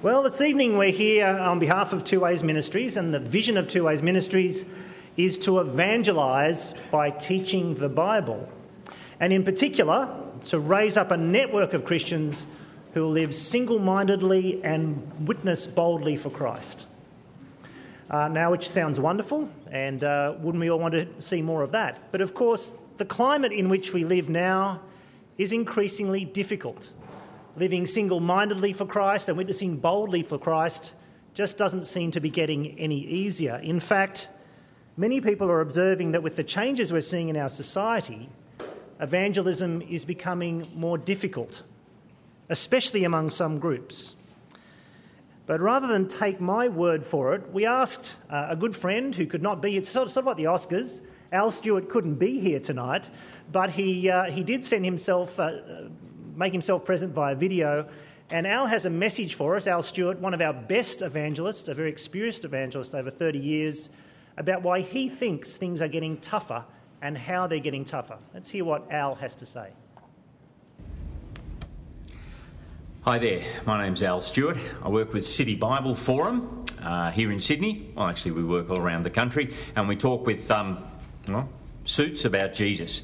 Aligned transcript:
Well, 0.00 0.22
this 0.22 0.40
evening 0.40 0.78
we're 0.78 0.92
here 0.92 1.26
on 1.26 1.58
behalf 1.58 1.92
of 1.92 2.04
Two 2.04 2.20
Ways 2.20 2.44
Ministries, 2.44 2.96
and 2.96 3.12
the 3.12 3.18
vision 3.18 3.56
of 3.56 3.66
Two 3.66 3.82
Ways 3.82 4.00
Ministries 4.00 4.64
is 5.16 5.40
to 5.40 5.60
evangelise 5.60 6.72
by 6.92 7.10
teaching 7.10 7.74
the 7.74 7.88
Bible. 7.88 8.48
And 9.18 9.32
in 9.32 9.42
particular, 9.42 10.08
to 10.44 10.60
raise 10.60 10.96
up 10.96 11.10
a 11.10 11.16
network 11.16 11.72
of 11.72 11.84
Christians 11.84 12.46
who 12.94 13.06
live 13.06 13.34
single 13.34 13.80
mindedly 13.80 14.62
and 14.62 15.26
witness 15.26 15.66
boldly 15.66 16.16
for 16.16 16.30
Christ. 16.30 16.86
Uh, 18.08 18.28
now, 18.28 18.52
which 18.52 18.70
sounds 18.70 19.00
wonderful, 19.00 19.50
and 19.68 20.04
uh, 20.04 20.36
wouldn't 20.38 20.60
we 20.60 20.70
all 20.70 20.78
want 20.78 20.94
to 20.94 21.08
see 21.20 21.42
more 21.42 21.64
of 21.64 21.72
that? 21.72 22.12
But 22.12 22.20
of 22.20 22.34
course, 22.34 22.80
the 22.98 23.04
climate 23.04 23.50
in 23.50 23.68
which 23.68 23.92
we 23.92 24.04
live 24.04 24.28
now 24.28 24.80
is 25.36 25.50
increasingly 25.50 26.24
difficult 26.24 26.88
living 27.58 27.86
single 27.86 28.20
mindedly 28.20 28.72
for 28.72 28.86
Christ 28.86 29.28
and 29.28 29.36
witnessing 29.36 29.78
boldly 29.78 30.22
for 30.22 30.38
Christ 30.38 30.94
just 31.34 31.58
doesn't 31.58 31.82
seem 31.84 32.12
to 32.12 32.20
be 32.20 32.30
getting 32.30 32.78
any 32.78 33.00
easier. 33.00 33.56
In 33.56 33.80
fact, 33.80 34.28
many 34.96 35.20
people 35.20 35.50
are 35.50 35.60
observing 35.60 36.12
that 36.12 36.22
with 36.22 36.36
the 36.36 36.44
changes 36.44 36.92
we're 36.92 37.00
seeing 37.00 37.28
in 37.28 37.36
our 37.36 37.48
society, 37.48 38.28
evangelism 39.00 39.82
is 39.82 40.04
becoming 40.04 40.66
more 40.74 40.98
difficult, 40.98 41.62
especially 42.48 43.04
among 43.04 43.30
some 43.30 43.58
groups. 43.58 44.14
But 45.46 45.60
rather 45.60 45.86
than 45.86 46.08
take 46.08 46.40
my 46.40 46.68
word 46.68 47.04
for 47.04 47.34
it, 47.34 47.52
we 47.52 47.64
asked 47.64 48.16
uh, 48.28 48.48
a 48.50 48.56
good 48.56 48.76
friend 48.76 49.14
who 49.14 49.26
could 49.26 49.42
not 49.42 49.62
be, 49.62 49.76
it's 49.76 49.88
sort 49.88 50.06
of, 50.06 50.12
sort 50.12 50.24
of 50.24 50.26
like 50.26 50.36
the 50.36 50.44
Oscars. 50.44 51.00
Al 51.32 51.50
Stewart 51.50 51.88
couldn't 51.88 52.16
be 52.16 52.38
here 52.38 52.60
tonight, 52.60 53.08
but 53.50 53.70
he, 53.70 54.10
uh, 54.10 54.30
he 54.30 54.42
did 54.42 54.64
send 54.64 54.84
himself 54.84 55.38
uh, 55.40 55.52
make 56.38 56.52
himself 56.52 56.84
present 56.84 57.12
via 57.12 57.34
video. 57.34 57.88
And 58.30 58.46
Al 58.46 58.66
has 58.66 58.86
a 58.86 58.90
message 58.90 59.34
for 59.34 59.56
us, 59.56 59.66
Al 59.66 59.82
Stewart, 59.82 60.20
one 60.20 60.34
of 60.34 60.40
our 60.40 60.52
best 60.52 61.02
evangelists, 61.02 61.68
a 61.68 61.74
very 61.74 61.90
experienced 61.90 62.44
evangelist 62.44 62.94
over 62.94 63.10
30 63.10 63.38
years, 63.38 63.90
about 64.36 64.62
why 64.62 64.80
he 64.80 65.08
thinks 65.08 65.56
things 65.56 65.82
are 65.82 65.88
getting 65.88 66.18
tougher 66.18 66.64
and 67.02 67.18
how 67.18 67.46
they're 67.46 67.58
getting 67.58 67.84
tougher. 67.84 68.18
Let's 68.32 68.50
hear 68.50 68.64
what 68.64 68.92
Al 68.92 69.16
has 69.16 69.36
to 69.36 69.46
say. 69.46 69.70
Hi 73.02 73.18
there, 73.18 73.42
my 73.64 73.82
name's 73.82 74.02
Al 74.02 74.20
Stewart. 74.20 74.58
I 74.82 74.90
work 74.90 75.12
with 75.14 75.26
City 75.26 75.54
Bible 75.54 75.94
Forum 75.94 76.66
uh, 76.82 77.10
here 77.10 77.32
in 77.32 77.40
Sydney. 77.40 77.90
Well, 77.96 78.06
actually, 78.06 78.32
we 78.32 78.44
work 78.44 78.68
all 78.70 78.78
around 78.78 79.04
the 79.04 79.10
country 79.10 79.54
and 79.74 79.88
we 79.88 79.96
talk 79.96 80.26
with 80.26 80.50
um, 80.50 80.84
well, 81.26 81.48
suits 81.84 82.26
about 82.26 82.52
Jesus. 82.52 83.02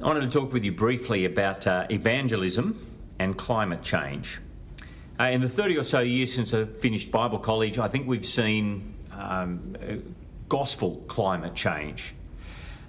I 0.00 0.06
wanted 0.06 0.30
to 0.30 0.38
talk 0.38 0.52
with 0.52 0.64
you 0.64 0.70
briefly 0.70 1.24
about 1.24 1.66
uh, 1.66 1.88
evangelism 1.90 2.86
and 3.18 3.36
climate 3.36 3.82
change. 3.82 4.40
Uh, 5.18 5.24
in 5.24 5.40
the 5.40 5.48
30 5.48 5.76
or 5.78 5.82
so 5.82 5.98
years 5.98 6.32
since 6.32 6.54
I 6.54 6.66
finished 6.66 7.10
Bible 7.10 7.40
college, 7.40 7.80
I 7.80 7.88
think 7.88 8.06
we've 8.06 8.24
seen 8.24 8.94
um, 9.10 9.74
gospel 10.48 11.02
climate 11.08 11.56
change. 11.56 12.14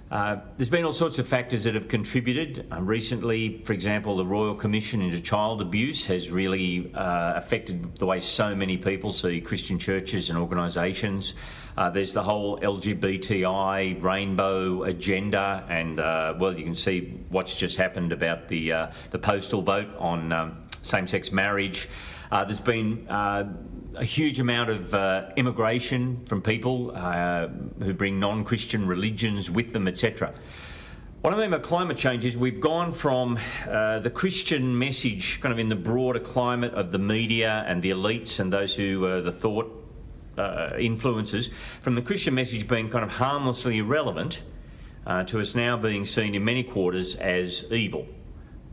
Uh, 0.08 0.36
there's 0.56 0.68
been 0.68 0.84
all 0.84 0.92
sorts 0.92 1.18
of 1.18 1.26
factors 1.26 1.64
that 1.64 1.74
have 1.74 1.88
contributed. 1.88 2.68
Um, 2.70 2.86
recently, 2.86 3.60
for 3.64 3.72
example, 3.72 4.16
the 4.16 4.24
Royal 4.24 4.54
Commission 4.54 5.02
into 5.02 5.20
Child 5.20 5.62
Abuse 5.62 6.06
has 6.06 6.30
really 6.30 6.92
uh, 6.94 7.32
affected 7.34 7.98
the 7.98 8.06
way 8.06 8.20
so 8.20 8.54
many 8.54 8.76
people 8.76 9.10
see 9.10 9.40
Christian 9.40 9.80
churches 9.80 10.30
and 10.30 10.38
organisations. 10.38 11.34
Uh, 11.76 11.90
there's 11.90 12.12
the 12.12 12.22
whole 12.22 12.58
LGBTI 12.58 14.02
rainbow 14.02 14.82
agenda, 14.82 15.64
and 15.68 16.00
uh, 16.00 16.34
well, 16.38 16.56
you 16.56 16.64
can 16.64 16.76
see 16.76 17.20
what's 17.28 17.56
just 17.56 17.76
happened 17.76 18.12
about 18.12 18.48
the 18.48 18.72
uh, 18.72 18.92
the 19.10 19.18
postal 19.18 19.62
vote 19.62 19.88
on 19.98 20.32
um, 20.32 20.64
same-sex 20.82 21.32
marriage. 21.32 21.88
Uh, 22.30 22.44
there's 22.44 22.60
been 22.60 23.06
a 23.96 24.04
huge 24.04 24.40
amount 24.40 24.70
of 24.70 24.94
uh, 24.94 25.30
immigration 25.36 26.24
from 26.26 26.42
people 26.42 26.92
uh, 26.94 27.48
who 27.80 27.92
bring 27.92 28.20
non 28.20 28.44
Christian 28.44 28.86
religions 28.86 29.50
with 29.50 29.72
them, 29.72 29.88
etc. 29.88 30.32
What 31.20 31.34
I 31.34 31.36
mean 31.36 31.50
by 31.50 31.58
climate 31.58 31.98
change 31.98 32.24
is 32.24 32.36
we've 32.36 32.60
gone 32.60 32.92
from 32.92 33.38
uh, 33.68 33.98
the 33.98 34.10
Christian 34.10 34.78
message, 34.78 35.40
kind 35.42 35.52
of 35.52 35.58
in 35.58 35.68
the 35.68 35.76
broader 35.76 36.20
climate 36.20 36.72
of 36.72 36.92
the 36.92 36.98
media 36.98 37.62
and 37.66 37.82
the 37.82 37.90
elites 37.90 38.40
and 38.40 38.50
those 38.50 38.74
who 38.74 39.04
are 39.04 39.20
the 39.20 39.32
thought 39.32 39.89
uh, 40.38 40.76
influences, 40.78 41.50
from 41.82 41.94
the 41.94 42.02
Christian 42.02 42.34
message 42.34 42.68
being 42.68 42.90
kind 42.90 43.04
of 43.04 43.10
harmlessly 43.10 43.78
irrelevant 43.78 44.42
to 45.26 45.40
us 45.40 45.54
now 45.54 45.76
being 45.76 46.06
seen 46.06 46.34
in 46.34 46.44
many 46.44 46.62
quarters 46.62 47.16
as 47.16 47.64
evil. 47.72 48.06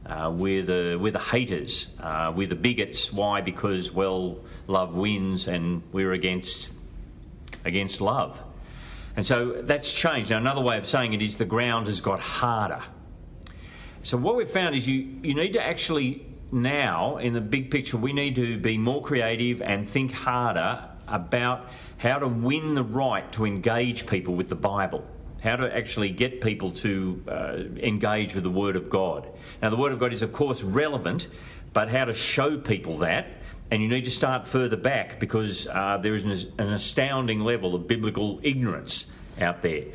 Uh, 0.08 0.32
we're 0.34 0.64
the 0.64 0.98
we're 1.00 1.12
the 1.12 1.20
haters. 1.20 1.90
Uh, 2.00 2.32
we're 2.34 2.48
the 2.48 2.56
bigots. 2.56 3.12
Why? 3.12 3.42
Because 3.42 3.92
well, 3.92 4.40
love 4.66 4.96
wins, 4.96 5.50
and 5.50 5.84
we're 5.92 6.14
against 6.14 6.70
against 7.66 8.00
love. 8.00 8.42
And 9.18 9.26
so 9.26 9.62
that's 9.64 9.92
changed. 9.92 10.30
Now, 10.30 10.38
another 10.38 10.62
way 10.62 10.78
of 10.78 10.88
saying 10.88 11.14
it 11.14 11.22
is 11.22 11.36
the 11.36 11.46
ground 11.46 11.88
has 11.88 12.00
got 12.00 12.22
harder. 12.22 12.82
So 14.04 14.16
what 14.16 14.38
we've 14.38 14.50
found 14.50 14.76
is 14.76 14.88
you 14.88 15.20
you 15.24 15.36
need 15.36 15.54
to 15.54 15.66
actually 15.66 16.26
now, 16.54 17.18
in 17.18 17.34
the 17.34 17.42
big 17.42 17.70
picture, 17.70 17.98
we 17.98 18.14
need 18.14 18.38
to 18.38 18.58
be 18.58 18.78
more 18.78 19.02
creative 19.02 19.62
and 19.62 19.90
think 19.90 20.14
harder 20.14 20.88
about 21.08 21.66
how 21.98 22.20
to 22.20 22.28
win 22.28 22.76
the 22.76 22.84
right 22.84 23.32
to 23.34 23.46
engage 23.46 24.08
people 24.08 24.36
with 24.36 24.50
the 24.50 24.56
Bible 24.56 25.06
how 25.40 25.56
to 25.56 25.76
actually 25.76 26.10
get 26.10 26.42
people 26.42 26.72
to 26.72 27.24
uh, 27.28 27.58
engage 27.78 28.36
with 28.36 28.44
the 28.44 28.50
Word 28.50 28.76
of 28.76 28.90
God. 28.90 29.28
Now, 29.62 29.70
the 29.70 29.78
Word 29.78 29.92
of 29.92 30.00
God 30.00 30.14
is, 30.14 30.22
of 30.22 30.34
course, 30.34 30.62
relevant, 30.62 31.28
but 31.74 31.90
how 31.90 32.06
to 32.06 32.14
show 32.14 32.58
people 32.58 33.00
that. 33.00 33.28
And 33.70 33.82
you 33.82 33.88
need 33.88 34.06
to 34.06 34.12
start 34.12 34.48
further 34.48 34.78
back 34.78 35.20
because 35.20 35.68
uh, 35.68 36.00
there 36.02 36.14
is 36.14 36.24
an, 36.24 36.54
an 36.66 36.74
astounding 36.74 37.42
level 37.42 37.76
of 37.76 37.88
biblical 37.88 38.40
ignorance 38.42 39.06
out 39.40 39.62
there. 39.62 39.86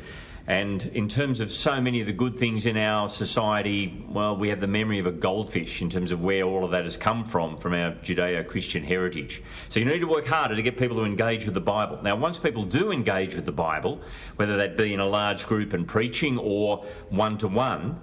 And 0.45 0.83
in 0.87 1.07
terms 1.07 1.39
of 1.39 1.53
so 1.53 1.79
many 1.79 2.01
of 2.01 2.07
the 2.07 2.13
good 2.13 2.37
things 2.37 2.65
in 2.65 2.75
our 2.75 3.07
society, 3.07 4.05
well, 4.09 4.35
we 4.35 4.49
have 4.49 4.59
the 4.59 4.67
memory 4.67 4.99
of 4.99 5.05
a 5.05 5.11
goldfish 5.11 5.81
in 5.81 5.89
terms 5.89 6.11
of 6.11 6.21
where 6.21 6.43
all 6.43 6.65
of 6.65 6.71
that 6.71 6.83
has 6.83 6.97
come 6.97 7.23
from, 7.23 7.57
from 7.57 7.73
our 7.73 7.91
Judeo 7.91 8.45
Christian 8.45 8.83
heritage. 8.83 9.41
So 9.69 9.79
you 9.79 9.85
need 9.85 9.99
to 9.99 10.07
work 10.07 10.25
harder 10.25 10.57
to 10.57 10.61
get 10.61 10.77
people 10.77 10.97
to 10.97 11.05
engage 11.05 11.45
with 11.45 11.53
the 11.53 11.61
Bible. 11.61 12.01
Now, 12.03 12.17
once 12.17 12.37
people 12.37 12.65
do 12.65 12.91
engage 12.91 13.35
with 13.35 13.45
the 13.45 13.53
Bible, 13.53 14.01
whether 14.35 14.57
that 14.57 14.75
be 14.75 14.93
in 14.93 14.99
a 14.99 15.07
large 15.07 15.47
group 15.47 15.71
and 15.71 15.87
preaching 15.87 16.37
or 16.37 16.85
one 17.09 17.37
to 17.37 17.47
one, 17.47 18.01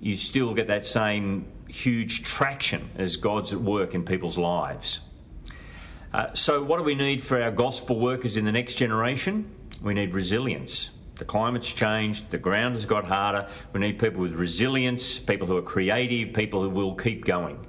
you 0.00 0.16
still 0.16 0.54
get 0.54 0.66
that 0.68 0.84
same 0.84 1.46
huge 1.68 2.24
traction 2.24 2.90
as 2.96 3.18
God's 3.18 3.52
at 3.52 3.60
work 3.60 3.94
in 3.94 4.04
people's 4.04 4.36
lives. 4.36 5.00
Uh, 6.12 6.32
so, 6.34 6.62
what 6.64 6.78
do 6.78 6.82
we 6.82 6.94
need 6.96 7.22
for 7.22 7.40
our 7.40 7.50
gospel 7.52 8.00
workers 8.00 8.36
in 8.36 8.44
the 8.44 8.52
next 8.52 8.74
generation? 8.74 9.48
We 9.80 9.94
need 9.94 10.12
resilience. 10.12 10.90
The 11.18 11.24
climate's 11.24 11.68
changed, 11.68 12.30
the 12.30 12.38
ground 12.38 12.74
has 12.74 12.86
got 12.86 13.04
harder. 13.04 13.48
We 13.72 13.80
need 13.80 13.98
people 13.98 14.20
with 14.20 14.34
resilience, 14.34 15.18
people 15.18 15.48
who 15.48 15.56
are 15.56 15.62
creative, 15.62 16.32
people 16.32 16.62
who 16.62 16.70
will 16.70 16.94
keep 16.94 17.24
going. 17.24 17.66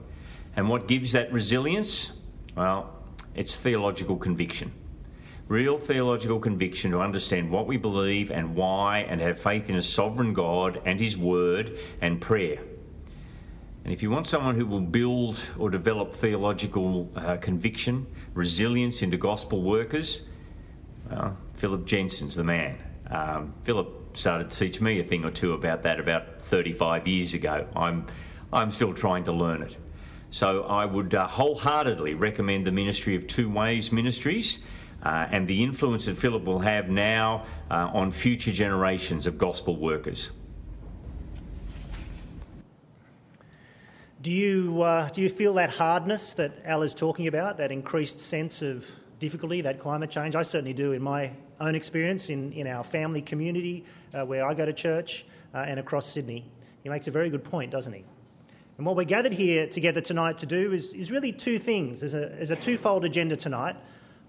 And 0.55 0.69
what 0.69 0.87
gives 0.87 1.13
that 1.13 1.33
resilience? 1.33 2.11
Well, 2.55 2.93
it's 3.33 3.55
theological 3.55 4.17
conviction. 4.17 4.71
Real 5.47 5.77
theological 5.77 6.39
conviction 6.39 6.91
to 6.91 6.99
understand 6.99 7.49
what 7.49 7.65
we 7.65 7.77
believe 7.77 8.29
and 8.29 8.55
why, 8.55 8.99
and 8.99 9.19
have 9.19 9.41
faith 9.41 9.67
in 9.69 9.75
a 9.75 9.81
sovereign 9.81 10.33
God 10.33 10.81
and 10.85 10.99
His 10.99 11.17
Word 11.17 11.79
and 12.01 12.21
prayer. 12.21 12.59
And 13.83 13.91
if 13.91 14.03
you 14.03 14.11
want 14.11 14.27
someone 14.27 14.55
who 14.55 14.67
will 14.67 14.81
build 14.81 15.43
or 15.57 15.71
develop 15.71 16.13
theological 16.13 17.09
uh, 17.15 17.37
conviction, 17.37 18.05
resilience 18.35 19.01
into 19.01 19.17
gospel 19.17 19.63
workers, 19.63 20.21
well, 21.09 21.35
Philip 21.55 21.85
Jensen's 21.85 22.35
the 22.35 22.43
man. 22.43 22.77
Um, 23.09 23.53
Philip 23.63 24.17
started 24.17 24.51
to 24.51 24.57
teach 24.57 24.81
me 24.81 24.99
a 24.99 25.03
thing 25.03 25.25
or 25.25 25.31
two 25.31 25.53
about 25.53 25.83
that 25.83 25.99
about 25.99 26.41
35 26.41 27.07
years 27.07 27.33
ago. 27.33 27.67
I'm, 27.75 28.05
I'm 28.53 28.71
still 28.71 28.93
trying 28.93 29.23
to 29.25 29.31
learn 29.31 29.63
it. 29.63 29.75
So 30.31 30.63
I 30.63 30.85
would 30.85 31.15
uh, 31.15 31.27
wholeheartedly 31.27 32.13
recommend 32.13 32.65
the 32.67 32.71
ministry 32.71 33.15
of 33.15 33.25
Two 33.25 33.49
Ways 33.49 33.91
Ministries 33.91 34.59
uh, 35.01 35.27
and 35.31 35.47
the 35.47 35.63
influence 35.63 36.05
that 36.05 36.17
Philip 36.19 36.43
will 36.43 36.59
have 36.59 36.89
now 36.89 37.45
uh, 37.71 37.89
on 37.93 38.11
future 38.11 38.51
generations 38.51 39.25
of 39.25 39.37
gospel 39.37 39.75
workers. 39.75 40.29
Do 44.21 44.31
you, 44.31 44.81
uh, 44.81 45.09
do 45.09 45.21
you 45.21 45.29
feel 45.29 45.53
that 45.53 45.69
hardness 45.69 46.33
that 46.33 46.51
Al 46.65 46.83
is 46.83 46.93
talking 46.93 47.27
about, 47.27 47.57
that 47.57 47.71
increased 47.71 48.19
sense 48.19 48.61
of 48.61 48.85
difficulty, 49.17 49.61
that 49.61 49.79
climate 49.79 50.11
change? 50.11 50.35
I 50.35 50.41
certainly 50.41 50.73
do 50.73 50.91
in 50.91 51.01
my 51.01 51.31
own 51.59 51.75
experience 51.75 52.29
in, 52.29 52.51
in 52.53 52.67
our 52.67 52.83
family 52.83 53.21
community 53.21 53.85
uh, 54.13 54.25
where 54.25 54.47
I 54.47 54.53
go 54.53 54.65
to 54.65 54.73
church 54.73 55.25
uh, 55.53 55.59
and 55.59 55.79
across 55.79 56.05
Sydney. 56.05 56.45
He 56.83 56.89
makes 56.89 57.07
a 57.07 57.11
very 57.11 57.29
good 57.29 57.43
point, 57.43 57.71
doesn't 57.71 57.93
he? 57.93 58.03
And 58.77 58.85
what 58.85 58.95
we're 58.95 59.03
gathered 59.03 59.33
here 59.33 59.67
together 59.67 59.99
tonight 59.99 60.37
to 60.37 60.45
do 60.45 60.71
is, 60.71 60.93
is 60.93 61.11
really 61.11 61.33
two 61.33 61.59
things. 61.59 61.99
There's 61.99 62.13
a, 62.13 62.29
there's 62.29 62.51
a 62.51 62.55
twofold 62.55 63.03
agenda 63.03 63.35
tonight. 63.35 63.75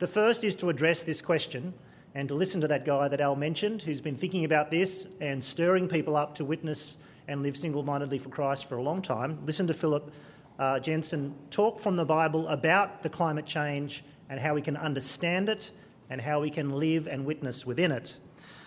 The 0.00 0.08
first 0.08 0.42
is 0.42 0.56
to 0.56 0.70
address 0.70 1.04
this 1.04 1.22
question 1.22 1.72
and 2.14 2.28
to 2.28 2.34
listen 2.34 2.62
to 2.62 2.68
that 2.68 2.84
guy 2.84 3.06
that 3.06 3.20
Al 3.20 3.36
mentioned 3.36 3.82
who's 3.82 4.00
been 4.00 4.16
thinking 4.16 4.44
about 4.44 4.70
this 4.70 5.06
and 5.20 5.42
stirring 5.42 5.88
people 5.88 6.16
up 6.16 6.34
to 6.36 6.44
witness 6.44 6.98
and 7.28 7.42
live 7.42 7.56
single 7.56 7.84
mindedly 7.84 8.18
for 8.18 8.30
Christ 8.30 8.68
for 8.68 8.76
a 8.76 8.82
long 8.82 9.02
time. 9.02 9.38
Listen 9.46 9.68
to 9.68 9.74
Philip 9.74 10.12
uh, 10.58 10.80
Jensen 10.80 11.34
talk 11.50 11.78
from 11.78 11.94
the 11.94 12.04
Bible 12.04 12.48
about 12.48 13.02
the 13.02 13.08
climate 13.08 13.46
change 13.46 14.02
and 14.28 14.40
how 14.40 14.54
we 14.54 14.62
can 14.62 14.76
understand 14.76 15.48
it 15.48 15.70
and 16.10 16.20
how 16.20 16.40
we 16.40 16.50
can 16.50 16.70
live 16.70 17.06
and 17.06 17.24
witness 17.24 17.64
within 17.64 17.92
it. 17.92 18.18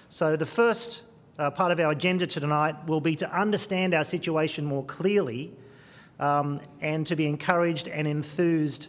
So, 0.09 0.37
the 0.37 0.45
first 0.45 1.01
uh, 1.37 1.51
part 1.51 1.71
of 1.71 1.79
our 1.79 1.91
agenda 1.91 2.25
tonight 2.25 2.87
will 2.87 3.01
be 3.01 3.17
to 3.17 3.31
understand 3.31 3.93
our 3.93 4.03
situation 4.03 4.65
more 4.65 4.85
clearly 4.85 5.51
um, 6.19 6.61
and 6.81 7.05
to 7.07 7.15
be 7.15 7.27
encouraged 7.27 7.87
and 7.87 8.07
enthused 8.07 8.87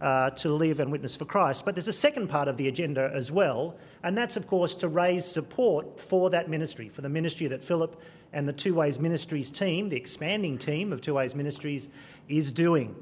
uh, 0.00 0.30
to 0.30 0.52
live 0.52 0.80
and 0.80 0.90
witness 0.90 1.14
for 1.14 1.24
Christ. 1.24 1.64
But 1.64 1.76
there's 1.76 1.88
a 1.88 1.92
second 1.92 2.28
part 2.28 2.48
of 2.48 2.56
the 2.56 2.66
agenda 2.66 3.10
as 3.14 3.30
well, 3.30 3.76
and 4.02 4.18
that's, 4.18 4.36
of 4.36 4.48
course, 4.48 4.76
to 4.76 4.88
raise 4.88 5.24
support 5.24 6.00
for 6.00 6.30
that 6.30 6.50
ministry, 6.50 6.88
for 6.88 7.02
the 7.02 7.08
ministry 7.08 7.46
that 7.48 7.62
Philip 7.62 8.00
and 8.32 8.48
the 8.48 8.52
Two 8.52 8.74
Ways 8.74 8.98
Ministries 8.98 9.50
team, 9.50 9.88
the 9.88 9.96
expanding 9.96 10.58
team 10.58 10.92
of 10.92 11.00
Two 11.00 11.14
Ways 11.14 11.34
Ministries, 11.36 11.88
is 12.28 12.50
doing. 12.50 12.96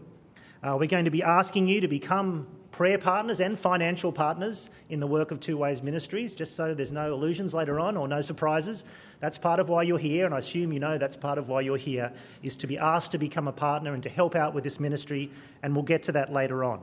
Uh, 0.62 0.76
we're 0.78 0.88
going 0.88 1.06
to 1.06 1.10
be 1.10 1.22
asking 1.22 1.68
you 1.68 1.80
to 1.80 1.88
become 1.88 2.46
prayer 2.80 2.96
partners 2.96 3.42
and 3.42 3.58
financial 3.58 4.10
partners 4.10 4.70
in 4.88 5.00
the 5.00 5.06
work 5.06 5.32
of 5.32 5.38
Two 5.38 5.58
Ways 5.58 5.82
Ministries, 5.82 6.34
just 6.34 6.56
so 6.56 6.72
there's 6.72 6.90
no 6.90 7.12
illusions 7.12 7.52
later 7.52 7.78
on 7.78 7.94
or 7.94 8.08
no 8.08 8.22
surprises. 8.22 8.86
That's 9.20 9.36
part 9.36 9.60
of 9.60 9.68
why 9.68 9.82
you're 9.82 9.98
here, 9.98 10.24
and 10.24 10.34
I 10.34 10.38
assume 10.38 10.72
you 10.72 10.80
know 10.80 10.96
that's 10.96 11.14
part 11.14 11.36
of 11.36 11.46
why 11.46 11.60
you're 11.60 11.76
here, 11.76 12.10
is 12.42 12.56
to 12.56 12.66
be 12.66 12.78
asked 12.78 13.12
to 13.12 13.18
become 13.18 13.48
a 13.48 13.52
partner 13.52 13.92
and 13.92 14.02
to 14.04 14.08
help 14.08 14.34
out 14.34 14.54
with 14.54 14.64
this 14.64 14.80
ministry, 14.80 15.30
and 15.62 15.74
we'll 15.74 15.82
get 15.82 16.04
to 16.04 16.12
that 16.12 16.32
later 16.32 16.64
on. 16.64 16.80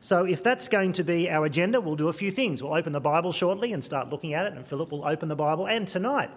So, 0.00 0.26
if 0.26 0.42
that's 0.42 0.68
going 0.68 0.92
to 0.92 1.02
be 1.02 1.30
our 1.30 1.46
agenda, 1.46 1.80
we'll 1.80 1.96
do 1.96 2.08
a 2.08 2.12
few 2.12 2.30
things. 2.30 2.62
We'll 2.62 2.74
open 2.74 2.92
the 2.92 3.00
Bible 3.00 3.32
shortly 3.32 3.72
and 3.72 3.82
start 3.82 4.10
looking 4.10 4.34
at 4.34 4.44
it, 4.44 4.52
and 4.52 4.66
Philip 4.66 4.92
will 4.92 5.06
open 5.06 5.30
the 5.30 5.34
Bible. 5.34 5.64
And 5.64 5.88
tonight, 5.88 6.28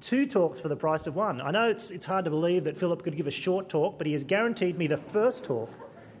two 0.00 0.26
talks 0.26 0.60
for 0.60 0.68
the 0.68 0.76
price 0.76 1.06
of 1.06 1.16
one. 1.16 1.40
I 1.40 1.50
know 1.50 1.70
it's, 1.70 1.90
it's 1.90 2.04
hard 2.04 2.26
to 2.26 2.30
believe 2.30 2.64
that 2.64 2.76
Philip 2.76 3.02
could 3.02 3.16
give 3.16 3.26
a 3.26 3.30
short 3.30 3.70
talk, 3.70 3.96
but 3.96 4.06
he 4.06 4.12
has 4.12 4.22
guaranteed 4.22 4.76
me 4.76 4.86
the 4.86 4.98
first 4.98 5.44
talk 5.44 5.70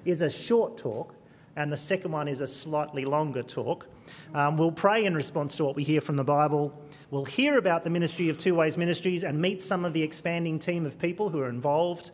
is 0.06 0.22
a 0.22 0.30
short 0.30 0.78
talk 0.78 1.14
and 1.56 1.72
the 1.72 1.76
second 1.76 2.12
one 2.12 2.28
is 2.28 2.40
a 2.40 2.46
slightly 2.46 3.04
longer 3.04 3.42
talk. 3.42 3.86
Um, 4.34 4.56
we'll 4.56 4.72
pray 4.72 5.04
in 5.04 5.14
response 5.14 5.56
to 5.56 5.64
what 5.64 5.76
we 5.76 5.84
hear 5.84 6.00
from 6.00 6.16
the 6.16 6.24
Bible. 6.24 6.72
We'll 7.10 7.24
hear 7.24 7.58
about 7.58 7.84
the 7.84 7.90
ministry 7.90 8.28
of 8.28 8.38
Two 8.38 8.54
Ways 8.54 8.76
Ministries 8.76 9.24
and 9.24 9.40
meet 9.40 9.62
some 9.62 9.84
of 9.84 9.92
the 9.92 10.02
expanding 10.02 10.58
team 10.58 10.86
of 10.86 10.98
people 10.98 11.28
who 11.28 11.40
are 11.40 11.48
involved, 11.48 12.10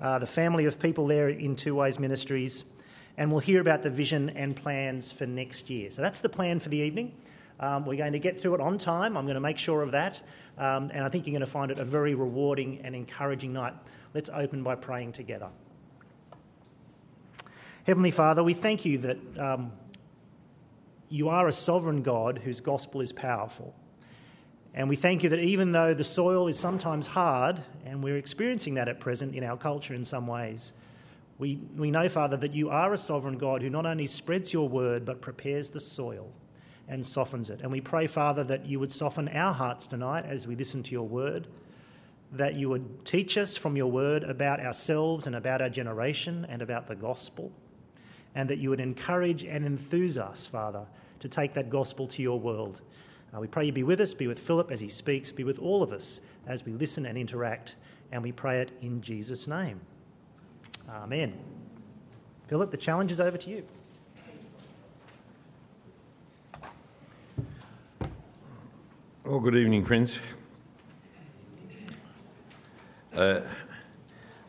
uh, 0.00 0.18
the 0.18 0.26
family 0.26 0.64
of 0.66 0.80
people 0.80 1.06
there 1.06 1.28
in 1.28 1.56
Two 1.56 1.74
Ways 1.74 1.98
Ministries, 1.98 2.64
and 3.16 3.30
we'll 3.30 3.40
hear 3.40 3.60
about 3.60 3.82
the 3.82 3.90
vision 3.90 4.30
and 4.30 4.56
plans 4.56 5.12
for 5.12 5.26
next 5.26 5.70
year. 5.70 5.90
So 5.90 6.02
that's 6.02 6.20
the 6.20 6.28
plan 6.28 6.60
for 6.60 6.68
the 6.68 6.78
evening. 6.78 7.12
Um, 7.60 7.84
we're 7.84 7.96
going 7.96 8.12
to 8.12 8.20
get 8.20 8.40
through 8.40 8.54
it 8.54 8.60
on 8.60 8.78
time. 8.78 9.16
I'm 9.16 9.24
going 9.24 9.34
to 9.34 9.40
make 9.40 9.58
sure 9.58 9.82
of 9.82 9.90
that. 9.92 10.20
Um, 10.56 10.90
and 10.94 11.04
I 11.04 11.08
think 11.08 11.26
you're 11.26 11.32
going 11.32 11.40
to 11.40 11.46
find 11.46 11.70
it 11.70 11.78
a 11.78 11.84
very 11.84 12.14
rewarding 12.14 12.80
and 12.84 12.94
encouraging 12.94 13.52
night. 13.52 13.74
Let's 14.14 14.30
open 14.32 14.62
by 14.62 14.76
praying 14.76 15.12
together. 15.12 15.48
Heavenly 17.88 18.10
Father, 18.10 18.44
we 18.44 18.52
thank 18.52 18.84
you 18.84 18.98
that 18.98 19.16
um, 19.38 19.72
you 21.08 21.30
are 21.30 21.48
a 21.48 21.52
sovereign 21.52 22.02
God 22.02 22.36
whose 22.36 22.60
gospel 22.60 23.00
is 23.00 23.14
powerful. 23.14 23.74
And 24.74 24.90
we 24.90 24.96
thank 24.96 25.22
you 25.22 25.30
that 25.30 25.38
even 25.38 25.72
though 25.72 25.94
the 25.94 26.04
soil 26.04 26.48
is 26.48 26.58
sometimes 26.58 27.06
hard, 27.06 27.62
and 27.86 28.04
we're 28.04 28.18
experiencing 28.18 28.74
that 28.74 28.88
at 28.88 29.00
present 29.00 29.34
in 29.34 29.42
our 29.42 29.56
culture 29.56 29.94
in 29.94 30.04
some 30.04 30.26
ways, 30.26 30.74
we, 31.38 31.60
we 31.78 31.90
know, 31.90 32.10
Father, 32.10 32.36
that 32.36 32.52
you 32.52 32.68
are 32.68 32.92
a 32.92 32.98
sovereign 32.98 33.38
God 33.38 33.62
who 33.62 33.70
not 33.70 33.86
only 33.86 34.04
spreads 34.04 34.52
your 34.52 34.68
word, 34.68 35.06
but 35.06 35.22
prepares 35.22 35.70
the 35.70 35.80
soil 35.80 36.30
and 36.88 37.06
softens 37.06 37.48
it. 37.48 37.62
And 37.62 37.72
we 37.72 37.80
pray, 37.80 38.06
Father, 38.06 38.44
that 38.44 38.66
you 38.66 38.80
would 38.80 38.92
soften 38.92 39.28
our 39.28 39.54
hearts 39.54 39.86
tonight 39.86 40.26
as 40.26 40.46
we 40.46 40.56
listen 40.56 40.82
to 40.82 40.90
your 40.90 41.08
word, 41.08 41.46
that 42.32 42.52
you 42.52 42.68
would 42.68 43.06
teach 43.06 43.38
us 43.38 43.56
from 43.56 43.76
your 43.76 43.90
word 43.90 44.24
about 44.24 44.60
ourselves 44.60 45.26
and 45.26 45.34
about 45.34 45.62
our 45.62 45.70
generation 45.70 46.46
and 46.50 46.60
about 46.60 46.86
the 46.86 46.94
gospel 46.94 47.50
and 48.34 48.48
that 48.50 48.58
you 48.58 48.70
would 48.70 48.80
encourage 48.80 49.44
and 49.44 49.64
enthuse 49.64 50.18
us, 50.18 50.46
Father, 50.46 50.86
to 51.20 51.28
take 51.28 51.54
that 51.54 51.70
gospel 51.70 52.06
to 52.08 52.22
your 52.22 52.38
world. 52.38 52.80
Uh, 53.34 53.40
we 53.40 53.46
pray 53.46 53.64
you 53.66 53.72
be 53.72 53.82
with 53.82 54.00
us, 54.00 54.14
be 54.14 54.26
with 54.26 54.38
Philip 54.38 54.70
as 54.70 54.80
he 54.80 54.88
speaks, 54.88 55.32
be 55.32 55.44
with 55.44 55.58
all 55.58 55.82
of 55.82 55.92
us 55.92 56.20
as 56.46 56.64
we 56.64 56.72
listen 56.72 57.06
and 57.06 57.18
interact, 57.18 57.76
and 58.12 58.22
we 58.22 58.32
pray 58.32 58.60
it 58.60 58.70
in 58.80 59.02
Jesus' 59.02 59.46
name. 59.46 59.80
Amen. 60.88 61.34
Philip, 62.46 62.70
the 62.70 62.76
challenge 62.78 63.12
is 63.12 63.20
over 63.20 63.36
to 63.36 63.50
you. 63.50 63.62
Well, 69.24 69.40
good 69.40 69.56
evening, 69.56 69.84
friends. 69.84 70.18
Uh, 73.14 73.40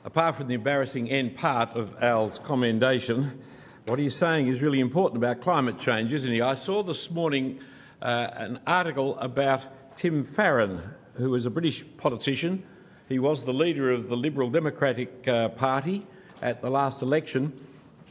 apart 0.05 0.37
from 0.37 0.47
the 0.47 0.53
embarrassing 0.53 1.09
end 1.09 1.35
part 1.35 1.75
of 1.75 2.01
Al's 2.01 2.39
commendation, 2.39 3.41
what 3.89 3.97
he's 3.97 4.15
saying 4.15 4.47
is 4.47 4.61
really 4.61 4.79
important 4.79 5.17
about 5.17 5.41
climate 5.41 5.79
change, 5.79 6.13
isn't 6.13 6.31
he? 6.31 6.41
I 6.41 6.53
saw 6.53 6.83
this 6.83 7.09
morning 7.09 7.59
uh, 8.03 8.29
an 8.33 8.59
article 8.67 9.17
about 9.17 9.95
Tim 9.95 10.23
Farron, 10.23 10.79
who 11.13 11.31
was 11.31 11.47
a 11.47 11.49
British 11.49 11.83
politician. 11.97 12.61
He 13.07 13.17
was 13.17 13.43
the 13.43 13.53
leader 13.53 13.91
of 13.91 14.07
the 14.07 14.15
Liberal 14.15 14.51
Democratic 14.51 15.27
uh, 15.27 15.49
Party 15.49 16.05
at 16.39 16.61
the 16.61 16.69
last 16.69 17.01
election, 17.01 17.51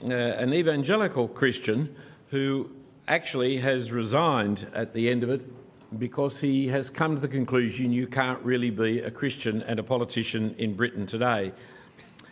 uh, 0.02 0.12
an 0.12 0.52
evangelical 0.52 1.28
Christian 1.28 1.94
who 2.30 2.68
actually 3.06 3.58
has 3.58 3.92
resigned 3.92 4.66
at 4.74 4.92
the 4.92 5.08
end 5.08 5.22
of 5.22 5.30
it 5.30 5.42
because 5.96 6.40
he 6.40 6.66
has 6.66 6.90
come 6.90 7.14
to 7.14 7.20
the 7.20 7.28
conclusion 7.28 7.92
you 7.92 8.08
can't 8.08 8.42
really 8.42 8.70
be 8.70 8.98
a 8.98 9.12
Christian 9.12 9.62
and 9.62 9.78
a 9.78 9.84
politician 9.84 10.56
in 10.58 10.74
Britain 10.74 11.06
today. 11.06 11.52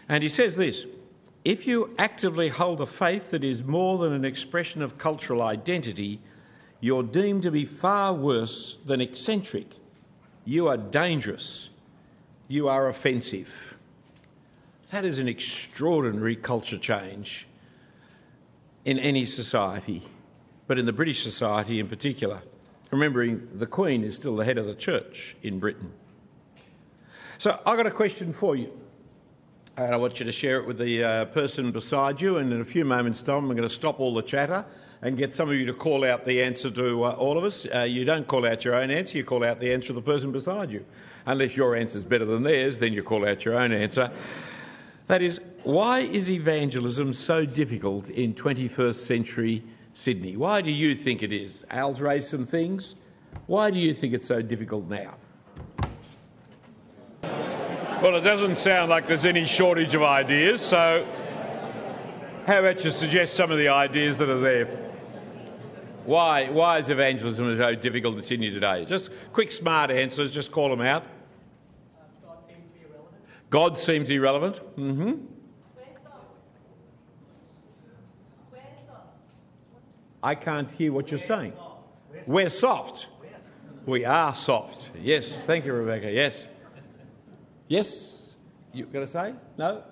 And 0.09 0.25
he 0.25 0.31
says 0.31 0.57
this 0.57 0.85
if 1.47 1.69
you 1.69 1.95
actively 1.97 2.49
hold 2.49 2.81
a 2.81 2.87
faith 2.87 3.31
that 3.31 3.45
is 3.45 3.63
more 3.63 3.99
than 3.99 4.13
an 4.13 4.25
expression 4.25 4.83
of 4.83 4.99
cultural 4.99 5.41
identity, 5.41 6.21
you're 6.81 7.05
deemed 7.05 7.45
to 7.45 7.53
be 7.53 7.65
far 7.65 8.13
worse 8.13 8.77
than 8.85 9.01
eccentric. 9.01 9.69
You 10.45 10.67
are 10.67 10.77
dangerous. 10.77 11.71
You 12.49 12.67
are 12.67 12.89
offensive. 12.89 13.49
That 14.91 15.05
is 15.05 15.21
an 15.21 15.29
extraordinary 15.29 16.35
culture 16.35 16.79
change 16.79 17.47
in 18.85 18.99
any 18.99 19.25
society, 19.25 20.03
but 20.67 20.81
in 20.81 20.87
the 20.87 20.93
British 20.93 21.23
society 21.23 21.79
in 21.79 21.87
particular. 21.87 22.43
Remembering 22.91 23.51
the 23.55 23.67
Queen 23.67 24.03
is 24.03 24.17
still 24.17 24.35
the 24.35 24.45
head 24.45 24.59
of 24.59 24.67
the 24.67 24.75
church 24.75 25.37
in 25.45 25.61
Britain. 25.61 25.93
So 27.39 27.57
I've 27.65 27.77
got 27.77 27.87
a 27.87 27.93
question 27.93 28.33
for 28.33 28.57
you. 28.57 28.73
And 29.79 29.93
I 29.93 29.99
want 29.99 30.21
you 30.21 30.25
to 30.25 30.33
share 30.33 30.59
it 30.59 30.67
with 30.67 30.79
the 30.79 31.05
uh, 31.05 31.25
person 31.27 31.71
beside 31.71 32.23
you. 32.23 32.39
And 32.39 32.51
in 32.51 32.63
a 32.63 32.65
few 32.65 32.87
moments' 32.87 33.21
time, 33.21 33.45
I'm 33.45 33.57
going 33.57 33.63
to 33.63 33.69
stop 33.69 34.01
all 34.01 34.15
the 34.15 34.23
chatter 34.23 34.65
and 35.03 35.19
get 35.19 35.35
some 35.35 35.51
of 35.51 35.57
you 35.57 35.67
to 35.67 35.75
call 35.75 36.03
out 36.03 36.25
the 36.25 36.43
answer 36.43 36.71
to 36.71 37.05
uh, 37.05 37.11
all 37.11 37.37
of 37.37 37.45
us. 37.45 37.67
Uh, 37.67 37.83
you 37.83 38.07
don't 38.07 38.27
call 38.27 38.47
out 38.47 38.65
your 38.65 38.75
own 38.75 38.91
answer, 38.91 39.19
you 39.19 39.25
call 39.25 39.45
out 39.45 39.61
the 39.61 39.75
answer 39.75 39.93
of 39.93 39.97
the 39.97 40.03
person 40.03 40.33
beside 40.33 40.73
you. 40.73 40.87
Unless 41.27 41.59
your 41.59 41.77
answer 41.77 41.99
is 41.99 42.07
better 42.07 42.25
than 42.25 42.43
theirs, 42.43 42.79
then 42.79 42.95
you 42.95 43.03
call 43.03 43.29
out 43.29 43.45
your 43.45 43.59
own 43.59 43.73
answer. 43.73 44.11
That 45.09 45.21
is, 45.21 45.43
why 45.63 46.01
is 46.01 46.31
evangelism 46.31 47.13
so 47.13 47.45
difficult 47.45 48.09
in 48.09 48.33
21st 48.33 48.95
century 48.95 49.63
Sydney? 49.93 50.39
Why 50.39 50.63
do 50.63 50.71
you 50.71 50.95
think 50.95 51.23
it 51.23 51.35
is? 51.35 51.67
Al's 51.71 52.01
raised 52.01 52.29
some 52.29 52.47
things. 52.47 52.97
Why 53.47 53.71
do 53.71 53.79
you 53.79 53.93
think 53.93 54.15
it's 54.15 54.27
so 54.27 54.41
difficult 54.41 54.89
now? 54.89 55.17
Well, 58.03 58.15
it 58.17 58.21
doesn't 58.21 58.57
sound 58.57 58.91
like 58.91 59.09
there's 59.09 59.25
any 59.25 59.47
shortage 59.47 59.95
of 59.95 60.03
ideas, 60.03 60.61
so 60.61 61.07
how 62.47 62.61
about 62.61 62.85
you 62.85 62.91
suggest 62.91 63.35
some 63.35 63.51
of 63.51 63.57
the 63.57 63.69
ideas 63.69 64.19
that 64.19 64.29
are 64.29 64.39
there? 64.39 64.67
Why, 66.05 66.51
why 66.51 66.79
is 66.79 66.91
evangelism 66.91 67.57
so 67.57 67.75
difficult 67.75 68.17
in 68.17 68.23
Sydney 68.23 68.51
today? 68.51 68.85
Just 68.85 69.11
quick, 69.33 69.51
smart 69.51 69.91
answers, 69.91 70.31
just 70.31 70.53
call 70.53 70.69
them 70.69 70.83
out. 70.83 71.05
God 72.23 72.45
seems 72.45 72.59
to 72.67 72.79
be 72.79 72.85
irrelevant. 72.85 73.23
God 73.49 73.79
seems 73.79 74.11
irrelevant. 74.11 74.61
Mm-hmm. 74.77 75.13
I 80.23 80.35
can't 80.35 80.71
hear 80.71 80.93
what 80.93 81.11
you're 81.11 81.19
saying. 81.19 81.55
We're 82.27 82.51
soft. 82.51 83.07
We 83.87 84.05
are 84.05 84.35
soft. 84.35 84.91
Yes. 85.01 85.47
Thank 85.47 85.65
you, 85.65 85.73
Rebecca. 85.73 86.11
Yes. 86.11 86.49
Yes? 87.69 88.23
You 88.73 88.85
going 88.87 89.05
to 89.05 89.11
say? 89.11 89.35
No? 89.59 89.83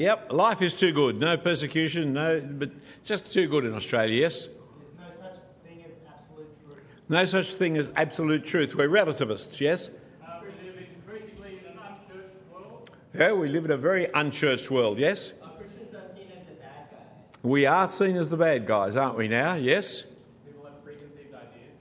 Yep, 0.00 0.32
life 0.32 0.62
is 0.62 0.74
too 0.74 0.92
good. 0.92 1.20
No 1.20 1.36
persecution, 1.36 2.14
no, 2.14 2.40
but 2.40 2.70
just 3.04 3.34
too 3.34 3.48
good 3.48 3.66
in 3.66 3.74
Australia, 3.74 4.18
yes? 4.18 4.46
There's 4.46 4.50
no 4.96 5.28
such 5.28 5.40
thing 5.62 5.84
as 5.84 5.92
absolute 6.08 6.64
truth. 6.64 6.78
No 7.10 7.24
such 7.26 7.54
thing 7.54 7.76
as 7.76 7.92
absolute 7.96 8.46
truth. 8.46 8.74
We're 8.74 8.88
relativists, 8.88 9.60
yes? 9.60 9.90
Uh, 10.24 10.40
we 10.42 10.48
live 10.66 10.76
increasingly 10.94 11.58
in 11.58 11.72
an 11.72 11.78
unchurched 11.86 12.34
world. 12.50 12.90
Yeah, 13.14 13.32
we 13.34 13.48
live 13.48 13.66
in 13.66 13.72
a 13.72 13.76
very 13.76 14.06
unchurched 14.10 14.70
world, 14.70 14.98
yes? 14.98 15.34
Our 15.42 15.50
Christians 15.58 15.94
are 15.94 16.16
seen 16.16 16.28
as 16.30 16.46
the 16.46 16.54
bad 16.54 16.88
guys. 16.90 17.29
We 17.42 17.66
are 17.66 17.86
seen 17.86 18.16
as 18.16 18.28
the 18.28 18.36
bad 18.36 18.66
guys, 18.66 18.96
aren't 18.96 19.16
we 19.16 19.28
now? 19.28 19.54
Yes? 19.54 20.02
People 20.44 20.64
have 20.64 20.84
preconceived 20.84 21.34
ideas. 21.34 21.72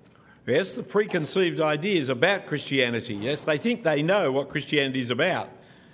Yes, 0.48 0.75
the 0.75 0.84
preconceived 0.84 1.60
ideas 1.60 2.10
about 2.10 2.46
Christianity. 2.46 3.16
Yes, 3.16 3.44
they 3.44 3.58
think 3.58 3.84
they 3.84 4.01
know 4.01 4.32
what 4.32 4.50
Christianity 4.50 5.00
is 5.00 5.10
about. 5.10 5.50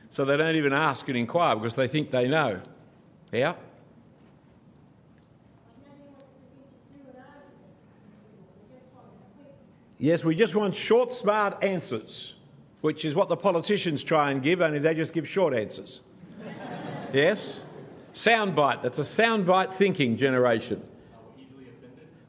So 0.10 0.24
they 0.24 0.38
don't 0.38 0.56
even 0.56 0.72
ask 0.72 1.08
and 1.08 1.18
inquire 1.18 1.56
because 1.56 1.76
they 1.76 1.88
think 1.88 2.12
they 2.12 2.28
know. 2.28 2.62
Yeah? 3.32 3.56
Yes, 9.98 10.24
we 10.24 10.36
just 10.36 10.54
want 10.56 10.76
short, 10.76 11.14
smart 11.14 11.64
answers, 11.64 12.36
which 12.82 13.06
is 13.06 13.16
what 13.16 13.30
the 13.30 13.38
politicians 13.38 14.04
try 14.04 14.30
and 14.30 14.44
give, 14.44 14.62
only 14.62 14.78
they 14.78 14.94
just 14.94 15.14
give 15.14 15.28
short 15.28 15.56
answers. 15.56 16.02
yes? 17.14 17.62
Soundbite. 18.16 18.82
That's 18.82 18.98
a 18.98 19.04
soundbite 19.04 19.74
thinking 19.74 20.16
generation. 20.16 20.82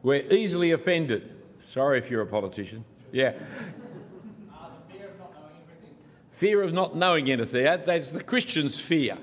We're 0.03 0.27
easily 0.33 0.73
offended. 0.73 1.33
Sorry 1.65 1.99
if 1.99 2.11
you're 2.11 2.23
a 2.23 2.27
politician. 2.27 2.85
Yeah. 3.13 3.35
Uh, 4.53 4.69
fear 6.33 6.63
of 6.63 6.73
not 6.73 6.97
knowing 6.97 7.31
anything. 7.31 7.63
That's 7.65 8.11
the 8.11 8.23
Christian's 8.23 8.81
fear 8.81 9.17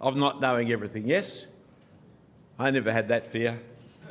of 0.00 0.16
not 0.16 0.40
knowing 0.40 0.72
everything. 0.72 1.06
Yes? 1.06 1.44
I 2.58 2.70
never 2.70 2.90
had 2.90 3.08
that 3.08 3.30
fear. 3.30 3.60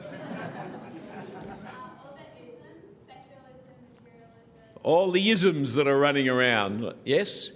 All 4.84 5.10
the 5.12 5.32
isms 5.32 5.74
that 5.74 5.88
are 5.88 5.98
running 5.98 6.30
around. 6.30 6.94
Yes? 7.06 7.50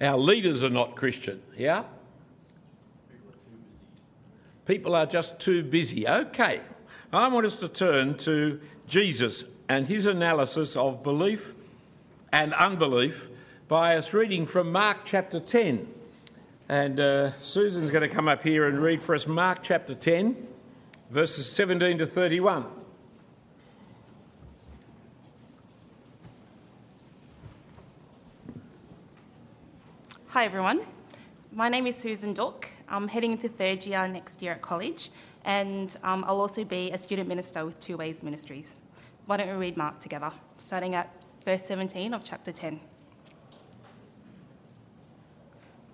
Our 0.00 0.18
leaders 0.18 0.64
are 0.64 0.70
not 0.70 0.96
Christian. 0.96 1.40
Yeah? 1.56 1.84
People 4.70 4.94
are 4.94 5.04
just 5.04 5.40
too 5.40 5.64
busy. 5.64 6.06
Okay. 6.06 6.60
I 7.12 7.26
want 7.26 7.44
us 7.44 7.58
to 7.58 7.68
turn 7.68 8.16
to 8.18 8.60
Jesus 8.86 9.44
and 9.68 9.84
his 9.84 10.06
analysis 10.06 10.76
of 10.76 11.02
belief 11.02 11.52
and 12.32 12.54
unbelief 12.54 13.28
by 13.66 13.96
us 13.96 14.14
reading 14.14 14.46
from 14.46 14.70
Mark 14.70 14.98
chapter 15.04 15.40
10. 15.40 15.88
And 16.68 17.00
uh, 17.00 17.32
Susan's 17.42 17.90
going 17.90 18.08
to 18.08 18.14
come 18.14 18.28
up 18.28 18.44
here 18.44 18.68
and 18.68 18.80
read 18.80 19.02
for 19.02 19.16
us 19.16 19.26
Mark 19.26 19.64
chapter 19.64 19.92
10, 19.92 20.36
verses 21.10 21.50
17 21.50 21.98
to 21.98 22.06
31. 22.06 22.64
Hi 30.28 30.44
everyone, 30.44 30.80
my 31.50 31.68
name 31.68 31.88
is 31.88 31.96
Susan 31.96 32.34
Dook. 32.34 32.69
I'm 32.90 33.06
heading 33.06 33.30
into 33.30 33.48
third 33.48 33.86
year 33.86 34.08
next 34.08 34.42
year 34.42 34.52
at 34.52 34.62
college, 34.62 35.10
and 35.44 35.96
um, 36.02 36.24
I'll 36.26 36.40
also 36.40 36.64
be 36.64 36.90
a 36.90 36.98
student 36.98 37.28
minister 37.28 37.64
with 37.64 37.78
Two 37.78 37.96
Ways 37.96 38.24
Ministries. 38.24 38.76
Why 39.26 39.36
don't 39.36 39.46
we 39.46 39.54
read 39.54 39.76
Mark 39.76 40.00
together, 40.00 40.32
starting 40.58 40.96
at 40.96 41.08
verse 41.44 41.64
17 41.64 42.12
of 42.12 42.24
chapter 42.24 42.50
10. 42.50 42.80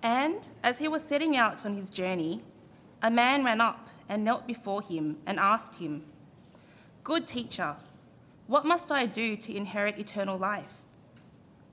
And 0.01 0.49
as 0.63 0.79
he 0.79 0.87
was 0.87 1.03
setting 1.03 1.37
out 1.37 1.67
on 1.67 1.75
his 1.75 1.91
journey, 1.91 2.41
a 3.03 3.11
man 3.11 3.43
ran 3.43 3.61
up 3.61 3.87
and 4.09 4.23
knelt 4.23 4.47
before 4.47 4.81
him 4.81 5.17
and 5.27 5.39
asked 5.39 5.75
him, 5.75 6.03
Good 7.03 7.27
teacher, 7.27 7.75
what 8.47 8.65
must 8.65 8.91
I 8.91 9.05
do 9.05 9.37
to 9.37 9.55
inherit 9.55 9.99
eternal 9.99 10.37
life? 10.37 10.73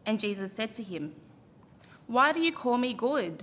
And 0.04 0.21
Jesus 0.21 0.52
said 0.52 0.75
to 0.75 0.83
him, 0.83 1.14
Why 2.09 2.33
do 2.33 2.40
you 2.40 2.52
call 2.52 2.76
me 2.76 2.93
good? 2.93 3.43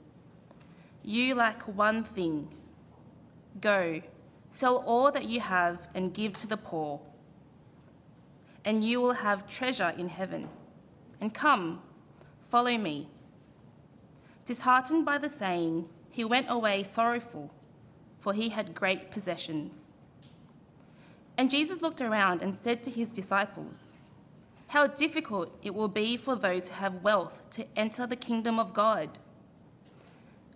You 1.03 1.35
lack 1.35 1.63
one 1.63 2.03
thing. 2.03 2.47
Go, 3.59 4.01
sell 4.49 4.77
all 4.77 5.11
that 5.11 5.25
you 5.25 5.39
have 5.39 5.79
and 5.95 6.13
give 6.13 6.37
to 6.37 6.47
the 6.47 6.57
poor, 6.57 6.99
and 8.63 8.83
you 8.83 9.01
will 9.01 9.13
have 9.13 9.49
treasure 9.49 9.93
in 9.97 10.07
heaven. 10.07 10.47
And 11.19 11.33
come, 11.33 11.81
follow 12.49 12.77
me. 12.77 13.07
Disheartened 14.45 15.05
by 15.05 15.17
the 15.17 15.29
saying, 15.29 15.87
he 16.11 16.25
went 16.25 16.47
away 16.49 16.83
sorrowful, 16.83 17.49
for 18.19 18.33
he 18.33 18.49
had 18.49 18.75
great 18.75 19.11
possessions. 19.11 19.91
And 21.37 21.49
Jesus 21.49 21.81
looked 21.81 22.01
around 22.01 22.41
and 22.41 22.57
said 22.57 22.83
to 22.83 22.91
his 22.91 23.09
disciples, 23.09 23.93
How 24.67 24.87
difficult 24.87 25.57
it 25.63 25.73
will 25.73 25.87
be 25.87 26.17
for 26.17 26.35
those 26.35 26.67
who 26.67 26.75
have 26.75 27.03
wealth 27.03 27.39
to 27.51 27.65
enter 27.75 28.05
the 28.05 28.15
kingdom 28.15 28.59
of 28.59 28.73
God. 28.73 29.09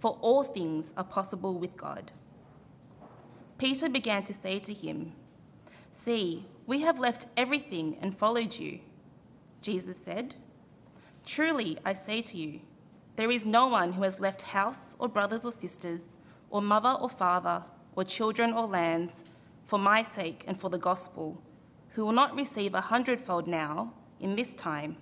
For 0.00 0.18
all 0.20 0.44
things 0.44 0.92
are 0.96 1.04
possible 1.04 1.58
with 1.58 1.76
God. 1.76 2.12
Peter 3.58 3.88
began 3.88 4.22
to 4.24 4.34
say 4.34 4.58
to 4.60 4.72
him, 4.72 5.12
See, 5.92 6.46
we 6.66 6.80
have 6.82 7.00
left 7.00 7.26
everything 7.36 7.98
and 8.00 8.16
followed 8.16 8.54
you. 8.54 8.78
Jesus 9.62 9.96
said, 9.96 10.34
Truly 11.24 11.78
I 11.84 11.94
say 11.94 12.22
to 12.22 12.38
you, 12.38 12.60
there 13.16 13.32
is 13.32 13.48
no 13.48 13.66
one 13.66 13.92
who 13.92 14.02
has 14.04 14.20
left 14.20 14.42
house 14.42 14.94
or 15.00 15.08
brothers 15.08 15.44
or 15.44 15.50
sisters, 15.50 16.16
or 16.50 16.62
mother 16.62 16.96
or 17.00 17.08
father, 17.08 17.64
or 17.96 18.04
children 18.04 18.52
or 18.52 18.66
lands, 18.66 19.24
for 19.64 19.78
my 19.78 20.04
sake 20.04 20.44
and 20.46 20.60
for 20.60 20.70
the 20.70 20.78
gospel, 20.78 21.42
who 21.90 22.06
will 22.06 22.12
not 22.12 22.36
receive 22.36 22.74
a 22.74 22.80
hundredfold 22.80 23.48
now, 23.48 23.92
in 24.20 24.36
this 24.36 24.54
time, 24.54 24.96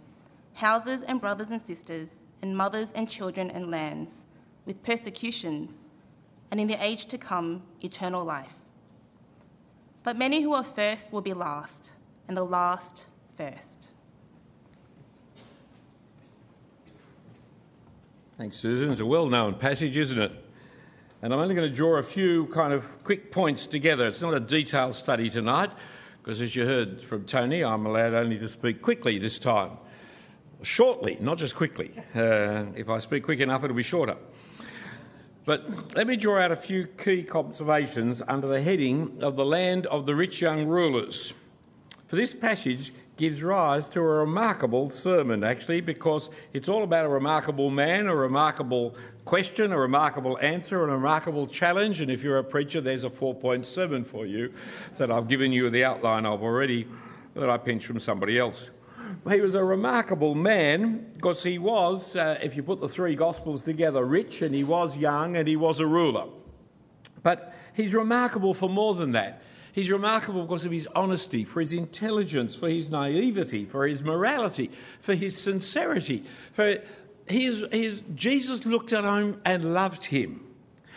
houses 0.55 1.03
and 1.03 1.21
brothers 1.21 1.51
and 1.51 1.61
sisters, 1.61 2.23
and 2.41 2.57
mothers 2.57 2.93
and 2.93 3.09
children 3.09 3.51
and 3.51 3.71
lands, 3.71 4.26
with 4.67 4.83
persecutions, 4.83 5.77
and 6.51 6.61
in 6.61 6.67
the 6.67 6.85
age 6.85 7.07
to 7.07 7.19
come, 7.19 7.63
eternal 7.81 8.25
life. 8.25 8.53
But 10.03 10.17
many 10.17 10.43
who 10.43 10.53
are 10.53 10.65
first 10.65 11.13
will 11.13 11.23
be 11.23 11.33
last, 11.33 11.91
and 12.29 12.37
the 12.37 12.45
last 12.45 13.07
first. 13.37 13.93
Thanks, 18.39 18.59
Susan. 18.59 18.91
It's 18.91 19.01
a 19.01 19.07
well 19.07 19.29
known 19.29 19.55
passage, 19.55 19.97
isn't 19.97 20.21
it? 20.21 20.33
And 21.23 21.33
I'm 21.33 21.41
only 21.41 21.55
going 21.55 21.69
to 21.69 21.75
draw 21.75 21.97
a 21.97 22.03
few 22.03 22.47
kind 22.47 22.73
of 22.73 23.03
quick 23.03 23.33
points 23.33 23.67
together. 23.67 24.07
It's 24.07 24.21
not 24.21 24.35
a 24.35 24.41
detailed 24.41 24.95
study 24.95 25.31
tonight, 25.31 25.71
because 26.23 26.43
as 26.43 26.55
you 26.55 26.67
heard 26.67 27.01
from 27.01 27.25
Tony, 27.25 27.65
I'm 27.65 27.87
allowed 27.87 28.15
only 28.15 28.39
to 28.39 28.49
speak 28.49 28.83
quickly 28.83 29.19
this 29.19 29.39
time. 29.39 29.73
Shortly, 30.63 31.17
not 31.21 31.39
just 31.39 31.57
quickly. 31.57 31.93
Uh, 32.15 32.67
if 32.77 32.89
I 32.89 32.99
speak 32.99 33.25
quick 33.25 33.41
enough, 33.41 33.65
it'll 33.65 33.77
be 33.77 33.83
shorter. 33.83 34.17
But 35.47 35.95
let 35.95 36.09
me 36.09 36.17
draw 36.17 36.41
out 36.41 36.51
a 36.51 36.57
few 36.57 36.87
key 36.87 37.25
observations 37.33 38.21
under 38.21 38.49
the 38.49 38.61
heading 38.61 39.19
of 39.21 39.37
the 39.37 39.45
land 39.45 39.87
of 39.87 40.05
the 40.05 40.15
rich 40.15 40.41
young 40.43 40.67
rulers. 40.67 41.33
For 42.09 42.17
this 42.17 42.35
passage 42.35 42.93
gives 43.17 43.45
rise 43.45 43.89
to 43.91 44.01
a 44.01 44.03
remarkable 44.03 44.91
sermon, 44.91 45.45
actually, 45.45 45.83
because 45.83 46.29
it's 46.53 46.69
all 46.69 46.83
about 46.83 47.07
a 47.07 47.09
remarkable 47.09 47.71
man, 47.71 48.09
a 48.09 48.15
remarkable 48.15 48.97
question, 49.25 49.73
a 49.73 49.79
remarkable 49.79 50.37
answer, 50.39 50.83
a 50.83 50.93
remarkable 50.93 51.47
challenge. 51.47 52.01
And 52.01 52.11
if 52.11 52.25
you're 52.25 52.39
a 52.39 52.45
preacher, 52.45 52.81
there's 52.81 53.05
a 53.05 53.11
four 53.11 53.33
point 53.33 53.67
sermon 53.67 54.05
for 54.05 54.27
you 54.27 54.53
that 54.99 55.13
I've 55.13 55.29
given 55.29 55.53
you 55.53 55.71
the 55.71 55.85
outline 55.85 56.27
of 56.27 56.43
already 56.43 56.89
that 57.35 57.49
I 57.49 57.57
pinched 57.57 57.87
from 57.87 58.01
somebody 58.01 58.37
else. 58.37 58.71
He 59.29 59.41
was 59.41 59.55
a 59.55 59.65
remarkable 59.65 60.35
man 60.35 61.13
because 61.15 61.43
he 61.43 61.59
was, 61.59 62.17
uh, 62.17 62.39
if 62.43 62.57
you 62.57 62.63
put 62.63 62.81
the 62.81 62.89
three 62.89 63.15
Gospels 63.15 63.63
together, 63.63 64.05
rich 64.05 64.43
and 64.43 64.55
he 64.55 64.65
was 64.65 64.97
young 64.97 65.37
and 65.37 65.47
he 65.47 65.57
was 65.57 65.81
a 65.81 65.87
ruler. 65.87 66.27
But 67.23 67.53
he's 67.75 67.95
remarkable 67.95 68.55
for 68.55 68.69
more 68.69 68.95
than 68.95 69.13
that. 69.13 69.43
He's 69.73 69.91
remarkable 69.91 70.43
because 70.43 70.65
of 70.65 70.73
his 70.73 70.89
honesty, 70.95 71.45
for 71.45 71.61
his 71.61 71.75
intelligence, 71.75 72.55
for 72.55 72.69
his 72.69 72.89
naivety, 72.89 73.67
for 73.67 73.87
his 73.87 74.03
morality, 74.03 74.71
for 75.03 75.15
his 75.15 75.37
sincerity. 75.37 76.25
For 76.55 76.77
his, 77.29 77.65
his, 77.71 78.03
Jesus 78.15 78.65
looked 78.65 78.93
at 78.93 79.05
him 79.05 79.41
and 79.45 79.75
loved 79.75 80.05
him. 80.05 80.41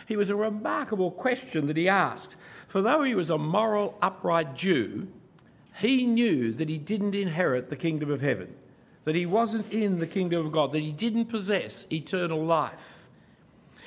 He 0.06 0.16
was 0.16 0.30
a 0.30 0.36
remarkable 0.36 1.10
question 1.10 1.66
that 1.66 1.76
he 1.76 1.88
asked. 1.88 2.34
For 2.68 2.80
though 2.80 3.02
he 3.02 3.14
was 3.14 3.30
a 3.30 3.38
moral, 3.38 3.98
upright 4.00 4.54
Jew, 4.54 5.08
he 5.80 6.04
knew 6.04 6.52
that 6.52 6.68
he 6.68 6.76
didn't 6.76 7.14
inherit 7.14 7.70
the 7.70 7.76
kingdom 7.76 8.10
of 8.10 8.20
heaven, 8.20 8.54
that 9.04 9.14
he 9.14 9.24
wasn't 9.24 9.72
in 9.72 9.98
the 9.98 10.06
kingdom 10.06 10.44
of 10.44 10.52
God, 10.52 10.72
that 10.72 10.82
he 10.82 10.92
didn't 10.92 11.26
possess 11.26 11.86
eternal 11.90 12.44
life. 12.44 13.08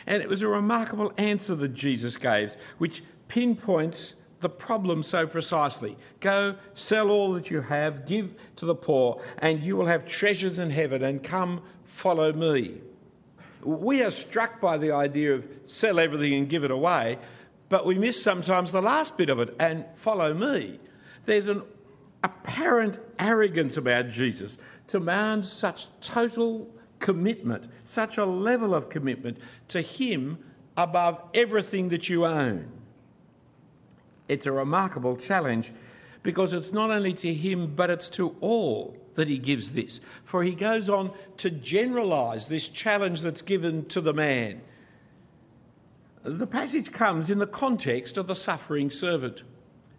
And 0.08 0.22
it 0.22 0.28
was 0.28 0.42
a 0.42 0.48
remarkable 0.48 1.14
answer 1.18 1.54
that 1.54 1.76
Jesus 1.76 2.18
gave, 2.18 2.56
which 2.80 3.04
pinpoints 3.28 4.16
the 4.42 4.50
problem 4.50 5.04
so 5.04 5.28
precisely. 5.28 5.96
Go, 6.20 6.56
sell 6.74 7.12
all 7.12 7.34
that 7.34 7.52
you 7.52 7.62
have, 7.62 8.08
give 8.08 8.34
to 8.56 8.66
the 8.66 8.76
poor, 8.76 9.22
and 9.38 9.64
you 9.64 9.76
will 9.76 9.86
have 9.86 10.08
treasures 10.08 10.58
in 10.58 10.72
heaven, 10.72 11.04
and 11.04 11.24
come, 11.24 11.62
follow 11.86 12.34
me. 12.34 12.82
We 13.64 14.04
are 14.04 14.12
struck 14.12 14.60
by 14.60 14.80
the 14.80 14.94
idea 14.94 15.36
of 15.36 15.48
sell 15.66 16.00
everything 16.00 16.34
and 16.34 16.50
give 16.50 16.64
it 16.64 16.72
away, 16.72 17.20
but 17.70 17.86
we 17.86 18.00
miss 18.00 18.22
sometimes 18.22 18.72
the 18.72 18.82
last 18.82 19.16
bit 19.16 19.30
of 19.30 19.40
it 19.40 19.56
and 19.60 19.86
follow 19.98 20.34
me. 20.34 20.80
There's 21.26 21.48
an 21.48 21.62
apparent 22.24 23.00
arrogance 23.20 23.77
about 23.77 24.10
Jesus 24.10 24.58
demands 24.88 25.51
such 25.51 25.88
total 26.01 26.70
commitment, 27.00 27.68
such 27.86 28.18
a 28.18 28.25
level 28.25 28.74
of 28.74 28.89
commitment 28.89 29.38
to 29.70 29.82
Him 29.82 30.38
above 30.77 31.22
everything 31.34 31.89
that 31.89 32.10
you 32.10 32.25
own. 32.25 32.68
It's 34.27 34.46
a 34.46 34.51
remarkable 34.51 35.18
challenge 35.18 35.72
because 36.24 36.53
it's 36.53 36.72
not 36.72 36.89
only 36.89 37.13
to 37.13 37.34
him 37.34 37.75
but 37.75 37.89
it's 37.89 38.10
to 38.10 38.36
all 38.39 38.98
that 39.15 39.27
he 39.27 39.38
gives 39.38 39.72
this. 39.72 40.00
For 40.25 40.44
he 40.44 40.56
goes 40.56 40.89
on 40.89 41.12
to 41.38 41.51
generalise 41.51 42.48
this 42.48 42.68
challenge 42.68 43.22
that's 43.22 43.42
given 43.42 43.86
to 43.89 44.01
the 44.01 44.13
man. 44.13 44.62
The 46.24 46.48
passage 46.48 46.92
comes 46.92 47.30
in 47.30 47.38
the 47.38 47.46
context 47.46 48.18
of 48.18 48.27
the 48.27 48.36
suffering 48.36 48.89
servant. 48.89 49.44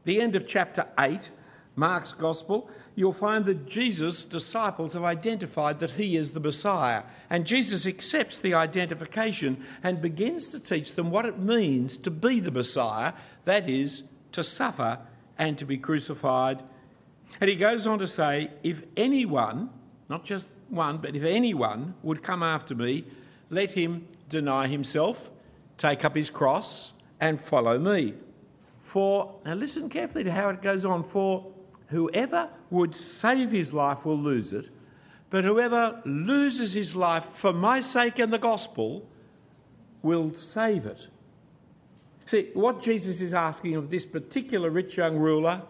The 0.04 0.21
end 0.21 0.37
of 0.37 0.47
chapter 0.47 0.87
8, 0.99 1.31
Mark's 1.76 2.12
Gospel, 2.12 2.71
you'll 2.95 3.12
find 3.12 3.45
that 3.47 3.66
Jesus' 3.66 4.25
disciples 4.25 4.93
have 4.93 5.02
identified 5.02 5.81
that 5.81 5.90
he 5.90 6.16
is 6.16 6.31
the 6.31 6.40
Messiah. 6.40 7.02
And 7.28 7.47
Jesus 7.47 7.87
accepts 7.87 8.38
the 8.38 8.54
identification 8.54 9.64
and 9.83 10.00
begins 10.00 10.49
to 10.49 10.61
teach 10.61 10.95
them 10.95 11.11
what 11.11 11.26
it 11.26 11.38
means 11.38 11.99
to 11.99 12.11
be 12.11 12.40
the 12.40 12.52
Messiah, 12.52 13.14
that 13.45 13.69
is, 13.69 14.04
to 14.33 14.45
suffer 14.45 14.99
and 15.37 15.59
to 15.59 15.64
be 15.64 15.78
crucified. 15.78 16.62
And 17.40 17.50
he 17.50 17.57
goes 17.57 17.87
on 17.88 17.99
to 17.99 18.07
say, 18.07 18.50
if 18.62 18.81
anyone, 18.97 19.71
not 20.09 20.25
just 20.25 20.49
one, 20.69 20.99
but 20.99 21.16
if 21.16 21.25
anyone 21.25 21.95
would 22.02 22.23
come 22.23 22.45
after 22.45 22.76
me, 22.76 23.04
let 23.50 23.73
him 23.73 24.07
deny 24.28 24.69
himself, 24.69 25.19
take 25.76 26.04
up 26.04 26.14
his 26.14 26.31
cross, 26.31 26.93
and 27.21 27.40
follow 27.40 27.78
me. 27.78 28.14
For, 28.83 29.35
now 29.45 29.54
listen 29.54 29.88
carefully 29.88 30.25
to 30.25 30.33
how 30.33 30.50
it 30.50 30.62
goes 30.62 30.85
on, 30.85 31.02
for 31.02 31.54
whoever 31.95 32.49
would 32.71 32.95
save 32.95 33.51
his 33.51 33.73
life 33.73 34.05
will 34.05 34.19
lose 34.19 34.53
it, 34.53 34.69
but 35.31 35.45
whoever 35.45 36.01
loses 36.05 36.75
his 36.75 36.97
life 36.97 37.25
for 37.25 37.53
my 37.53 37.81
sake 37.81 38.19
and 38.19 38.33
the 38.33 38.39
gospel 38.39 39.07
will 40.03 40.35
save 40.35 40.87
it. 40.87 41.09
See, 42.25 42.51
what 42.55 42.83
Jesus 42.83 43.21
is 43.21 43.33
asking 43.33 43.77
of 43.77 43.91
this 43.91 44.07
particular 44.07 44.71
rich 44.71 44.97
young 44.97 45.17
ruler 45.17 45.63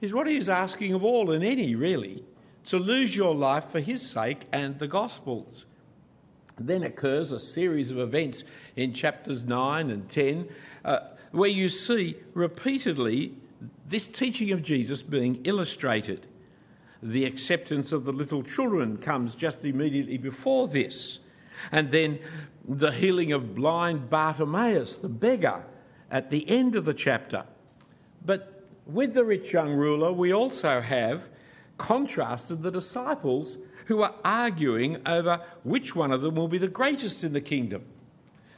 is 0.00 0.12
what 0.12 0.26
he 0.26 0.38
is 0.38 0.48
asking 0.48 0.94
of 0.94 1.04
all 1.04 1.30
and 1.30 1.44
any, 1.44 1.74
really, 1.74 2.24
to 2.66 2.78
lose 2.78 3.14
your 3.14 3.34
life 3.34 3.70
for 3.70 3.80
his 3.80 4.02
sake 4.02 4.40
and 4.52 4.78
the 4.78 4.88
Gospels. 4.88 5.66
Then 6.58 6.84
occurs 6.84 7.32
a 7.32 7.40
series 7.40 7.90
of 7.90 7.98
events 7.98 8.44
in 8.76 8.94
chapters 8.94 9.44
9 9.44 9.90
and 9.90 10.08
10 10.08 10.48
uh, 10.84 11.00
where 11.32 11.50
you 11.50 11.68
see 11.68 12.16
repeatedly 12.32 13.34
this 13.88 14.08
teaching 14.08 14.52
of 14.52 14.62
Jesus 14.62 15.02
being 15.02 15.42
illustrated. 15.44 16.26
The 17.02 17.24
acceptance 17.26 17.92
of 17.92 18.04
the 18.04 18.12
little 18.12 18.42
children 18.42 18.96
comes 18.96 19.34
just 19.34 19.64
immediately 19.64 20.18
before 20.18 20.68
this. 20.68 21.18
And 21.70 21.90
then 21.90 22.18
the 22.66 22.90
healing 22.90 23.32
of 23.32 23.54
blind 23.54 24.10
Bartimaeus, 24.10 24.98
the 24.98 25.08
beggar, 25.08 25.64
at 26.10 26.30
the 26.30 26.48
end 26.48 26.76
of 26.76 26.84
the 26.84 26.94
chapter. 26.94 27.44
But 28.24 28.64
with 28.86 29.14
the 29.14 29.24
rich 29.24 29.52
young 29.52 29.74
ruler, 29.74 30.12
we 30.12 30.32
also 30.32 30.80
have 30.80 31.22
contrasted 31.78 32.62
the 32.62 32.70
disciples 32.70 33.58
who 33.86 34.02
are 34.02 34.14
arguing 34.24 34.98
over 35.06 35.40
which 35.62 35.94
one 35.94 36.12
of 36.12 36.22
them 36.22 36.36
will 36.36 36.48
be 36.48 36.58
the 36.58 36.68
greatest 36.68 37.24
in 37.24 37.32
the 37.32 37.40
kingdom. 37.40 37.84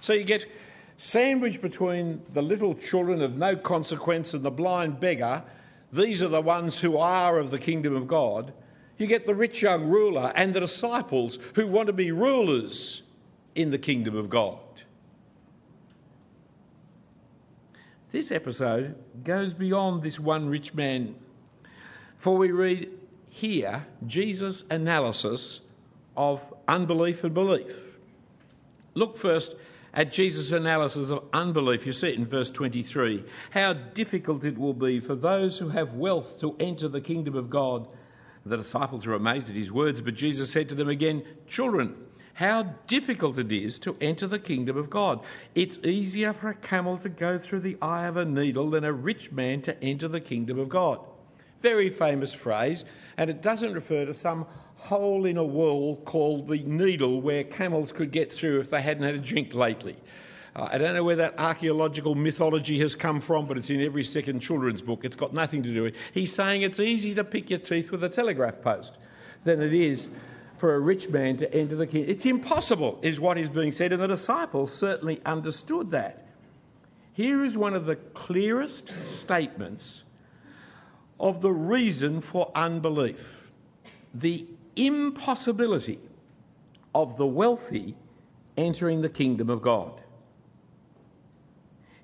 So 0.01 0.13
you 0.13 0.25
get 0.25 0.47
sandwiched 0.97 1.61
between 1.61 2.23
the 2.33 2.43
little 2.43 2.75
children 2.75 3.23
of 3.23 3.37
no 3.37 3.57
consequence 3.57 4.35
and 4.35 4.45
the 4.45 4.51
blind 4.51 5.01
beggar. 5.01 5.43
These 5.93 6.23
are 6.23 6.29
the 6.29 6.43
ones 6.43 6.79
who 6.79 6.99
are 6.99 7.39
of 7.39 7.51
the 7.51 7.59
kingdom 7.59 7.95
of 7.95 8.09
God. 8.09 8.53
You 8.99 9.07
get 9.07 9.27
the 9.27 9.35
rich 9.35 9.61
young 9.61 9.89
ruler 9.89 10.33
and 10.35 10.55
the 10.55 10.61
disciples 10.61 11.39
who 11.55 11.67
want 11.67 11.89
to 11.89 11.93
be 11.93 12.13
rulers 12.13 13.03
in 13.55 13.71
the 13.71 13.79
kingdom 13.79 14.17
of 14.17 14.31
God. 14.31 14.59
This 18.11 18.33
episode 18.33 18.97
goes 19.25 19.53
beyond 19.53 20.03
this 20.03 20.19
one 20.19 20.49
rich 20.49 20.73
man, 20.73 21.15
for 22.19 22.39
we 22.39 22.51
read 22.51 22.91
here 23.29 23.85
Jesus' 24.07 24.65
analysis 24.71 25.61
of 26.17 26.41
unbelief 26.67 27.25
and 27.25 27.35
belief. 27.35 27.77
Look 28.95 29.19
first 29.19 29.55
at 29.97 30.13
Jesus' 30.13 30.53
analysis 30.53 31.11
of 31.11 31.25
unbelief. 31.33 31.87
You 31.87 31.95
see 31.95 32.09
it 32.09 32.17
in 32.17 32.27
verse 32.27 32.51
23. 32.51 33.25
How 33.51 33.73
difficult 33.73 34.45
it 34.45 34.59
will 34.59 34.75
be 34.75 35.01
for 35.01 35.15
those 35.15 35.59
who 35.59 35.71
have 35.71 35.95
wealth 35.95 36.41
to 36.41 36.55
enter 36.61 36.89
the 36.89 37.01
kingdom 37.01 37.35
of 37.35 37.49
God. 37.49 37.89
The 38.45 38.59
disciples 38.59 39.07
were 39.07 39.15
amazed 39.15 39.49
at 39.49 39.57
his 39.57 39.73
words, 39.73 40.03
but 40.03 40.15
Jesus 40.15 40.53
said 40.53 40.69
to 40.69 40.75
them 40.75 40.91
again, 40.91 41.25
Children, 41.49 41.97
how 42.35 42.65
difficult 42.87 43.39
it 43.39 43.51
is 43.51 43.79
to 43.81 43.97
enter 43.99 44.27
the 44.27 44.39
kingdom 44.39 44.77
of 44.77 44.91
God. 44.91 45.21
It's 45.55 45.79
easier 45.79 46.35
for 46.35 46.51
a 46.51 46.55
camel 46.55 46.99
to 46.99 47.09
go 47.09 47.39
through 47.39 47.61
the 47.61 47.79
eye 47.81 48.07
of 48.07 48.19
a 48.19 48.27
needle 48.27 48.71
than 48.71 48.85
a 48.85 48.93
rich 48.93 49.33
man 49.33 49.63
to 49.63 49.83
enter 49.83 50.09
the 50.09 50.21
kingdom 50.21 50.59
of 50.59 50.69
God. 50.69 51.01
Very 51.63 51.89
famous 51.89 52.35
phrase, 52.35 52.85
and 53.17 53.31
it 53.31 53.41
doesn't 53.41 53.73
refer 53.73 54.05
to 54.05 54.13
some 54.13 54.47
hole 54.77 55.25
in 55.25 55.37
a 55.37 55.45
wall 55.45 55.97
called 55.97 56.49
the 56.49 56.59
needle 56.59 57.21
where 57.21 57.45
camels 57.45 57.93
could 57.93 58.13
get 58.13 58.33
through 58.33 58.61
if 58.61 58.71
they 58.71 58.81
hadn't 58.81 59.03
had 59.03 59.15
a 59.15 59.19
drink 59.19 59.55
lately. 59.55 59.97
Uh, 60.55 60.69
I 60.71 60.79
don't 60.79 60.95
know 60.95 61.03
where 61.03 61.17
that 61.17 61.39
archaeological 61.39 62.15
mythology 62.15 62.79
has 62.81 62.95
come 62.95 63.21
from, 63.21 63.47
but 63.47 63.59
it's 63.59 63.71
in 63.71 63.83
every 63.83 64.05
second 64.05 64.41
children's 64.41 64.83
book. 64.83 65.05
It's 65.05 65.17
got 65.17 65.33
nothing 65.33 65.63
to 65.63 65.73
do 65.73 65.83
with 65.85 65.95
it. 65.95 66.01
He's 66.15 66.33
saying 66.33 66.63
it's 66.63 66.81
easy 66.81 67.15
to 67.15 67.25
pick 67.25 67.51
your 67.51 67.59
teeth 67.59 67.91
with 67.91 68.05
a 68.05 68.09
telegraph 68.09 68.61
post 68.61 68.99
than 69.45 69.61
it 69.63 69.73
is 69.73 70.11
for 70.59 70.75
a 70.75 70.79
rich 70.79 71.09
man 71.09 71.37
to 71.39 71.55
enter 71.55 71.77
the 71.77 71.87
kingdom. 71.87 72.11
It's 72.11 72.27
impossible, 72.27 72.99
is 73.03 73.21
what 73.21 73.39
is 73.39 73.51
being 73.51 73.73
said, 73.73 73.93
and 73.93 74.03
the 74.03 74.07
disciples 74.07 74.73
certainly 74.73 75.21
understood 75.25 75.91
that. 75.91 76.27
Here 77.13 77.45
is 77.45 77.57
one 77.57 77.75
of 77.75 77.87
the 77.87 77.97
clearest 77.97 78.93
statements 79.07 80.03
of 81.19 81.41
the 81.41 81.51
reason 81.51 82.21
for 82.21 82.51
unbelief 82.55 83.25
the 84.21 84.47
impossibility 84.77 85.99
of 86.95 87.17
the 87.17 87.27
wealthy 87.27 87.97
entering 88.57 89.03
the 89.03 89.09
kingdom 89.09 89.51
of 89.51 89.63
God. 89.63 90.01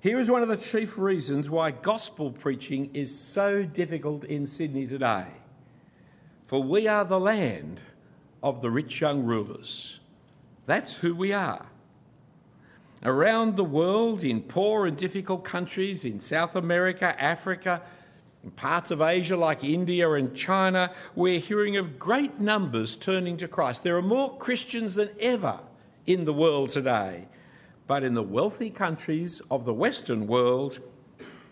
Here 0.01 0.19
is 0.19 0.29
one 0.29 0.41
of 0.41 0.49
the 0.49 0.57
chief 0.57 0.97
reasons 0.97 1.49
why 1.49 1.71
gospel 1.71 2.31
preaching 2.31 2.91
is 2.93 3.17
so 3.17 3.63
difficult 3.63 4.25
in 4.25 4.45
Sydney 4.45 4.85
today. 4.85 5.27
For 6.47 6.61
we 6.61 6.87
are 6.87 7.05
the 7.05 7.19
land 7.19 7.81
of 8.43 8.61
the 8.61 8.69
rich 8.69 8.99
young 8.99 9.23
rulers. 9.23 9.99
That's 10.65 10.93
who 10.93 11.15
we 11.15 11.31
are. 11.31 11.65
Around 13.01 13.55
the 13.55 13.63
world, 13.63 14.23
in 14.23 14.41
poor 14.41 14.85
and 14.85 14.97
difficult 14.97 15.45
countries, 15.45 16.05
in 16.05 16.19
South 16.19 16.55
America, 16.55 17.15
Africa, 17.21 17.81
in 18.43 18.51
parts 18.51 18.91
of 18.91 19.01
Asia 19.01 19.37
like 19.37 19.63
India 19.63 20.11
and 20.11 20.35
China, 20.35 20.91
we're 21.15 21.39
hearing 21.39 21.77
of 21.77 21.97
great 21.97 22.39
numbers 22.41 22.97
turning 22.97 23.37
to 23.37 23.47
Christ. 23.47 23.83
There 23.83 23.95
are 23.95 24.01
more 24.01 24.37
Christians 24.37 24.95
than 24.95 25.09
ever 25.19 25.59
in 26.05 26.25
the 26.25 26.33
world 26.33 26.69
today. 26.69 27.25
But 27.87 28.03
in 28.03 28.13
the 28.13 28.23
wealthy 28.23 28.69
countries 28.69 29.41
of 29.49 29.63
the 29.63 29.73
Western 29.73 30.27
world, 30.27 30.79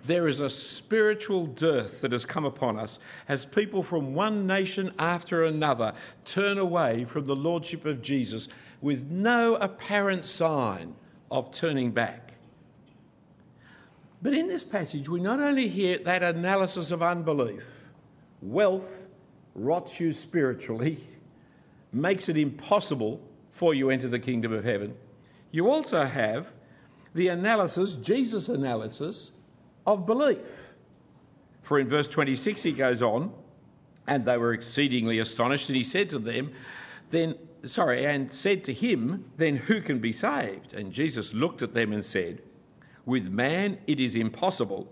there 0.06 0.28
is 0.28 0.40
a 0.40 0.50
spiritual 0.50 1.46
dearth 1.46 2.02
that 2.02 2.12
has 2.12 2.26
come 2.26 2.46
upon 2.46 2.78
us 2.78 3.00
as 3.30 3.46
people 3.46 3.84
from 3.84 4.14
one 4.14 4.48
nation 4.48 4.92
after 5.00 5.46
another 5.46 5.94
turn 6.26 6.58
away 6.58 7.06
from 7.06 7.26
the 7.26 7.36
Lordship 7.36 7.86
of 7.86 8.02
Jesus 8.02 8.50
with 8.82 9.10
no 9.10 9.56
apparent 9.56 10.26
sign 10.26 10.96
of 11.30 11.54
turning 11.54 11.92
back. 11.92 12.31
But 14.22 14.34
in 14.34 14.48
this 14.48 14.64
passage, 14.64 15.10
we 15.10 15.20
not 15.20 15.40
only 15.40 15.68
hear 15.68 15.98
that 16.00 16.24
analysis 16.24 16.92
of 16.92 17.02
unbelief, 17.02 17.66
wealth 18.42 19.08
rots 19.56 20.00
you 20.00 20.12
spiritually, 20.12 21.00
makes 21.92 22.30
it 22.30 22.38
impossible 22.38 23.22
for 23.54 23.74
you 23.74 23.86
to 23.86 23.92
enter 23.92 24.08
the 24.08 24.20
kingdom 24.20 24.54
of 24.54 24.64
heaven. 24.64 24.96
You 25.52 25.70
also 25.70 26.06
have 26.06 26.48
the 27.14 27.30
analysis, 27.30 27.96
Jesus' 27.96 28.48
analysis, 28.48 29.32
of 29.86 30.06
belief. 30.06 30.72
For 31.64 31.80
in 31.80 31.90
verse 31.90 32.08
26 32.08 32.64
he 32.64 32.72
goes 32.72 33.02
on, 33.02 33.34
and 34.08 34.24
they 34.24 34.38
were 34.38 34.54
exceedingly 34.54 35.20
astonished, 35.20 35.70
and 35.70 35.76
he 35.76 35.84
said 35.84 36.12
to 36.12 36.20
them, 36.20 36.54
then, 37.10 37.36
sorry, 37.66 38.06
and 38.06 38.34
said 38.34 38.66
to 38.66 38.74
him, 38.74 39.26
then 39.38 39.58
who 39.58 39.82
can 39.82 40.00
be 40.00 40.12
saved? 40.12 40.74
And 40.74 40.94
Jesus 40.94 41.34
looked 41.34 41.62
at 41.62 41.74
them 41.74 41.92
and 41.92 42.06
said, 42.06 42.42
with 43.06 43.28
man 43.28 43.78
it 43.88 44.00
is 44.00 44.16
impossible, 44.16 44.88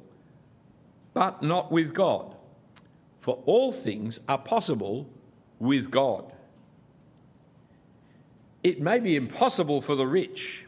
but 1.13 1.43
not 1.43 1.71
with 1.71 1.93
God. 1.93 2.35
For 3.21 3.41
all 3.45 3.71
things 3.71 4.19
are 4.27 4.37
possible 4.37 5.07
with 5.59 5.91
God. 5.91 6.31
It 8.63 8.81
may 8.81 8.99
be 8.99 9.15
impossible 9.15 9.81
for 9.81 9.95
the 9.95 10.07
rich, 10.07 10.63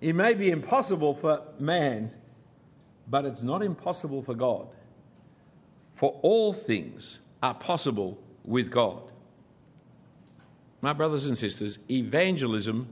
it 0.00 0.14
may 0.14 0.34
be 0.34 0.50
impossible 0.50 1.14
for 1.14 1.42
man, 1.58 2.10
but 3.08 3.24
it's 3.24 3.42
not 3.42 3.62
impossible 3.62 4.22
for 4.22 4.34
God. 4.34 4.68
For 5.94 6.18
all 6.22 6.52
things 6.52 7.20
are 7.42 7.54
possible 7.54 8.18
with 8.44 8.70
God. 8.70 9.02
My 10.82 10.92
brothers 10.92 11.24
and 11.24 11.36
sisters, 11.36 11.78
evangelism 11.90 12.86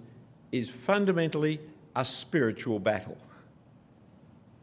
is 0.51 0.68
fundamentally 0.68 1.61
a 1.94 2.05
spiritual 2.05 2.79
battle. 2.79 3.18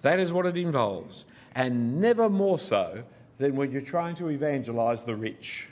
That 0.01 0.19
is 0.19 0.33
what 0.33 0.45
it 0.45 0.57
involves, 0.57 1.25
and 1.53 2.01
never 2.01 2.29
more 2.29 2.57
so 2.57 3.03
than 3.37 3.55
when 3.55 3.71
you're 3.71 3.81
trying 3.81 4.15
to 4.15 4.29
evangelise 4.29 5.03
the 5.03 5.15
rich. 5.15 5.67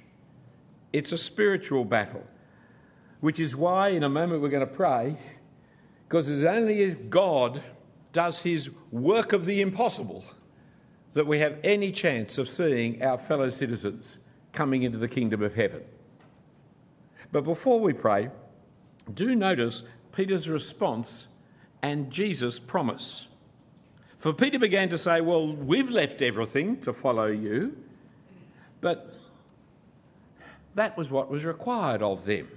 It's 0.94 1.12
a 1.12 1.18
spiritual 1.18 1.86
battle, 1.86 2.24
which 3.22 3.40
is 3.40 3.56
why 3.56 3.90
in 3.90 4.04
a 4.04 4.10
moment 4.10 4.42
we're 4.42 4.50
going 4.50 4.68
to 4.68 4.74
pray, 4.74 5.16
because 6.08 6.30
it's 6.30 6.44
only 6.44 6.82
if 6.82 7.10
God 7.10 7.62
does 8.12 8.42
his 8.42 8.70
work 8.92 9.34
of 9.34 9.46
the 9.46 9.62
impossible 9.62 10.24
that 11.14 11.28
we 11.28 11.40
have 11.40 11.58
any 11.64 11.92
chance 11.92 12.38
of 12.38 12.50
seeing 12.50 13.04
our 13.04 13.18
fellow 13.18 13.50
citizens 13.50 14.18
coming 14.52 14.84
into 14.84 14.98
the 14.98 15.08
kingdom 15.08 15.44
of 15.44 15.54
heaven. 15.54 15.84
But 17.32 17.44
before 17.44 17.80
we 17.80 17.94
pray, 17.94 18.30
do 19.14 19.36
notice 19.36 19.84
Peter's 20.12 20.50
response 20.50 21.28
and 21.82 22.12
Jesus' 22.12 22.60
promise. 22.60 23.28
For 24.20 24.34
Peter 24.34 24.60
began 24.60 24.90
to 24.90 24.98
say, 24.98 25.22
Well, 25.22 25.52
we've 25.54 25.90
left 25.90 26.22
everything 26.22 26.82
to 26.82 26.94
follow 26.94 27.28
you. 27.28 27.76
But 28.82 29.14
that 30.76 30.98
was 30.98 31.10
what 31.10 31.30
was 31.30 31.44
required 31.44 32.02
of 32.02 32.26
them. 32.26 32.48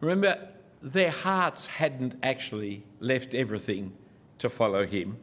Remember, 0.00 0.48
their 0.80 1.10
hearts 1.10 1.66
hadn't 1.66 2.16
actually 2.22 2.82
left 2.98 3.34
everything 3.34 3.92
to 4.38 4.48
follow 4.48 4.84
him. 4.84 5.16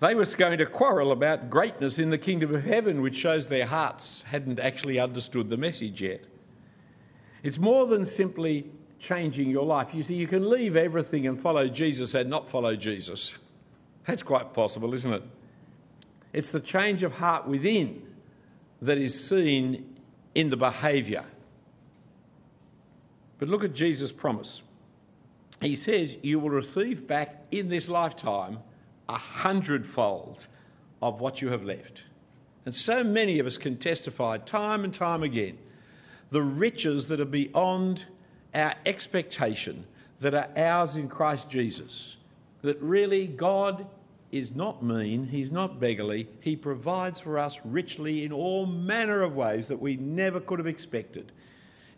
They 0.00 0.14
were 0.14 0.24
going 0.24 0.58
to 0.58 0.66
quarrel 0.66 1.12
about 1.12 1.50
greatness 1.50 1.98
in 1.98 2.10
the 2.10 2.18
kingdom 2.18 2.54
of 2.54 2.64
heaven, 2.64 3.02
which 3.02 3.16
shows 3.16 3.48
their 3.48 3.66
hearts 3.66 4.22
hadn't 4.22 4.58
actually 4.58 4.98
understood 4.98 5.50
the 5.50 5.58
message 5.58 6.00
yet. 6.00 6.22
It's 7.42 7.58
more 7.58 7.86
than 7.86 8.04
simply 8.04 8.70
changing 8.98 9.50
your 9.50 9.64
life. 9.64 9.94
You 9.94 10.02
see, 10.02 10.14
you 10.14 10.26
can 10.26 10.48
leave 10.48 10.76
everything 10.76 11.26
and 11.26 11.38
follow 11.38 11.68
Jesus 11.68 12.14
and 12.14 12.30
not 12.30 12.50
follow 12.50 12.76
Jesus. 12.76 13.34
That's 14.06 14.22
quite 14.22 14.54
possible, 14.54 14.94
isn't 14.94 15.12
it? 15.12 15.22
It's 16.32 16.50
the 16.50 16.60
change 16.60 17.02
of 17.02 17.12
heart 17.12 17.46
within 17.46 18.02
that 18.82 18.98
is 18.98 19.28
seen 19.28 19.96
in 20.34 20.50
the 20.50 20.56
behaviour. 20.56 21.24
But 23.38 23.48
look 23.48 23.64
at 23.64 23.74
Jesus' 23.74 24.12
promise. 24.12 24.62
He 25.60 25.76
says, 25.76 26.16
You 26.22 26.38
will 26.38 26.50
receive 26.50 27.06
back 27.06 27.44
in 27.50 27.68
this 27.68 27.88
lifetime 27.88 28.58
a 29.08 29.16
hundredfold 29.16 30.46
of 31.02 31.20
what 31.20 31.42
you 31.42 31.48
have 31.48 31.64
left. 31.64 32.04
And 32.64 32.74
so 32.74 33.02
many 33.02 33.38
of 33.38 33.46
us 33.46 33.58
can 33.58 33.78
testify 33.78 34.38
time 34.38 34.84
and 34.84 34.94
time 34.94 35.22
again 35.22 35.58
the 36.30 36.42
riches 36.42 37.08
that 37.08 37.20
are 37.20 37.24
beyond 37.24 38.04
our 38.54 38.74
expectation 38.86 39.84
that 40.20 40.34
are 40.34 40.48
ours 40.56 40.96
in 40.96 41.08
Christ 41.08 41.50
Jesus 41.50 42.16
that 42.62 42.80
really 42.80 43.26
God 43.26 43.86
is 44.30 44.54
not 44.54 44.82
mean, 44.82 45.26
He's 45.26 45.50
not 45.50 45.80
beggarly, 45.80 46.28
He 46.40 46.56
provides 46.56 47.20
for 47.20 47.38
us 47.38 47.60
richly 47.64 48.24
in 48.24 48.32
all 48.32 48.66
manner 48.66 49.22
of 49.22 49.34
ways 49.34 49.66
that 49.68 49.80
we 49.80 49.96
never 49.96 50.40
could 50.40 50.58
have 50.58 50.66
expected. 50.66 51.32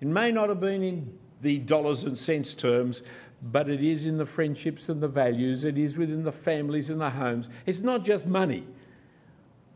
It 0.01 0.09
may 0.09 0.33
not 0.33 0.49
have 0.49 0.61
been 0.61 0.83
in 0.83 1.19
the 1.43 1.59
dollars 1.59 2.05
and 2.05 2.17
cents 2.17 2.55
terms, 2.55 3.03
but 3.43 3.69
it 3.69 3.83
is 3.83 4.07
in 4.07 4.17
the 4.17 4.27
friendships 4.27 4.89
and 4.89 5.03
the 5.03 5.09
values, 5.09 5.65
it 5.65 5.77
is 5.77 5.99
within 5.99 6.23
the 6.23 6.33
families 6.33 6.91
and 6.91 7.01
the 7.01 7.11
homes. 7.11 7.49
It's 7.67 7.81
not 7.81 8.05
just 8.05 8.27
money. 8.27 8.67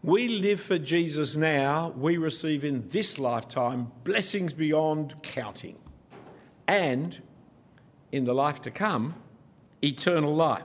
We 0.03 0.29
live 0.29 0.61
for 0.61 0.79
Jesus 0.79 1.37
now, 1.37 1.93
we 1.97 2.17
receive 2.17 2.65
in 2.65 2.89
this 2.89 3.19
lifetime 3.19 3.91
blessings 4.05 4.53
beyond 4.53 5.21
counting. 5.23 5.77
And 6.69 7.21
in 8.13 8.25
the 8.25 8.35
life 8.35 8.63
to 8.63 8.71
come, 8.71 9.15
eternal 9.83 10.35
life. 10.35 10.63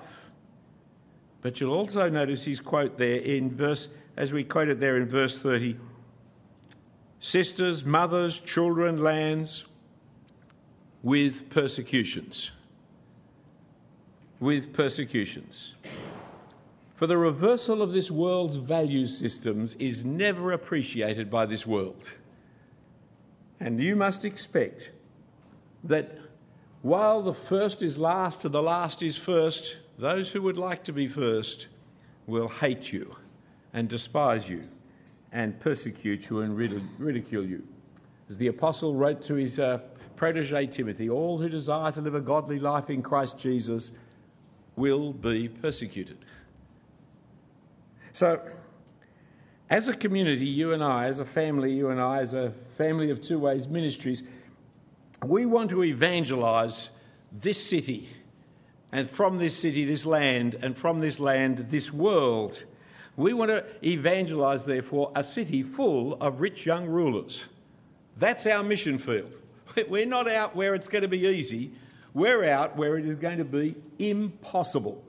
But 1.42 1.60
you'll 1.60 1.74
also 1.74 2.10
notice 2.10 2.44
his 2.44 2.60
quote 2.60 2.98
there 2.98 3.18
in 3.18 3.56
verse, 3.56 3.88
as 4.16 4.32
we 4.32 4.44
quoted 4.44 4.80
there 4.80 4.98
in 4.98 5.08
verse 5.08 5.40
30 5.40 5.78
sisters, 7.20 7.86
mothers, 7.86 8.40
children, 8.40 8.98
lands, 9.02 9.64
with 11.04 11.50
persecutions. 11.50 12.52
With 14.40 14.74
persecutions. 14.74 15.76
For 16.96 17.08
the 17.08 17.18
reversal 17.18 17.82
of 17.82 17.94
this 17.94 18.12
world's 18.12 18.56
value 18.56 19.08
systems 19.08 19.76
is 19.76 20.06
never 20.06 20.52
appreciated 20.52 21.32
by 21.32 21.48
this 21.48 21.66
world. 21.66 22.04
And 23.60 23.82
you 23.82 23.96
must 23.96 24.26
expect 24.26 24.92
that 25.86 26.18
while 26.82 27.22
the 27.22 27.34
first 27.34 27.82
is 27.82 27.98
last 27.98 28.46
and 28.46 28.54
the 28.54 28.62
last 28.62 29.04
is 29.04 29.18
first, 29.18 29.78
those 29.98 30.32
who 30.32 30.42
would 30.42 30.58
like 30.58 30.86
to 30.86 30.94
be 30.94 31.08
first 31.08 31.68
will 32.28 32.48
hate 32.48 32.92
you 32.92 33.16
and 33.74 33.88
despise 33.88 34.50
you 34.50 34.64
and 35.32 35.60
persecute 35.60 36.30
you 36.30 36.42
and 36.42 36.58
ridicule 36.98 37.46
you. 37.46 37.64
As 38.30 38.38
the 38.38 38.48
apostle 38.48 38.96
wrote 38.96 39.22
to 39.24 39.36
his 39.36 39.60
uh, 39.60 39.80
protege 40.16 40.68
Timothy, 40.68 41.10
all 41.10 41.38
who 41.38 41.50
desire 41.50 41.92
to 41.92 42.02
live 42.02 42.16
a 42.16 42.22
godly 42.22 42.60
life 42.60 42.90
in 42.90 43.02
Christ 43.02 43.38
Jesus 43.38 43.92
will 44.76 45.14
be 45.14 45.48
persecuted. 45.48 46.18
So, 48.12 48.42
as 49.70 49.88
a 49.88 49.94
community, 49.94 50.48
you 50.48 50.74
and 50.74 50.84
I, 50.84 51.06
as 51.06 51.20
a 51.20 51.26
family, 51.26 51.72
you 51.72 51.90
and 51.90 52.02
I, 52.02 52.20
as 52.20 52.34
a 52.34 52.52
family 52.78 53.12
of 53.12 53.22
Two 53.22 53.40
Ways 53.40 53.68
Ministries, 53.68 54.22
we 55.26 55.46
want 55.46 55.70
to 55.70 55.84
evangelise 55.84 56.90
this 57.32 57.64
city, 57.64 58.10
and 58.92 59.10
from 59.10 59.38
this 59.38 59.58
city, 59.58 59.86
this 59.86 60.06
land, 60.06 60.56
and 60.62 60.78
from 60.78 61.00
this 61.00 61.20
land, 61.20 61.58
this 61.70 61.92
world. 61.92 62.64
We 63.16 63.34
want 63.34 63.50
to 63.50 63.66
evangelise, 63.84 64.64
therefore, 64.64 65.12
a 65.16 65.24
city 65.24 65.64
full 65.64 66.16
of 66.16 66.42
rich 66.42 66.66
young 66.66 66.88
rulers. 66.88 67.44
That's 68.18 68.46
our 68.46 68.64
mission 68.64 68.98
field. 68.98 69.34
We're 69.90 70.06
not 70.06 70.30
out 70.30 70.56
where 70.56 70.76
it's 70.76 70.88
going 70.88 71.04
to 71.04 71.08
be 71.08 71.28
easy, 71.28 71.72
we're 72.14 72.50
out 72.50 72.76
where 72.76 72.98
it 72.98 73.06
is 73.06 73.16
going 73.16 73.38
to 73.38 73.46
be 73.46 73.74
impossible. 73.98 75.02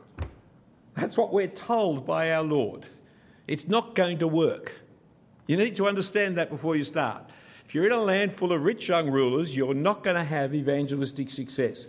That's 0.94 1.16
what 1.16 1.32
we're 1.32 1.48
told 1.48 2.06
by 2.06 2.32
our 2.32 2.44
Lord. 2.44 2.86
It's 3.48 3.66
not 3.66 3.96
going 3.96 4.20
to 4.20 4.28
work. 4.28 4.72
You 5.48 5.56
need 5.56 5.76
to 5.76 5.88
understand 5.88 6.36
that 6.36 6.48
before 6.48 6.76
you 6.76 6.84
start. 6.84 7.24
If 7.66 7.74
you're 7.74 7.86
in 7.86 7.92
a 7.92 8.00
land 8.00 8.36
full 8.36 8.52
of 8.52 8.62
rich 8.62 8.88
young 8.88 9.10
rulers, 9.10 9.56
you're 9.56 9.74
not 9.74 10.04
going 10.04 10.16
to 10.16 10.22
have 10.22 10.54
evangelistic 10.54 11.30
success 11.30 11.88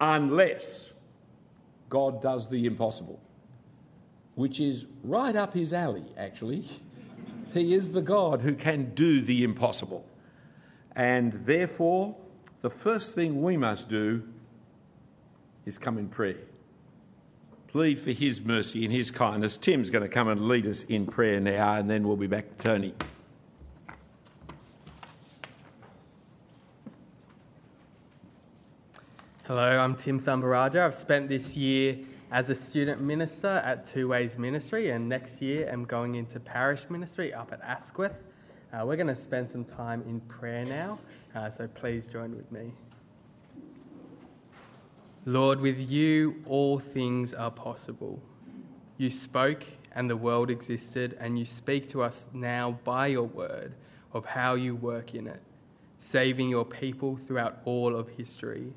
unless 0.00 0.89
God 1.90 2.22
does 2.22 2.48
the 2.48 2.64
impossible, 2.66 3.20
which 4.36 4.60
is 4.60 4.86
right 5.02 5.34
up 5.34 5.52
his 5.52 5.72
alley, 5.72 6.06
actually. 6.16 6.64
he 7.52 7.74
is 7.74 7.92
the 7.92 8.00
God 8.00 8.40
who 8.40 8.54
can 8.54 8.94
do 8.94 9.20
the 9.20 9.42
impossible. 9.44 10.06
And 10.94 11.32
therefore, 11.32 12.16
the 12.62 12.70
first 12.70 13.14
thing 13.14 13.42
we 13.42 13.56
must 13.56 13.88
do 13.88 14.22
is 15.66 15.78
come 15.78 15.98
in 15.98 16.08
prayer. 16.08 16.36
Plead 17.68 18.00
for 18.00 18.10
his 18.10 18.40
mercy 18.40 18.84
and 18.84 18.92
his 18.92 19.10
kindness. 19.10 19.58
Tim's 19.58 19.90
going 19.90 20.02
to 20.02 20.08
come 20.08 20.28
and 20.28 20.48
lead 20.48 20.66
us 20.66 20.84
in 20.84 21.06
prayer 21.06 21.40
now, 21.40 21.74
and 21.76 21.90
then 21.90 22.06
we'll 22.06 22.16
be 22.16 22.26
back 22.26 22.56
to 22.56 22.64
Tony. 22.64 22.94
Hello, 29.50 29.80
I'm 29.80 29.96
Tim 29.96 30.20
Thambaraja. 30.20 30.80
I've 30.86 30.94
spent 30.94 31.28
this 31.28 31.56
year 31.56 31.98
as 32.30 32.50
a 32.50 32.54
student 32.54 33.00
minister 33.00 33.60
at 33.64 33.84
Two 33.84 34.06
Ways 34.06 34.38
Ministry, 34.38 34.90
and 34.90 35.08
next 35.08 35.42
year 35.42 35.68
I'm 35.68 35.84
going 35.84 36.14
into 36.14 36.38
parish 36.38 36.88
ministry 36.88 37.34
up 37.34 37.50
at 37.52 37.60
Asquith. 37.60 38.14
Uh, 38.72 38.86
we're 38.86 38.94
going 38.94 39.08
to 39.08 39.16
spend 39.16 39.50
some 39.50 39.64
time 39.64 40.04
in 40.06 40.20
prayer 40.20 40.64
now, 40.64 41.00
uh, 41.34 41.50
so 41.50 41.66
please 41.66 42.06
join 42.06 42.36
with 42.36 42.52
me. 42.52 42.72
Lord, 45.26 45.60
with 45.60 45.80
you 45.90 46.44
all 46.46 46.78
things 46.78 47.34
are 47.34 47.50
possible. 47.50 48.22
You 48.98 49.10
spoke 49.10 49.64
and 49.96 50.08
the 50.08 50.16
world 50.16 50.50
existed, 50.50 51.16
and 51.18 51.36
you 51.36 51.44
speak 51.44 51.88
to 51.88 52.02
us 52.02 52.24
now 52.32 52.78
by 52.84 53.08
your 53.08 53.26
word 53.26 53.74
of 54.12 54.24
how 54.24 54.54
you 54.54 54.76
work 54.76 55.16
in 55.16 55.26
it, 55.26 55.42
saving 55.98 56.48
your 56.48 56.64
people 56.64 57.16
throughout 57.16 57.58
all 57.64 57.96
of 57.96 58.08
history. 58.10 58.72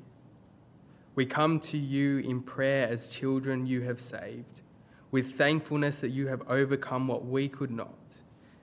We 1.16 1.26
come 1.26 1.60
to 1.60 1.78
you 1.78 2.18
in 2.18 2.42
prayer 2.42 2.88
as 2.88 3.08
children 3.08 3.66
you 3.66 3.82
have 3.82 4.00
saved, 4.00 4.62
with 5.12 5.36
thankfulness 5.36 6.00
that 6.00 6.10
you 6.10 6.26
have 6.26 6.42
overcome 6.48 7.06
what 7.06 7.24
we 7.24 7.48
could 7.48 7.70
not, 7.70 8.18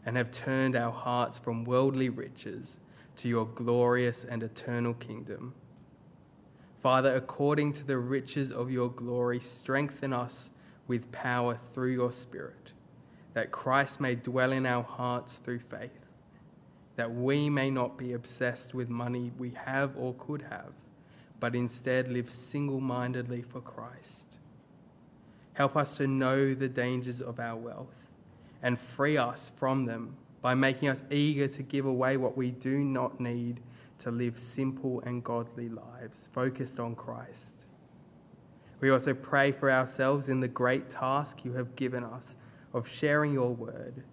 and 0.05 0.17
have 0.17 0.31
turned 0.31 0.75
our 0.75 0.91
hearts 0.91 1.39
from 1.39 1.63
worldly 1.63 2.09
riches 2.09 2.81
to 3.17 3.29
your 3.29 3.45
glorious 3.45 4.25
and 4.25 4.43
eternal 4.43 4.93
kingdom. 4.95 5.53
Father, 6.81 7.15
according 7.15 7.71
to 7.71 7.85
the 7.85 7.97
riches 7.97 8.51
of 8.51 8.69
your 8.69 8.89
glory, 8.89 9.39
strengthen 9.39 10.11
us 10.11 10.49
with 10.87 11.09
power 11.13 11.57
through 11.73 11.93
your 11.93 12.11
Spirit, 12.11 12.73
that 13.33 13.51
Christ 13.51 14.01
may 14.01 14.15
dwell 14.15 14.51
in 14.51 14.65
our 14.65 14.83
hearts 14.83 15.35
through 15.37 15.59
faith, 15.59 16.05
that 16.97 17.13
we 17.13 17.49
may 17.49 17.69
not 17.69 17.97
be 17.97 18.11
obsessed 18.11 18.73
with 18.73 18.89
money 18.89 19.31
we 19.37 19.51
have 19.51 19.95
or 19.95 20.13
could 20.15 20.41
have 20.41 20.73
but 21.41 21.55
instead 21.55 22.07
live 22.07 22.29
single 22.29 22.79
mindedly 22.79 23.41
for 23.41 23.59
Christ. 23.59 24.37
Help 25.53 25.75
us 25.75 25.97
to 25.97 26.07
know 26.07 26.53
the 26.53 26.69
dangers 26.69 27.19
of 27.19 27.39
our 27.39 27.57
wealth 27.57 28.07
and 28.63 28.79
free 28.79 29.17
us 29.17 29.51
from 29.57 29.85
them 29.85 30.15
by 30.41 30.53
making 30.53 30.87
us 30.87 31.03
eager 31.11 31.47
to 31.47 31.63
give 31.63 31.87
away 31.87 32.15
what 32.15 32.37
we 32.37 32.51
do 32.51 32.79
not 32.79 33.19
need 33.19 33.59
to 33.99 34.11
live 34.11 34.39
simple 34.39 35.01
and 35.05 35.23
godly 35.23 35.67
lives 35.67 36.29
focused 36.31 36.79
on 36.79 36.95
Christ. 36.95 37.65
We 38.79 38.91
also 38.91 39.13
pray 39.13 39.51
for 39.51 39.69
ourselves 39.71 40.29
in 40.29 40.39
the 40.39 40.47
great 40.47 40.89
task 40.89 41.43
you 41.43 41.53
have 41.53 41.75
given 41.75 42.03
us 42.03 42.35
of 42.73 42.87
sharing 42.87 43.33
your 43.33 43.53
word. 43.53 44.03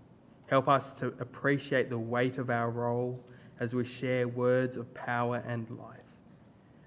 Help 0.46 0.66
us 0.68 0.94
to 0.94 1.08
appreciate 1.20 1.90
the 1.90 1.98
weight 1.98 2.38
of 2.38 2.48
our 2.48 2.70
role 2.70 3.22
as 3.60 3.74
we 3.74 3.84
share 3.84 4.28
words 4.28 4.76
of 4.76 4.92
power 4.94 5.42
and 5.46 5.68
life. 5.70 6.07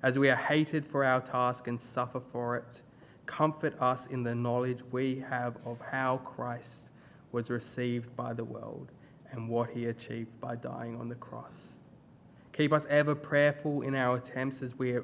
As 0.03 0.17
we 0.17 0.29
are 0.29 0.35
hated 0.35 0.85
for 0.85 1.03
our 1.05 1.21
task 1.21 1.67
and 1.67 1.79
suffer 1.79 2.19
for 2.31 2.57
it, 2.57 2.81
comfort 3.27 3.79
us 3.79 4.07
in 4.07 4.23
the 4.23 4.33
knowledge 4.33 4.79
we 4.91 5.23
have 5.29 5.57
of 5.65 5.79
how 5.79 6.17
Christ 6.17 6.87
was 7.31 7.49
received 7.49 8.15
by 8.15 8.33
the 8.33 8.43
world 8.43 8.91
and 9.31 9.47
what 9.47 9.69
he 9.69 9.85
achieved 9.85 10.39
by 10.41 10.55
dying 10.55 10.99
on 10.99 11.07
the 11.07 11.15
cross. 11.15 11.55
Keep 12.53 12.73
us 12.73 12.85
ever 12.89 13.13
prayerful 13.13 13.83
in 13.83 13.95
our 13.95 14.17
attempts 14.17 14.61
as 14.61 14.77
we 14.77 14.97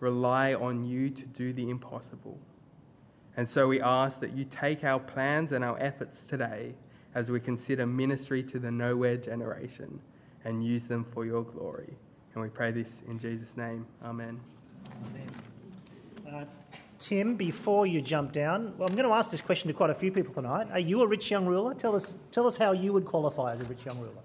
rely 0.00 0.54
on 0.54 0.84
you 0.84 1.08
to 1.08 1.22
do 1.26 1.52
the 1.52 1.70
impossible. 1.70 2.38
And 3.36 3.48
so 3.48 3.66
we 3.66 3.80
ask 3.80 4.20
that 4.20 4.36
you 4.36 4.44
take 4.44 4.84
our 4.84 5.00
plans 5.00 5.52
and 5.52 5.64
our 5.64 5.78
efforts 5.78 6.24
today 6.24 6.74
as 7.14 7.30
we 7.30 7.40
consider 7.40 7.86
ministry 7.86 8.42
to 8.42 8.58
the 8.58 8.70
nowhere 8.70 9.16
generation 9.16 9.98
and 10.44 10.64
use 10.64 10.88
them 10.88 11.04
for 11.12 11.24
your 11.24 11.42
glory. 11.42 11.96
And 12.34 12.42
we 12.42 12.48
pray 12.48 12.70
this 12.70 13.02
in 13.08 13.18
Jesus' 13.18 13.56
name. 13.56 13.86
Amen. 14.04 14.40
Amen. 15.06 15.30
Uh, 16.34 16.44
Tim, 16.98 17.34
before 17.34 17.86
you 17.86 18.00
jump 18.00 18.32
down, 18.32 18.74
well, 18.78 18.88
I'm 18.88 18.94
going 18.94 19.08
to 19.08 19.14
ask 19.14 19.30
this 19.30 19.42
question 19.42 19.68
to 19.68 19.74
quite 19.74 19.90
a 19.90 19.94
few 19.94 20.12
people 20.12 20.32
tonight. 20.32 20.68
Are 20.70 20.78
you 20.78 21.02
a 21.02 21.06
rich 21.06 21.30
young 21.30 21.46
ruler? 21.46 21.74
Tell 21.74 21.96
us, 21.96 22.14
tell 22.30 22.46
us 22.46 22.56
how 22.56 22.72
you 22.72 22.92
would 22.92 23.04
qualify 23.04 23.52
as 23.52 23.60
a 23.60 23.64
rich 23.64 23.84
young 23.84 23.98
ruler. 23.98 24.22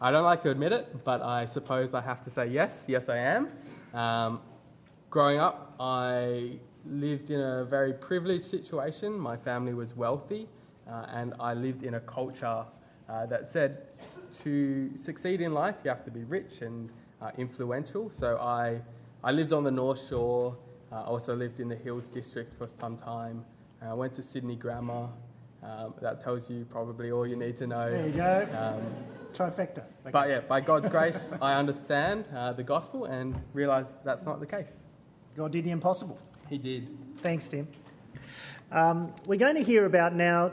I 0.00 0.10
don't 0.10 0.24
like 0.24 0.40
to 0.40 0.50
admit 0.50 0.72
it, 0.72 1.04
but 1.04 1.22
I 1.22 1.46
suppose 1.46 1.94
I 1.94 2.00
have 2.00 2.20
to 2.24 2.30
say 2.30 2.48
yes. 2.48 2.86
Yes, 2.88 3.08
I 3.08 3.18
am. 3.18 3.48
Um, 3.94 4.40
growing 5.08 5.38
up, 5.38 5.76
I 5.78 6.58
lived 6.84 7.30
in 7.30 7.40
a 7.40 7.64
very 7.64 7.92
privileged 7.92 8.44
situation. 8.44 9.12
My 9.12 9.36
family 9.36 9.72
was 9.72 9.96
wealthy, 9.96 10.48
uh, 10.90 11.06
and 11.14 11.34
I 11.38 11.54
lived 11.54 11.84
in 11.84 11.94
a 11.94 12.00
culture 12.00 12.64
uh, 13.08 13.26
that 13.26 13.52
said 13.52 13.86
to 14.40 14.90
succeed 14.96 15.40
in 15.40 15.54
life, 15.54 15.76
you 15.84 15.90
have 15.90 16.04
to 16.04 16.10
be 16.10 16.24
rich 16.24 16.62
and 16.62 16.90
uh, 17.20 17.30
influential. 17.38 18.10
So 18.10 18.36
I, 18.38 18.80
I 19.22 19.32
lived 19.32 19.52
on 19.52 19.64
the 19.64 19.70
North 19.70 20.08
Shore. 20.08 20.56
I 20.90 20.96
uh, 20.96 21.02
also 21.04 21.34
lived 21.34 21.60
in 21.60 21.68
the 21.68 21.76
Hills 21.76 22.08
District 22.08 22.52
for 22.54 22.66
some 22.66 22.96
time. 22.96 23.44
I 23.80 23.88
uh, 23.88 23.96
went 23.96 24.12
to 24.14 24.22
Sydney 24.22 24.56
Grammar. 24.56 25.08
Um, 25.62 25.94
that 26.00 26.20
tells 26.20 26.50
you 26.50 26.66
probably 26.68 27.12
all 27.12 27.26
you 27.26 27.36
need 27.36 27.56
to 27.58 27.66
know. 27.66 27.90
There 27.90 28.06
you 28.06 28.12
go. 28.12 28.48
Um, 28.52 28.82
Trifecta. 29.32 29.78
Okay. 29.78 30.10
But 30.10 30.28
yeah, 30.28 30.40
by 30.40 30.60
God's 30.60 30.88
grace, 30.88 31.30
I 31.42 31.54
understand 31.54 32.24
uh, 32.34 32.52
the 32.52 32.64
gospel 32.64 33.04
and 33.04 33.40
realise 33.54 33.86
that's 34.04 34.26
not 34.26 34.40
the 34.40 34.46
case. 34.46 34.82
God 35.36 35.52
did 35.52 35.64
the 35.64 35.70
impossible. 35.70 36.18
He 36.48 36.58
did. 36.58 36.90
Thanks, 37.18 37.48
Tim. 37.48 37.68
Um, 38.72 39.14
we're 39.26 39.38
going 39.38 39.54
to 39.54 39.62
hear 39.62 39.86
about 39.86 40.14
now 40.14 40.52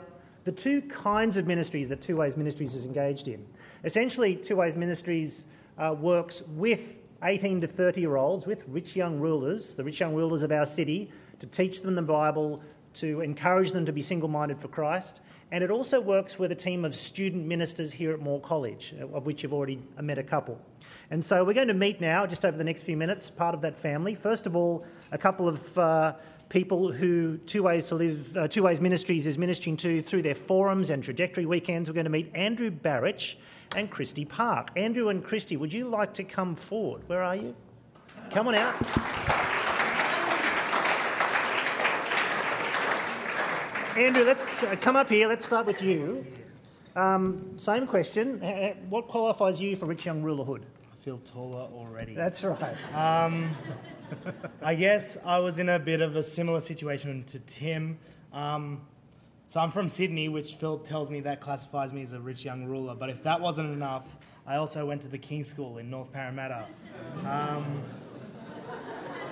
the 0.50 0.56
two 0.56 0.82
kinds 0.82 1.36
of 1.36 1.46
ministries 1.46 1.90
that 1.90 2.00
Two 2.00 2.16
Ways 2.16 2.36
Ministries 2.36 2.74
is 2.74 2.84
engaged 2.84 3.28
in. 3.28 3.46
Essentially, 3.84 4.34
Two 4.34 4.56
Ways 4.56 4.74
Ministries 4.74 5.46
uh, 5.78 5.94
works 5.96 6.42
with 6.42 6.96
18 7.22 7.60
to 7.60 7.68
30 7.68 8.00
year 8.00 8.16
olds, 8.16 8.48
with 8.48 8.66
rich 8.68 8.96
young 8.96 9.20
rulers, 9.20 9.76
the 9.76 9.84
rich 9.84 10.00
young 10.00 10.12
rulers 10.12 10.42
of 10.42 10.50
our 10.50 10.66
city, 10.66 11.08
to 11.38 11.46
teach 11.46 11.82
them 11.82 11.94
the 11.94 12.02
Bible, 12.02 12.62
to 12.94 13.20
encourage 13.20 13.70
them 13.70 13.86
to 13.86 13.92
be 13.92 14.02
single 14.02 14.28
minded 14.28 14.58
for 14.58 14.66
Christ. 14.66 15.20
And 15.52 15.62
it 15.62 15.70
also 15.70 16.00
works 16.00 16.36
with 16.36 16.50
a 16.50 16.56
team 16.56 16.84
of 16.84 16.96
student 16.96 17.46
ministers 17.46 17.92
here 17.92 18.10
at 18.10 18.18
Moore 18.18 18.40
College, 18.40 18.92
uh, 19.00 19.06
of 19.06 19.26
which 19.26 19.44
you've 19.44 19.54
already 19.54 19.80
met 20.00 20.18
a 20.18 20.24
couple. 20.24 20.60
And 21.12 21.24
so 21.24 21.44
we're 21.44 21.54
going 21.54 21.68
to 21.68 21.74
meet 21.74 22.00
now, 22.00 22.26
just 22.26 22.44
over 22.44 22.56
the 22.56 22.64
next 22.64 22.82
few 22.82 22.96
minutes, 22.96 23.30
part 23.30 23.54
of 23.54 23.60
that 23.60 23.76
family. 23.76 24.16
First 24.16 24.48
of 24.48 24.56
all, 24.56 24.84
a 25.12 25.18
couple 25.18 25.46
of 25.46 25.78
uh, 25.78 26.14
people 26.50 26.92
who 26.92 27.38
Two 27.38 27.62
Ways 27.62 27.88
to 27.88 27.94
Live, 27.94 28.36
uh, 28.36 28.48
Two 28.48 28.64
Ways 28.64 28.80
Ministries 28.80 29.26
is 29.26 29.38
ministering 29.38 29.78
to 29.78 30.02
through 30.02 30.22
their 30.22 30.34
forums 30.34 30.90
and 30.90 31.02
trajectory 31.02 31.46
weekends. 31.46 31.88
We're 31.88 31.94
going 31.94 32.04
to 32.04 32.10
meet 32.10 32.32
Andrew 32.34 32.70
Barrich 32.70 33.36
and 33.74 33.88
Christy 33.88 34.26
Park. 34.26 34.70
Andrew 34.76 35.08
and 35.08 35.24
Christy, 35.24 35.56
would 35.56 35.72
you 35.72 35.84
like 35.84 36.12
to 36.14 36.24
come 36.24 36.56
forward? 36.56 37.02
Where 37.06 37.22
are 37.22 37.36
you? 37.36 37.54
Come 38.30 38.48
on 38.48 38.56
out. 38.56 38.74
Andrew, 43.96 44.24
let's 44.24 44.62
uh, 44.62 44.76
come 44.80 44.96
up 44.96 45.08
here. 45.08 45.28
Let's 45.28 45.44
start 45.44 45.66
with 45.66 45.80
you. 45.82 46.26
Um, 46.96 47.58
same 47.58 47.86
question. 47.86 48.40
What 48.88 49.08
qualifies 49.08 49.60
you 49.60 49.76
for 49.76 49.86
rich 49.86 50.04
young 50.04 50.22
rulerhood? 50.22 50.62
I 50.62 51.04
feel 51.04 51.18
taller 51.18 51.68
already. 51.72 52.14
That's 52.14 52.42
right. 52.42 52.76
Um, 52.94 53.54
I 54.62 54.74
guess 54.74 55.18
I 55.24 55.38
was 55.38 55.58
in 55.58 55.68
a 55.68 55.78
bit 55.78 56.00
of 56.00 56.16
a 56.16 56.22
similar 56.22 56.60
situation 56.60 57.24
to 57.24 57.38
Tim. 57.40 57.98
Um, 58.32 58.80
so 59.48 59.58
I'm 59.60 59.72
from 59.72 59.88
Sydney, 59.88 60.28
which 60.28 60.54
Philip 60.54 60.84
tells 60.84 61.10
me 61.10 61.20
that 61.20 61.40
classifies 61.40 61.92
me 61.92 62.02
as 62.02 62.12
a 62.12 62.20
rich 62.20 62.44
young 62.44 62.66
ruler. 62.66 62.94
But 62.94 63.10
if 63.10 63.24
that 63.24 63.40
wasn't 63.40 63.72
enough, 63.72 64.04
I 64.46 64.56
also 64.56 64.86
went 64.86 65.02
to 65.02 65.08
the 65.08 65.18
King's 65.18 65.48
School 65.48 65.78
in 65.78 65.90
North 65.90 66.12
Parramatta. 66.12 66.66
Um, 67.26 67.82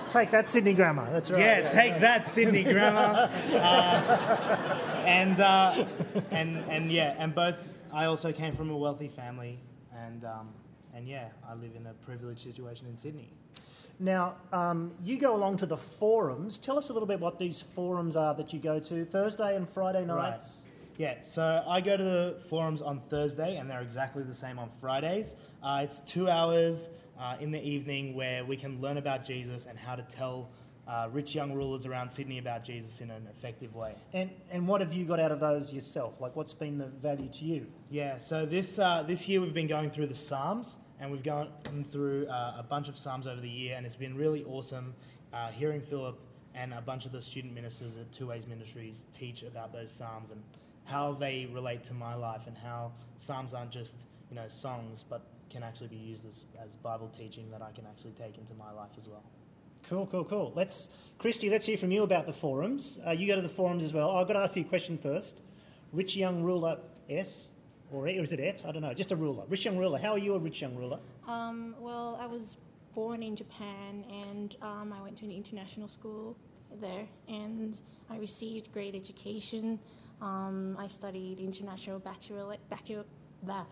take 0.09 0.31
that 0.31 0.49
Sydney 0.49 0.73
grammar. 0.73 1.09
That's 1.11 1.31
right. 1.31 1.39
Yeah, 1.39 1.67
take 1.69 1.99
that 2.01 2.27
Sydney 2.27 2.63
grammar. 2.63 3.29
Uh, 3.53 5.03
and 5.05 5.39
uh, 5.39 5.85
and 6.31 6.57
and 6.69 6.91
yeah, 6.91 7.15
and 7.17 7.33
both. 7.33 7.59
I 7.91 8.05
also 8.05 8.31
came 8.31 8.55
from 8.55 8.69
a 8.69 8.77
wealthy 8.77 9.07
family, 9.07 9.57
and 9.95 10.23
um, 10.23 10.49
and 10.93 11.07
yeah, 11.07 11.29
I 11.47 11.53
live 11.55 11.71
in 11.75 11.85
a 11.87 11.93
privileged 12.05 12.41
situation 12.41 12.87
in 12.87 12.97
Sydney. 12.97 13.29
Now, 13.99 14.35
um, 14.53 14.93
you 15.03 15.17
go 15.17 15.35
along 15.35 15.57
to 15.57 15.65
the 15.65 15.75
forums. 15.75 16.57
Tell 16.57 16.77
us 16.77 16.89
a 16.89 16.93
little 16.93 17.07
bit 17.07 17.19
what 17.19 17.37
these 17.37 17.61
forums 17.61 18.15
are 18.15 18.33
that 18.35 18.53
you 18.53 18.59
go 18.59 18.79
to 18.79 19.05
Thursday 19.05 19.55
and 19.57 19.67
Friday 19.69 20.05
nights. 20.05 20.59
Right. 20.63 20.69
Yeah, 20.97 21.15
so 21.23 21.63
I 21.65 21.81
go 21.81 21.95
to 21.95 22.03
the 22.03 22.37
forums 22.49 22.81
on 22.81 22.99
Thursday, 22.99 23.57
and 23.57 23.69
they're 23.69 23.81
exactly 23.81 24.23
the 24.23 24.33
same 24.33 24.59
on 24.59 24.69
Fridays. 24.81 25.35
Uh, 25.63 25.81
it's 25.83 26.01
two 26.01 26.29
hours 26.29 26.89
uh, 27.19 27.35
in 27.39 27.51
the 27.51 27.61
evening 27.61 28.15
where 28.15 28.43
we 28.43 28.57
can 28.57 28.81
learn 28.81 28.97
about 28.97 29.25
Jesus 29.25 29.65
and 29.65 29.77
how 29.77 29.95
to 29.95 30.03
tell 30.03 30.49
uh, 30.87 31.07
rich 31.11 31.35
young 31.35 31.53
rulers 31.53 31.85
around 31.85 32.11
Sydney 32.11 32.37
about 32.37 32.63
Jesus 32.63 32.99
in 33.01 33.11
an 33.11 33.27
effective 33.37 33.75
way. 33.75 33.95
And 34.13 34.29
and 34.51 34.67
what 34.67 34.81
have 34.81 34.91
you 34.91 35.05
got 35.05 35.19
out 35.19 35.31
of 35.31 35.39
those 35.39 35.73
yourself? 35.73 36.19
Like, 36.19 36.35
what's 36.35 36.53
been 36.53 36.77
the 36.77 36.87
value 36.87 37.29
to 37.29 37.45
you? 37.45 37.67
Yeah, 37.89 38.17
so 38.17 38.45
this 38.45 38.79
uh, 38.79 39.03
this 39.03 39.27
year 39.27 39.39
we've 39.39 39.53
been 39.53 39.67
going 39.67 39.91
through 39.91 40.07
the 40.07 40.15
Psalms 40.15 40.77
and 40.99 41.11
we've 41.11 41.23
gone 41.23 41.49
through 41.89 42.27
uh, 42.27 42.55
a 42.59 42.63
bunch 42.63 42.89
of 42.89 42.97
Psalms 42.97 43.27
over 43.27 43.41
the 43.41 43.49
year, 43.49 43.75
and 43.77 43.85
it's 43.85 43.95
been 43.95 44.15
really 44.15 44.43
awesome 44.43 44.93
uh, 45.33 45.49
hearing 45.49 45.81
Philip 45.81 46.19
and 46.55 46.73
a 46.73 46.81
bunch 46.81 47.05
of 47.05 47.11
the 47.11 47.21
student 47.21 47.53
ministers 47.53 47.97
at 47.97 48.11
Two 48.11 48.27
Ways 48.27 48.47
Ministries 48.47 49.05
teach 49.13 49.43
about 49.43 49.71
those 49.71 49.91
Psalms 49.91 50.31
and 50.31 50.41
how 50.85 51.13
they 51.13 51.47
relate 51.53 51.83
to 51.85 51.93
my 51.93 52.15
life 52.15 52.47
and 52.47 52.57
how 52.57 52.91
Psalms 53.17 53.53
aren't 53.53 53.71
just 53.71 53.95
you 54.29 54.35
know 54.35 54.47
songs, 54.47 55.05
but 55.07 55.21
can 55.49 55.63
actually 55.63 55.87
be 55.87 55.95
used 55.95 56.27
as, 56.27 56.45
as 56.63 56.75
Bible 56.77 57.09
teaching 57.17 57.49
that 57.51 57.61
I 57.61 57.71
can 57.71 57.85
actually 57.85 58.11
take 58.11 58.37
into 58.37 58.53
my 58.53 58.71
life 58.71 58.91
as 58.97 59.07
well. 59.07 59.23
Cool, 59.87 60.05
cool, 60.07 60.23
cool. 60.23 60.53
Let's, 60.55 60.89
Christy, 61.17 61.49
let's 61.49 61.65
hear 61.65 61.77
from 61.77 61.91
you 61.91 62.03
about 62.03 62.27
the 62.27 62.33
forums. 62.33 62.99
Uh, 63.05 63.11
you 63.11 63.27
go 63.27 63.35
to 63.35 63.41
the 63.41 63.49
forums 63.49 63.83
as 63.83 63.93
well. 63.93 64.11
I've 64.11 64.27
got 64.27 64.33
to 64.33 64.39
ask 64.39 64.55
you 64.55 64.63
a 64.63 64.65
question 64.65 64.97
first. 64.97 65.39
Rich 65.91 66.15
young 66.15 66.43
ruler 66.43 66.77
S, 67.09 67.47
or, 67.91 68.07
is 68.07 68.31
it 68.33 68.39
Et? 68.39 68.63
I 68.67 68.71
don't 68.71 68.81
know. 68.81 68.93
Just 68.93 69.11
a 69.11 69.15
ruler. 69.15 69.43
Rich 69.47 69.65
young 69.65 69.77
ruler. 69.77 69.97
How 69.97 70.11
are 70.13 70.17
you 70.17 70.35
a 70.35 70.39
rich 70.39 70.61
young 70.61 70.75
ruler? 70.75 70.99
Um, 71.27 71.75
well, 71.79 72.17
I 72.21 72.27
was 72.27 72.57
born 72.95 73.23
in 73.23 73.35
Japan 73.35 74.05
and 74.11 74.55
um, 74.61 74.93
I 74.93 75.01
went 75.01 75.17
to 75.17 75.25
an 75.25 75.31
international 75.31 75.87
school 75.87 76.35
there 76.81 77.07
and 77.27 77.79
I 78.09 78.17
received 78.17 78.71
great 78.73 78.95
education. 78.95 79.79
Um, 80.21 80.75
I 80.77 80.87
studied 80.87 81.39
international 81.39 81.99
bachelor, 81.99 82.57
bah, 83.43 83.65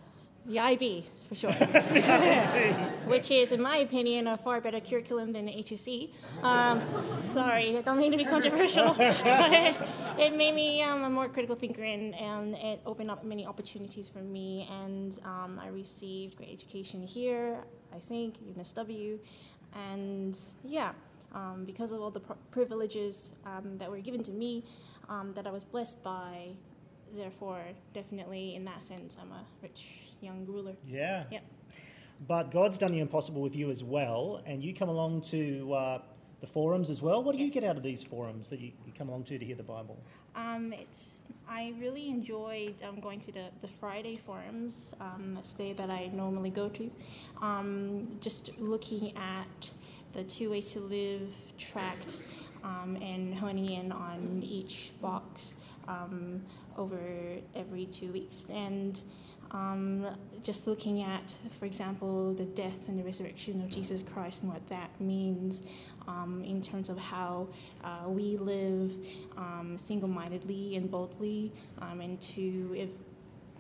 the 0.47 0.59
IB 0.59 1.05
for 1.27 1.35
sure. 1.35 1.51
which 3.05 3.31
is, 3.31 3.51
in 3.51 3.61
my 3.61 3.77
opinion, 3.77 4.27
a 4.27 4.37
far 4.37 4.61
better 4.61 4.79
curriculum 4.79 5.31
than 5.33 5.45
the 5.45 5.51
HSC. 5.51 6.09
Um, 6.43 6.81
sorry, 6.99 7.77
I 7.77 7.81
don't 7.81 7.97
mean 7.97 8.11
to 8.11 8.17
be 8.17 8.25
controversial, 8.25 8.93
but 8.97 9.53
it, 9.53 9.75
it 10.17 10.35
made 10.35 10.53
me 10.53 10.81
um, 10.81 11.03
a 11.03 11.09
more 11.09 11.27
critical 11.27 11.55
thinker 11.55 11.83
and, 11.83 12.15
and 12.15 12.55
it 12.55 12.81
opened 12.85 13.11
up 13.11 13.23
many 13.23 13.45
opportunities 13.45 14.07
for 14.07 14.19
me. 14.19 14.67
And 14.71 15.19
um, 15.25 15.59
I 15.61 15.67
received 15.67 16.37
great 16.37 16.51
education 16.51 17.01
here, 17.01 17.57
I 17.93 17.99
think, 17.99 18.35
UNSW, 18.55 19.19
and 19.73 20.37
yeah. 20.63 20.91
Um, 21.35 21.65
because 21.65 21.91
of 21.91 21.99
all 22.01 22.09
the 22.09 22.21
privileges 22.51 23.31
um, 23.45 23.77
that 23.79 23.91
were 23.91 23.99
given 23.99 24.23
to 24.23 24.31
me, 24.31 24.63
um, 25.09 25.33
that 25.35 25.45
I 25.45 25.51
was 25.51 25.65
blessed 25.65 26.01
by, 26.01 26.47
therefore, 27.13 27.61
definitely 27.93 28.55
in 28.55 28.63
that 28.63 28.81
sense, 28.81 29.17
I'm 29.21 29.33
a 29.33 29.43
rich 29.61 30.06
young 30.21 30.45
ruler. 30.45 30.73
Yeah. 30.85 31.23
Yep. 31.31 31.43
But 32.27 32.51
God's 32.51 32.77
done 32.77 32.91
the 32.91 32.99
impossible 32.99 33.41
with 33.41 33.55
you 33.55 33.69
as 33.69 33.83
well, 33.83 34.41
and 34.45 34.63
you 34.63 34.73
come 34.73 34.89
along 34.89 35.21
to 35.29 35.73
uh, 35.73 36.01
the 36.41 36.47
forums 36.47 36.89
as 36.89 37.01
well. 37.01 37.23
What 37.23 37.35
do 37.35 37.43
you 37.43 37.51
get 37.51 37.63
out 37.63 37.77
of 37.77 37.83
these 37.83 38.03
forums 38.03 38.49
that 38.49 38.59
you, 38.59 38.71
you 38.85 38.93
come 38.97 39.09
along 39.09 39.25
to 39.25 39.37
to 39.37 39.45
hear 39.45 39.55
the 39.55 39.63
Bible? 39.63 39.97
Um, 40.35 40.73
it's 40.73 41.23
I 41.47 41.73
really 41.79 42.09
enjoyed 42.09 42.81
um, 42.83 42.99
going 42.99 43.19
to 43.21 43.31
the, 43.31 43.45
the 43.61 43.67
Friday 43.67 44.17
forums, 44.17 44.93
um, 44.99 45.39
a 45.41 45.57
day 45.57 45.73
that 45.73 45.91
I 45.91 46.07
normally 46.07 46.49
go 46.49 46.69
to. 46.69 46.91
Um, 47.41 48.17
just 48.19 48.51
looking 48.59 49.15
at 49.15 49.69
the 50.13 50.23
two 50.23 50.51
ways 50.51 50.73
to 50.73 50.79
live 50.79 51.33
tract 51.57 52.21
um, 52.63 52.97
and 53.01 53.33
honing 53.33 53.71
in 53.71 53.91
on 53.91 54.43
each 54.43 54.91
box 55.01 55.53
um, 55.87 56.43
over 56.77 56.99
every 57.55 57.85
two 57.85 58.11
weeks. 58.11 58.43
And 58.49 59.01
um, 59.51 60.07
just 60.43 60.67
looking 60.67 61.03
at, 61.03 61.35
for 61.59 61.65
example, 61.65 62.33
the 62.33 62.45
death 62.45 62.87
and 62.89 62.99
the 62.99 63.03
resurrection 63.03 63.61
of 63.61 63.69
Jesus 63.69 64.01
Christ 64.13 64.43
and 64.43 64.51
what 64.51 64.67
that 64.69 64.89
means 64.99 65.61
um, 66.07 66.43
in 66.45 66.61
terms 66.61 66.89
of 66.89 66.97
how 66.97 67.47
uh, 67.83 68.07
we 68.07 68.37
live 68.37 68.93
um, 69.37 69.77
single 69.77 70.09
mindedly 70.09 70.75
and 70.75 70.89
boldly, 70.89 71.51
um, 71.81 72.01
and 72.01 72.19
to 72.21 72.75
if, 72.77 72.89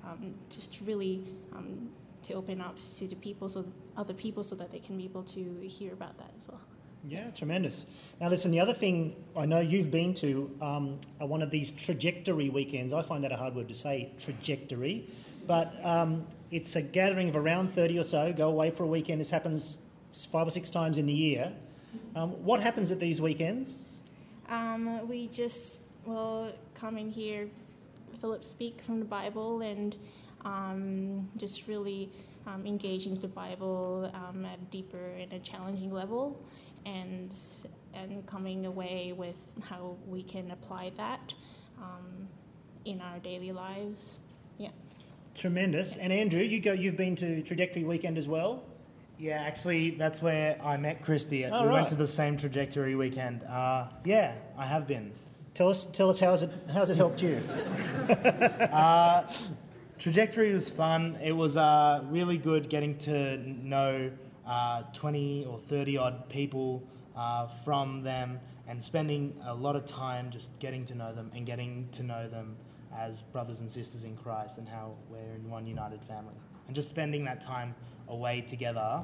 um, 0.05 0.33
just 0.49 0.79
really 0.85 1.23
um, 1.53 1.89
to 2.23 2.33
open 2.33 2.61
up 2.61 2.77
to 2.97 3.07
the 3.07 3.15
people, 3.15 3.49
so 3.49 3.65
other 3.95 4.13
people, 4.13 4.43
so 4.43 4.55
that 4.55 4.71
they 4.71 4.79
can 4.79 4.97
be 4.97 5.05
able 5.05 5.23
to 5.23 5.59
hear 5.67 5.93
about 5.93 6.17
that 6.17 6.31
as 6.37 6.47
well. 6.47 6.61
Yeah, 7.07 7.29
tremendous. 7.31 7.85
Now, 8.19 8.29
listen, 8.29 8.51
the 8.51 8.59
other 8.59 8.73
thing 8.73 9.15
I 9.35 9.45
know 9.45 9.59
you've 9.59 9.91
been 9.91 10.13
to 10.15 10.51
um, 10.61 10.99
one 11.19 11.41
of 11.41 11.51
these 11.51 11.71
trajectory 11.71 12.49
weekends. 12.49 12.93
I 12.93 13.01
find 13.01 13.23
that 13.23 13.31
a 13.31 13.37
hard 13.37 13.55
word 13.55 13.67
to 13.69 13.73
say, 13.73 14.11
trajectory. 14.19 15.07
But 15.47 15.73
um, 15.83 16.27
it's 16.51 16.75
a 16.75 16.81
gathering 16.81 17.29
of 17.29 17.35
around 17.35 17.69
30 17.69 17.99
or 17.99 18.03
so, 18.03 18.33
go 18.33 18.49
away 18.49 18.69
for 18.69 18.83
a 18.83 18.87
weekend. 18.87 19.21
This 19.21 19.29
happens 19.29 19.77
five 20.31 20.47
or 20.47 20.51
six 20.51 20.69
times 20.69 20.97
in 20.97 21.05
the 21.05 21.13
year. 21.13 21.53
Um, 22.15 22.31
what 22.43 22.61
happens 22.61 22.91
at 22.91 22.99
these 22.99 23.21
weekends? 23.21 23.83
Um, 24.49 25.07
we 25.07 25.27
just 25.27 25.83
will 26.05 26.51
come 26.73 26.97
in 26.97 27.09
here, 27.09 27.47
Philip 28.19 28.43
speak 28.43 28.81
from 28.81 28.99
the 28.99 29.05
Bible, 29.05 29.61
and 29.61 29.95
um, 30.43 31.29
just 31.37 31.67
really 31.67 32.09
um, 32.45 32.65
engage 32.65 33.05
the 33.05 33.27
Bible 33.27 34.11
um, 34.13 34.45
at 34.45 34.59
a 34.59 34.65
deeper 34.71 35.11
and 35.19 35.31
a 35.33 35.39
challenging 35.39 35.93
level, 35.93 36.39
and 36.85 37.35
and 37.93 38.25
coming 38.27 38.65
away 38.65 39.13
with 39.15 39.35
how 39.63 39.95
we 40.07 40.23
can 40.23 40.51
apply 40.51 40.91
that 40.97 41.33
in 42.85 43.01
our 43.01 43.19
daily 43.19 43.51
lives. 43.51 44.19
Yeah. 44.57 44.69
Tremendous. 45.37 45.95
And 45.95 46.11
Andrew, 46.11 46.41
you 46.41 46.59
go. 46.59 46.73
You've 46.73 46.97
been 46.97 47.15
to 47.17 47.43
Trajectory 47.43 47.83
Weekend 47.83 48.17
as 48.17 48.27
well. 48.27 48.63
Yeah, 49.19 49.41
actually, 49.41 49.91
that's 49.91 50.21
where 50.21 50.57
I 50.63 50.77
met 50.77 51.03
Christy. 51.03 51.45
Oh, 51.45 51.61
we 51.61 51.67
right. 51.67 51.73
went 51.73 51.89
to 51.89 51.95
the 51.95 52.05
same 52.05 52.37
trajectory 52.37 52.95
weekend. 52.95 53.43
Uh, 53.43 53.87
yeah, 54.03 54.35
I 54.57 54.65
have 54.67 54.87
been. 54.87 55.11
Tell 55.55 55.69
us, 55.69 55.85
tell 55.85 56.11
us, 56.11 56.19
how's 56.19 56.43
it, 56.43 56.51
how's 56.71 56.91
it 56.91 56.97
helped 56.97 57.21
you? 57.21 57.39
Uh, 58.07 59.27
trajectory 59.97 60.53
was 60.53 60.69
fun. 60.69 61.17
It 61.23 61.31
was 61.31 61.57
uh, 61.57 62.03
really 62.09 62.37
good 62.37 62.69
getting 62.69 62.97
to 62.99 63.37
know 63.37 64.11
uh, 64.45 64.83
20 64.93 65.45
or 65.49 65.57
30 65.57 65.97
odd 65.97 66.29
people 66.29 66.83
uh, 67.15 67.47
from 67.65 68.03
them 68.03 68.39
and 68.67 68.83
spending 68.83 69.33
a 69.45 69.53
lot 69.53 69.75
of 69.75 69.85
time 69.85 70.29
just 70.29 70.57
getting 70.59 70.85
to 70.85 70.95
know 70.95 71.13
them 71.13 71.31
and 71.33 71.45
getting 71.45 71.89
to 71.93 72.03
know 72.03 72.29
them 72.29 72.55
as 72.97 73.21
brothers 73.21 73.61
and 73.61 73.69
sisters 73.69 74.03
in 74.03 74.15
Christ 74.15 74.57
and 74.57 74.67
how 74.67 74.95
we're 75.09 75.35
in 75.35 75.49
one 75.49 75.67
united 75.67 76.03
family. 76.03 76.33
And 76.67 76.75
just 76.75 76.89
spending 76.89 77.25
that 77.25 77.41
time 77.41 77.75
away 78.07 78.41
together 78.41 79.03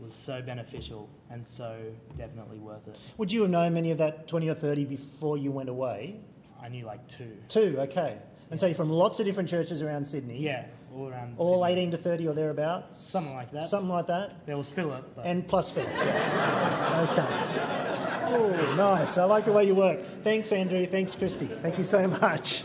was 0.00 0.14
so 0.14 0.42
beneficial 0.42 1.08
and 1.30 1.46
so 1.46 1.76
definitely 2.16 2.58
worth 2.58 2.86
it. 2.88 2.98
Would 3.16 3.32
you 3.32 3.42
have 3.42 3.50
known 3.50 3.74
many 3.74 3.90
of 3.90 3.98
that 3.98 4.28
20 4.28 4.48
or 4.48 4.54
30 4.54 4.84
before 4.84 5.36
you 5.38 5.50
went 5.50 5.68
away? 5.68 6.20
I 6.60 6.68
knew 6.68 6.84
like 6.84 7.06
two. 7.08 7.36
Two, 7.48 7.76
okay. 7.80 8.18
And 8.50 8.58
so 8.58 8.66
you're 8.66 8.74
from 8.74 8.90
lots 8.90 9.20
of 9.20 9.26
different 9.26 9.48
churches 9.48 9.82
around 9.82 10.06
Sydney. 10.06 10.38
Yeah, 10.38 10.64
all 10.94 11.08
around. 11.08 11.34
All 11.36 11.64
Sydney. 11.64 11.82
18 11.82 11.90
to 11.92 11.98
30 11.98 12.28
or 12.28 12.32
thereabouts? 12.34 12.98
Something 12.98 13.34
like 13.34 13.52
that. 13.52 13.66
Something 13.66 13.90
like 13.90 14.06
that? 14.06 14.46
There 14.46 14.56
was 14.56 14.70
Philip. 14.70 15.14
But 15.14 15.26
And 15.26 15.46
plus 15.46 15.70
Philip. 15.70 15.90
Yeah. 15.94 16.74
Okay. 16.98 17.78
Oh, 18.30 18.74
nice. 18.76 19.16
I 19.16 19.24
like 19.24 19.44
the 19.44 19.52
way 19.52 19.64
you 19.64 19.74
work. 19.74 20.00
Thanks, 20.24 20.52
Andrew. 20.52 20.84
Thanks, 20.86 21.14
Christy. 21.14 21.46
Thank 21.46 21.78
you 21.78 21.84
so 21.84 22.06
much. 22.08 22.62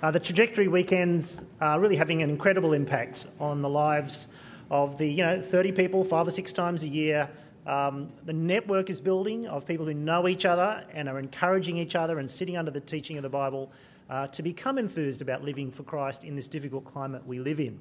Uh, 0.00 0.12
the 0.12 0.20
trajectory 0.20 0.68
weekends 0.68 1.44
are 1.60 1.80
really 1.80 1.96
having 1.96 2.22
an 2.22 2.30
incredible 2.30 2.72
impact 2.72 3.26
on 3.40 3.62
the 3.62 3.68
lives 3.68 4.28
of 4.70 4.96
the, 4.96 5.06
you 5.06 5.24
know, 5.24 5.42
30 5.42 5.72
people 5.72 6.04
five 6.04 6.28
or 6.28 6.30
six 6.30 6.52
times 6.52 6.84
a 6.84 6.88
year. 6.88 7.28
Um, 7.66 8.12
the 8.24 8.32
network 8.32 8.90
is 8.90 9.00
building 9.00 9.48
of 9.48 9.66
people 9.66 9.86
who 9.86 9.94
know 9.94 10.28
each 10.28 10.46
other 10.46 10.84
and 10.94 11.08
are 11.08 11.18
encouraging 11.18 11.78
each 11.78 11.96
other 11.96 12.20
and 12.20 12.30
sitting 12.30 12.56
under 12.56 12.70
the 12.70 12.80
teaching 12.80 13.16
of 13.16 13.24
the 13.24 13.28
Bible 13.28 13.72
uh, 14.08 14.28
to 14.28 14.42
become 14.44 14.78
enthused 14.78 15.20
about 15.20 15.42
living 15.42 15.72
for 15.72 15.82
Christ 15.82 16.22
in 16.22 16.36
this 16.36 16.46
difficult 16.46 16.84
climate 16.84 17.26
we 17.26 17.40
live 17.40 17.58
in. 17.58 17.76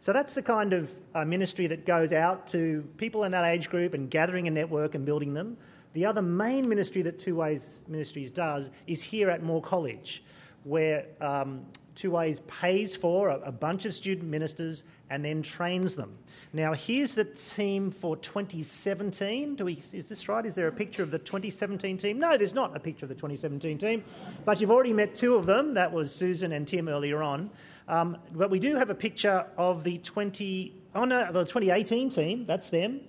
So 0.00 0.14
that's 0.14 0.32
the 0.32 0.42
kind 0.42 0.72
of 0.72 0.90
uh, 1.14 1.26
ministry 1.26 1.66
that 1.66 1.84
goes 1.84 2.14
out 2.14 2.46
to 2.48 2.82
people 2.96 3.24
in 3.24 3.32
that 3.32 3.44
age 3.44 3.68
group 3.68 3.92
and 3.92 4.10
gathering 4.10 4.48
a 4.48 4.50
network 4.50 4.94
and 4.94 5.04
building 5.04 5.34
them. 5.34 5.58
The 5.92 6.06
other 6.06 6.22
main 6.22 6.66
ministry 6.66 7.02
that 7.02 7.18
Two 7.18 7.36
Ways 7.36 7.82
Ministries 7.88 8.30
does 8.30 8.70
is 8.86 9.02
here 9.02 9.28
at 9.28 9.42
Moore 9.42 9.62
College, 9.62 10.22
where 10.66 11.06
um, 11.20 11.64
Two 11.94 12.10
Ways 12.10 12.40
pays 12.40 12.96
for 12.96 13.30
a, 13.30 13.52
bunch 13.52 13.86
of 13.86 13.94
student 13.94 14.28
ministers 14.28 14.82
and 15.08 15.24
then 15.24 15.42
trains 15.42 15.94
them. 15.94 16.18
Now, 16.52 16.74
here's 16.74 17.14
the 17.14 17.24
team 17.24 17.90
for 17.90 18.16
2017. 18.16 19.54
Do 19.54 19.64
we, 19.64 19.74
is 19.74 20.08
this 20.08 20.28
right? 20.28 20.44
Is 20.44 20.54
there 20.54 20.66
a 20.66 20.72
picture 20.72 21.02
of 21.02 21.10
the 21.10 21.18
2017 21.18 21.96
team? 21.98 22.18
No, 22.18 22.36
there's 22.36 22.52
not 22.52 22.76
a 22.76 22.80
picture 22.80 23.06
of 23.06 23.08
the 23.08 23.14
2017 23.14 23.78
team, 23.78 24.04
but 24.44 24.60
you've 24.60 24.70
already 24.70 24.92
met 24.92 25.14
two 25.14 25.36
of 25.36 25.46
them. 25.46 25.74
That 25.74 25.92
was 25.92 26.14
Susan 26.14 26.52
and 26.52 26.66
Tim 26.66 26.88
earlier 26.88 27.22
on. 27.22 27.48
Um, 27.88 28.18
but 28.32 28.50
we 28.50 28.58
do 28.58 28.74
have 28.74 28.90
a 28.90 28.94
picture 28.94 29.46
of 29.56 29.84
the 29.84 29.98
20, 29.98 30.74
oh 30.96 31.04
no, 31.04 31.32
the 31.32 31.44
2018 31.44 32.10
team. 32.10 32.44
That's 32.44 32.70
them. 32.70 33.00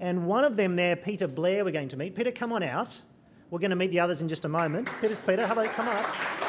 And 0.00 0.26
one 0.26 0.44
of 0.44 0.56
them 0.56 0.76
there, 0.76 0.96
Peter 0.96 1.28
Blair, 1.28 1.64
we're 1.64 1.72
going 1.72 1.88
to 1.90 1.96
meet. 1.96 2.16
Peter, 2.16 2.32
come 2.32 2.52
on 2.52 2.62
out. 2.62 2.98
We're 3.50 3.60
going 3.60 3.70
to 3.70 3.76
meet 3.76 3.92
the 3.92 4.00
others 4.00 4.22
in 4.22 4.28
just 4.28 4.44
a 4.44 4.48
moment. 4.48 4.88
Peter's 5.00 5.22
Peter. 5.22 5.46
How 5.46 5.52
about 5.52 5.66
come 5.66 5.88
up? 5.88 6.45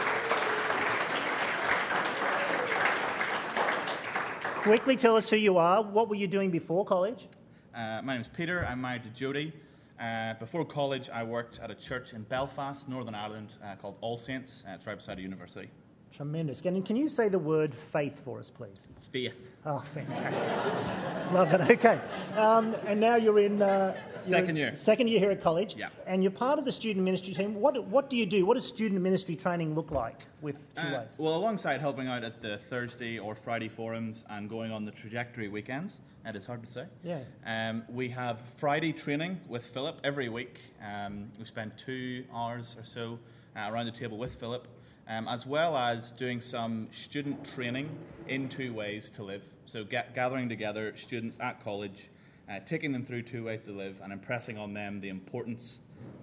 Quickly 4.68 4.98
tell 4.98 5.16
us 5.16 5.30
who 5.30 5.38
you 5.38 5.58
are. 5.58 5.82
What 5.82 6.10
were 6.10 6.16
you 6.16 6.28
doing 6.28 6.52
before 6.52 6.84
college? 6.84 7.30
Uh, 7.74 8.02
my 8.04 8.16
name 8.16 8.20
is 8.20 8.28
Peter. 8.28 8.66
I'm 8.66 8.82
married 8.82 9.04
to 9.04 9.10
Jodie. 9.10 9.54
Uh, 9.98 10.34
before 10.34 10.66
college, 10.66 11.10
I 11.10 11.24
worked 11.24 11.62
at 11.62 11.72
a 11.72 11.74
church 11.74 12.12
in 12.12 12.24
Belfast, 12.24 12.90
Northern 12.90 13.16
Ireland, 13.16 13.54
uh, 13.64 13.78
called 13.78 13.96
All 14.02 14.18
Saints. 14.18 14.66
Uh, 14.68 14.74
it's 14.74 14.86
right 14.86 14.98
beside 14.98 15.20
a 15.20 15.22
university. 15.22 15.70
Tremendous. 16.18 16.62
Can, 16.62 16.82
can 16.82 16.96
you 16.96 17.08
say 17.08 17.30
the 17.30 17.38
word 17.38 17.72
faith 17.76 18.24
for 18.24 18.40
us, 18.40 18.50
please? 18.50 18.88
Faith. 19.12 19.36
Oh, 19.68 19.78
fantastic. 19.78 21.32
Love 21.32 21.54
it. 21.54 21.62
Okay. 21.78 22.00
Um, 22.36 22.76
and 22.88 23.00
now 23.00 23.18
you're 23.18 23.38
in. 23.38 23.62
Uh, 23.62 23.96
you're 24.16 24.24
Second 24.24 24.56
year. 24.56 24.74
Second 24.74 25.10
year 25.10 25.20
here 25.20 25.30
at 25.30 25.42
college. 25.42 25.76
Yeah. 25.78 25.90
And 26.08 26.24
you're 26.24 26.32
part 26.32 26.58
of 26.58 26.66
the 26.66 26.72
student 26.72 27.06
ministry 27.06 27.36
team. 27.36 27.54
What, 27.62 27.86
what 27.86 28.10
do 28.10 28.18
you 28.18 28.26
do? 28.26 28.48
What 28.48 28.56
does 28.56 28.68
student 28.68 29.00
ministry 29.00 29.36
training 29.36 29.76
look 29.76 29.92
like 29.92 30.22
with 30.42 30.56
two 30.74 30.82
Uh, 30.82 31.02
ways? 31.02 31.18
well, 31.20 31.36
alongside 31.36 31.82
helping 31.82 32.08
out 32.08 32.24
at 32.24 32.42
the 32.42 32.58
Thursday 32.58 33.20
or 33.20 33.36
Friday 33.36 33.70
forums 33.70 34.26
and 34.32 34.50
going 34.50 34.72
on 34.72 34.86
the 34.86 34.92
trajectory 34.92 35.50
weekends, 35.50 36.00
and 36.26 36.36
it 36.36 36.40
is 36.40 36.48
hard 36.48 36.64
to 36.64 36.72
say. 36.72 36.86
Yeah. 37.04 37.20
Um, 37.46 37.84
we 37.90 38.10
have 38.10 38.42
Friday 38.58 38.92
training 38.92 39.40
with 39.48 39.64
Philip 39.66 40.00
every 40.04 40.30
week. 40.30 40.60
Um, 40.84 41.30
we 41.38 41.46
spend 41.46 41.74
two 41.78 42.24
hours 42.34 42.76
or 42.80 42.84
so 42.84 43.20
uh, 43.56 43.70
around 43.72 43.86
the 43.86 43.92
table 43.92 44.18
with 44.18 44.34
Philip, 44.40 44.68
um, 45.08 45.28
as 45.28 45.46
well 45.46 45.78
as 45.78 46.12
doing 46.12 46.42
some 46.42 46.88
student 46.92 47.44
training 47.56 47.90
in 48.28 48.50
two 48.50 48.74
ways 48.74 49.10
to 49.12 49.24
live. 49.24 49.44
So 49.66 49.84
get, 49.84 50.14
gathering 50.16 50.50
together 50.50 50.96
students 50.96 51.40
at 51.40 51.64
college, 51.64 52.10
uh, 52.50 52.60
taking 52.66 52.92
them 52.92 53.06
through 53.06 53.24
two 53.24 53.46
ways 53.46 53.62
to 53.62 53.72
live, 53.72 54.02
and 54.04 54.12
impressing 54.12 54.58
on 54.58 54.74
them 54.74 55.00
the 55.00 55.10
importance 55.10 55.80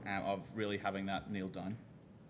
uh, 0.07 0.21
of 0.21 0.41
really 0.55 0.79
having 0.79 1.07
that 1.07 1.31
nailed 1.31 1.53
down. 1.53 1.77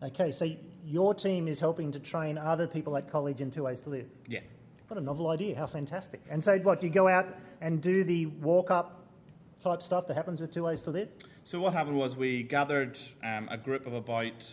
Okay, 0.02 0.32
so 0.32 0.46
your 0.84 1.14
team 1.14 1.48
is 1.48 1.58
helping 1.58 1.90
to 1.92 1.98
train 1.98 2.36
other 2.36 2.66
people 2.66 2.96
at 2.96 3.10
college 3.10 3.40
in 3.40 3.50
two 3.50 3.64
ways 3.64 3.80
to 3.82 3.90
live. 3.90 4.06
Yeah. 4.26 4.40
What 4.88 4.98
a 4.98 5.00
novel 5.00 5.30
idea. 5.30 5.56
How 5.56 5.66
fantastic. 5.66 6.20
And 6.28 6.44
so, 6.44 6.58
what, 6.58 6.80
do 6.80 6.86
you 6.86 6.92
go 6.92 7.08
out 7.08 7.26
and 7.60 7.80
do 7.80 8.04
the 8.04 8.26
walk 8.26 8.70
up 8.70 9.04
type 9.62 9.82
stuff 9.82 10.06
that 10.08 10.14
happens 10.14 10.40
with 10.40 10.50
two 10.50 10.64
ways 10.64 10.82
to 10.82 10.90
live? 10.90 11.08
So 11.44 11.60
what 11.60 11.72
happened 11.72 11.96
was 11.96 12.16
we 12.16 12.42
gathered 12.42 12.98
um, 13.22 13.48
a 13.50 13.56
group 13.56 13.86
of 13.86 13.94
about, 13.94 14.44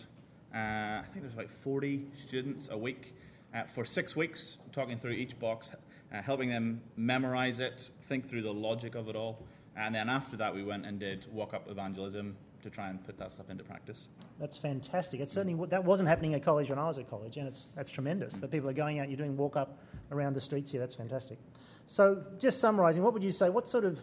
I 0.54 1.02
think 1.12 1.22
there's 1.22 1.34
about 1.34 1.50
40 1.50 2.06
students 2.14 2.68
a 2.70 2.76
week 2.76 3.14
uh, 3.54 3.64
for 3.64 3.84
six 3.84 4.16
weeks, 4.16 4.58
talking 4.72 4.98
through 4.98 5.12
each 5.12 5.38
box, 5.38 5.70
uh, 6.12 6.22
helping 6.22 6.50
them 6.50 6.80
memorize 6.96 7.58
it, 7.60 7.90
think 8.02 8.28
through 8.28 8.42
the 8.42 8.52
logic 8.52 8.94
of 8.94 9.08
it 9.08 9.16
all, 9.16 9.46
and 9.76 9.94
then 9.94 10.08
after 10.08 10.36
that 10.36 10.54
we 10.54 10.62
went 10.62 10.86
and 10.86 10.98
did 10.98 11.26
walk-up 11.32 11.70
evangelism 11.70 12.36
to 12.62 12.70
try 12.70 12.88
and 12.88 13.04
put 13.04 13.18
that 13.18 13.32
stuff 13.32 13.50
into 13.50 13.64
practice. 13.64 14.08
That's 14.38 14.56
fantastic. 14.56 15.20
It's 15.20 15.32
certainly 15.32 15.66
that 15.68 15.84
wasn't 15.84 16.08
happening 16.08 16.34
at 16.34 16.44
college 16.44 16.70
when 16.70 16.78
I 16.78 16.86
was 16.86 16.98
at 16.98 17.08
college, 17.10 17.36
and 17.36 17.48
it's 17.48 17.68
that's 17.74 17.90
tremendous. 17.90 18.34
That 18.34 18.50
people 18.50 18.68
are 18.68 18.74
going 18.74 19.00
out, 19.00 19.08
you're 19.08 19.16
doing 19.16 19.36
walk 19.36 19.56
up 19.56 19.78
around 20.10 20.34
the 20.34 20.40
streets 20.40 20.70
here. 20.70 20.80
That's 20.80 20.94
fantastic. 20.94 21.38
So, 21.86 22.22
just 22.38 22.60
summarising, 22.60 23.02
what 23.02 23.12
would 23.14 23.24
you 23.24 23.32
say? 23.32 23.48
What 23.48 23.68
sort 23.68 23.84
of 23.84 24.02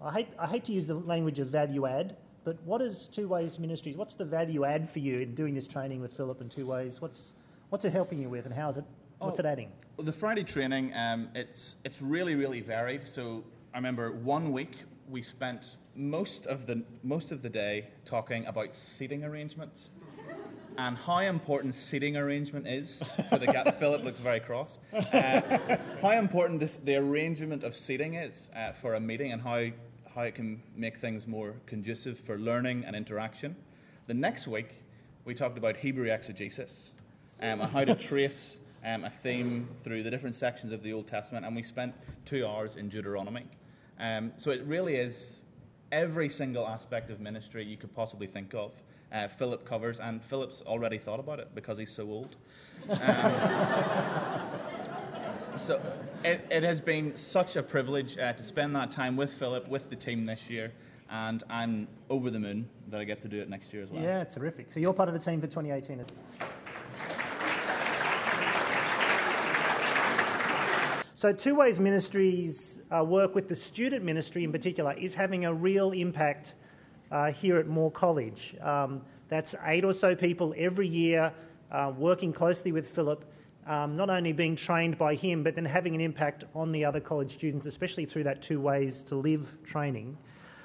I 0.00 0.12
hate 0.12 0.28
I 0.38 0.46
hate 0.46 0.64
to 0.64 0.72
use 0.72 0.86
the 0.86 0.94
language 0.94 1.40
of 1.40 1.48
value 1.48 1.86
add, 1.86 2.16
but 2.46 2.62
what 2.62 2.80
is 2.80 3.08
Two 3.08 3.26
Ways 3.26 3.58
Ministries? 3.58 3.96
What's 3.96 4.14
the 4.14 4.24
value 4.24 4.64
add 4.64 4.88
for 4.88 5.00
you 5.00 5.18
in 5.18 5.34
doing 5.34 5.52
this 5.52 5.66
training 5.66 6.00
with 6.00 6.12
Philip 6.16 6.40
and 6.40 6.48
Two 6.48 6.64
Ways? 6.64 7.02
What's 7.02 7.34
what's 7.70 7.84
it 7.84 7.92
helping 7.92 8.22
you 8.22 8.28
with, 8.28 8.46
and 8.46 8.54
how's 8.54 8.76
it 8.78 8.84
what's 9.18 9.40
Oh. 9.40 9.42
it 9.42 9.46
adding? 9.46 9.72
Well, 9.96 10.04
the 10.04 10.12
Friday 10.12 10.44
training, 10.44 10.94
um, 10.94 11.28
it's 11.34 11.74
it's 11.84 12.00
really 12.00 12.36
really 12.36 12.60
varied. 12.60 13.08
So 13.08 13.42
I 13.74 13.78
remember 13.78 14.12
one 14.12 14.52
week 14.52 14.76
we 15.10 15.22
spent 15.22 15.76
most 15.96 16.46
of 16.46 16.66
the 16.66 16.84
most 17.02 17.32
of 17.32 17.42
the 17.42 17.50
day 17.50 17.88
talking 18.04 18.46
about 18.46 18.76
seating 18.76 19.24
arrangements 19.24 19.90
and 20.78 20.96
how 20.96 21.18
important 21.18 21.74
seating 21.74 22.16
arrangement 22.16 22.68
is 22.68 23.02
for 23.28 23.38
the 23.38 23.46
guy. 23.46 23.68
Philip 23.80 24.04
looks 24.04 24.20
very 24.20 24.38
cross. 24.38 24.78
Uh, 24.92 25.78
how 26.00 26.10
important 26.12 26.60
this, 26.60 26.76
the 26.76 26.94
arrangement 26.94 27.64
of 27.64 27.74
seating 27.74 28.14
is 28.14 28.48
uh, 28.54 28.70
for 28.72 28.94
a 28.94 29.00
meeting 29.00 29.32
and 29.32 29.42
how 29.42 29.66
how 30.16 30.22
it 30.22 30.34
can 30.34 30.60
make 30.74 30.96
things 30.96 31.26
more 31.26 31.54
conducive 31.66 32.18
for 32.18 32.38
learning 32.38 32.84
and 32.86 32.96
interaction. 32.96 33.54
The 34.06 34.14
next 34.14 34.48
week 34.48 34.70
we 35.26 35.34
talked 35.34 35.58
about 35.58 35.76
Hebrew 35.76 36.10
exegesis 36.10 36.94
um, 37.42 37.60
and 37.60 37.70
how 37.70 37.84
to 37.84 37.94
trace 38.08 38.58
um, 38.82 39.04
a 39.04 39.10
theme 39.10 39.68
through 39.84 40.02
the 40.04 40.10
different 40.10 40.34
sections 40.34 40.72
of 40.72 40.82
the 40.82 40.94
Old 40.94 41.06
Testament, 41.06 41.44
and 41.44 41.54
we 41.54 41.62
spent 41.62 41.94
two 42.24 42.46
hours 42.46 42.76
in 42.76 42.88
Deuteronomy. 42.88 43.44
Um, 44.00 44.32
so 44.38 44.50
it 44.52 44.64
really 44.64 44.96
is 44.96 45.42
every 45.92 46.30
single 46.30 46.66
aspect 46.66 47.10
of 47.10 47.20
ministry 47.20 47.62
you 47.64 47.76
could 47.76 47.94
possibly 47.94 48.26
think 48.26 48.54
of. 48.54 48.72
Uh, 49.12 49.28
Philip 49.28 49.66
covers, 49.66 50.00
and 50.00 50.22
Philip's 50.22 50.62
already 50.62 50.96
thought 50.96 51.20
about 51.20 51.40
it 51.40 51.54
because 51.54 51.76
he's 51.76 51.92
so 51.92 52.08
old. 52.08 52.36
So 55.56 55.80
it, 56.22 56.46
it 56.50 56.62
has 56.62 56.80
been 56.80 57.16
such 57.16 57.56
a 57.56 57.62
privilege 57.62 58.18
uh, 58.18 58.32
to 58.34 58.42
spend 58.42 58.76
that 58.76 58.90
time 58.90 59.16
with 59.16 59.32
Philip, 59.32 59.66
with 59.68 59.88
the 59.88 59.96
team 59.96 60.26
this 60.26 60.50
year, 60.50 60.70
and 61.08 61.42
I'm 61.48 61.88
over 62.10 62.30
the 62.30 62.38
moon 62.38 62.68
that 62.88 63.00
I 63.00 63.04
get 63.04 63.22
to 63.22 63.28
do 63.28 63.40
it 63.40 63.48
next 63.48 63.72
year 63.72 63.82
as 63.82 63.90
well. 63.90 64.02
Yeah, 64.02 64.24
terrific. 64.24 64.70
So 64.70 64.80
you're 64.80 64.92
part 64.92 65.08
of 65.08 65.14
the 65.14 65.20
team 65.20 65.40
for 65.40 65.46
2018. 65.46 66.04
So, 71.14 71.32
Two 71.32 71.54
Ways 71.54 71.80
Ministries 71.80 72.78
uh, 72.94 73.02
work 73.02 73.34
with 73.34 73.48
the 73.48 73.54
student 73.54 74.04
ministry 74.04 74.44
in 74.44 74.52
particular 74.52 74.92
is 74.92 75.14
having 75.14 75.46
a 75.46 75.54
real 75.54 75.92
impact 75.92 76.54
uh, 77.10 77.32
here 77.32 77.56
at 77.56 77.66
Moore 77.66 77.90
College. 77.90 78.54
Um, 78.60 79.00
that's 79.30 79.54
eight 79.64 79.86
or 79.86 79.94
so 79.94 80.14
people 80.14 80.54
every 80.58 80.86
year 80.86 81.32
uh, 81.72 81.92
working 81.96 82.34
closely 82.34 82.70
with 82.70 82.86
Philip, 82.86 83.24
um, 83.66 83.96
not 83.96 84.10
only 84.10 84.32
being 84.32 84.56
trained 84.56 84.96
by 84.96 85.14
him, 85.14 85.42
but 85.42 85.54
then 85.54 85.64
having 85.64 85.94
an 85.94 86.00
impact 86.00 86.44
on 86.54 86.72
the 86.72 86.84
other 86.84 87.00
college 87.00 87.30
students, 87.30 87.66
especially 87.66 88.06
through 88.06 88.24
that 88.24 88.42
Two 88.42 88.60
Ways 88.60 89.04
to 89.04 89.16
Live 89.16 89.58
training. 89.64 90.16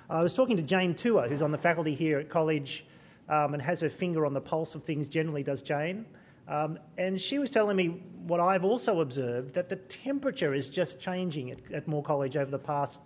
I 0.09 0.21
was 0.21 0.33
talking 0.33 0.57
to 0.57 0.63
Jane 0.63 0.93
Tooher, 0.93 1.27
who's 1.27 1.41
on 1.41 1.51
the 1.51 1.57
faculty 1.57 1.95
here 1.95 2.19
at 2.19 2.29
college 2.29 2.85
um, 3.29 3.53
and 3.53 3.61
has 3.61 3.79
her 3.79 3.89
finger 3.89 4.25
on 4.25 4.33
the 4.33 4.41
pulse 4.41 4.75
of 4.75 4.83
things, 4.83 5.07
generally 5.07 5.41
does 5.41 5.61
Jane. 5.61 6.05
Um, 6.47 6.79
and 6.97 7.19
she 7.19 7.39
was 7.39 7.49
telling 7.49 7.77
me 7.77 7.87
what 8.27 8.39
I've 8.39 8.65
also 8.65 8.99
observed 8.99 9.53
that 9.53 9.69
the 9.69 9.77
temperature 9.77 10.53
is 10.53 10.69
just 10.69 10.99
changing 10.99 11.51
at, 11.51 11.59
at 11.71 11.87
Moore 11.87 12.03
College 12.03 12.35
over 12.35 12.51
the 12.51 12.59
past 12.59 13.01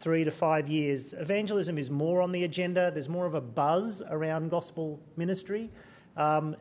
three 0.00 0.24
to 0.24 0.30
five 0.30 0.68
years. 0.68 1.14
Evangelism 1.14 1.78
is 1.78 1.88
more 1.88 2.20
on 2.20 2.32
the 2.32 2.44
agenda, 2.44 2.90
there's 2.90 3.08
more 3.08 3.26
of 3.26 3.34
a 3.34 3.40
buzz 3.40 4.02
around 4.10 4.50
gospel 4.50 5.00
ministry. 5.16 5.70
Um, 6.16 6.56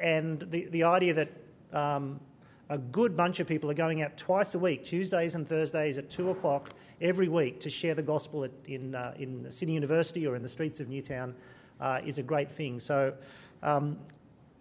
and 0.00 0.40
the, 0.50 0.66
the 0.66 0.84
idea 0.84 1.14
that 1.14 1.41
um, 1.72 2.20
a 2.68 2.78
good 2.78 3.16
bunch 3.16 3.40
of 3.40 3.46
people 3.46 3.70
are 3.70 3.74
going 3.74 4.02
out 4.02 4.16
twice 4.16 4.54
a 4.54 4.58
week, 4.58 4.84
Tuesdays 4.84 5.34
and 5.34 5.46
Thursdays 5.46 5.98
at 5.98 6.08
2 6.10 6.30
o'clock 6.30 6.70
every 7.00 7.28
week, 7.28 7.60
to 7.60 7.70
share 7.70 7.94
the 7.94 8.02
gospel 8.02 8.44
at, 8.44 8.50
in, 8.66 8.94
uh, 8.94 9.14
in 9.18 9.50
Sydney 9.50 9.74
University 9.74 10.26
or 10.26 10.36
in 10.36 10.42
the 10.42 10.48
streets 10.48 10.80
of 10.80 10.88
Newtown 10.88 11.34
uh, 11.80 12.00
is 12.04 12.18
a 12.18 12.22
great 12.22 12.50
thing. 12.50 12.80
So, 12.80 13.14
um, 13.62 13.98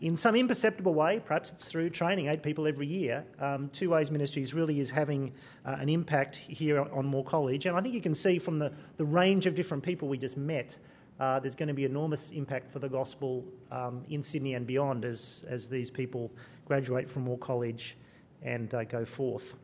in 0.01 0.17
some 0.17 0.35
imperceptible 0.35 0.95
way, 0.95 1.21
perhaps 1.23 1.51
it's 1.51 1.69
through 1.69 1.91
training 1.91 2.27
eight 2.27 2.41
people 2.41 2.67
every 2.67 2.87
year, 2.87 3.23
um, 3.39 3.69
Two 3.71 3.91
Ways 3.91 4.09
Ministries 4.09 4.51
really 4.51 4.79
is 4.79 4.89
having 4.89 5.31
uh, 5.63 5.75
an 5.79 5.89
impact 5.89 6.35
here 6.35 6.81
on 6.81 7.05
Moore 7.05 7.23
College. 7.23 7.67
And 7.67 7.77
I 7.77 7.81
think 7.81 7.93
you 7.93 8.01
can 8.01 8.15
see 8.15 8.39
from 8.39 8.57
the, 8.57 8.73
the 8.97 9.05
range 9.05 9.45
of 9.45 9.53
different 9.53 9.83
people 9.83 10.07
we 10.07 10.17
just 10.17 10.37
met, 10.37 10.77
uh, 11.19 11.39
there's 11.39 11.53
going 11.53 11.67
to 11.67 11.75
be 11.75 11.85
enormous 11.85 12.31
impact 12.31 12.71
for 12.71 12.79
the 12.79 12.89
gospel 12.89 13.45
um, 13.71 14.03
in 14.09 14.23
Sydney 14.23 14.55
and 14.55 14.65
beyond 14.65 15.05
as, 15.05 15.45
as 15.47 15.69
these 15.69 15.91
people 15.91 16.31
graduate 16.71 17.09
from 17.09 17.23
Moore 17.23 17.37
College 17.37 17.97
and 18.41 18.73
uh, 18.73 18.85
go 18.85 19.03
forth. 19.03 19.55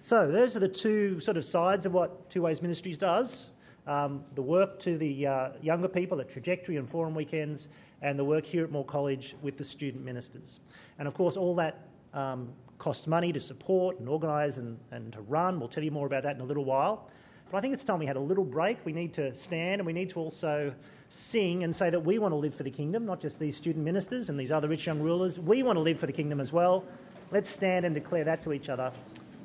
So, 0.00 0.30
those 0.30 0.56
are 0.56 0.60
the 0.60 0.68
two 0.68 1.20
sort 1.20 1.36
of 1.36 1.44
sides 1.44 1.84
of 1.84 1.92
what 1.92 2.30
Two 2.30 2.40
Ways 2.40 2.62
Ministries 2.62 2.96
does 2.96 3.50
um, 3.88 4.22
the 4.34 4.42
work 4.42 4.78
to 4.80 4.98
the 4.98 5.26
uh, 5.26 5.48
younger 5.62 5.88
people 5.88 6.20
at 6.20 6.28
Trajectory 6.28 6.76
and 6.76 6.88
Forum 6.88 7.14
Weekends, 7.14 7.68
and 8.02 8.18
the 8.18 8.24
work 8.24 8.44
here 8.44 8.62
at 8.62 8.70
Moore 8.70 8.84
College 8.84 9.34
with 9.42 9.56
the 9.56 9.64
student 9.64 10.04
ministers. 10.04 10.60
And 10.98 11.08
of 11.08 11.14
course, 11.14 11.36
all 11.36 11.54
that 11.56 11.86
um, 12.12 12.50
costs 12.78 13.06
money 13.06 13.32
to 13.32 13.40
support 13.40 13.98
and 13.98 14.08
organise 14.08 14.58
and, 14.58 14.78
and 14.92 15.12
to 15.14 15.22
run. 15.22 15.58
We'll 15.58 15.68
tell 15.68 15.82
you 15.82 15.90
more 15.90 16.06
about 16.06 16.22
that 16.22 16.36
in 16.36 16.42
a 16.42 16.44
little 16.44 16.64
while. 16.64 17.10
But 17.50 17.58
I 17.58 17.60
think 17.62 17.72
it's 17.72 17.82
time 17.82 17.98
we 17.98 18.06
had 18.06 18.16
a 18.16 18.20
little 18.20 18.44
break. 18.44 18.84
We 18.84 18.92
need 18.92 19.14
to 19.14 19.34
stand 19.34 19.80
and 19.80 19.86
we 19.86 19.94
need 19.94 20.10
to 20.10 20.20
also 20.20 20.72
sing 21.08 21.64
and 21.64 21.74
say 21.74 21.90
that 21.90 22.00
we 22.00 22.18
want 22.18 22.32
to 22.32 22.36
live 22.36 22.54
for 22.54 22.62
the 22.62 22.70
kingdom, 22.70 23.06
not 23.06 23.20
just 23.20 23.40
these 23.40 23.56
student 23.56 23.84
ministers 23.84 24.28
and 24.28 24.38
these 24.38 24.52
other 24.52 24.68
rich 24.68 24.86
young 24.86 25.00
rulers. 25.00 25.38
We 25.38 25.62
want 25.62 25.76
to 25.76 25.80
live 25.80 25.98
for 25.98 26.06
the 26.06 26.12
kingdom 26.12 26.40
as 26.40 26.52
well. 26.52 26.84
Let's 27.30 27.48
stand 27.48 27.84
and 27.84 27.94
declare 27.94 28.24
that 28.24 28.42
to 28.42 28.52
each 28.52 28.68
other 28.68 28.92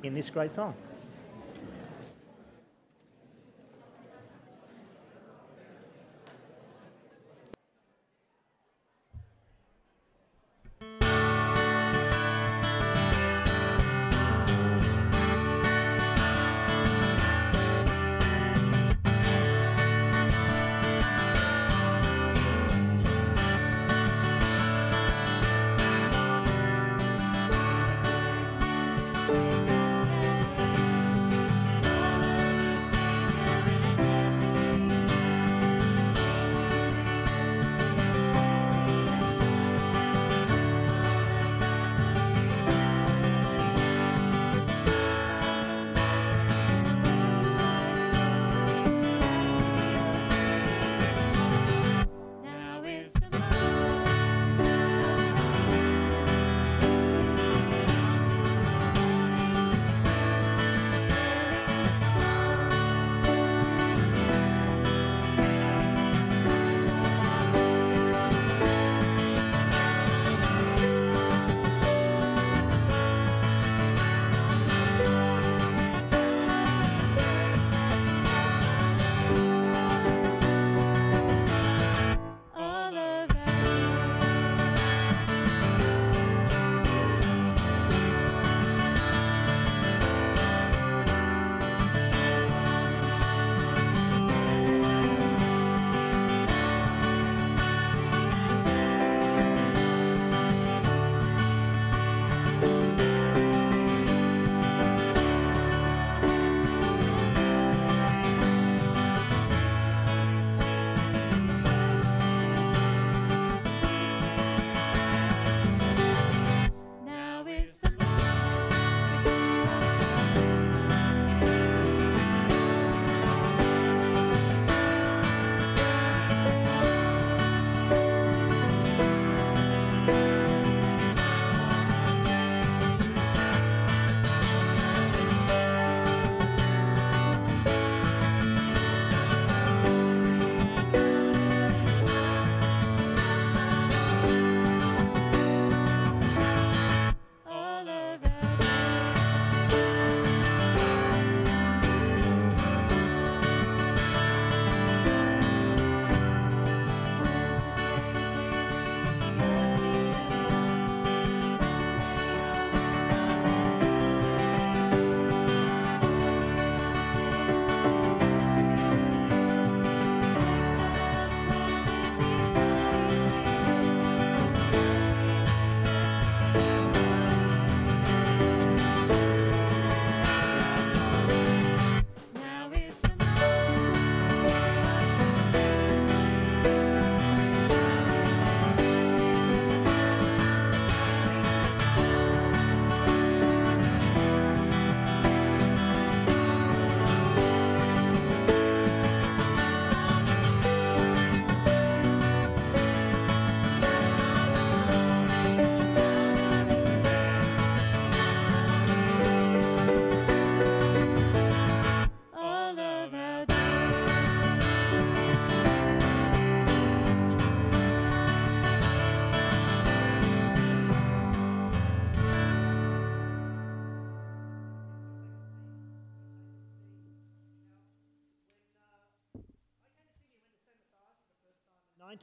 in 0.02 0.14
this 0.14 0.30
great 0.30 0.54
song. 0.54 0.74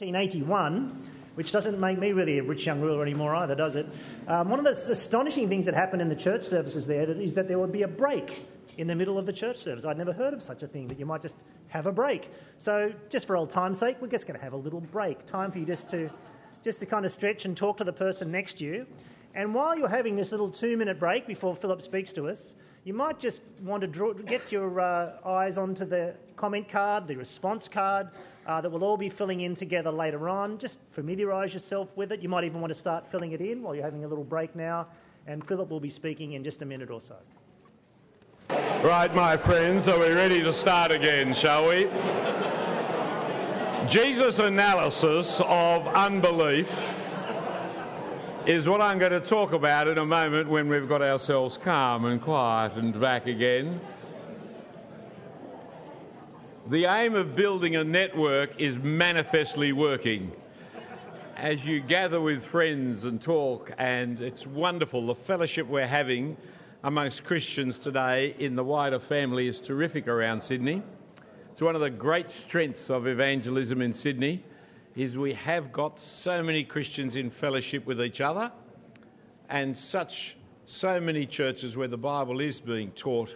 1981, 0.01 1.09
which 1.35 1.51
doesn't 1.51 1.79
make 1.79 1.99
me 1.99 2.11
really 2.11 2.39
a 2.39 2.43
rich 2.43 2.65
young 2.65 2.81
ruler 2.81 3.03
anymore 3.03 3.35
either, 3.35 3.53
does 3.53 3.75
it? 3.75 3.85
Um, 4.27 4.49
one 4.49 4.57
of 4.57 4.65
the 4.65 4.71
astonishing 4.71 5.47
things 5.47 5.67
that 5.67 5.75
happened 5.75 6.01
in 6.01 6.09
the 6.09 6.15
church 6.15 6.43
services 6.43 6.87
there 6.87 7.03
is 7.03 7.35
that 7.35 7.47
there 7.47 7.59
would 7.59 7.71
be 7.71 7.83
a 7.83 7.87
break 7.87 8.47
in 8.77 8.87
the 8.87 8.95
middle 8.95 9.19
of 9.19 9.27
the 9.27 9.33
church 9.33 9.57
service. 9.57 9.85
I'd 9.85 9.99
never 9.99 10.11
heard 10.11 10.33
of 10.33 10.41
such 10.41 10.63
a 10.63 10.67
thing, 10.67 10.87
that 10.87 10.97
you 10.97 11.05
might 11.05 11.21
just 11.21 11.37
have 11.67 11.85
a 11.85 11.91
break. 11.91 12.27
So, 12.57 12.93
just 13.09 13.27
for 13.27 13.37
old 13.37 13.51
time's 13.51 13.77
sake, 13.77 13.97
we're 14.01 14.07
just 14.07 14.25
going 14.25 14.39
to 14.39 14.43
have 14.43 14.53
a 14.53 14.57
little 14.57 14.81
break. 14.81 15.27
Time 15.27 15.51
for 15.51 15.59
you 15.59 15.65
just 15.65 15.89
to, 15.89 16.09
just 16.63 16.79
to 16.79 16.87
kind 16.87 17.05
of 17.05 17.11
stretch 17.11 17.45
and 17.45 17.55
talk 17.55 17.77
to 17.77 17.83
the 17.83 17.93
person 17.93 18.31
next 18.31 18.57
to 18.57 18.65
you. 18.65 18.87
And 19.35 19.53
while 19.53 19.77
you're 19.77 19.87
having 19.87 20.15
this 20.15 20.31
little 20.31 20.49
two 20.49 20.77
minute 20.77 20.99
break 20.99 21.27
before 21.27 21.55
Philip 21.55 21.83
speaks 21.83 22.11
to 22.13 22.27
us, 22.27 22.55
you 22.83 22.95
might 22.95 23.19
just 23.19 23.43
want 23.61 23.81
to 23.81 23.87
draw, 23.87 24.13
get 24.13 24.51
your 24.51 24.79
uh, 24.79 25.11
eyes 25.23 25.59
onto 25.59 25.85
the 25.85 26.15
comment 26.35 26.69
card, 26.69 27.07
the 27.07 27.15
response 27.15 27.67
card 27.67 28.09
uh, 28.45 28.61
that 28.61 28.69
we'll 28.69 28.83
all 28.83 28.97
be 28.97 29.09
filling 29.09 29.41
in 29.41 29.55
together 29.55 29.91
later 29.91 30.29
on. 30.29 30.57
Just 30.57 30.79
familiarise 30.91 31.53
yourself 31.53 31.89
with 31.95 32.11
it. 32.11 32.21
You 32.21 32.29
might 32.29 32.43
even 32.43 32.61
want 32.61 32.71
to 32.71 32.79
start 32.79 33.07
filling 33.07 33.31
it 33.31 33.41
in 33.41 33.61
while 33.61 33.75
you're 33.75 33.83
having 33.83 34.03
a 34.03 34.07
little 34.07 34.23
break 34.23 34.55
now. 34.55 34.87
And 35.27 35.45
Philip 35.45 35.69
will 35.69 35.79
be 35.79 35.89
speaking 35.89 36.33
in 36.33 36.43
just 36.43 36.61
a 36.61 36.65
minute 36.65 36.89
or 36.89 37.01
so. 37.01 37.15
Right, 38.83 39.13
my 39.13 39.37
friends, 39.37 39.87
are 39.87 39.99
we 39.99 40.09
ready 40.09 40.41
to 40.41 40.51
start 40.51 40.91
again, 40.91 41.33
shall 41.33 41.69
we? 41.69 41.87
Jesus' 43.87 44.39
analysis 44.39 45.39
of 45.39 45.87
unbelief 45.87 46.69
is 48.45 48.67
what 48.67 48.81
I'm 48.81 48.97
going 48.97 49.11
to 49.11 49.19
talk 49.19 49.53
about 49.53 49.87
in 49.87 49.99
a 49.99 50.05
moment 50.05 50.49
when 50.49 50.67
we've 50.67 50.89
got 50.89 51.01
ourselves 51.01 51.57
calm 51.57 52.05
and 52.05 52.21
quiet 52.21 52.73
and 52.75 52.99
back 52.99 53.27
again. 53.27 53.79
The 56.71 56.85
aim 56.85 57.15
of 57.15 57.35
building 57.35 57.75
a 57.75 57.83
network 57.83 58.61
is 58.61 58.77
manifestly 58.77 59.73
working. 59.73 60.31
As 61.35 61.67
you 61.67 61.81
gather 61.81 62.21
with 62.21 62.45
friends 62.45 63.03
and 63.03 63.21
talk, 63.21 63.73
and 63.77 64.21
it's 64.21 64.47
wonderful, 64.47 65.05
the 65.05 65.15
fellowship 65.15 65.67
we're 65.67 65.85
having 65.85 66.37
amongst 66.81 67.25
Christians 67.25 67.77
today 67.77 68.37
in 68.39 68.55
the 68.55 68.63
wider 68.63 68.99
family 68.99 69.49
is 69.49 69.59
terrific 69.59 70.07
around 70.07 70.39
Sydney. 70.39 70.81
It's 71.51 71.61
one 71.61 71.75
of 71.75 71.81
the 71.81 71.89
great 71.89 72.31
strengths 72.31 72.89
of 72.89 73.05
evangelism 73.05 73.81
in 73.81 73.91
Sydney 73.91 74.41
is 74.95 75.17
we 75.17 75.33
have 75.33 75.73
got 75.73 75.99
so 75.99 76.41
many 76.41 76.63
Christians 76.63 77.17
in 77.17 77.31
fellowship 77.31 77.85
with 77.85 78.01
each 78.01 78.21
other 78.21 78.49
and 79.49 79.77
such 79.77 80.37
so 80.63 81.01
many 81.01 81.25
churches 81.25 81.75
where 81.75 81.89
the 81.89 81.97
Bible 81.97 82.39
is 82.39 82.61
being 82.61 82.91
taught 82.91 83.35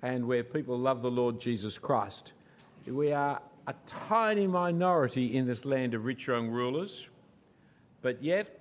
and 0.00 0.28
where 0.28 0.44
people 0.44 0.78
love 0.78 1.02
the 1.02 1.10
Lord 1.10 1.40
Jesus 1.40 1.76
Christ. 1.76 2.34
We 2.86 3.12
are 3.12 3.40
a 3.66 3.74
tiny 3.86 4.46
minority 4.48 5.36
in 5.36 5.46
this 5.46 5.64
land 5.64 5.94
of 5.94 6.04
rich 6.04 6.26
young 6.26 6.48
rulers, 6.48 7.06
but 8.00 8.22
yet 8.22 8.60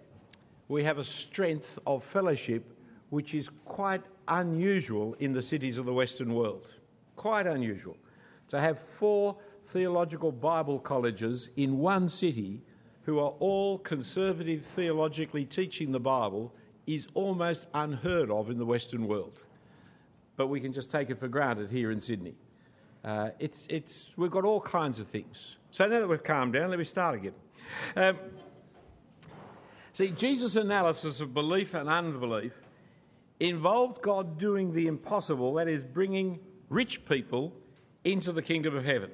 we 0.67 0.83
have 0.83 0.99
a 0.99 1.03
strength 1.03 1.79
of 1.87 2.03
fellowship 2.03 2.63
which 3.09 3.33
is 3.33 3.49
quite 3.65 4.01
unusual 4.27 5.15
in 5.19 5.33
the 5.33 5.41
cities 5.41 5.79
of 5.79 5.85
the 5.85 5.93
Western 5.93 6.33
world. 6.33 6.67
Quite 7.15 7.47
unusual. 7.47 7.97
To 8.49 8.59
have 8.59 8.79
four 8.79 9.35
theological 9.63 10.31
Bible 10.31 10.79
colleges 10.79 11.49
in 11.57 11.79
one 11.79 12.07
city 12.07 12.61
who 13.03 13.19
are 13.19 13.33
all 13.39 13.79
conservative 13.79 14.63
theologically 14.65 15.45
teaching 15.45 15.91
the 15.91 15.99
Bible 15.99 16.53
is 16.85 17.07
almost 17.15 17.65
unheard 17.73 18.29
of 18.29 18.49
in 18.49 18.57
the 18.57 18.65
Western 18.65 19.07
world. 19.07 19.41
But 20.37 20.47
we 20.47 20.59
can 20.59 20.73
just 20.73 20.91
take 20.91 21.09
it 21.09 21.19
for 21.19 21.27
granted 21.27 21.71
here 21.71 21.91
in 21.91 21.99
Sydney. 21.99 22.35
Uh, 23.03 23.29
it's, 23.39 23.65
it's, 23.69 24.09
we've 24.15 24.31
got 24.31 24.45
all 24.45 24.61
kinds 24.61 24.99
of 24.99 25.07
things. 25.07 25.55
So 25.71 25.87
now 25.87 25.99
that 25.99 26.07
we've 26.07 26.23
calmed 26.23 26.53
down, 26.53 26.69
let 26.69 26.77
me 26.77 26.85
start 26.85 27.15
again. 27.15 27.33
Um, 27.95 28.17
see, 29.93 30.11
Jesus' 30.11 30.55
analysis 30.55 31.21
of 31.21 31.33
belief 31.33 31.73
and 31.73 31.89
unbelief 31.89 32.53
involves 33.39 33.97
God 33.97 34.37
doing 34.37 34.73
the 34.73 34.87
impossible, 34.87 35.55
that 35.55 35.67
is, 35.67 35.83
bringing 35.83 36.39
rich 36.69 37.05
people 37.05 37.53
into 38.03 38.31
the 38.31 38.41
kingdom 38.41 38.75
of 38.75 38.85
heaven. 38.85 39.09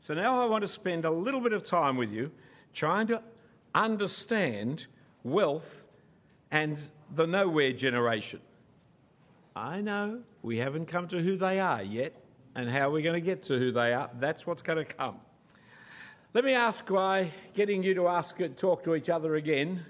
So 0.00 0.14
now 0.14 0.42
I 0.42 0.46
want 0.46 0.62
to 0.62 0.68
spend 0.68 1.04
a 1.04 1.10
little 1.10 1.40
bit 1.40 1.52
of 1.52 1.64
time 1.64 1.96
with 1.96 2.12
you 2.12 2.30
trying 2.72 3.08
to 3.08 3.22
understand 3.74 4.86
wealth 5.22 5.84
and 6.50 6.78
the 7.14 7.26
nowhere 7.26 7.72
generation. 7.72 8.40
I 9.54 9.80
know 9.80 10.22
we 10.42 10.58
haven't 10.58 10.86
come 10.86 11.08
to 11.08 11.20
who 11.20 11.36
they 11.36 11.60
are 11.60 11.82
yet, 11.82 12.14
and 12.58 12.68
how 12.68 12.90
we're 12.90 13.02
going 13.02 13.14
to 13.14 13.24
get 13.24 13.44
to 13.44 13.56
who 13.56 13.70
they 13.70 13.94
are. 13.94 14.10
That's 14.18 14.44
what's 14.44 14.62
going 14.62 14.78
to 14.78 14.84
come. 14.84 15.14
Let 16.34 16.44
me 16.44 16.54
ask 16.54 16.84
by 16.88 17.30
getting 17.54 17.84
you 17.84 17.94
to 17.94 18.08
ask, 18.08 18.40
it 18.40 18.58
talk 18.58 18.82
to 18.82 18.96
each 18.96 19.08
other 19.08 19.36
again. 19.36 19.86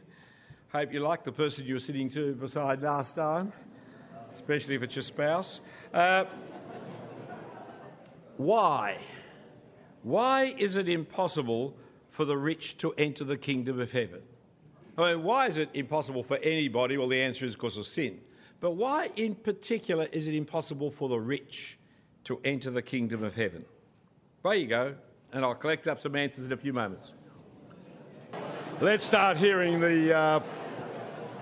Hope 0.70 0.92
you 0.92 1.00
like 1.00 1.24
the 1.24 1.32
person 1.32 1.64
you 1.64 1.74
were 1.74 1.80
sitting 1.80 2.10
to 2.10 2.34
beside 2.34 2.82
last 2.82 3.14
time, 3.14 3.54
especially 4.28 4.74
if 4.74 4.82
it's 4.82 4.94
your 4.94 5.02
spouse. 5.02 5.62
Uh, 5.94 6.26
why? 8.36 8.98
Why 10.02 10.54
is 10.58 10.76
it 10.76 10.90
impossible 10.90 11.74
for 12.10 12.26
the 12.26 12.36
rich 12.36 12.76
to 12.78 12.92
enter 12.98 13.24
the 13.24 13.38
kingdom 13.38 13.80
of 13.80 13.90
heaven? 13.90 14.20
I 14.98 15.14
mean, 15.14 15.22
why 15.22 15.46
is 15.46 15.56
it 15.56 15.70
impossible 15.72 16.22
for 16.22 16.36
anybody? 16.36 16.98
Well, 16.98 17.08
the 17.08 17.22
answer 17.22 17.46
is 17.46 17.54
because 17.54 17.78
of 17.78 17.86
sin. 17.86 18.20
But 18.60 18.72
why 18.72 19.08
in 19.16 19.36
particular 19.36 20.06
is 20.12 20.28
it 20.28 20.34
impossible 20.34 20.90
for 20.90 21.08
the 21.08 21.18
rich 21.18 21.77
to 22.28 22.40
enter 22.44 22.70
the 22.70 22.82
kingdom 22.82 23.24
of 23.24 23.34
heaven? 23.34 23.64
There 24.44 24.54
you 24.54 24.66
go, 24.66 24.94
and 25.32 25.44
I'll 25.44 25.54
collect 25.54 25.88
up 25.88 25.98
some 25.98 26.16
answers 26.16 26.46
in 26.46 26.52
a 26.52 26.56
few 26.56 26.72
moments. 26.72 27.14
Let's 28.80 29.04
start 29.04 29.36
hearing 29.36 29.80
the. 29.80 30.16
Uh, 30.16 30.40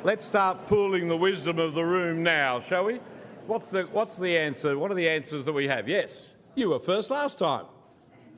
let's 0.03 0.25
start 0.25 0.67
pooling 0.67 1.09
the 1.09 1.17
wisdom 1.17 1.59
of 1.59 1.75
the 1.75 1.85
room 1.85 2.23
now, 2.23 2.61
shall 2.61 2.87
we? 2.87 3.01
What's 3.47 3.69
the 3.69 3.83
What's 3.85 4.17
the 4.17 4.39
answer? 4.39 4.79
What 4.79 4.91
are 4.91 4.95
the 4.95 5.09
answers 5.09 5.45
that 5.45 5.53
we 5.53 5.69
have? 5.69 5.89
Yes, 5.89 6.35
you 6.55 6.71
were 6.71 6.81
first 6.81 7.11
last 7.11 7.39
time. 7.39 7.67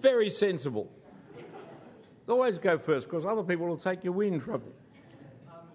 Very 0.01 0.31
sensible. 0.31 0.91
Always 2.29 2.59
go 2.59 2.77
first 2.79 3.09
because 3.09 3.25
other 3.25 3.43
people 3.43 3.67
will 3.67 3.79
take 3.79 4.05
your 4.05 4.13
win 4.13 4.41
from 4.41 4.63
you. 4.63 4.73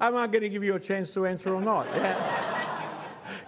Am 0.02 0.16
I 0.16 0.28
going 0.28 0.42
to 0.42 0.50
give 0.50 0.64
you 0.64 0.76
a 0.76 0.80
chance 0.80 1.10
to 1.12 1.26
answer 1.26 1.54
or 1.54 1.62
not? 1.62 1.88
Yeah. 1.96 2.14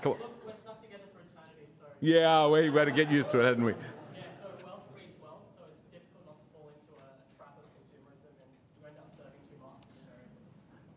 Come 0.01 0.13
on. 0.13 0.17
We're 0.45 0.53
stuck 0.63 0.81
together 0.81 1.03
for 1.13 1.21
eternity, 1.21 1.67
so. 1.79 1.85
Yeah, 2.05 2.47
we 2.47 2.69
had 2.69 2.85
to 2.85 2.91
get 2.91 3.09
used 3.09 3.31
to 3.31 3.41
it, 3.41 3.45
hadn't 3.45 3.63
we? 3.63 3.71
Yeah, 3.71 4.21
so 4.39 4.43
wealth 4.67 4.83
breeds 4.93 5.15
wealth, 5.23 5.41
so 5.57 5.63
it's 5.71 5.81
difficult 5.91 6.27
not 6.27 6.37
to 6.37 6.45
fall 6.53 6.69
into 6.69 6.93
a 7.01 7.09
trap 7.35 7.57
of 7.57 7.65
consumerism 7.73 8.29
and 8.37 8.51
you 8.79 8.85
end 8.85 8.95
up 8.99 9.09
serving 9.09 9.41
two 9.49 9.57
masters 9.59 9.89
invariably. 10.01 10.45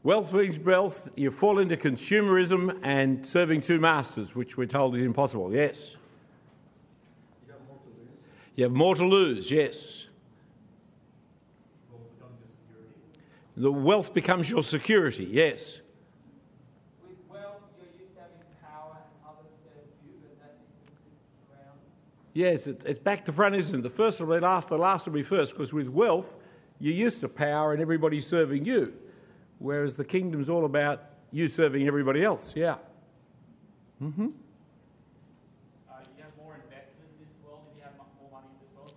Wealth 0.02 0.30
brings 0.30 0.58
wealth. 0.58 1.08
You 1.16 1.30
fall 1.30 1.60
into 1.60 1.78
consumerism 1.78 2.80
and 2.82 3.26
serving 3.26 3.62
two 3.62 3.80
masters, 3.80 4.36
which 4.36 4.58
we're 4.58 4.66
told 4.66 4.96
is 4.96 5.02
impossible. 5.02 5.50
Yes. 5.54 5.96
You 7.46 7.54
have 7.54 7.62
more 7.66 7.78
to 7.78 7.88
lose. 7.88 8.20
You 8.56 8.64
have 8.64 8.72
more 8.72 8.94
to 8.94 9.04
lose. 9.06 9.50
Yes. 9.50 10.06
The 13.56 13.72
wealth 13.72 14.12
becomes 14.12 14.50
your 14.50 14.62
security. 14.62 15.24
Yes. 15.24 15.80
With 17.02 17.16
wealth, 17.30 17.62
you're 17.78 17.88
used 17.98 18.14
to 18.14 18.20
having 18.20 18.36
power 18.62 18.92
and 18.94 19.08
others 19.26 19.50
serve 19.64 19.88
you, 20.06 20.12
but 20.22 20.38
that 20.38 20.54
isn't 20.84 20.94
around. 21.50 21.80
Yes, 22.38 22.68
it, 22.68 22.84
it's 22.86 23.00
back 23.00 23.24
to 23.24 23.32
front, 23.32 23.56
isn't 23.56 23.80
it? 23.80 23.82
The 23.82 23.90
first 23.90 24.20
will 24.20 24.32
be 24.32 24.38
last, 24.38 24.68
the 24.68 24.78
last 24.78 25.06
will 25.06 25.12
be 25.12 25.24
first, 25.24 25.54
because 25.54 25.72
with 25.72 25.88
wealth, 25.88 26.38
you're 26.78 26.94
used 26.94 27.20
to 27.22 27.28
power 27.28 27.72
and 27.72 27.82
everybody 27.82 28.20
serving 28.20 28.64
you, 28.64 28.94
whereas 29.58 29.96
the 29.96 30.04
kingdom's 30.04 30.48
all 30.48 30.64
about 30.64 31.02
you 31.32 31.48
serving 31.48 31.88
everybody 31.88 32.22
else. 32.22 32.54
Yeah. 32.54 32.76
Mm-hmm. 34.00 34.26
You 34.26 36.22
have 36.22 36.36
more 36.38 36.54
invested 36.54 36.94
in 37.10 37.26
this 37.26 37.34
world 37.44 37.62
and 37.68 37.76
you 37.76 37.82
have 37.82 37.94
more 37.98 38.30
money 38.30 38.46
in 38.52 38.58
this 38.60 38.76
world, 38.76 38.92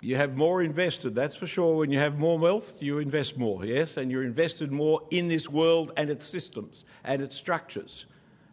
You 0.00 0.16
have 0.16 0.36
more 0.36 0.60
invested, 0.60 1.14
that's 1.14 1.36
for 1.36 1.46
sure. 1.46 1.76
When 1.76 1.92
you 1.92 2.00
have 2.00 2.18
more 2.18 2.36
wealth, 2.36 2.82
you 2.82 2.98
invest 2.98 3.38
more, 3.38 3.64
yes, 3.64 3.96
and 3.96 4.10
you're 4.10 4.24
invested 4.24 4.72
more 4.72 5.02
in 5.12 5.28
this 5.28 5.48
world 5.48 5.92
and 5.96 6.10
its 6.10 6.26
systems 6.26 6.84
and 7.04 7.22
its 7.22 7.36
structures 7.36 8.06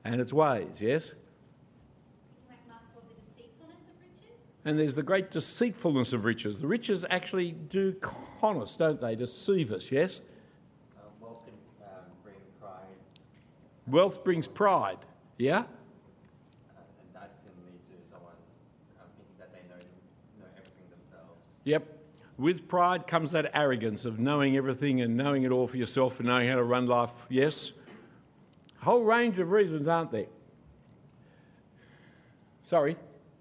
and 0.05 0.21
its 0.21 0.31
ways, 0.31 0.79
yes. 0.83 1.13
like 2.49 2.59
Mark 2.67 2.81
called 2.93 3.05
the 3.09 3.15
deceitfulness 3.15 3.81
of 3.89 3.95
riches. 3.99 4.39
And 4.65 4.79
there's 4.79 4.95
the 4.95 5.03
great 5.03 5.29
deceitfulness 5.29 6.13
of 6.13 6.23
riches. 6.23 6.59
The 6.59 6.67
riches 6.67 7.03
actually 7.09 7.51
do 7.51 7.93
con 7.93 8.61
us, 8.61 8.77
don't 8.77 8.99
they? 9.01 9.15
Deceive 9.15 9.71
us, 9.71 9.91
yes? 9.91 10.21
Uh, 10.97 11.01
wealth 11.19 11.41
can 11.43 11.53
um, 11.85 12.05
bring 12.23 12.35
pride, 12.61 12.71
Wealth 13.87 14.23
brings 14.23 14.47
pride, 14.47 14.99
yeah? 15.37 15.57
uh, 15.57 15.59
and 15.59 15.65
that 17.13 17.31
can 17.43 17.53
lead 17.65 17.79
to 17.89 18.09
someone 18.09 18.31
um, 19.01 19.07
thinking 19.17 19.35
that 19.37 19.51
they 19.51 19.67
know 19.67 19.81
know 20.39 20.49
everything 20.57 20.85
themselves. 20.89 21.41
Yep. 21.65 21.99
With 22.37 22.67
pride 22.67 23.05
comes 23.05 23.31
that 23.31 23.51
arrogance 23.53 24.05
of 24.05 24.19
knowing 24.19 24.55
everything 24.55 25.01
and 25.01 25.15
knowing 25.17 25.43
it 25.43 25.51
all 25.51 25.67
for 25.67 25.77
yourself 25.77 26.19
and 26.19 26.29
knowing 26.29 26.47
how 26.47 26.55
to 26.55 26.63
run 26.63 26.87
life, 26.87 27.11
yes? 27.29 27.73
Whole 28.79 29.03
range 29.03 29.39
of 29.39 29.51
reasons, 29.51 29.87
aren't 29.87 30.11
there? 30.11 30.25
Sorry? 32.63 32.95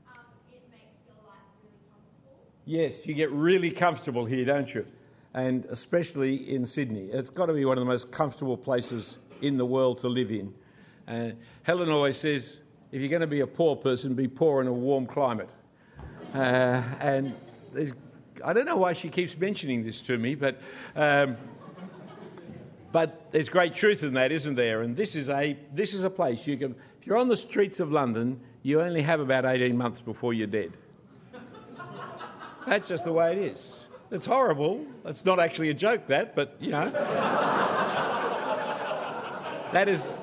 Um, 0.08 0.20
it 0.52 0.62
makes 0.70 1.00
your 1.06 1.16
life 1.26 1.40
really 1.62 1.78
comfortable. 1.90 2.51
Yes, 2.64 3.06
you 3.06 3.14
get 3.14 3.30
really 3.30 3.70
comfortable 3.70 4.24
here, 4.24 4.44
don't 4.44 4.72
you? 4.72 4.86
and 5.34 5.64
especially 5.66 6.54
in 6.54 6.66
Sydney. 6.66 7.08
It's 7.10 7.30
got 7.30 7.46
to 7.46 7.54
be 7.54 7.64
one 7.64 7.78
of 7.78 7.84
the 7.84 7.90
most 7.90 8.10
comfortable 8.10 8.56
places 8.56 9.18
in 9.40 9.56
the 9.56 9.66
world 9.66 9.98
to 9.98 10.08
live 10.08 10.30
in. 10.30 10.54
Uh, 11.08 11.30
Helen 11.62 11.90
always 11.90 12.16
says, 12.16 12.58
if 12.90 13.00
you're 13.00 13.10
going 13.10 13.22
to 13.22 13.26
be 13.26 13.40
a 13.40 13.46
poor 13.46 13.76
person, 13.76 14.14
be 14.14 14.28
poor 14.28 14.60
in 14.60 14.66
a 14.66 14.72
warm 14.72 15.06
climate. 15.06 15.48
Uh, 16.34 16.82
and 17.00 17.34
I 18.44 18.52
don't 18.52 18.66
know 18.66 18.76
why 18.76 18.92
she 18.92 19.08
keeps 19.08 19.36
mentioning 19.36 19.84
this 19.84 20.00
to 20.02 20.16
me, 20.16 20.34
but 20.34 20.58
um, 20.94 21.36
but 22.90 23.32
there's 23.32 23.48
great 23.48 23.74
truth 23.74 24.02
in 24.02 24.14
that, 24.14 24.32
isn't 24.32 24.54
there? 24.54 24.82
And 24.82 24.94
this 24.94 25.16
is 25.16 25.28
a 25.30 25.58
this 25.74 25.94
is 25.94 26.04
a 26.04 26.10
place 26.10 26.46
you 26.46 26.56
can. 26.56 26.74
If 27.00 27.06
you're 27.06 27.16
on 27.16 27.28
the 27.28 27.36
streets 27.36 27.80
of 27.80 27.90
London, 27.90 28.40
you 28.62 28.82
only 28.82 29.02
have 29.02 29.20
about 29.20 29.44
18 29.44 29.76
months 29.76 30.00
before 30.00 30.34
you're 30.34 30.46
dead. 30.46 30.72
That's 32.66 32.88
just 32.88 33.04
the 33.04 33.12
way 33.12 33.32
it 33.32 33.38
is. 33.38 33.78
It's 34.10 34.26
horrible. 34.26 34.86
It's 35.04 35.24
not 35.24 35.40
actually 35.40 35.70
a 35.70 35.74
joke, 35.74 36.06
that, 36.06 36.36
but 36.36 36.56
you 36.60 36.70
know. 36.70 36.90
that 39.72 39.88
is 39.88 40.22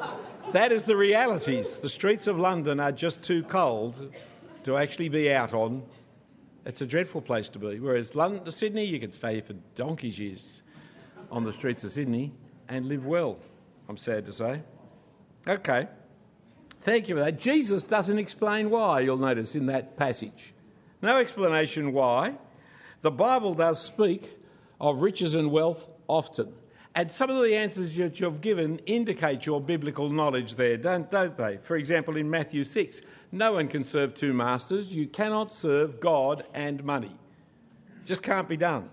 that 0.51 0.71
is 0.71 0.83
the 0.83 0.95
realities. 0.95 1.77
The 1.77 1.89
streets 1.89 2.27
of 2.27 2.37
London 2.37 2.79
are 2.79 2.91
just 2.91 3.23
too 3.23 3.43
cold 3.43 4.13
to 4.63 4.77
actually 4.77 5.09
be 5.09 5.31
out 5.31 5.53
on. 5.53 5.83
It's 6.65 6.81
a 6.81 6.85
dreadful 6.85 7.21
place 7.21 7.49
to 7.49 7.59
be. 7.59 7.79
Whereas 7.79 8.15
London, 8.15 8.51
Sydney, 8.51 8.85
you 8.85 8.99
can 8.99 9.11
stay 9.11 9.41
for 9.41 9.53
donkey's 9.75 10.19
years 10.19 10.61
on 11.31 11.43
the 11.43 11.51
streets 11.51 11.83
of 11.83 11.91
Sydney 11.91 12.31
and 12.67 12.85
live 12.85 13.05
well, 13.05 13.37
I'm 13.87 13.97
sad 13.97 14.25
to 14.25 14.33
say. 14.33 14.61
Okay. 15.47 15.87
Thank 16.81 17.09
you 17.09 17.15
for 17.15 17.21
that. 17.21 17.39
Jesus 17.39 17.85
doesn't 17.85 18.19
explain 18.19 18.69
why, 18.69 19.01
you'll 19.01 19.17
notice 19.17 19.55
in 19.55 19.67
that 19.67 19.97
passage. 19.97 20.53
No 21.01 21.17
explanation 21.17 21.93
why. 21.93 22.35
The 23.01 23.11
Bible 23.11 23.53
does 23.53 23.81
speak 23.81 24.29
of 24.79 25.01
riches 25.01 25.35
and 25.35 25.51
wealth 25.51 25.87
often. 26.07 26.53
And 26.95 27.11
some 27.11 27.29
of 27.29 27.41
the 27.41 27.55
answers 27.55 27.95
that 27.95 28.19
you've 28.19 28.41
given 28.41 28.79
indicate 28.79 29.45
your 29.45 29.61
biblical 29.61 30.09
knowledge 30.09 30.55
there, 30.55 30.75
don't, 30.75 31.09
don't 31.09 31.37
they? 31.37 31.59
For 31.63 31.77
example, 31.77 32.17
in 32.17 32.29
Matthew 32.29 32.63
6, 32.63 33.01
no 33.31 33.53
one 33.53 33.67
can 33.67 33.83
serve 33.83 34.15
two 34.15 34.33
masters. 34.33 34.93
You 34.93 35.07
cannot 35.07 35.53
serve 35.53 36.01
God 36.01 36.43
and 36.53 36.83
money. 36.83 37.15
Just 38.05 38.23
can't 38.23 38.49
be 38.49 38.57
done. 38.57 38.89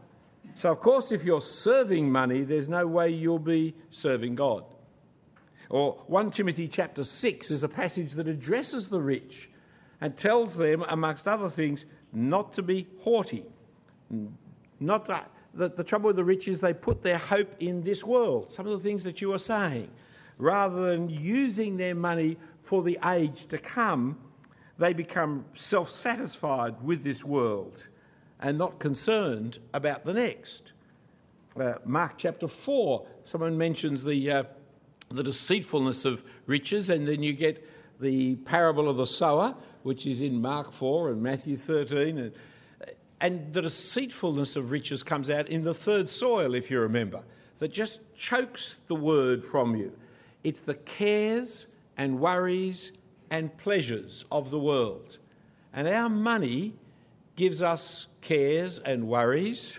So, 0.54 0.70
of 0.70 0.80
course, 0.80 1.10
if 1.10 1.24
you're 1.24 1.40
serving 1.40 2.12
money, 2.12 2.44
there's 2.44 2.68
no 2.68 2.86
way 2.86 3.10
you'll 3.10 3.38
be 3.38 3.74
serving 3.90 4.36
God. 4.36 4.64
Or 5.68 6.02
1 6.06 6.30
Timothy 6.30 6.68
chapter 6.68 7.02
6 7.02 7.50
is 7.50 7.64
a 7.64 7.68
passage 7.68 8.12
that 8.12 8.28
addresses 8.28 8.88
the 8.88 9.00
rich 9.00 9.50
and 10.00 10.16
tells 10.16 10.54
them, 10.54 10.84
amongst 10.86 11.26
other 11.26 11.48
things, 11.48 11.86
not 12.16 12.54
to 12.54 12.62
be 12.62 12.86
haughty. 13.02 13.44
Not 14.80 15.04
to, 15.04 15.22
the, 15.54 15.68
the 15.68 15.84
trouble 15.84 16.06
with 16.08 16.16
the 16.16 16.24
rich 16.24 16.48
is 16.48 16.60
they 16.60 16.72
put 16.72 17.02
their 17.02 17.18
hope 17.18 17.54
in 17.60 17.82
this 17.82 18.02
world, 18.02 18.50
some 18.50 18.66
of 18.66 18.72
the 18.72 18.88
things 18.88 19.04
that 19.04 19.20
you 19.20 19.34
are 19.34 19.38
saying. 19.38 19.90
Rather 20.38 20.90
than 20.90 21.10
using 21.10 21.76
their 21.76 21.94
money 21.94 22.38
for 22.62 22.82
the 22.82 22.98
age 23.04 23.46
to 23.46 23.58
come, 23.58 24.18
they 24.78 24.94
become 24.94 25.44
self 25.56 25.90
satisfied 25.90 26.82
with 26.82 27.04
this 27.04 27.22
world 27.22 27.86
and 28.40 28.56
not 28.56 28.78
concerned 28.78 29.58
about 29.74 30.04
the 30.04 30.14
next. 30.14 30.72
Uh, 31.58 31.74
Mark 31.84 32.14
chapter 32.16 32.48
4, 32.48 33.06
someone 33.24 33.58
mentions 33.58 34.02
the, 34.02 34.30
uh, 34.30 34.44
the 35.10 35.22
deceitfulness 35.22 36.06
of 36.06 36.22
riches, 36.46 36.88
and 36.88 37.06
then 37.06 37.22
you 37.22 37.34
get 37.34 37.66
the 38.00 38.36
parable 38.36 38.88
of 38.88 38.96
the 38.96 39.06
sower, 39.06 39.54
which 39.86 40.04
is 40.04 40.20
in 40.20 40.42
Mark 40.42 40.72
4 40.72 41.10
and 41.10 41.22
Matthew 41.22 41.56
13. 41.56 42.18
And, 42.18 42.32
and 43.20 43.52
the 43.52 43.62
deceitfulness 43.62 44.56
of 44.56 44.72
riches 44.72 45.04
comes 45.04 45.30
out 45.30 45.48
in 45.48 45.62
the 45.62 45.74
third 45.74 46.10
soil, 46.10 46.56
if 46.56 46.72
you 46.72 46.80
remember, 46.80 47.22
that 47.60 47.68
just 47.68 48.00
chokes 48.16 48.76
the 48.88 48.96
word 48.96 49.44
from 49.44 49.76
you. 49.76 49.92
It's 50.42 50.62
the 50.62 50.74
cares 50.74 51.68
and 51.96 52.18
worries 52.18 52.90
and 53.30 53.56
pleasures 53.56 54.24
of 54.32 54.50
the 54.50 54.58
world. 54.58 55.18
And 55.72 55.86
our 55.86 56.08
money 56.08 56.74
gives 57.36 57.62
us 57.62 58.08
cares 58.22 58.80
and 58.80 59.06
worries 59.06 59.78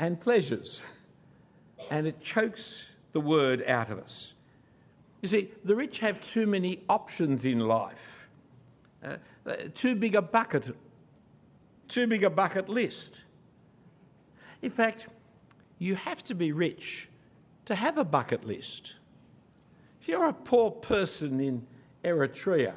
and 0.00 0.20
pleasures. 0.20 0.82
And 1.88 2.08
it 2.08 2.20
chokes 2.20 2.84
the 3.12 3.20
word 3.20 3.62
out 3.64 3.90
of 3.90 4.00
us. 4.00 4.34
You 5.22 5.28
see, 5.28 5.52
the 5.64 5.76
rich 5.76 6.00
have 6.00 6.20
too 6.20 6.46
many 6.46 6.82
options 6.88 7.44
in 7.44 7.60
life, 7.60 8.19
uh, 9.02 9.16
too 9.74 9.94
big 9.94 10.14
a 10.14 10.22
bucket, 10.22 10.70
too 11.88 12.06
big 12.06 12.24
a 12.24 12.30
bucket 12.30 12.68
list. 12.68 13.24
In 14.62 14.70
fact, 14.70 15.08
you 15.78 15.94
have 15.94 16.22
to 16.24 16.34
be 16.34 16.52
rich 16.52 17.08
to 17.66 17.74
have 17.74 17.98
a 17.98 18.04
bucket 18.04 18.44
list. 18.44 18.94
If 20.00 20.08
you're 20.08 20.26
a 20.26 20.32
poor 20.32 20.70
person 20.70 21.40
in 21.40 21.66
Eritrea, 22.04 22.74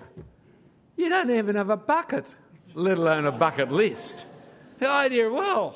you 0.95 1.09
don't 1.09 1.31
even 1.31 1.55
have 1.55 1.69
a 1.69 1.77
bucket, 1.77 2.33
let 2.73 2.97
alone 2.97 3.25
a 3.25 3.31
bucket 3.31 3.71
list. 3.71 4.27
The 4.79 4.87
idea, 4.87 5.31
well, 5.31 5.75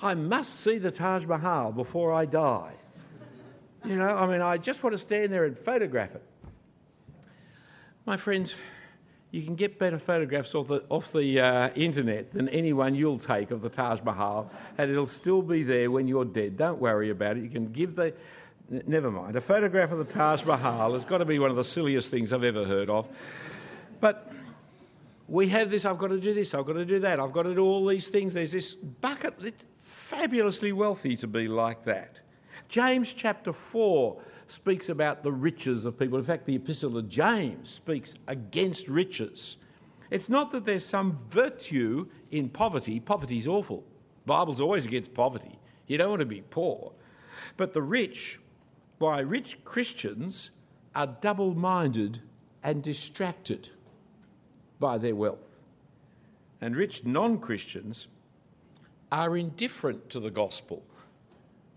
I 0.00 0.14
must 0.14 0.60
see 0.60 0.78
the 0.78 0.90
Taj 0.90 1.26
Mahal 1.26 1.72
before 1.72 2.12
I 2.12 2.26
die. 2.26 2.74
You 3.84 3.96
know, 3.96 4.06
I 4.06 4.26
mean, 4.26 4.40
I 4.40 4.58
just 4.58 4.82
want 4.82 4.94
to 4.94 4.98
stand 4.98 5.32
there 5.32 5.44
and 5.44 5.58
photograph 5.58 6.14
it. 6.14 6.22
My 8.06 8.16
friends, 8.16 8.54
you 9.32 9.42
can 9.42 9.54
get 9.54 9.78
better 9.78 9.98
photographs 9.98 10.54
off 10.54 10.68
the, 10.68 10.84
off 10.90 11.10
the 11.10 11.40
uh, 11.40 11.70
internet 11.74 12.32
than 12.32 12.50
anyone 12.50 12.94
you'll 12.94 13.18
take 13.18 13.50
of 13.50 13.62
the 13.62 13.70
Taj 13.70 14.02
Mahal, 14.02 14.50
and 14.76 14.90
it'll 14.90 15.06
still 15.06 15.40
be 15.40 15.62
there 15.62 15.90
when 15.90 16.06
you're 16.06 16.26
dead. 16.26 16.58
Don't 16.58 16.78
worry 16.78 17.08
about 17.08 17.38
it. 17.38 17.42
You 17.42 17.48
can 17.48 17.72
give 17.72 17.94
the. 17.94 18.14
N- 18.70 18.82
never 18.86 19.10
mind. 19.10 19.34
A 19.36 19.40
photograph 19.40 19.90
of 19.90 19.98
the 19.98 20.04
Taj 20.04 20.44
Mahal 20.44 20.92
has 20.92 21.06
got 21.06 21.18
to 21.18 21.24
be 21.24 21.38
one 21.38 21.50
of 21.50 21.56
the 21.56 21.64
silliest 21.64 22.10
things 22.10 22.30
I've 22.30 22.44
ever 22.44 22.64
heard 22.64 22.90
of. 22.90 23.08
But 24.00 24.30
we 25.28 25.48
have 25.48 25.70
this, 25.70 25.86
I've 25.86 25.98
got 25.98 26.08
to 26.08 26.20
do 26.20 26.34
this, 26.34 26.52
I've 26.52 26.66
got 26.66 26.74
to 26.74 26.84
do 26.84 26.98
that, 26.98 27.18
I've 27.18 27.32
got 27.32 27.44
to 27.44 27.54
do 27.54 27.64
all 27.64 27.86
these 27.86 28.10
things. 28.10 28.34
There's 28.34 28.52
this 28.52 28.74
bucket. 28.74 29.34
It's 29.40 29.64
fabulously 29.82 30.72
wealthy 30.72 31.16
to 31.16 31.26
be 31.26 31.48
like 31.48 31.86
that. 31.86 32.20
James 32.68 33.14
chapter 33.14 33.54
4 33.54 34.22
speaks 34.52 34.88
about 34.88 35.22
the 35.22 35.32
riches 35.32 35.84
of 35.84 35.98
people. 35.98 36.18
In 36.18 36.24
fact, 36.24 36.46
the 36.46 36.56
epistle 36.56 36.98
of 36.98 37.08
James 37.08 37.70
speaks 37.70 38.14
against 38.28 38.88
riches. 38.88 39.56
It's 40.10 40.28
not 40.28 40.52
that 40.52 40.64
there's 40.64 40.84
some 40.84 41.18
virtue 41.30 42.06
in 42.30 42.48
poverty. 42.48 43.00
Poverty's 43.00 43.48
awful. 43.48 43.84
Bible's 44.26 44.60
always 44.60 44.86
against 44.86 45.14
poverty. 45.14 45.58
You 45.86 45.98
don't 45.98 46.10
want 46.10 46.20
to 46.20 46.26
be 46.26 46.42
poor. 46.42 46.92
But 47.56 47.72
the 47.72 47.82
rich, 47.82 48.38
why 48.98 49.20
rich 49.20 49.64
Christians 49.64 50.50
are 50.94 51.06
double 51.06 51.54
minded 51.54 52.20
and 52.62 52.82
distracted 52.82 53.68
by 54.78 54.98
their 54.98 55.16
wealth. 55.16 55.58
And 56.60 56.76
rich 56.76 57.04
non 57.04 57.38
Christians 57.38 58.06
are 59.10 59.36
indifferent 59.36 60.10
to 60.10 60.20
the 60.20 60.30
gospel 60.30 60.82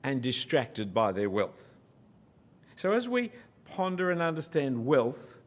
and 0.04 0.22
distracted 0.22 0.94
by 0.94 1.12
their 1.12 1.30
wealth. 1.30 1.75
So, 2.78 2.92
as 2.92 3.08
we 3.08 3.32
ponder 3.66 4.12
and 4.12 4.22
understand 4.22 4.86
wealth 4.86 5.42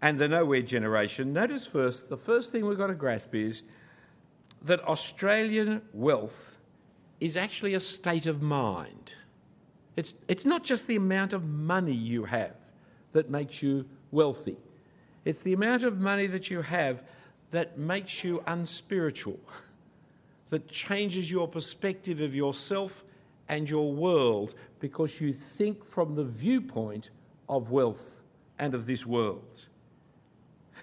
and 0.00 0.18
the 0.18 0.28
nowhere 0.28 0.62
generation, 0.62 1.32
notice 1.32 1.66
first 1.66 2.08
the 2.08 2.16
first 2.16 2.52
thing 2.52 2.66
we've 2.66 2.78
got 2.78 2.86
to 2.88 2.94
grasp 2.94 3.34
is 3.34 3.62
that 4.62 4.80
Australian 4.80 5.82
wealth 5.92 6.58
is 7.20 7.36
actually 7.36 7.74
a 7.74 7.80
state 7.80 8.26
of 8.26 8.42
mind. 8.42 9.14
It's, 9.96 10.14
it's 10.28 10.44
not 10.44 10.64
just 10.64 10.86
the 10.86 10.96
amount 10.96 11.32
of 11.32 11.44
money 11.44 11.94
you 11.94 12.24
have 12.24 12.54
that 13.12 13.30
makes 13.30 13.62
you 13.62 13.86
wealthy, 14.10 14.56
it's 15.24 15.42
the 15.42 15.52
amount 15.52 15.84
of 15.84 15.98
money 15.98 16.26
that 16.28 16.50
you 16.50 16.62
have 16.62 17.02
that 17.50 17.78
makes 17.78 18.24
you 18.24 18.42
unspiritual, 18.46 19.38
that 20.50 20.68
changes 20.68 21.30
your 21.30 21.48
perspective 21.48 22.20
of 22.20 22.34
yourself 22.34 23.04
and 23.48 23.68
your 23.68 23.92
world 23.92 24.54
because 24.80 25.20
you 25.20 25.32
think 25.32 25.84
from 25.84 26.14
the 26.14 26.24
viewpoint 26.24 27.10
of 27.48 27.70
wealth 27.70 28.22
and 28.58 28.74
of 28.74 28.86
this 28.86 29.06
world. 29.06 29.66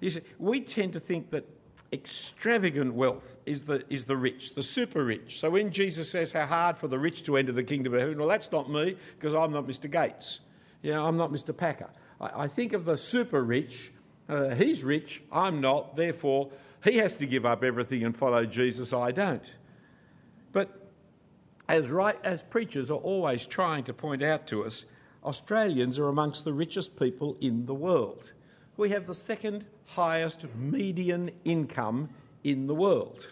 You 0.02 0.10
see, 0.10 0.22
we 0.40 0.62
tend 0.62 0.94
to 0.94 1.00
think 1.00 1.32
that 1.32 1.46
extravagant 1.92 2.94
wealth 2.94 3.38
is 3.46 3.64
the, 3.64 3.84
is 3.90 4.06
the 4.06 4.18
rich, 4.18 4.56
the 4.56 4.64
super 4.64 5.04
rich. 5.04 5.40
So 5.40 5.50
when 5.52 5.72
Jesus 5.72 6.10
says 6.10 6.32
how 6.32 6.46
hard 6.46 6.78
for 6.78 6.88
the 6.88 6.98
rich 6.98 7.24
to 7.24 7.38
enter 7.38 7.52
the 7.52 7.64
kingdom 7.64 7.94
of 7.94 8.00
heaven, 8.00 8.18
well, 8.18 8.28
that's 8.28 8.52
not 8.52 8.70
me 8.70 8.98
because 9.18 9.36
I'm 9.36 9.52
not 9.52 9.68
Mr. 9.68 9.90
Gates. 9.90 10.40
You 10.82 10.92
know, 10.92 11.06
I'm 11.06 11.18
not 11.18 11.32
Mr. 11.32 11.56
Packer. 11.56 11.90
I, 12.20 12.44
I 12.44 12.48
think 12.48 12.74
of 12.74 12.86
the 12.86 12.98
super 12.98 13.42
rich. 13.42 13.92
Uh, 14.28 14.50
he's 14.56 14.84
rich, 14.84 15.22
I'm 15.32 15.62
not, 15.62 15.96
therefore 15.96 16.50
he 16.84 16.98
has 16.98 17.18
to 17.18 17.26
give 17.26 17.46
up 17.46 17.64
everything 17.64 18.04
and 18.04 18.16
follow 18.16 18.46
Jesus, 18.46 18.94
I 18.94 19.12
don't. 19.12 19.44
But 20.52 20.70
as 21.74 21.90
right 21.90 22.20
as 22.24 22.44
preachers 22.44 22.92
are 22.92 23.00
always 23.00 23.48
trying 23.48 23.84
to 23.84 23.96
point 23.96 24.22
out 24.22 24.46
to 24.46 24.64
us, 24.64 24.86
Australians 25.24 25.98
are 25.98 26.08
amongst 26.08 26.46
the 26.46 26.54
richest 26.54 26.96
people 27.00 27.36
in 27.42 27.66
the 27.66 27.74
world. 27.74 28.32
We 28.78 28.90
have 28.90 29.08
the 29.08 29.16
second 29.16 29.66
highest 29.88 30.46
median 30.56 31.32
income 31.44 32.10
in 32.44 32.68
the 32.68 32.76
world. 32.76 33.28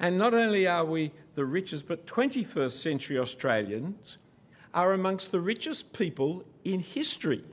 And 0.00 0.16
not 0.16 0.32
only 0.32 0.68
are 0.68 0.86
we 0.86 1.12
the 1.34 1.44
richest, 1.44 1.86
but 1.86 2.06
21st 2.06 2.70
century 2.70 3.18
Australians 3.18 4.16
are 4.72 4.94
amongst 4.94 5.30
the 5.30 5.40
richest 5.40 5.92
people 5.92 6.46
in 6.64 6.80
history. 6.80 7.44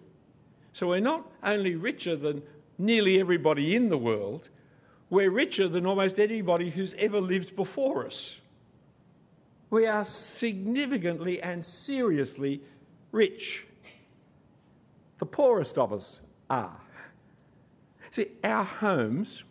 So 0.71 0.87
we're 0.87 1.01
not 1.01 1.29
only 1.43 1.75
richer 1.75 2.15
than 2.15 2.43
nearly 2.77 3.19
everybody 3.19 3.75
in 3.75 3.89
the 3.89 3.97
world, 3.97 4.49
we're 5.09 5.29
richer 5.29 5.67
than 5.67 5.85
almost 5.85 6.17
anybody 6.17 6.69
who's 6.69 6.93
ever 6.93 7.19
lived 7.19 7.57
before 7.57 8.05
us. 8.05 8.39
We 9.69 9.87
are 9.87 10.05
significantly 10.05 11.41
and 11.41 11.65
seriously 11.65 12.61
rich. 13.11 13.65
The 15.17 15.25
poorest 15.25 15.77
of 15.77 15.93
us 15.93 16.21
are. 16.49 16.79
See, 18.11 18.27
our 18.43 18.63
homes 18.63 19.43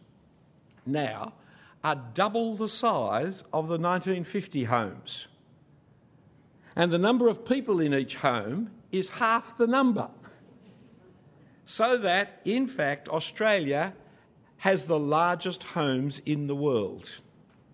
now 0.87 1.35
are 1.83 1.97
double 2.15 2.57
the 2.57 2.69
size 2.69 3.43
of 3.53 3.69
the 3.69 3.79
1950 3.79 4.65
homes. 4.65 5.27
And 6.77 6.91
the 6.91 6.99
number 6.99 7.29
of 7.29 7.45
people 7.45 7.81
in 7.81 7.95
each 7.95 8.15
home 8.15 8.71
is 8.91 9.09
half 9.09 9.57
the 9.57 9.67
number. 9.67 10.11
So 11.67 11.99
that, 11.99 12.41
in 12.45 12.67
fact, 12.67 13.09
Australia 13.09 13.95
has 14.57 14.85
the 14.85 14.99
largest 14.99 15.62
homes 15.62 16.21
in 16.25 16.47
the 16.47 16.55
world. 16.55 17.11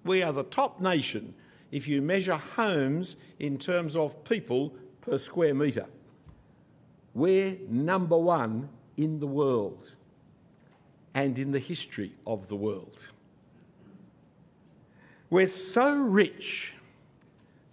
We 0.05 0.23
are 0.23 0.33
the 0.33 0.43
top 0.43 0.81
nation 0.81 1.35
if 1.71 1.89
you 1.89 2.03
measure 2.03 2.37
homes 2.37 3.17
in 3.39 3.59
terms 3.59 3.97
of 3.97 4.25
people 4.25 4.75
per 5.01 5.19
square 5.19 5.55
metre. 5.55 5.87
We're 7.15 7.57
number 7.69 8.19
one 8.19 8.69
in 8.97 9.19
the 9.19 9.27
world 9.27 9.93
and 11.15 11.39
in 11.39 11.51
the 11.51 11.59
history 11.59 12.13
of 12.27 12.49
the 12.49 12.57
world. 12.57 12.97
We're 15.29 15.49
so 15.49 15.95
rich 15.95 16.75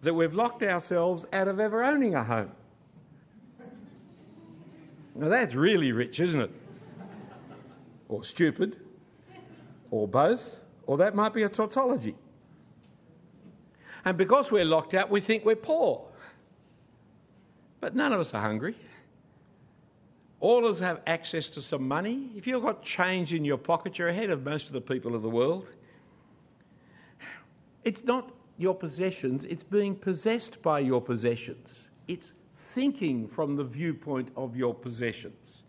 that 0.01 0.13
we've 0.13 0.33
locked 0.33 0.63
ourselves 0.63 1.25
out 1.33 1.47
of 1.47 1.59
ever 1.59 1.83
owning 1.83 2.15
a 2.15 2.23
home. 2.23 2.51
Now 5.15 5.29
that's 5.29 5.55
really 5.55 5.91
rich, 5.91 6.19
isn't 6.19 6.39
it? 6.39 6.51
Or 8.07 8.23
stupid, 8.23 8.77
or 9.89 10.07
both, 10.07 10.63
or 10.85 10.97
that 10.97 11.15
might 11.15 11.33
be 11.33 11.43
a 11.43 11.49
tautology. 11.49 12.15
And 14.07 14.17
because 14.17 14.53
we're 14.53 14.63
locked 14.63 14.93
out, 14.93 15.11
we 15.11 15.19
think 15.19 15.43
we're 15.43 15.57
poor. 15.57 16.01
But 17.81 17.93
none 17.93 18.13
of 18.13 18.21
us 18.21 18.33
are 18.33 18.41
hungry. 18.41 18.77
All 20.39 20.59
of 20.59 20.71
us 20.71 20.79
have 20.79 21.01
access 21.05 21.49
to 21.49 21.61
some 21.61 21.85
money. 21.85 22.29
If 22.37 22.47
you've 22.47 22.63
got 22.63 22.83
change 22.83 23.33
in 23.33 23.43
your 23.43 23.57
pocket, 23.57 23.99
you're 23.99 24.07
ahead 24.07 24.29
of 24.29 24.45
most 24.45 24.67
of 24.67 24.71
the 24.71 24.79
people 24.79 25.13
of 25.13 25.23
the 25.23 25.29
world. 25.29 25.67
It's 27.83 28.05
not 28.05 28.31
your 28.57 28.75
possessions, 28.75 29.43
it's 29.43 29.65
being 29.65 29.93
possessed 29.93 30.61
by 30.61 30.79
your 30.79 31.01
possessions. 31.01 31.89
It's 32.07 32.31
thinking 32.55 33.27
from 33.27 33.57
the 33.57 33.65
viewpoint 33.65 34.29
of 34.37 34.55
your 34.55 34.73
possessions. 34.73 35.63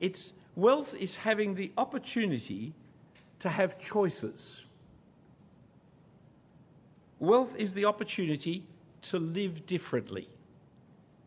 It's 0.00 0.32
wealth 0.56 0.96
is 0.96 1.14
having 1.14 1.54
the 1.54 1.70
opportunity 1.78 2.74
to 3.38 3.48
have 3.48 3.78
choices. 3.78 4.66
Wealth 7.20 7.54
is 7.56 7.74
the 7.74 7.84
opportunity 7.84 8.66
to 9.02 9.18
live 9.18 9.66
differently. 9.66 10.26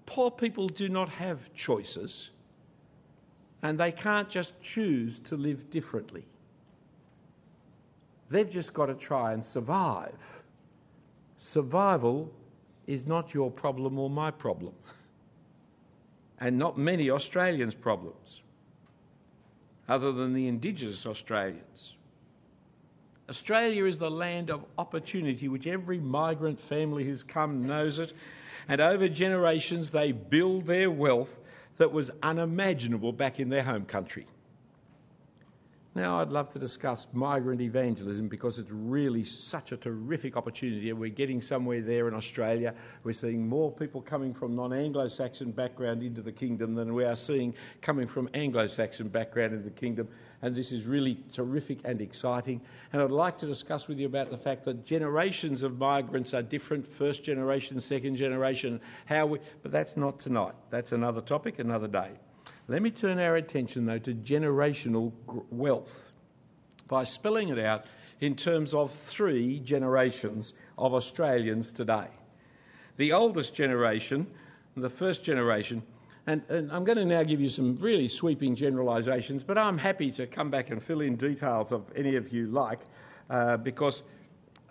Poor 0.07 0.31
people 0.31 0.67
do 0.67 0.89
not 0.89 1.09
have 1.09 1.53
choices, 1.53 2.31
and 3.61 3.79
they 3.79 3.91
can't 3.91 4.27
just 4.27 4.59
choose 4.59 5.19
to 5.19 5.37
live 5.37 5.69
differently. 5.69 6.25
They've 8.29 8.49
just 8.49 8.73
got 8.73 8.87
to 8.87 8.95
try 8.95 9.33
and 9.33 9.45
survive. 9.45 10.43
Survival 11.37 12.33
is 12.87 13.05
not 13.05 13.35
your 13.35 13.51
problem 13.51 13.99
or 13.99 14.09
my 14.09 14.31
problem, 14.31 14.73
and 16.39 16.57
not 16.57 16.75
many 16.75 17.11
Australians' 17.11 17.75
problems, 17.75 18.41
other 19.87 20.11
than 20.11 20.33
the 20.33 20.47
Indigenous 20.47 21.05
Australians. 21.05 21.95
Australia 23.29 23.85
is 23.85 23.97
the 23.99 24.11
land 24.11 24.51
of 24.51 24.65
opportunity, 24.77 25.47
which 25.47 25.67
every 25.67 25.99
migrant 25.99 26.59
family 26.59 27.03
who's 27.05 27.23
come 27.23 27.65
knows 27.65 27.99
it, 27.99 28.13
and 28.67 28.81
over 28.81 29.07
generations 29.07 29.91
they 29.91 30.11
build 30.11 30.65
their 30.65 30.91
wealth 30.91 31.39
that 31.77 31.91
was 31.91 32.11
unimaginable 32.21 33.13
back 33.13 33.39
in 33.39 33.49
their 33.49 33.63
home 33.63 33.85
country. 33.85 34.27
Now, 35.95 36.21
I'd 36.21 36.31
love 36.31 36.49
to 36.49 36.59
discuss 36.59 37.07
migrant 37.13 37.61
evangelism 37.61 38.27
because 38.27 38.57
it's 38.57 38.71
really 38.71 39.23
such 39.23 39.71
a 39.71 39.77
terrific 39.77 40.35
opportunity. 40.35 40.91
We're 40.91 41.11
getting 41.11 41.39
somewhere 41.39 41.81
there 41.81 42.07
in 42.07 42.15
Australia. 42.15 42.73
We're 43.03 43.11
seeing 43.11 43.47
more 43.47 43.71
people 43.71 44.01
coming 44.01 44.33
from 44.33 44.55
non 44.55 44.73
Anglo 44.73 45.07
Saxon 45.07 45.51
background 45.51 46.01
into 46.01 46.23
the 46.23 46.31
kingdom 46.31 46.73
than 46.73 46.95
we 46.95 47.05
are 47.05 47.15
seeing 47.15 47.53
coming 47.83 48.07
from 48.07 48.27
Anglo 48.33 48.65
Saxon 48.65 49.07
background 49.07 49.53
into 49.53 49.65
the 49.65 49.75
kingdom. 49.75 50.07
And 50.41 50.55
this 50.55 50.71
is 50.71 50.87
really 50.87 51.19
terrific 51.31 51.81
and 51.85 52.01
exciting. 52.01 52.61
And 52.91 52.99
I'd 52.99 53.11
like 53.11 53.37
to 53.39 53.45
discuss 53.45 53.87
with 53.87 53.99
you 53.99 54.07
about 54.07 54.31
the 54.31 54.37
fact 54.39 54.65
that 54.65 54.83
generations 54.83 55.61
of 55.61 55.77
migrants 55.77 56.33
are 56.33 56.41
different 56.41 56.87
first 56.87 57.23
generation, 57.23 57.79
second 57.79 58.15
generation, 58.15 58.81
how 59.05 59.27
we, 59.27 59.39
but 59.61 59.71
that's 59.71 59.95
not 59.95 60.19
tonight. 60.19 60.55
That's 60.71 60.91
another 60.91 61.21
topic, 61.21 61.59
another 61.59 61.87
day. 61.87 62.13
Let 62.67 62.81
me 62.81 62.91
turn 62.91 63.19
our 63.19 63.35
attention, 63.35 63.85
though, 63.85 63.99
to 63.99 64.13
generational 64.13 65.11
wealth 65.51 66.11
by 66.87 67.03
spelling 67.03 67.49
it 67.49 67.59
out 67.59 67.85
in 68.21 68.35
terms 68.35 68.73
of 68.73 68.91
three 68.91 69.59
generations 69.59 70.53
of 70.77 70.93
Australians 70.93 71.73
today. 71.73 72.07
The 72.95 73.13
oldest 73.13 73.53
generation, 73.53 74.27
the 74.77 74.89
first 74.89 75.25
generation, 75.25 75.83
and, 76.25 76.41
and, 76.47 76.71
I'm 76.71 76.85
going 76.85 76.97
to 76.99 77.05
now 77.05 77.23
give 77.23 77.41
you 77.41 77.49
some 77.49 77.75
really 77.81 78.07
sweeping 78.07 78.55
generalisations, 78.55 79.43
but 79.43 79.57
I'm 79.57 79.77
happy 79.77 80.09
to 80.11 80.25
come 80.25 80.49
back 80.49 80.69
and 80.69 80.81
fill 80.81 81.01
in 81.01 81.17
details 81.17 81.73
of 81.73 81.91
any 81.97 82.15
of 82.15 82.31
you 82.31 82.47
like, 82.47 82.79
uh, 83.29 83.57
because 83.57 84.03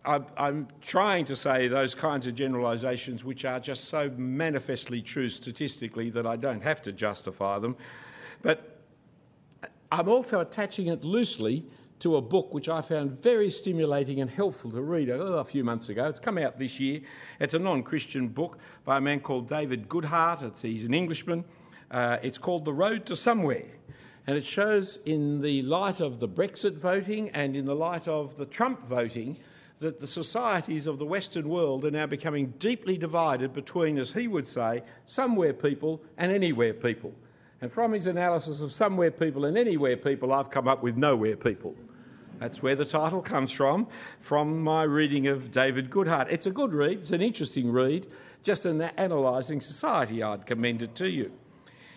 I'm 0.04 0.66
trying 0.80 1.26
to 1.26 1.36
say 1.36 1.68
those 1.68 1.94
kinds 1.94 2.26
of 2.26 2.34
generalisations 2.34 3.22
which 3.22 3.44
are 3.44 3.60
just 3.60 3.84
so 3.84 4.10
manifestly 4.16 5.00
true 5.00 5.28
statistically 5.28 6.10
that 6.10 6.26
I 6.26 6.36
don't 6.36 6.62
have 6.62 6.82
to 6.82 6.92
justify 6.92 7.60
them. 7.60 7.76
But 8.42 8.78
I'm 9.92 10.08
also 10.08 10.40
attaching 10.40 10.88
it 10.88 11.04
loosely 11.04 11.64
to 12.00 12.16
a 12.16 12.20
book 12.20 12.52
which 12.52 12.68
I 12.68 12.82
found 12.82 13.22
very 13.22 13.48
stimulating 13.48 14.20
and 14.20 14.28
helpful 14.28 14.72
to 14.72 14.82
read 14.82 15.08
a 15.08 15.44
few 15.44 15.62
months 15.62 15.88
ago. 15.88 16.06
It's 16.06 16.18
come 16.18 16.36
out 16.36 16.58
this 16.58 16.80
year. 16.80 17.02
It's 17.38 17.54
a 17.54 17.60
non 17.60 17.84
Christian 17.84 18.26
book 18.26 18.58
by 18.84 18.96
a 18.96 19.00
man 19.00 19.20
called 19.20 19.48
David 19.48 19.88
Goodhart. 19.88 20.42
It's, 20.42 20.62
he's 20.62 20.84
an 20.84 20.94
Englishman. 20.94 21.44
Uh, 21.92 22.18
it's 22.22 22.38
called 22.38 22.64
The 22.64 22.72
Road 22.72 23.06
to 23.06 23.14
Somewhere. 23.14 23.66
And 24.26 24.36
it 24.36 24.44
shows, 24.44 24.98
in 25.04 25.40
the 25.40 25.62
light 25.62 26.00
of 26.00 26.18
the 26.18 26.28
Brexit 26.28 26.76
voting 26.76 27.30
and 27.30 27.54
in 27.54 27.66
the 27.66 27.74
light 27.74 28.08
of 28.08 28.36
the 28.36 28.46
Trump 28.46 28.88
voting, 28.88 29.36
that 29.82 30.00
the 30.00 30.06
societies 30.06 30.86
of 30.86 30.98
the 30.98 31.04
Western 31.04 31.48
world 31.48 31.84
are 31.84 31.90
now 31.90 32.06
becoming 32.06 32.54
deeply 32.58 32.96
divided 32.96 33.52
between, 33.52 33.98
as 33.98 34.10
he 34.10 34.28
would 34.28 34.46
say, 34.46 34.82
somewhere 35.06 35.52
people 35.52 36.02
and 36.16 36.32
anywhere 36.32 36.72
people. 36.72 37.12
And 37.60 37.70
from 37.70 37.92
his 37.92 38.06
analysis 38.06 38.60
of 38.60 38.72
somewhere 38.72 39.10
people 39.10 39.44
and 39.44 39.58
anywhere 39.58 39.96
people, 39.96 40.32
I've 40.32 40.50
come 40.50 40.68
up 40.68 40.82
with 40.82 40.96
nowhere 40.96 41.36
people. 41.36 41.74
That's 42.38 42.62
where 42.62 42.76
the 42.76 42.84
title 42.84 43.22
comes 43.22 43.52
from, 43.52 43.88
from 44.20 44.62
my 44.62 44.84
reading 44.84 45.26
of 45.26 45.50
David 45.50 45.90
Goodhart. 45.90 46.30
It's 46.30 46.46
a 46.46 46.50
good 46.50 46.72
read, 46.72 46.98
it's 46.98 47.10
an 47.10 47.22
interesting 47.22 47.70
read, 47.70 48.06
just 48.42 48.66
in 48.66 48.80
analysing 48.80 49.60
society, 49.60 50.22
I'd 50.22 50.46
commend 50.46 50.82
it 50.82 50.94
to 50.96 51.10
you. 51.10 51.32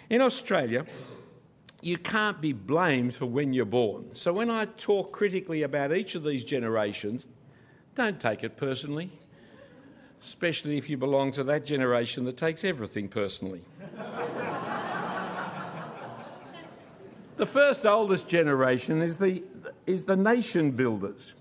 In 0.09 0.21
Australia, 0.21 0.85
you 1.81 1.97
can't 1.97 2.41
be 2.41 2.53
blamed 2.53 3.13
for 3.15 3.27
when 3.27 3.53
you're 3.53 3.65
born. 3.65 4.09
So 4.13 4.33
when 4.33 4.49
I 4.49 4.65
talk 4.65 5.11
critically 5.11 5.63
about 5.63 5.95
each 5.95 6.15
of 6.15 6.23
these 6.23 6.43
generations, 6.43 7.27
don't 7.95 8.19
take 8.19 8.43
it 8.43 8.57
personally, 8.57 9.09
especially 10.21 10.77
if 10.77 10.89
you 10.89 10.97
belong 10.97 11.31
to 11.31 11.45
that 11.45 11.65
generation 11.65 12.25
that 12.25 12.35
takes 12.35 12.65
everything 12.65 13.07
personally. 13.07 13.61
the 17.37 17.45
first 17.45 17.85
oldest 17.85 18.27
generation 18.27 19.01
is 19.01 19.17
the, 19.17 19.41
is 19.87 20.03
the 20.03 20.17
nation 20.17 20.71
builders. 20.71 21.33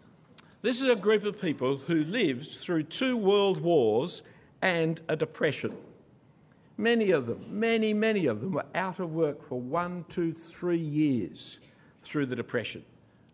This 0.63 0.81
is 0.81 0.89
a 0.89 0.97
group 0.97 1.25
of 1.25 1.41
people 1.41 1.77
who 1.77 2.05
lived 2.05 2.47
through 2.47 2.85
two 2.85 3.17
world 3.17 3.61
wars 3.61 4.23
and 4.63 5.01
a 5.09 5.17
depression. 5.17 5.77
Many 6.79 7.11
of 7.11 7.27
them, 7.27 7.45
many, 7.51 7.93
many 7.95 8.27
of 8.27 8.41
them 8.41 8.53
were 8.53 8.67
out 8.75 9.01
of 9.01 9.13
work 9.13 9.43
for 9.43 9.61
one, 9.61 10.05
two, 10.09 10.33
three 10.33 10.79
years 10.79 11.61
through 12.01 12.27
the 12.27 12.37
depression. 12.37 12.85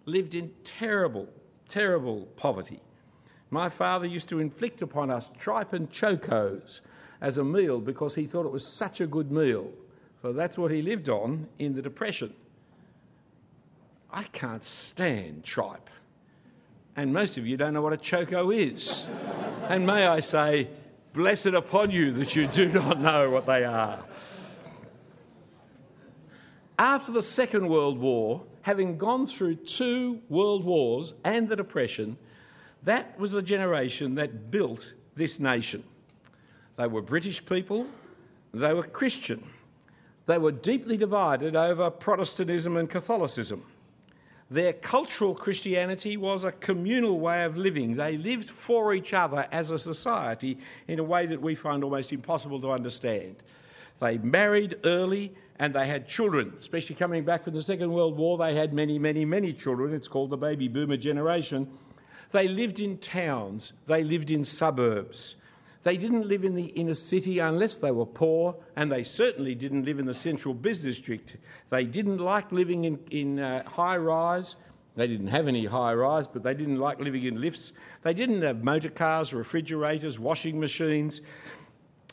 Lived 0.06 0.34
in 0.34 0.50
terrible, 0.64 1.28
terrible 1.68 2.26
poverty. 2.36 2.80
My 3.50 3.68
father 3.68 4.06
used 4.06 4.28
to 4.28 4.38
inflict 4.38 4.82
upon 4.82 5.10
us 5.10 5.30
tripe 5.36 5.72
and 5.72 5.90
chokos 5.90 6.80
as 7.20 7.38
a 7.38 7.44
meal 7.44 7.80
because 7.80 8.14
he 8.14 8.26
thought 8.26 8.46
it 8.46 8.52
was 8.52 8.64
such 8.64 9.00
a 9.00 9.06
good 9.06 9.30
meal. 9.32 9.70
For 10.22 10.32
that's 10.32 10.56
what 10.56 10.70
he 10.70 10.82
lived 10.82 11.08
on 11.08 11.48
in 11.58 11.74
the 11.74 11.82
Depression. 11.82 12.32
I 14.12 14.22
can't 14.24 14.62
stand 14.62 15.44
tripe. 15.44 15.88
And 16.96 17.12
most 17.12 17.38
of 17.38 17.46
you 17.46 17.56
don't 17.56 17.74
know 17.74 17.82
what 17.82 17.92
a 17.92 17.96
choko 17.96 18.50
is. 18.50 19.08
and 19.68 19.86
may 19.86 20.06
I 20.06 20.20
say, 20.20 20.68
blessed 21.12 21.46
upon 21.46 21.90
you 21.90 22.12
that 22.12 22.36
you 22.36 22.46
do 22.46 22.68
not 22.68 23.00
know 23.00 23.30
what 23.30 23.46
they 23.46 23.64
are. 23.64 24.04
After 26.78 27.12
the 27.12 27.22
Second 27.22 27.68
World 27.68 27.98
War, 27.98 28.42
having 28.62 28.98
gone 28.98 29.26
through 29.26 29.56
two 29.56 30.20
world 30.28 30.64
wars 30.64 31.14
and 31.24 31.48
the 31.48 31.56
Depression, 31.56 32.16
that 32.84 33.18
was 33.18 33.32
the 33.32 33.42
generation 33.42 34.14
that 34.16 34.50
built 34.50 34.92
this 35.14 35.38
nation. 35.38 35.84
They 36.76 36.86
were 36.86 37.02
British 37.02 37.44
people, 37.44 37.86
they 38.54 38.72
were 38.72 38.82
Christian. 38.82 39.44
They 40.26 40.38
were 40.38 40.52
deeply 40.52 40.96
divided 40.96 41.56
over 41.56 41.90
Protestantism 41.90 42.76
and 42.76 42.88
Catholicism. 42.88 43.64
Their 44.50 44.72
cultural 44.72 45.34
Christianity 45.34 46.16
was 46.16 46.44
a 46.44 46.52
communal 46.52 47.20
way 47.20 47.44
of 47.44 47.56
living. 47.56 47.96
They 47.96 48.16
lived 48.16 48.50
for 48.50 48.94
each 48.94 49.12
other 49.14 49.46
as 49.52 49.70
a 49.70 49.78
society 49.78 50.58
in 50.88 50.98
a 50.98 51.04
way 51.04 51.26
that 51.26 51.40
we 51.40 51.54
find 51.54 51.84
almost 51.84 52.12
impossible 52.12 52.60
to 52.60 52.70
understand. 52.70 53.36
They 54.00 54.18
married 54.18 54.76
early 54.84 55.32
and 55.58 55.74
they 55.74 55.86
had 55.86 56.08
children, 56.08 56.54
especially 56.58 56.96
coming 56.96 57.24
back 57.24 57.44
from 57.44 57.54
the 57.54 57.62
Second 57.62 57.92
World 57.92 58.16
War. 58.16 58.38
They 58.38 58.54
had 58.54 58.72
many, 58.72 58.98
many, 58.98 59.24
many 59.24 59.52
children. 59.52 59.94
It's 59.94 60.08
called 60.08 60.30
the 60.30 60.38
baby 60.38 60.68
boomer 60.68 60.96
generation. 60.96 61.68
They 62.32 62.48
lived 62.48 62.80
in 62.80 62.98
towns, 62.98 63.72
they 63.86 64.04
lived 64.04 64.30
in 64.30 64.44
suburbs. 64.44 65.36
They 65.82 65.96
didn't 65.96 66.28
live 66.28 66.44
in 66.44 66.54
the 66.54 66.66
inner 66.66 66.94
city 66.94 67.38
unless 67.38 67.78
they 67.78 67.90
were 67.90 68.06
poor, 68.06 68.54
and 68.76 68.92
they 68.92 69.02
certainly 69.02 69.54
didn't 69.54 69.86
live 69.86 69.98
in 69.98 70.04
the 70.04 70.14
central 70.14 70.52
business 70.52 70.96
district. 70.96 71.38
They 71.70 71.84
didn't 71.84 72.18
like 72.18 72.52
living 72.52 72.84
in, 72.84 72.98
in 73.10 73.38
uh, 73.38 73.66
high 73.66 73.96
rise. 73.96 74.56
They 74.96 75.06
didn't 75.06 75.28
have 75.28 75.48
any 75.48 75.64
high 75.64 75.94
rise, 75.94 76.28
but 76.28 76.42
they 76.42 76.52
didn't 76.52 76.78
like 76.78 77.00
living 77.00 77.24
in 77.24 77.40
lifts. 77.40 77.72
They 78.02 78.12
didn't 78.12 78.42
have 78.42 78.62
motor 78.62 78.90
cars, 78.90 79.32
refrigerators, 79.32 80.18
washing 80.18 80.60
machines. 80.60 81.22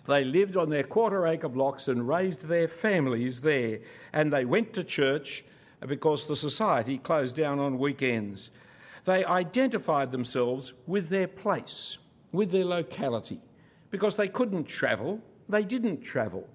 They 0.08 0.24
lived 0.24 0.56
on 0.56 0.70
their 0.70 0.84
quarter 0.84 1.28
acre 1.28 1.50
blocks 1.50 1.90
and 1.90 2.08
raised 2.08 2.48
their 2.48 2.70
families 2.70 3.42
there. 3.42 3.80
And 4.14 4.32
they 4.32 4.46
went 4.46 4.74
to 4.74 4.86
church 4.86 5.44
because 5.86 6.28
the 6.28 6.38
society 6.38 6.98
closed 6.98 7.36
down 7.36 7.60
on 7.60 7.78
weekends. 7.78 8.50
They 9.08 9.24
identified 9.24 10.12
themselves 10.12 10.74
with 10.86 11.08
their 11.08 11.30
place, 11.30 11.98
with 12.34 12.52
their 12.52 12.66
locality 12.66 13.40
because 13.90 14.18
they 14.18 14.28
couldn't 14.28 14.66
travel. 14.66 15.22
They 15.48 15.64
didn't 15.64 16.02
travel, 16.02 16.46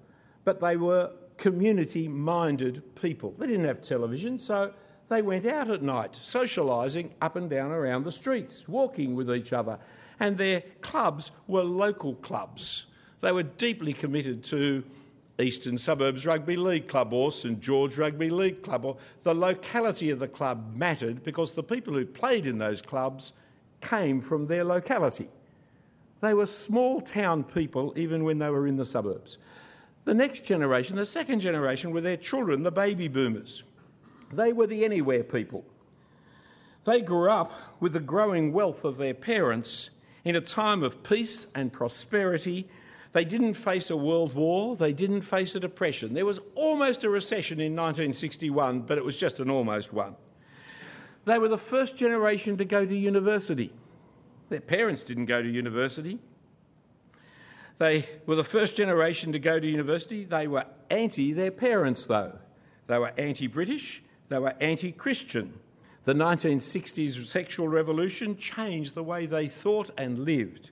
but 0.43 0.61
they 0.61 0.77
were 0.77 1.13
community 1.37 2.07
minded 2.07 2.83
people. 2.93 3.33
They 3.39 3.47
didn't 3.47 3.65
have 3.65 3.81
television, 3.81 4.37
so 4.37 4.71
they 5.07 5.23
went 5.23 5.47
out 5.47 5.71
at 5.71 5.81
night, 5.81 6.13
socialising 6.21 7.09
up 7.23 7.37
and 7.37 7.49
down 7.49 7.71
around 7.71 8.03
the 8.03 8.11
streets, 8.11 8.67
walking 8.67 9.15
with 9.15 9.31
each 9.31 9.51
other. 9.51 9.79
And 10.19 10.37
their 10.37 10.61
clubs 10.81 11.31
were 11.47 11.63
local 11.63 12.13
clubs. 12.13 12.85
They 13.21 13.31
were 13.31 13.41
deeply 13.41 13.93
committed 13.93 14.43
to 14.43 14.83
Eastern 15.39 15.77
Suburbs 15.77 16.25
Rugby 16.25 16.55
League 16.55 16.87
Club 16.87 17.11
or 17.11 17.31
St 17.31 17.59
George 17.59 17.97
Rugby 17.97 18.29
League 18.29 18.61
Club. 18.61 18.85
Or 18.85 18.97
the 19.23 19.33
locality 19.33 20.11
of 20.11 20.19
the 20.19 20.27
club 20.27 20.75
mattered 20.75 21.23
because 21.23 21.53
the 21.53 21.63
people 21.63 21.93
who 21.93 22.05
played 22.05 22.45
in 22.45 22.57
those 22.57 22.81
clubs 22.81 23.33
came 23.81 24.21
from 24.21 24.45
their 24.45 24.63
locality. 24.63 25.27
They 26.21 26.33
were 26.33 26.45
small 26.45 27.01
town 27.01 27.43
people 27.43 27.93
even 27.97 28.23
when 28.23 28.37
they 28.37 28.49
were 28.49 28.67
in 28.67 28.77
the 28.77 28.85
suburbs. 28.85 29.37
The 30.05 30.13
next 30.13 30.45
generation, 30.45 30.97
the 30.97 31.05
second 31.05 31.39
generation, 31.39 31.91
were 31.91 32.01
their 32.01 32.17
children, 32.17 32.63
the 32.63 32.71
baby 32.71 33.07
boomers. 33.07 33.63
They 34.31 34.53
were 34.53 34.67
the 34.67 34.85
anywhere 34.85 35.23
people. 35.23 35.65
They 36.85 37.01
grew 37.01 37.29
up 37.29 37.53
with 37.79 37.93
the 37.93 37.99
growing 37.99 38.51
wealth 38.51 38.83
of 38.83 38.97
their 38.97 39.13
parents 39.13 39.89
in 40.25 40.35
a 40.35 40.41
time 40.41 40.83
of 40.83 41.03
peace 41.03 41.47
and 41.55 41.71
prosperity. 41.71 42.67
They 43.13 43.25
didn't 43.25 43.53
face 43.53 43.91
a 43.91 43.97
world 43.97 44.33
war, 44.33 44.75
they 44.75 44.91
didn't 44.91 45.21
face 45.21 45.53
a 45.55 45.59
depression. 45.59 46.13
There 46.13 46.25
was 46.25 46.39
almost 46.55 47.03
a 47.03 47.09
recession 47.09 47.59
in 47.59 47.75
1961, 47.75 48.81
but 48.81 48.97
it 48.97 49.05
was 49.05 49.15
just 49.15 49.39
an 49.39 49.51
almost 49.51 49.93
one. 49.93 50.15
They 51.25 51.37
were 51.37 51.47
the 51.47 51.57
first 51.57 51.95
generation 51.95 52.57
to 52.57 52.65
go 52.65 52.83
to 52.83 52.95
university. 52.95 53.71
Their 54.49 54.61
parents 54.61 55.05
didn't 55.05 55.27
go 55.27 55.41
to 55.41 55.47
university. 55.47 56.19
They 57.77 58.07
were 58.25 58.35
the 58.35 58.43
first 58.43 58.75
generation 58.75 59.33
to 59.33 59.39
go 59.39 59.59
to 59.59 59.67
university. 59.67 60.25
They 60.25 60.47
were 60.47 60.65
anti 60.89 61.33
their 61.33 61.51
parents, 61.51 62.07
though. 62.07 62.37
They 62.87 62.97
were 62.97 63.13
anti 63.17 63.47
British, 63.47 64.01
they 64.29 64.39
were 64.39 64.53
anti 64.59 64.91
Christian. 64.91 65.53
The 66.05 66.13
1960s 66.13 67.25
sexual 67.25 67.67
revolution 67.67 68.37
changed 68.37 68.93
the 68.93 69.03
way 69.03 69.25
they 69.25 69.47
thought 69.47 69.91
and 69.97 70.19
lived. 70.19 70.71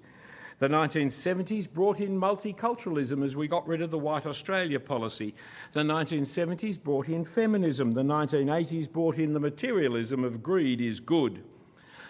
The 0.62 0.70
1970s 0.70 1.74
brought 1.74 2.01
in 2.01 2.20
multiculturalism 2.20 3.24
as 3.24 3.36
we 3.36 3.47
got 3.47 3.68
rid 3.68 3.82
of 3.82 3.89
the 3.89 3.97
white 3.97 4.28
Australia 4.28 4.80
policy. 4.80 5.34
The 5.72 5.82
1970s 5.82 6.80
brought 6.84 7.09
in 7.09 7.26
feminism. 7.26 7.93
The 7.93 8.03
1980s 8.03 8.91
brought 8.91 9.18
in 9.18 9.34
the 9.34 9.39
materialism 9.39 10.24
of 10.24 10.43
greed 10.43 10.80
is 10.80 10.99
good. 10.99 11.43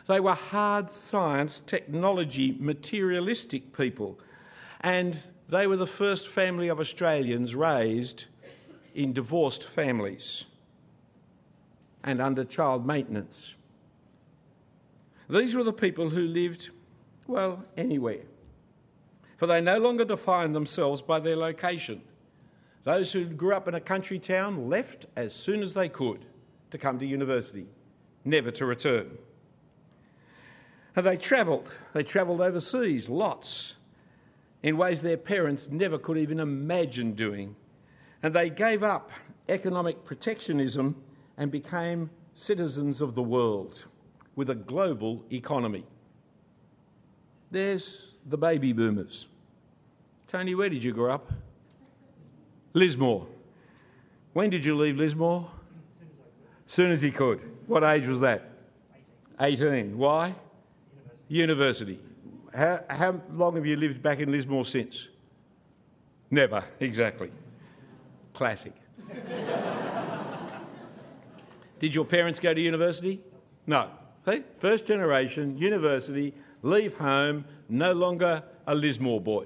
They 0.09 0.19
were 0.19 0.33
hard 0.33 0.91
science, 0.91 1.61
technology, 1.61 2.57
materialistic 2.59 3.71
people. 3.71 4.19
And 4.81 5.17
they 5.47 5.65
were 5.65 5.77
the 5.77 5.87
first 5.87 6.27
family 6.27 6.67
of 6.67 6.81
Australians 6.81 7.55
raised 7.55 8.25
in 8.93 9.13
divorced 9.13 9.65
families 9.69 10.43
and 12.03 12.19
under 12.19 12.43
child 12.43 12.85
maintenance. 12.85 13.55
These 15.29 15.55
were 15.55 15.63
the 15.63 15.71
people 15.71 16.09
who 16.09 16.23
lived, 16.23 16.69
well, 17.27 17.63
anywhere. 17.77 18.23
For 19.41 19.47
they 19.47 19.59
no 19.59 19.79
longer 19.79 20.05
defined 20.05 20.53
themselves 20.53 21.01
by 21.01 21.19
their 21.19 21.35
location. 21.35 22.03
Those 22.83 23.11
who 23.11 23.25
grew 23.25 23.55
up 23.55 23.67
in 23.67 23.73
a 23.73 23.81
country 23.81 24.19
town 24.19 24.69
left 24.69 25.07
as 25.15 25.33
soon 25.33 25.63
as 25.63 25.73
they 25.73 25.89
could 25.89 26.23
to 26.69 26.77
come 26.77 26.99
to 26.99 27.07
university, 27.07 27.65
never 28.23 28.51
to 28.51 28.67
return. 28.67 29.17
And 30.95 31.03
they 31.03 31.17
travelled. 31.17 31.75
They 31.93 32.03
travelled 32.03 32.39
overseas, 32.39 33.09
lots, 33.09 33.75
in 34.61 34.77
ways 34.77 35.01
their 35.01 35.17
parents 35.17 35.71
never 35.71 35.97
could 35.97 36.19
even 36.19 36.39
imagine 36.39 37.13
doing. 37.13 37.55
And 38.21 38.35
they 38.35 38.51
gave 38.51 38.83
up 38.83 39.09
economic 39.49 40.05
protectionism 40.05 40.95
and 41.37 41.49
became 41.49 42.11
citizens 42.33 43.01
of 43.01 43.15
the 43.15 43.23
world 43.23 43.87
with 44.35 44.51
a 44.51 44.55
global 44.55 45.25
economy. 45.31 45.87
There's 47.49 48.10
the 48.25 48.37
baby 48.37 48.73
boomers. 48.73 49.27
Tony, 50.27 50.55
where 50.55 50.69
did 50.69 50.83
you 50.83 50.93
grow 50.93 51.11
up? 51.11 51.31
Lismore. 52.73 53.27
When 54.33 54.49
did 54.49 54.65
you 54.65 54.75
leave 54.75 54.95
Lismore? 54.97 55.49
As 56.65 56.71
soon 56.71 56.91
as 56.91 57.01
he 57.01 57.11
could. 57.11 57.41
What 57.67 57.83
age 57.83 58.07
was 58.07 58.21
that? 58.21 58.43
18. 59.39 59.97
Why? 59.97 60.33
University. 61.27 61.99
How, 62.55 62.79
how 62.89 63.21
long 63.31 63.55
have 63.55 63.65
you 63.65 63.75
lived 63.75 64.01
back 64.01 64.19
in 64.19 64.31
Lismore 64.31 64.65
since? 64.65 65.07
Never, 66.29 66.63
exactly. 66.79 67.31
Classic. 68.33 68.73
Did 71.79 71.95
your 71.95 72.05
parents 72.05 72.39
go 72.39 72.53
to 72.53 72.61
university? 72.61 73.19
No. 73.67 73.89
First 74.59 74.85
generation, 74.87 75.57
university, 75.57 76.33
leave 76.61 76.97
home, 76.97 77.43
no 77.71 77.93
longer 77.93 78.43
a 78.67 78.75
Lismore 78.75 79.21
boy. 79.21 79.45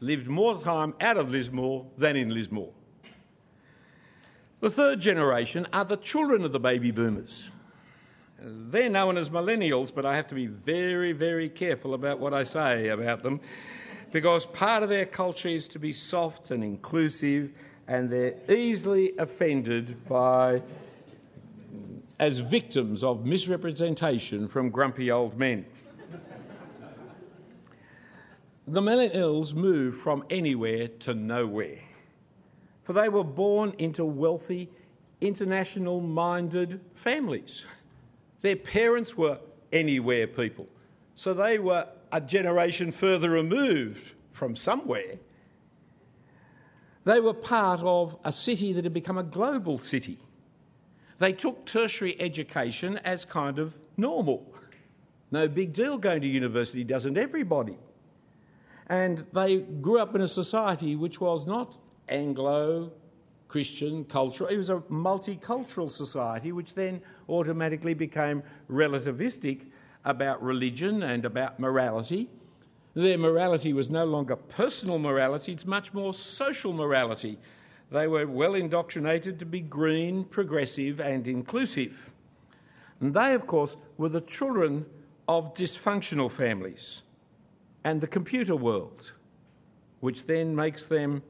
Lived 0.00 0.26
more 0.26 0.60
time 0.60 0.94
out 1.00 1.16
of 1.16 1.30
Lismore 1.30 1.86
than 1.96 2.16
in 2.16 2.32
Lismore. 2.32 2.72
The 4.60 4.70
third 4.70 5.00
generation 5.00 5.66
are 5.72 5.84
the 5.84 5.96
children 5.96 6.44
of 6.44 6.52
the 6.52 6.60
baby 6.60 6.90
boomers. 6.90 7.52
They're 8.42 8.88
known 8.88 9.18
as 9.18 9.30
millennials, 9.30 9.94
but 9.94 10.06
I 10.06 10.16
have 10.16 10.28
to 10.28 10.34
be 10.34 10.46
very, 10.46 11.12
very 11.12 11.48
careful 11.48 11.94
about 11.94 12.18
what 12.18 12.32
I 12.32 12.42
say 12.42 12.88
about 12.88 13.22
them 13.22 13.40
because 14.12 14.46
part 14.46 14.82
of 14.82 14.88
their 14.88 15.06
culture 15.06 15.48
is 15.48 15.68
to 15.68 15.78
be 15.78 15.92
soft 15.92 16.50
and 16.50 16.64
inclusive, 16.64 17.52
and 17.86 18.10
they're 18.10 18.34
easily 18.48 19.12
offended 19.18 20.08
by 20.08 20.62
as 22.18 22.38
victims 22.38 23.02
of 23.02 23.24
misrepresentation 23.24 24.48
from 24.48 24.70
grumpy 24.70 25.10
old 25.10 25.38
men. 25.38 25.64
The 28.66 28.80
millennials 28.80 29.54
moved 29.54 29.98
from 29.98 30.24
anywhere 30.30 30.88
to 30.88 31.14
nowhere, 31.14 31.78
for 32.82 32.92
they 32.92 33.08
were 33.08 33.24
born 33.24 33.74
into 33.78 34.04
wealthy, 34.04 34.68
international 35.20 36.00
minded 36.00 36.80
families. 36.94 37.64
Their 38.42 38.56
parents 38.56 39.16
were 39.16 39.38
anywhere 39.72 40.26
people. 40.26 40.68
So 41.14 41.34
they 41.34 41.58
were 41.58 41.86
a 42.12 42.20
generation 42.20 42.92
further 42.92 43.30
removed 43.30 44.02
from 44.32 44.56
somewhere. 44.56 45.18
They 47.04 47.20
were 47.20 47.34
part 47.34 47.80
of 47.80 48.16
a 48.24 48.32
city 48.32 48.72
that 48.74 48.84
had 48.84 48.92
become 48.92 49.18
a 49.18 49.22
global 49.22 49.78
city. 49.78 50.18
They 51.18 51.32
took 51.32 51.66
tertiary 51.66 52.18
education 52.20 52.98
as 52.98 53.24
kind 53.24 53.58
of 53.58 53.76
normal. 53.96 54.46
No 55.30 55.48
big 55.48 55.72
deal 55.72 55.98
going 55.98 56.22
to 56.22 56.26
university, 56.26 56.84
doesn't 56.84 57.16
everybody? 57.16 57.76
And 58.90 59.24
they 59.32 59.58
grew 59.58 60.00
up 60.00 60.16
in 60.16 60.20
a 60.20 60.26
society 60.26 60.96
which 60.96 61.20
was 61.20 61.46
not 61.46 61.78
Anglo 62.08 62.90
Christian 63.46 64.04
cultural, 64.04 64.50
it 64.50 64.56
was 64.56 64.68
a 64.68 64.78
multicultural 64.90 65.88
society 65.88 66.50
which 66.50 66.74
then 66.74 67.00
automatically 67.28 67.94
became 67.94 68.42
relativistic 68.68 69.66
about 70.04 70.42
religion 70.42 71.04
and 71.04 71.24
about 71.24 71.60
morality. 71.60 72.28
Their 72.94 73.16
morality 73.16 73.72
was 73.72 73.90
no 73.90 74.04
longer 74.04 74.34
personal 74.34 74.98
morality, 74.98 75.52
it's 75.52 75.66
much 75.66 75.94
more 75.94 76.12
social 76.12 76.72
morality. 76.72 77.38
They 77.92 78.08
were 78.08 78.26
well 78.26 78.56
indoctrinated 78.56 79.38
to 79.38 79.46
be 79.46 79.60
green, 79.60 80.24
progressive, 80.24 80.98
and 80.98 81.28
inclusive. 81.28 81.96
And 83.00 83.14
they, 83.14 83.34
of 83.34 83.46
course, 83.46 83.76
were 83.98 84.08
the 84.08 84.20
children 84.20 84.84
of 85.28 85.54
dysfunctional 85.54 86.30
families 86.30 87.02
and 87.84 88.00
the 88.00 88.06
computer 88.06 88.56
world, 88.56 89.12
which 90.00 90.26
then 90.26 90.54
makes 90.54 90.86
them 90.86 91.22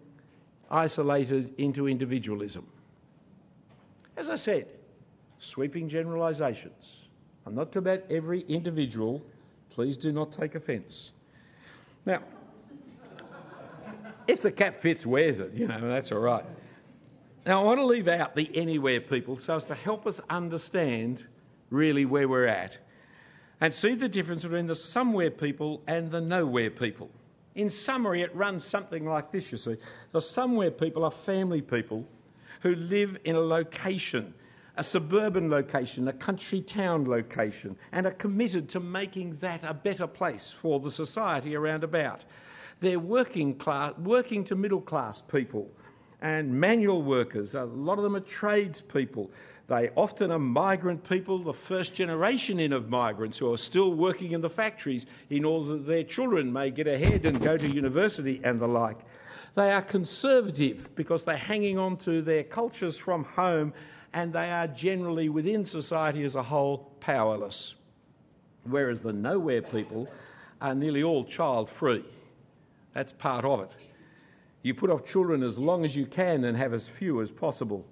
isolated 0.71 1.53
into 1.59 1.89
individualism. 1.89 2.67
As 4.17 4.29
I 4.31 4.37
said, 4.37 4.67
sweeping 5.39 5.89
generalisations. 5.89 7.09
I'm 7.47 7.55
not 7.55 7.75
about 7.77 8.03
every 8.11 8.41
individual. 8.41 9.23
Please 9.71 9.97
do 9.97 10.13
not 10.13 10.33
take 10.33 10.55
offence. 10.55 11.13
Now, 12.05 12.23
if 14.29 14.43
the 14.43 14.53
cap 14.53 14.75
fits, 14.75 15.07
wears 15.07 15.41
it, 15.41 15.55
you 15.55 15.67
know, 15.67 15.81
that's 15.81 16.13
all 16.13 16.19
right. 16.19 16.45
Now, 17.47 17.63
I 17.63 17.65
want 17.65 17.81
to 17.81 17.87
leave 17.87 18.07
out 18.07 18.37
the 18.37 18.51
anywhere 18.55 19.01
people 19.01 19.39
so 19.39 19.57
as 19.57 19.65
to 19.67 19.75
help 19.75 20.07
us 20.07 20.21
understand 20.29 21.27
really 21.71 22.05
where 22.05 22.29
we're 22.29 22.47
at 22.47 22.77
and 23.61 23.73
see 23.73 23.95
the 23.95 24.09
difference 24.09 24.43
between 24.43 24.67
the 24.67 24.75
somewhere 24.75 25.31
people 25.31 25.83
and 25.87 26.11
the 26.11 26.21
nowhere 26.21 26.71
people. 26.71 27.11
In 27.55 27.69
summary, 27.69 28.23
it 28.23 28.35
runs 28.35 28.65
something 28.65 29.05
like 29.05 29.31
this, 29.33 29.53
you 29.53 29.59
see. 29.59 29.77
The 30.13 30.23
somewhere 30.23 30.71
people 30.71 31.05
are 31.05 31.11
family 31.11 31.61
people 31.61 32.07
who 32.61 32.75
live 32.75 33.19
in 33.25 33.37
a 33.37 33.41
location, 33.41 34.33
a 34.77 34.85
suburban 34.85 35.51
location, 35.51 36.09
a 36.09 36.13
country 36.13 36.63
town 36.63 37.05
location, 37.07 37.77
and 37.93 38.07
are 38.07 38.13
committed 38.13 38.69
to 38.71 38.81
making 38.81 39.37
that 39.37 39.65
a 39.65 39.75
better 39.75 40.07
place 40.07 40.53
for 40.63 40.81
the 40.81 40.91
society 40.91 41.57
around 41.57 41.85
about. 41.85 42.25
They're 42.81 42.99
working 42.99 43.57
class, 43.57 43.95
working 43.99 44.45
to 44.45 44.57
middle 44.57 44.81
class 44.81 45.21
people 45.21 45.71
and 46.23 46.53
manual 46.61 47.03
workers. 47.03 47.55
A 47.55 47.65
lot 47.65 47.99
of 47.99 48.05
them 48.05 48.17
are 48.17 48.21
tradespeople. 48.21 49.31
They 49.71 49.89
often 49.95 50.33
are 50.33 50.39
migrant 50.41 51.09
people, 51.09 51.39
the 51.39 51.55
first 51.55 51.95
generation 51.95 52.59
in 52.59 52.73
of 52.73 52.89
migrants 52.89 53.39
who 53.39 53.53
are 53.53 53.57
still 53.57 53.95
working 53.95 54.33
in 54.33 54.41
the 54.41 54.51
factories 54.51 55.07
in 55.31 55.45
order 55.45 55.75
that 55.77 55.87
their 55.87 56.03
children 56.03 56.53
may 56.53 56.73
get 56.73 56.89
ahead 56.89 57.25
and 57.25 57.41
go 57.41 57.57
to 57.57 57.69
university 57.69 58.41
and 58.43 58.59
the 58.59 58.67
like. 58.67 58.99
They 59.55 59.71
are 59.71 59.81
conservative 59.81 60.97
because 60.97 61.25
they're 61.25 61.37
hanging 61.37 61.79
on 61.79 61.99
to 61.99 62.21
their 62.21 62.43
cultures 62.43 62.97
from 62.97 63.23
home 63.23 63.73
and 64.13 64.33
they 64.33 64.51
are 64.51 64.67
generally 64.67 65.29
within 65.29 65.65
society 65.65 66.25
as 66.25 66.35
a 66.35 66.43
whole 66.43 66.91
powerless. 66.99 67.77
Whereas 68.65 68.99
the 68.99 69.13
nowhere 69.13 69.63
people 69.63 70.09
are 70.61 70.75
nearly 70.75 71.05
all 71.05 71.23
child 71.23 71.71
free. 71.71 72.05
That's 72.93 73.13
part 73.13 73.45
of 73.45 73.61
it. 73.61 73.71
You 74.63 74.75
put 74.75 74.91
off 74.91 75.05
children 75.05 75.45
as 75.45 75.61
long 75.61 75.85
as 75.85 75.95
you 75.95 76.07
can 76.07 76.43
and 76.43 76.57
have 76.57 76.75
as 76.75 76.89
few 76.89 77.21
as 77.21 77.31
possible. 77.31 77.87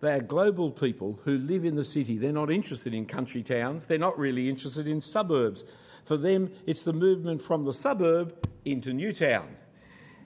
They 0.00 0.12
are 0.12 0.20
global 0.20 0.70
people 0.70 1.18
who 1.24 1.38
live 1.38 1.64
in 1.64 1.74
the 1.74 1.84
city. 1.84 2.18
They're 2.18 2.32
not 2.32 2.50
interested 2.50 2.92
in 2.92 3.06
country 3.06 3.42
towns. 3.42 3.86
They're 3.86 3.98
not 3.98 4.18
really 4.18 4.48
interested 4.48 4.86
in 4.86 5.00
suburbs. 5.00 5.64
For 6.04 6.18
them, 6.18 6.50
it's 6.66 6.82
the 6.82 6.92
movement 6.92 7.42
from 7.42 7.64
the 7.64 7.72
suburb 7.72 8.46
into 8.66 8.92
Newtown, 8.92 9.56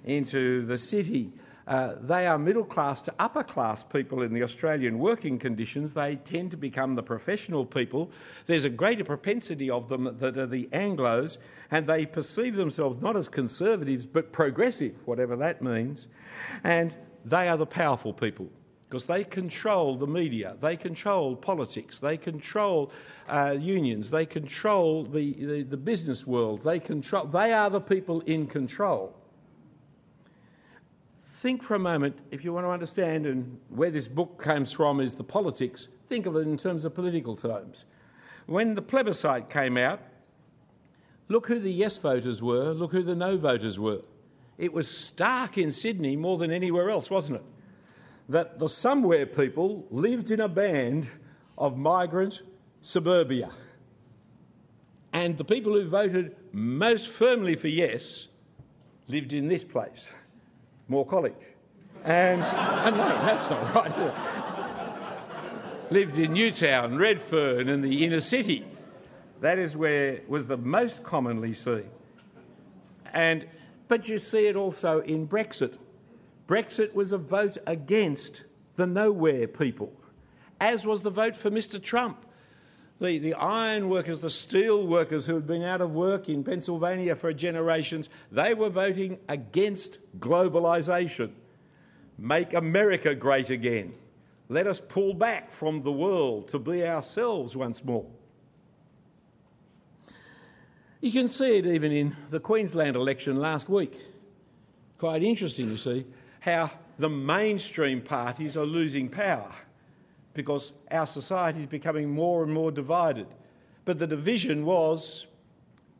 into 0.04 0.66
the 0.66 0.76
city. 0.76 1.32
Uh, 1.68 1.94
they 2.00 2.26
are 2.26 2.36
middle 2.36 2.64
class 2.64 3.02
to 3.02 3.14
upper 3.16 3.44
class 3.44 3.84
people 3.84 4.22
in 4.22 4.34
the 4.34 4.42
Australian 4.42 4.98
working 4.98 5.38
conditions. 5.38 5.94
They 5.94 6.16
tend 6.16 6.50
to 6.50 6.56
become 6.56 6.96
the 6.96 7.04
professional 7.04 7.64
people. 7.64 8.10
There's 8.46 8.64
a 8.64 8.70
greater 8.70 9.04
propensity 9.04 9.70
of 9.70 9.88
them 9.88 10.16
that 10.18 10.36
are 10.36 10.48
the 10.48 10.68
Anglos, 10.72 11.38
and 11.70 11.86
they 11.86 12.06
perceive 12.06 12.56
themselves 12.56 13.00
not 13.00 13.16
as 13.16 13.28
conservatives 13.28 14.04
but 14.04 14.32
progressive, 14.32 14.96
whatever 15.04 15.36
that 15.36 15.62
means. 15.62 16.08
And 16.64 16.92
they 17.24 17.48
are 17.48 17.56
the 17.56 17.66
powerful 17.66 18.12
people 18.12 18.50
because 18.90 19.06
they 19.06 19.22
control 19.22 19.96
the 19.96 20.06
media, 20.06 20.56
they 20.60 20.76
control 20.76 21.36
politics, 21.36 22.00
they 22.00 22.16
control 22.16 22.90
uh, 23.28 23.56
unions, 23.56 24.10
they 24.10 24.26
control 24.26 25.04
the, 25.04 25.32
the, 25.34 25.62
the, 25.62 25.76
business 25.76 26.26
world, 26.26 26.64
they 26.64 26.80
control. 26.80 27.24
They 27.26 27.52
are 27.52 27.70
the 27.70 27.80
people 27.80 28.20
in 28.22 28.48
control. 28.48 29.14
Think 31.22 31.62
for 31.62 31.76
a 31.76 31.78
moment, 31.78 32.18
if 32.32 32.44
you 32.44 32.52
want 32.52 32.66
to 32.66 32.70
understand 32.70 33.26
and 33.26 33.60
where 33.68 33.92
this 33.92 34.08
book 34.08 34.38
comes 34.38 34.72
from 34.72 34.98
is 34.98 35.14
the 35.14 35.22
politics, 35.22 35.86
think 36.06 36.26
of 36.26 36.34
it 36.34 36.40
in 36.40 36.56
terms 36.56 36.84
of 36.84 36.92
political 36.92 37.36
terms. 37.36 37.84
When 38.46 38.74
the 38.74 38.82
plebiscite 38.82 39.50
came 39.50 39.76
out, 39.76 40.00
look 41.28 41.46
who 41.46 41.60
the 41.60 41.70
yes 41.70 41.96
voters 41.96 42.42
were, 42.42 42.72
look 42.72 42.90
who 42.90 43.04
the 43.04 43.14
no 43.14 43.36
voters 43.36 43.78
were. 43.78 44.02
It 44.58 44.72
was 44.72 44.88
stark 44.90 45.58
in 45.58 45.70
Sydney 45.70 46.16
more 46.16 46.38
than 46.38 46.50
anywhere 46.50 46.90
else, 46.90 47.08
wasn't 47.08 47.36
it? 47.36 47.44
That 48.30 48.58
the 48.60 48.68
somewhere 48.68 49.26
people 49.26 49.86
lived 49.90 50.30
in 50.30 50.40
a 50.40 50.48
band 50.48 51.10
of 51.58 51.76
migrant 51.76 52.42
suburbia. 52.80 53.50
And 55.12 55.36
the 55.36 55.44
people 55.44 55.74
who 55.74 55.88
voted 55.88 56.36
most 56.52 57.08
firmly 57.08 57.56
for 57.56 57.66
yes 57.66 58.28
lived 59.08 59.32
in 59.32 59.48
this 59.48 59.64
place, 59.64 60.12
Moore 60.86 61.04
College. 61.04 61.34
And 62.04 62.42
oh, 62.42 62.90
no, 62.90 62.96
that's 62.96 63.50
not 63.50 63.74
right. 63.74 64.12
lived 65.90 66.16
in 66.20 66.32
Newtown, 66.32 66.96
Redfern, 66.96 67.68
and 67.68 67.82
the 67.82 68.04
inner 68.04 68.20
city. 68.20 68.64
That 69.40 69.58
is 69.58 69.76
where 69.76 70.20
was 70.28 70.46
the 70.46 70.56
most 70.56 71.02
commonly 71.02 71.52
seen. 71.52 71.90
And 73.12 73.44
but 73.88 74.08
you 74.08 74.18
see 74.18 74.46
it 74.46 74.54
also 74.54 75.00
in 75.00 75.26
Brexit. 75.26 75.76
Brexit 76.50 76.94
was 76.94 77.12
a 77.12 77.18
vote 77.18 77.58
against 77.68 78.44
the 78.74 78.84
nowhere 78.84 79.46
people, 79.46 79.92
as 80.60 80.84
was 80.84 81.00
the 81.00 81.10
vote 81.10 81.36
for 81.36 81.48
Mr. 81.48 81.80
Trump. 81.80 82.26
The, 83.00 83.18
the 83.18 83.34
iron 83.34 83.88
workers, 83.88 84.18
the 84.18 84.30
steel 84.30 84.84
workers 84.84 85.24
who 85.24 85.36
had 85.36 85.46
been 85.46 85.62
out 85.62 85.80
of 85.80 85.92
work 85.92 86.28
in 86.28 86.42
Pennsylvania 86.42 87.14
for 87.14 87.32
generations, 87.32 88.10
they 88.32 88.52
were 88.54 88.68
voting 88.68 89.20
against 89.28 90.00
globalisation. 90.18 91.30
Make 92.18 92.52
America 92.52 93.14
great 93.14 93.50
again. 93.50 93.94
Let 94.48 94.66
us 94.66 94.80
pull 94.80 95.14
back 95.14 95.52
from 95.52 95.84
the 95.84 95.92
world 95.92 96.48
to 96.48 96.58
be 96.58 96.84
ourselves 96.84 97.56
once 97.56 97.84
more. 97.84 98.06
You 101.00 101.12
can 101.12 101.28
see 101.28 101.58
it 101.58 101.66
even 101.66 101.92
in 101.92 102.16
the 102.28 102.40
Queensland 102.40 102.96
election 102.96 103.36
last 103.38 103.68
week. 103.68 103.96
Quite 104.98 105.22
interesting, 105.22 105.70
you 105.70 105.76
see 105.76 106.04
how 106.40 106.70
the 106.98 107.08
mainstream 107.08 108.00
parties 108.00 108.56
are 108.56 108.66
losing 108.66 109.08
power 109.08 109.52
because 110.34 110.72
our 110.90 111.06
society 111.06 111.60
is 111.60 111.66
becoming 111.66 112.10
more 112.10 112.42
and 112.42 112.52
more 112.52 112.70
divided. 112.70 113.26
But 113.84 113.98
the 113.98 114.06
division 114.06 114.64
was 114.64 115.26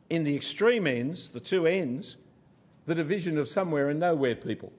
in 0.09 0.23
the 0.23 0.35
extreme 0.35 0.87
ends, 0.87 1.29
the 1.29 1.39
two 1.39 1.65
ends, 1.67 2.17
the 2.85 2.95
division 2.95 3.37
of 3.37 3.47
somewhere 3.47 3.89
and 3.89 3.99
nowhere 3.99 4.35
people. 4.35 4.71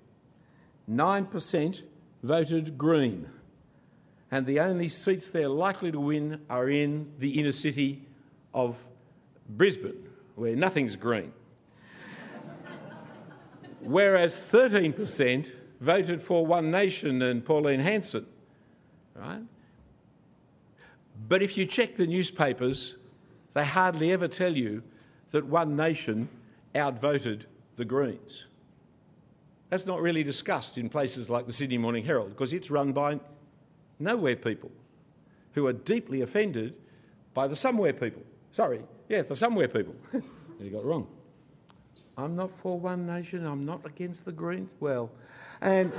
9% 0.91 1.83
voted 2.23 2.77
Green, 2.77 3.29
and 4.31 4.47
the 4.47 4.61
only 4.61 4.89
seats 4.89 5.31
they're 5.31 5.49
likely 5.49 5.93
to 5.93 6.01
win 6.01 6.41
are 6.51 6.69
in 6.69 7.13
the 7.19 7.39
inner 7.39 7.53
city 7.53 8.03
of 8.53 8.77
Brisbane, 9.49 10.09
where 10.35 10.57
nothing's 10.57 10.97
green 10.97 11.33
whereas 13.85 14.39
13% 14.39 15.51
voted 15.81 16.23
for 16.23 16.47
One 16.47 16.71
Nation 16.71 17.23
and 17.23 17.45
Pauline 17.45 17.81
Hanson. 17.81 18.27
Right? 19.15 19.43
But 21.29 21.43
if 21.43 21.57
you 21.57 21.67
check 21.67 21.97
the 21.97 22.07
newspapers, 22.07 22.97
they 23.55 23.65
hardly 23.65 24.13
ever 24.13 24.29
tell 24.29 24.57
you 24.57 24.83
that 25.33 25.47
One 25.47 25.77
Nation 25.77 26.29
outvoted 26.75 27.47
the 27.77 27.85
Greens. 27.85 28.45
That's 29.71 29.87
not 29.87 30.01
really 30.01 30.23
discussed 30.23 30.79
in 30.79 30.89
places 30.89 31.31
like 31.31 31.47
the 31.47 31.53
Sydney 31.53 31.79
Morning 31.79 32.05
Herald 32.05 32.31
because 32.31 32.53
it's 32.53 32.71
run 32.71 32.93
by 32.93 33.19
nowhere 33.99 34.37
people 34.37 34.71
who 35.55 35.67
are 35.67 35.73
deeply 35.73 36.21
offended 36.21 36.75
by 37.35 37.49
the 37.49 37.57
somewhere 37.57 37.93
people. 37.93 38.23
Sorry, 38.51 38.83
yeah, 39.09 39.23
the 39.23 39.37
somewhere 39.37 39.69
people. 39.69 39.95
you 40.61 40.71
got 40.71 40.85
wrong. 40.85 41.07
I'm 42.17 42.37
not 42.37 42.51
for 42.59 42.79
one 42.79 43.07
nation, 43.07 43.47
I'm 43.47 43.65
not 43.65 43.87
against 43.87 44.25
the 44.25 44.33
Greens. 44.33 44.71
Well, 44.81 45.11
and, 45.61 45.93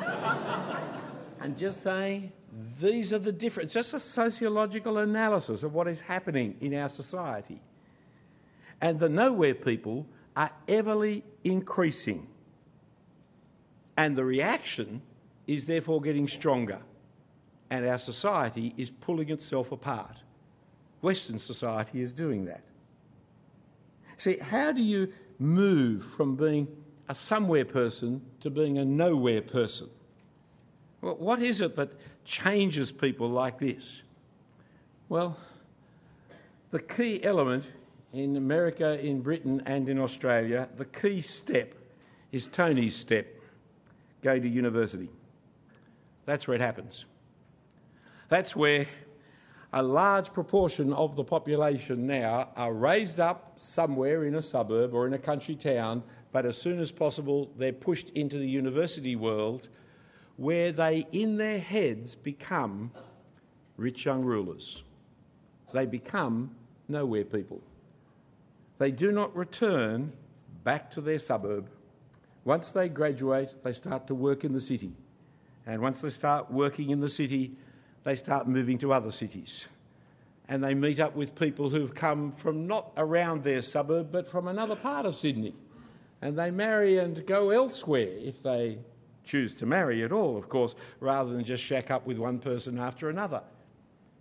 and 1.42 1.58
just 1.58 1.82
saying 1.82 2.32
these 2.80 3.14
are 3.14 3.20
the 3.20 3.32
different, 3.32 3.72
just 3.72 3.94
a 3.94 4.00
sociological 4.00 5.00
analysis 5.00 5.64
of 5.64 5.74
what 5.74 5.88
is 5.88 6.02
happening 6.02 6.56
in 6.62 6.74
our 6.76 6.90
society. 6.90 7.62
and 8.84 9.00
the 9.00 9.08
nowhere 9.08 9.56
people 9.56 10.06
are 10.36 10.52
everly 10.68 11.24
increasing. 11.46 12.28
And 13.96 14.16
the 14.16 14.26
reaction 14.26 15.02
is 15.48 15.66
therefore 15.66 16.02
getting 16.02 16.28
stronger, 16.28 16.80
and 17.70 17.86
our 17.88 17.98
society 17.98 18.74
is 18.78 18.90
pulling 18.90 19.30
itself 19.30 19.72
apart. 19.72 20.18
Western 21.02 21.40
society 21.40 22.02
is 22.02 22.12
doing 22.12 22.46
that. 22.46 22.64
See, 24.18 24.38
how 24.38 24.74
do 24.74 24.84
you 24.84 25.14
move 25.40 26.06
from 26.06 26.36
being 26.36 26.68
a 27.10 27.16
somewhere 27.16 27.66
person 27.66 28.22
to 28.42 28.50
being 28.50 28.78
a 28.78 28.86
nowhere 28.86 29.42
person? 29.42 29.90
What 31.02 31.42
is 31.42 31.62
it 31.62 31.76
that 31.76 31.92
changes 32.24 32.92
people 32.92 33.28
like 33.28 33.60
this? 33.60 34.02
Well, 35.10 35.38
the 36.72 36.80
key 36.80 37.24
element 37.24 37.72
in 38.14 38.38
America, 38.38 39.00
in 39.06 39.22
Britain, 39.22 39.64
and 39.66 39.90
in 39.90 40.00
Australia, 40.00 40.70
the 40.78 40.86
key 40.86 41.22
step 41.22 41.74
is 42.32 42.48
Tony's 42.48 42.96
step 42.96 43.28
go 44.22 44.40
to 44.40 44.48
university. 44.48 45.10
That's 46.26 46.48
where 46.48 46.56
it 46.56 46.62
happens. 46.62 47.06
That's 48.30 48.56
where 48.56 48.88
a 49.74 49.82
large 49.82 50.32
proportion 50.32 50.94
of 50.94 51.16
the 51.16 51.24
population 51.24 52.06
now 52.06 52.48
are 52.56 52.72
raised 52.72 53.20
up 53.20 53.54
somewhere 53.56 54.24
in 54.26 54.36
a 54.36 54.42
suburb 54.42 54.94
or 54.94 55.08
in 55.08 55.14
a 55.14 55.18
country 55.18 55.56
town, 55.56 56.04
but 56.32 56.46
as 56.46 56.56
soon 56.56 56.80
as 56.80 56.92
possible 56.92 57.52
they're 57.58 57.74
pushed 57.74 58.12
into 58.12 58.38
the 58.38 58.48
university 58.48 59.16
world 59.16 59.68
where 60.38 60.72
they, 60.72 61.08
in 61.12 61.38
their 61.38 61.58
heads, 61.58 62.16
become 62.16 62.92
rich 63.78 64.06
young 64.06 64.24
rulers. 64.24 64.84
They 65.74 65.88
become 65.88 66.56
nowhere 66.88 67.26
people. 67.26 67.62
They 68.78 68.92
do 68.92 69.12
not 69.12 69.36
return 69.36 70.14
back 70.64 70.92
to 70.92 71.02
their 71.02 71.20
suburb. 71.20 71.68
Once 72.46 72.72
they 72.72 72.90
graduate, 72.90 73.56
they 73.64 73.72
start 73.72 74.08
to 74.08 74.16
work 74.16 74.44
in 74.44 74.54
the 74.54 74.62
city. 74.62 74.92
And 75.66 75.82
once 75.82 76.02
they 76.02 76.10
start 76.10 76.52
working 76.52 76.92
in 76.92 77.00
the 77.00 77.10
city, 77.10 77.56
they 78.04 78.16
start 78.16 78.48
moving 78.48 78.78
to 78.80 78.94
other 78.94 79.12
cities. 79.12 79.66
And 80.50 80.64
they 80.64 80.74
meet 80.74 81.00
up 81.00 81.16
with 81.16 81.36
people 81.36 81.70
who've 81.70 81.94
come 81.94 82.32
from 82.32 82.68
not 82.68 82.92
around 82.98 83.44
their 83.44 83.62
suburb, 83.62 84.12
but 84.12 84.28
from 84.28 84.48
another 84.48 84.76
part 84.76 85.06
of 85.06 85.16
Sydney. 85.16 85.56
And 86.22 86.38
they 86.38 86.52
marry 86.52 86.98
and 86.98 87.26
go 87.26 87.50
elsewhere 87.50 88.10
if 88.10 88.44
they 88.44 88.80
choose 89.24 89.56
to 89.56 89.66
marry 89.66 90.04
at 90.04 90.12
all, 90.12 90.38
of 90.38 90.50
course, 90.50 90.76
rather 91.00 91.32
than 91.32 91.44
just 91.44 91.64
shack 91.64 91.92
up 91.92 92.06
with 92.06 92.18
one 92.18 92.40
person 92.40 92.78
after 92.78 93.10
another. 93.10 93.42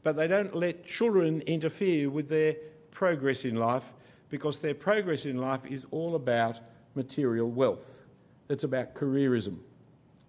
But 0.03 0.17
they 0.17 0.29
don't 0.29 0.55
let 0.55 0.85
children 0.85 1.43
interfere 1.43 2.09
with 2.11 2.29
their 2.29 2.57
progress 2.91 3.45
in 3.45 3.57
life 3.57 3.85
because 4.31 4.59
their 4.59 4.75
progress 4.75 5.27
in 5.27 5.39
life 5.39 5.61
is 5.69 5.87
all 5.91 6.15
about 6.15 6.61
material 6.95 7.51
wealth. 7.51 8.01
It's 8.49 8.65
about 8.65 8.95
careerism. 8.95 9.59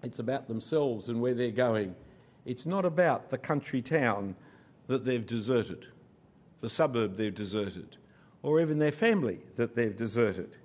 It's 0.03 0.19
about 0.19 0.47
themselves 0.47 1.09
and 1.09 1.21
where 1.21 1.33
they're 1.33 1.51
going. 1.51 1.95
It's 2.45 2.65
not 2.65 2.85
about 2.85 3.29
the 3.29 3.37
country 3.37 3.81
town 3.81 4.35
that 4.87 5.05
they've 5.05 5.25
deserted, 5.25 5.85
the 6.61 6.69
suburb 6.69 7.15
they've 7.15 7.33
deserted, 7.33 7.95
or 8.41 8.59
even 8.59 8.79
their 8.79 8.91
family 8.91 9.39
that 9.55 9.75
they've 9.75 9.95
deserted. 9.95 10.55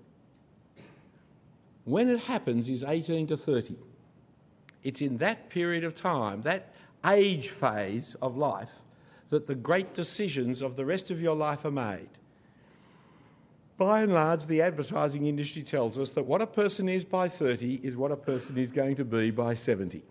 When 1.85 2.09
it 2.09 2.21
happens 2.21 2.69
is 2.69 2.85
18 2.85 3.29
to 3.29 3.37
30. 3.37 3.77
It's 4.83 5.01
in 5.01 5.19
that 5.19 5.51
period 5.51 5.85
of 5.85 5.95
time, 5.95 6.43
that 6.43 6.73
age 7.07 7.49
phase 7.49 8.15
of 8.21 8.37
life, 8.37 8.71
that 9.31 9.47
the 9.47 9.55
great 9.55 9.95
decisions 9.95 10.63
of 10.63 10.77
the 10.77 10.85
rest 10.85 11.11
of 11.11 11.21
your 11.21 11.37
life 11.37 11.65
are 11.65 11.71
made. 11.71 12.09
By 13.77 14.03
and 14.03 14.13
large, 14.13 14.47
the 14.47 14.63
advertising 14.63 15.27
industry 15.27 15.63
tells 15.63 15.99
us 15.99 16.11
that 16.11 16.27
what 16.27 16.43
a 16.43 16.47
person 16.47 16.89
is 16.89 17.05
by 17.05 17.29
30 17.29 17.81
is 17.85 17.97
what 17.97 18.11
a 18.11 18.17
person 18.17 18.59
is 18.59 18.73
going 18.73 18.97
to 18.97 19.05
be 19.05 19.31
by 19.31 19.55
70. 19.55 20.03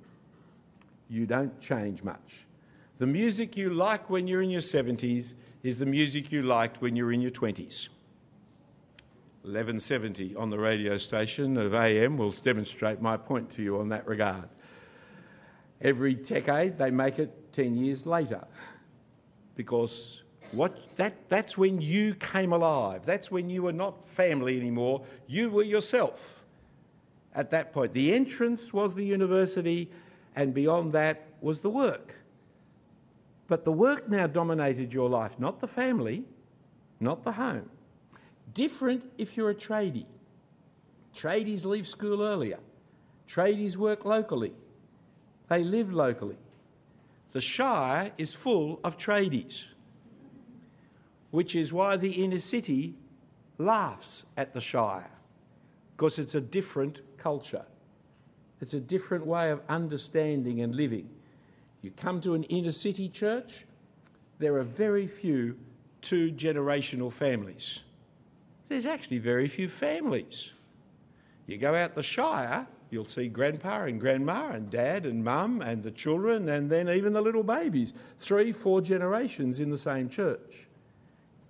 You 1.10 1.26
don't 1.26 1.60
change 1.60 2.04
much. 2.04 2.46
The 2.98 3.08
music 3.08 3.58
you 3.58 3.70
like 3.70 4.10
when 4.10 4.28
you're 4.28 4.42
in 4.42 4.50
your 4.50 4.62
70s 4.62 5.34
is 5.64 5.78
the 5.78 5.86
music 5.86 6.32
you 6.32 6.42
liked 6.42 6.82
when 6.82 6.96
you 6.96 7.06
were 7.06 7.12
in 7.12 7.22
your 7.22 7.32
20s. 7.32 7.90
1170 9.44 10.36
on 10.36 10.50
the 10.50 10.60
radio 10.60 10.98
station 10.98 11.58
of 11.58 11.74
AM 11.74 12.18
will 12.18 12.32
demonstrate 12.32 13.02
my 13.02 13.16
point 13.16 13.52
to 13.52 13.64
you 13.64 13.80
on 13.80 13.90
that 13.90 14.08
regard. 14.08 14.50
Every 15.80 16.16
decade 16.16 16.78
they 16.78 16.92
make 16.92 17.20
it 17.20 17.54
10 17.54 17.78
years 17.78 18.06
later 18.06 18.44
because 19.56 20.22
what, 20.52 20.78
that, 20.98 21.30
that's 21.30 21.58
when 21.58 21.82
you 21.82 22.14
came 22.16 22.52
alive. 22.52 23.06
That's 23.06 23.30
when 23.30 23.50
you 23.50 23.64
were 23.64 23.74
not 23.74 24.10
family 24.10 24.58
anymore. 24.58 25.06
You 25.28 25.50
were 25.50 25.64
yourself 25.64 26.44
at 27.34 27.52
that 27.52 27.74
point. 27.74 27.94
The 27.94 28.14
entrance 28.14 28.74
was 28.74 28.96
the 28.96 29.06
university, 29.06 29.90
and 30.38 30.54
beyond 30.54 30.94
that 30.94 31.26
was 31.42 31.60
the 31.60 31.70
work. 31.70 32.14
But 33.48 33.66
the 33.66 33.72
work 33.72 34.08
now 34.08 34.28
dominated 34.28 34.94
your 34.94 35.10
life, 35.10 35.40
not 35.40 35.60
the 35.60 35.68
family, 35.68 36.24
not 37.00 37.24
the 37.24 37.32
home. 37.32 37.70
Different 38.54 39.04
if 39.18 39.36
you're 39.36 39.50
a 39.50 39.56
tradie. 39.56 40.06
Tradies 41.16 41.66
leave 41.66 41.88
school 41.88 42.22
earlier. 42.22 42.60
Tradies 43.28 43.78
work 43.78 44.06
locally. 44.06 44.54
They 45.50 45.64
live 45.64 45.92
locally. 45.92 46.38
The 47.32 47.42
Shire 47.42 48.12
is 48.20 48.34
full 48.34 48.80
of 48.84 48.96
tradies, 48.98 49.64
which 51.32 51.56
is 51.56 51.74
why 51.74 51.98
the 51.98 52.12
inner 52.12 52.40
city 52.40 52.94
laughs 53.58 54.24
at 54.38 54.54
the 54.54 54.62
Shire, 54.62 55.10
because 55.96 56.20
it's 56.20 56.36
a 56.36 56.42
different 56.42 57.02
culture. 57.18 57.66
It's 58.62 58.74
a 58.74 58.80
different 58.80 59.26
way 59.26 59.52
of 59.52 59.62
understanding 59.70 60.62
and 60.62 60.74
living. 60.74 61.10
You 61.82 61.92
come 61.92 62.22
to 62.22 62.34
an 62.34 62.44
inner 62.44 62.72
city 62.72 63.08
church, 63.08 63.66
there 64.40 64.56
are 64.58 64.64
very 64.64 65.08
few 65.08 65.58
two 66.02 66.32
generational 66.32 67.12
families. 67.12 67.80
There's 68.70 68.86
actually 68.86 69.20
very 69.20 69.48
few 69.48 69.70
families. 69.70 70.52
You 71.46 71.58
go 71.58 71.74
out 71.74 71.96
the 71.96 72.04
Shire, 72.04 72.68
you'll 72.90 73.06
see 73.06 73.28
grandpa 73.28 73.84
and 73.84 74.00
grandma 74.00 74.50
and 74.50 74.70
dad 74.70 75.06
and 75.06 75.24
mum 75.24 75.62
and 75.62 75.84
the 75.84 75.92
children 75.92 76.50
and 76.50 76.70
then 76.70 76.90
even 76.90 77.14
the 77.14 77.22
little 77.22 77.44
babies. 77.44 77.94
Three, 78.18 78.52
four 78.52 78.82
generations 78.82 79.60
in 79.60 79.70
the 79.70 79.78
same 79.78 80.10
church. 80.10 80.68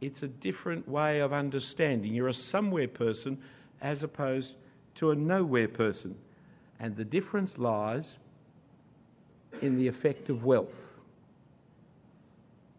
It's 0.02 0.22
a 0.22 0.28
different 0.28 0.88
way 0.88 1.22
of 1.22 1.34
understanding. 1.34 2.14
You're 2.14 2.28
a 2.28 2.34
somewhere 2.34 2.88
person 2.88 3.40
as 3.82 4.04
opposed 4.04 4.56
to 4.96 5.12
a 5.12 5.16
nowhere 5.16 5.68
person. 5.68 6.16
And 6.80 6.96
the 6.96 7.06
difference 7.06 7.58
lies 7.58 8.18
in 9.62 9.78
the 9.78 9.88
effect 9.88 10.30
of 10.30 10.44
wealth. 10.46 11.02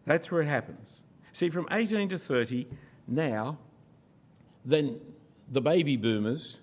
That's 0.06 0.30
where 0.30 0.42
it 0.42 0.46
happens. 0.46 1.00
See, 1.32 1.50
from 1.50 1.66
18 1.70 2.08
to 2.10 2.18
30, 2.18 2.66
now, 3.06 3.58
then 4.64 5.00
the 5.50 5.60
baby 5.60 5.96
boomers 5.96 6.60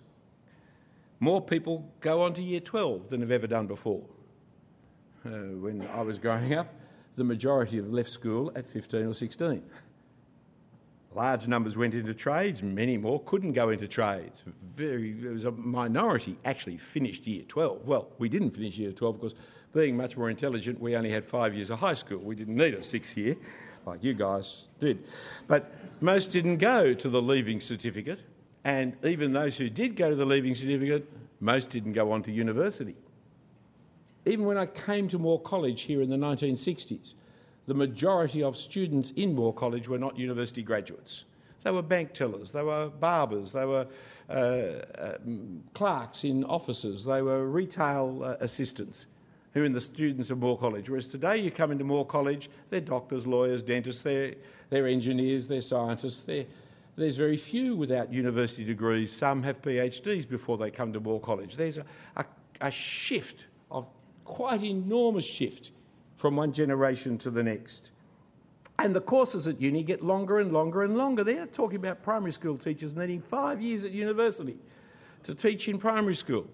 more 1.20 1.42
people 1.42 1.90
go 2.02 2.22
on 2.22 2.34
to 2.34 2.42
year 2.42 2.60
12 2.60 3.10
than 3.10 3.22
have 3.22 3.32
ever 3.32 3.48
done 3.48 3.68
before. 3.68 4.04
Uh, 5.26 5.30
when 5.60 5.88
I 5.94 6.02
was 6.02 6.20
growing 6.20 6.54
up, 6.54 6.74
the 7.16 7.24
majority 7.24 7.78
have 7.78 7.90
left 7.90 8.10
school 8.10 8.52
at 8.56 8.68
15 8.68 9.08
or 9.08 9.14
16. 9.14 9.64
Large 11.16 11.48
numbers 11.48 11.78
went 11.78 11.96
into 11.96 12.14
trades, 12.14 12.62
many 12.62 12.98
more 12.98 13.22
couldn't 13.22 13.54
go 13.54 13.70
into 13.70 13.88
trades. 13.88 14.44
Very, 14.76 15.14
there 15.14 15.32
was 15.32 15.46
a 15.46 15.52
minority 15.52 16.38
actually 16.44 16.78
finished 16.78 17.26
year 17.26 17.44
12. 17.48 17.88
Well, 17.88 18.10
we 18.20 18.28
didn't 18.28 18.52
finish 18.52 18.78
year 18.78 18.92
12 18.92 19.16
because, 19.16 19.36
being 19.74 19.96
much 19.96 20.18
more 20.18 20.30
intelligent, 20.30 20.80
we 20.80 20.98
only 20.98 21.10
had 21.10 21.26
five 21.26 21.54
years 21.54 21.70
of 21.70 21.80
high 21.80 21.94
school. 21.94 22.18
We 22.18 22.36
didn't 22.36 22.58
need 22.58 22.74
a 22.74 22.84
sixth 22.84 23.16
year 23.18 23.38
like 23.86 24.04
you 24.04 24.14
guys 24.14 24.66
did. 24.80 25.06
But 25.48 25.72
most 26.02 26.32
didn't 26.32 26.58
go 26.58 26.94
to 26.94 27.10
the 27.10 27.22
leaving 27.22 27.62
certificate. 27.62 28.20
And 28.66 28.98
even 29.06 29.32
those 29.32 29.56
who 29.56 29.70
did 29.70 29.96
go 29.96 30.10
to 30.10 30.16
the 30.16 30.26
leaving 30.26 30.56
certificate, 30.56 31.10
most 31.40 31.70
didn't 31.70 31.94
go 31.94 32.12
on 32.12 32.24
to 32.24 32.32
university. 32.32 32.96
Even 34.26 34.46
when 34.46 34.58
I 34.58 34.66
came 34.66 35.08
to 35.10 35.20
Moore 35.20 35.40
College 35.40 35.84
here 35.84 36.02
in 36.02 36.10
the 36.10 36.18
1960s, 36.18 37.14
the 37.68 37.74
majority 37.74 38.44
of 38.44 38.58
students 38.58 39.12
in 39.12 39.36
Moore 39.36 39.54
College 39.54 39.88
were 39.88 39.98
not 39.98 40.18
university 40.18 40.62
graduates. 40.62 41.26
They 41.64 41.72
were 41.72 41.82
bank 41.82 42.14
tellers, 42.14 42.52
they 42.52 42.62
were 42.62 42.90
barbers, 42.90 43.52
they 43.52 43.66
were 43.66 43.88
uh, 44.30 44.34
uh, 44.34 45.18
clerks 45.74 46.24
in 46.24 46.44
offices, 46.44 47.06
they 47.06 47.22
were 47.22 47.46
retail 47.48 48.24
uh, 48.24 48.36
assistants 48.40 49.08
who 49.54 49.64
in 49.64 49.74
the 49.74 49.82
students 49.82 50.30
of 50.30 50.38
Moore 50.38 50.58
College. 50.58 50.90
Whereas 50.90 51.08
today 51.08 51.38
you 51.38 51.50
come 51.50 51.72
into 51.72 51.84
Moore 51.84 52.06
College, 52.06 52.50
they're 52.70 52.82
doctors, 52.82 53.26
lawyers, 53.26 53.64
dentists, 53.64 54.04
they're, 54.04 54.36
they're 54.70 54.88
engineers, 54.88 55.48
they're 55.48 55.62
scientists, 55.62 56.22
they're 56.24 56.46
there's 56.98 57.18
very 57.18 57.38
few 57.38 57.76
without 57.76 58.14
university 58.14 58.64
degrees. 58.64 59.12
Some 59.12 59.44
have 59.44 59.62
PhDs 59.62 60.28
before 60.28 60.58
they 60.58 60.72
come 60.72 60.94
to 60.94 61.00
Moore 61.00 61.20
College. 61.20 61.58
There's 61.58 61.78
a, 61.78 61.86
a, 62.16 62.26
a 62.62 62.72
shift 62.72 63.46
of 63.70 63.86
quite 64.24 64.64
enormous 64.64 65.26
shift 65.26 65.72
from 66.26 66.38
one 66.38 66.52
generation 66.52 67.20
to 67.20 67.30
the 67.30 67.44
next. 67.44 67.92
And 68.80 68.96
the 68.96 69.00
courses 69.00 69.48
at 69.48 69.62
uni 69.62 69.84
get 69.84 70.04
longer 70.04 70.40
and 70.40 70.52
longer 70.52 70.82
and 70.82 70.98
longer. 70.98 71.24
They're 71.24 71.46
talking 71.46 71.76
about 71.76 72.02
primary 72.02 72.32
school 72.32 72.58
teachers 72.58 72.96
needing 72.96 73.22
five 73.22 73.62
years 73.62 73.84
at 73.84 73.92
university 73.92 74.58
to 75.22 75.36
teach 75.36 75.68
in 75.68 75.78
primary 75.78 76.16
school. 76.16 76.48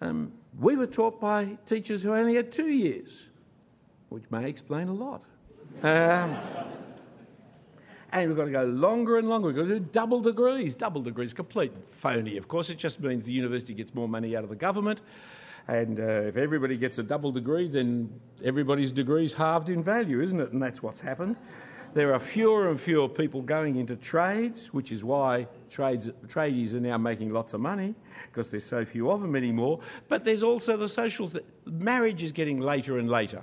Um, 0.00 0.32
we 0.58 0.74
were 0.74 0.88
taught 0.88 1.20
by 1.20 1.56
teachers 1.64 2.02
who 2.02 2.12
only 2.12 2.34
had 2.34 2.50
two 2.50 2.66
years, 2.66 3.28
which 4.08 4.24
may 4.32 4.48
explain 4.48 4.88
a 4.88 4.94
lot. 4.94 5.22
Um, 5.84 6.36
and 8.10 8.28
we've 8.28 8.36
got 8.36 8.46
to 8.46 8.50
go 8.50 8.64
longer 8.64 9.16
and 9.18 9.28
longer. 9.28 9.46
We've 9.46 9.56
got 9.58 9.68
to 9.68 9.78
do 9.78 9.86
double 9.92 10.18
degrees. 10.18 10.74
Double 10.74 11.02
degrees, 11.02 11.32
complete 11.32 11.70
phony. 11.92 12.36
Of 12.36 12.48
course, 12.48 12.68
it 12.68 12.78
just 12.78 12.98
means 12.98 13.26
the 13.26 13.32
university 13.32 13.74
gets 13.74 13.94
more 13.94 14.08
money 14.08 14.34
out 14.34 14.42
of 14.42 14.50
the 14.50 14.56
government. 14.56 15.00
And 15.68 16.00
uh, 16.00 16.22
if 16.22 16.38
everybody 16.38 16.78
gets 16.78 16.98
a 16.98 17.02
double 17.02 17.30
degree, 17.30 17.68
then 17.68 18.10
everybody's 18.42 18.90
degree's 18.90 19.34
halved 19.34 19.68
in 19.68 19.84
value, 19.84 20.22
isn't 20.22 20.40
it? 20.40 20.52
And 20.52 20.62
that's 20.62 20.82
what's 20.82 21.00
happened. 21.00 21.36
There 21.92 22.14
are 22.14 22.20
fewer 22.20 22.68
and 22.68 22.80
fewer 22.80 23.08
people 23.08 23.42
going 23.42 23.76
into 23.76 23.94
trades, 23.96 24.72
which 24.72 24.92
is 24.92 25.04
why 25.04 25.46
trades, 25.68 26.10
tradies 26.26 26.74
are 26.74 26.80
now 26.80 26.96
making 26.96 27.32
lots 27.32 27.52
of 27.52 27.60
money 27.60 27.94
because 28.26 28.50
there's 28.50 28.64
so 28.64 28.84
few 28.84 29.10
of 29.10 29.20
them 29.20 29.36
anymore. 29.36 29.80
But 30.08 30.24
there's 30.24 30.42
also 30.42 30.76
the 30.76 30.88
social 30.88 31.28
th- 31.28 31.44
marriage 31.66 32.22
is 32.22 32.32
getting 32.32 32.60
later 32.60 32.98
and 32.98 33.08
later. 33.08 33.42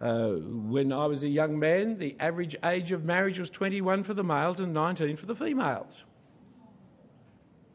Uh, 0.00 0.30
when 0.32 0.92
I 0.92 1.06
was 1.06 1.24
a 1.24 1.28
young 1.28 1.58
man, 1.58 1.98
the 1.98 2.16
average 2.20 2.56
age 2.64 2.92
of 2.92 3.04
marriage 3.04 3.38
was 3.38 3.50
21 3.50 4.04
for 4.04 4.14
the 4.14 4.24
males 4.24 4.60
and 4.60 4.72
19 4.72 5.16
for 5.16 5.26
the 5.26 5.36
females. 5.36 6.04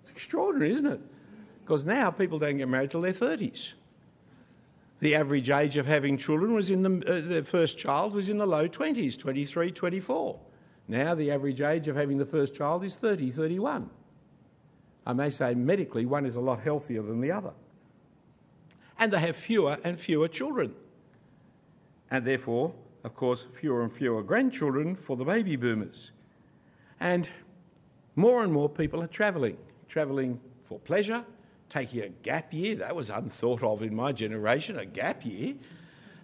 It's 0.04 0.12
extraordinary, 0.12 0.72
isn't 0.72 0.88
it? 0.88 1.02
Because 1.66 1.84
now 1.84 2.12
people 2.12 2.38
don't 2.38 2.58
get 2.58 2.70
married 2.70 2.92
till 2.92 3.02
their 3.02 3.12
30s. 3.12 3.74
The 5.00 5.16
average 5.16 5.50
age 5.50 5.78
of 5.78 5.88
having 5.88 6.16
children 6.16 6.54
was 6.54 6.70
in 6.70 6.84
the, 6.84 7.08
uh, 7.08 7.28
the 7.28 7.44
first 7.44 7.78
child 7.78 8.14
was 8.14 8.30
in 8.30 8.38
the 8.38 8.46
low 8.46 8.68
20s, 8.68 9.18
23, 9.18 9.72
24. 9.72 10.40
Now 10.88 11.16
the 11.16 11.32
average 11.32 11.62
age 11.62 11.88
of 11.88 11.96
having 11.96 12.18
the 12.18 12.26
first 12.26 12.54
child 12.54 12.84
is 12.84 12.98
30, 12.98 13.32
31. 13.32 13.90
I 15.08 15.14
may 15.14 15.32
say 15.32 15.56
medically 15.56 16.06
one 16.06 16.26
is 16.26 16.36
a 16.36 16.42
lot 16.42 16.60
healthier 16.62 17.02
than 17.02 17.20
the 17.20 17.32
other. 17.32 17.52
And 19.00 19.12
they 19.12 19.20
have 19.20 19.36
fewer 19.36 19.78
and 19.84 20.00
fewer 20.00 20.28
children 20.28 20.74
and 22.12 22.26
therefore, 22.26 22.74
of 23.04 23.16
course, 23.16 23.46
fewer 23.60 23.84
and 23.84 23.92
fewer 23.92 24.24
grandchildren 24.24 24.96
for 24.96 25.18
the 25.18 25.26
baby 25.26 25.56
boomers. 25.56 26.12
And 27.00 27.30
more 28.16 28.44
and 28.44 28.54
more 28.54 28.70
people 28.70 29.02
are 29.02 29.08
travelling, 29.08 29.58
travelling 29.88 30.40
for 30.64 30.80
pleasure, 30.80 31.24
taking 31.76 32.04
a 32.04 32.10
gap 32.10 32.54
year. 32.54 32.76
That 32.76 32.96
was 32.96 33.10
unthought 33.10 33.62
of 33.62 33.82
in 33.82 33.94
my 33.94 34.14
generation, 34.14 34.80
a 34.80 34.86
gap 34.86 35.26
year. 35.26 35.56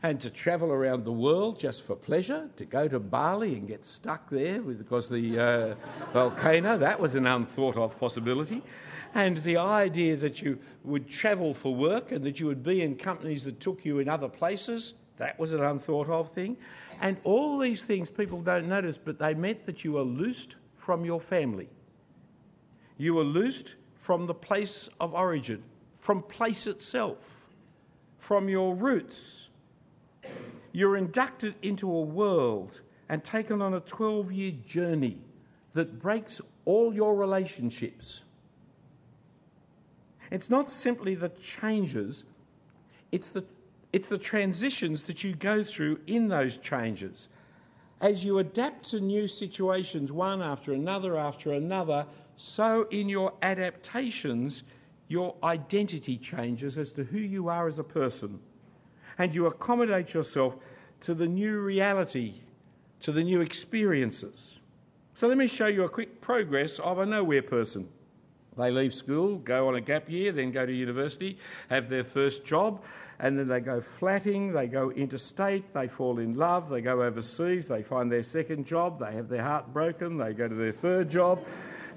And 0.01 0.19
to 0.21 0.29
travel 0.29 0.71
around 0.71 1.03
the 1.03 1.11
world 1.11 1.59
just 1.59 1.83
for 1.85 1.95
pleasure, 1.95 2.49
to 2.55 2.65
go 2.65 2.87
to 2.87 2.99
Bali 2.99 3.55
and 3.55 3.67
get 3.67 3.83
stuck 3.83 4.29
there 4.29 4.61
because 4.61 5.09
the 5.09 5.37
uh, 5.37 5.75
volcano, 6.13 6.77
that 6.77 6.99
was 6.99 7.15
an 7.15 7.27
unthought 7.27 7.75
of 7.75 7.99
possibility. 7.99 8.63
And 9.13 9.37
the 9.37 9.57
idea 9.57 10.15
that 10.15 10.41
you 10.41 10.57
would 10.85 11.09
travel 11.09 11.53
for 11.53 11.75
work 11.75 12.13
and 12.13 12.23
that 12.23 12.39
you 12.39 12.47
would 12.47 12.63
be 12.63 12.81
in 12.81 12.95
companies 12.95 13.43
that 13.43 13.59
took 13.59 13.83
you 13.83 13.99
in 13.99 14.07
other 14.07 14.29
places, 14.29 14.93
that 15.17 15.37
was 15.37 15.51
an 15.51 15.61
unthought 15.61 16.09
of 16.09 16.31
thing. 16.31 16.55
And 17.01 17.17
all 17.25 17.59
these 17.59 17.83
things 17.83 18.09
people 18.09 18.41
don't 18.41 18.69
notice, 18.69 18.97
but 18.97 19.19
they 19.19 19.33
meant 19.33 19.65
that 19.65 19.83
you 19.83 19.91
were 19.93 20.03
loosed 20.03 20.55
from 20.77 21.03
your 21.03 21.19
family. 21.19 21.67
You 22.97 23.15
were 23.15 23.25
loosed 23.25 23.75
from 24.01 24.25
the 24.25 24.33
place 24.33 24.89
of 24.99 25.13
origin, 25.13 25.63
from 25.99 26.23
place 26.23 26.65
itself, 26.65 27.17
from 28.17 28.49
your 28.49 28.75
roots. 28.75 29.47
You're 30.71 30.97
inducted 30.97 31.53
into 31.61 31.87
a 31.87 32.01
world 32.01 32.81
and 33.07 33.23
taken 33.23 33.61
on 33.61 33.75
a 33.75 33.79
12 33.79 34.31
year 34.31 34.53
journey 34.65 35.19
that 35.73 35.99
breaks 35.99 36.41
all 36.65 36.93
your 36.93 37.15
relationships. 37.15 38.23
It's 40.31 40.49
not 40.49 40.71
simply 40.71 41.13
the 41.13 41.29
changes, 41.29 42.25
it's 43.11 43.29
the 43.29 43.45
it's 43.93 44.07
the 44.07 44.17
transitions 44.17 45.03
that 45.03 45.23
you 45.23 45.35
go 45.35 45.63
through 45.63 45.99
in 46.07 46.27
those 46.29 46.57
changes. 46.57 47.29
As 47.99 48.23
you 48.23 48.39
adapt 48.39 48.91
to 48.91 49.01
new 49.01 49.27
situations, 49.27 50.11
one 50.11 50.41
after 50.41 50.73
another 50.73 51.17
after 51.17 51.51
another, 51.51 52.07
so 52.41 52.87
in 52.89 53.07
your 53.07 53.33
adaptations, 53.41 54.63
your 55.07 55.35
identity 55.43 56.17
changes 56.17 56.77
as 56.77 56.93
to 56.93 57.03
who 57.03 57.19
you 57.19 57.49
are 57.49 57.67
as 57.67 57.77
a 57.77 57.83
person. 57.83 58.39
And 59.17 59.35
you 59.35 59.45
accommodate 59.45 60.13
yourself 60.13 60.55
to 61.01 61.13
the 61.13 61.27
new 61.27 61.59
reality, 61.59 62.33
to 63.01 63.11
the 63.11 63.23
new 63.23 63.41
experiences. 63.41 64.59
So 65.13 65.27
let 65.27 65.37
me 65.37 65.47
show 65.47 65.67
you 65.67 65.83
a 65.83 65.89
quick 65.89 66.19
progress 66.19 66.79
of 66.79 66.97
a 66.97 67.05
nowhere 67.05 67.43
person. 67.43 67.87
They 68.57 68.71
leave 68.71 68.93
school, 68.93 69.37
go 69.37 69.67
on 69.67 69.75
a 69.75 69.81
gap 69.81 70.09
year, 70.09 70.31
then 70.31 70.51
go 70.51 70.65
to 70.65 70.73
university, 70.73 71.37
have 71.69 71.89
their 71.89 72.03
first 72.03 72.43
job, 72.43 72.81
and 73.19 73.37
then 73.37 73.47
they 73.47 73.59
go 73.59 73.81
flatting, 73.81 74.51
they 74.51 74.67
go 74.67 74.91
interstate, 74.91 75.73
they 75.73 75.87
fall 75.87 76.17
in 76.17 76.35
love, 76.35 76.69
they 76.69 76.81
go 76.81 77.03
overseas, 77.03 77.67
they 77.67 77.83
find 77.83 78.11
their 78.11 78.23
second 78.23 78.65
job, 78.65 78.99
they 78.99 79.13
have 79.13 79.29
their 79.29 79.43
heart 79.43 79.71
broken, 79.71 80.17
they 80.17 80.33
go 80.33 80.47
to 80.47 80.55
their 80.55 80.71
third 80.71 81.09
job, 81.09 81.39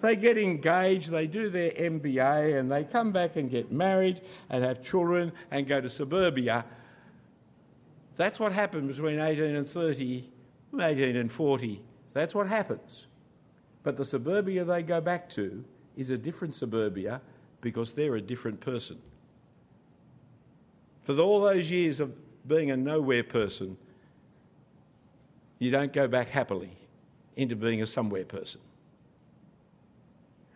they 0.04 0.16
get 0.16 0.36
engaged, 0.36 1.10
they 1.10 1.26
do 1.26 1.48
their 1.48 1.70
MBA, 1.70 2.58
and 2.58 2.70
they 2.70 2.84
come 2.84 3.10
back 3.10 3.36
and 3.36 3.50
get 3.50 3.72
married 3.72 4.20
and 4.50 4.62
have 4.62 4.82
children 4.82 5.32
and 5.50 5.66
go 5.66 5.80
to 5.80 5.88
suburbia. 5.88 6.62
That's 8.18 8.38
what 8.38 8.52
happened 8.52 8.88
between 8.88 9.18
18 9.18 9.56
and 9.56 9.66
30, 9.66 10.28
18 10.78 11.16
and 11.16 11.32
40. 11.32 11.80
That's 12.12 12.34
what 12.34 12.46
happens. 12.46 13.06
But 13.82 13.96
the 13.96 14.04
suburbia 14.04 14.64
they 14.64 14.82
go 14.82 15.00
back 15.00 15.30
to 15.30 15.64
is 15.96 16.10
a 16.10 16.18
different 16.18 16.54
suburbia 16.54 17.22
because 17.62 17.94
they're 17.94 18.16
a 18.16 18.20
different 18.20 18.60
person. 18.60 18.98
For 21.04 21.18
all 21.18 21.40
those 21.40 21.70
years 21.70 22.00
of 22.00 22.12
being 22.46 22.70
a 22.72 22.76
nowhere 22.76 23.24
person, 23.24 23.78
you 25.60 25.70
don't 25.70 25.94
go 25.94 26.06
back 26.06 26.28
happily 26.28 26.76
into 27.36 27.56
being 27.56 27.80
a 27.80 27.86
somewhere 27.86 28.26
person. 28.26 28.60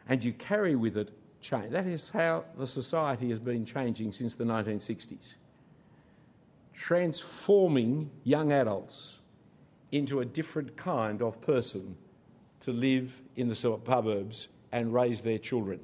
And 0.09 0.24
you 0.24 0.32
carry 0.32 0.74
with 0.74 0.97
it 0.97 1.10
change. 1.40 1.70
That 1.70 1.86
is 1.86 2.09
how 2.09 2.44
the 2.56 2.66
society 2.66 3.28
has 3.28 3.40
been 3.40 3.64
changing 3.64 4.12
since 4.12 4.35
the 4.35 4.44
1960s. 4.44 5.36
Transforming 6.72 8.10
young 8.24 8.52
adults 8.52 9.20
into 9.93 10.20
a 10.20 10.24
different 10.24 10.76
kind 10.76 11.22
of 11.22 11.40
person 11.40 11.97
to 12.60 12.72
live 12.72 13.12
in 13.36 13.48
the 13.48 13.55
suburbs 13.55 14.48
and 14.72 14.93
raise 14.93 15.22
their 15.22 15.39
children. 15.39 15.80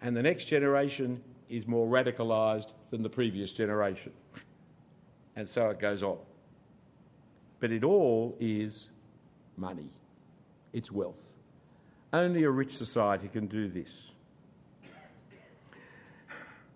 And 0.00 0.16
the 0.16 0.22
next 0.22 0.46
generation 0.46 1.22
is 1.48 1.66
more 1.66 1.86
radicalised 1.86 2.72
than 2.90 3.02
the 3.02 3.08
previous 3.08 3.52
generation. 3.52 4.12
And 5.36 5.48
so 5.48 5.70
it 5.70 5.80
goes 5.80 6.02
on. 6.02 6.18
But 7.60 7.72
it 7.72 7.84
all 7.84 8.36
is 8.38 8.90
money, 9.56 9.90
it's 10.72 10.92
wealth. 10.92 11.32
Only 12.14 12.44
a 12.44 12.50
rich 12.50 12.70
society 12.70 13.26
can 13.26 13.48
do 13.48 13.66
this. 13.66 14.12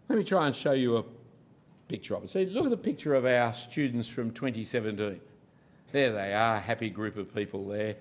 Let 0.08 0.18
me 0.18 0.24
try 0.24 0.48
and 0.48 0.56
show 0.56 0.72
you 0.72 0.96
a 0.96 1.04
picture 1.86 2.16
of 2.16 2.24
it. 2.24 2.30
See, 2.30 2.46
look 2.46 2.64
at 2.64 2.70
the 2.70 2.76
picture 2.76 3.14
of 3.14 3.24
our 3.24 3.52
students 3.52 4.08
from 4.08 4.32
2017. 4.32 5.20
There 5.92 6.12
they 6.12 6.34
are, 6.34 6.58
happy 6.58 6.90
group 6.90 7.16
of 7.16 7.32
people 7.32 7.68
there. 7.68 7.94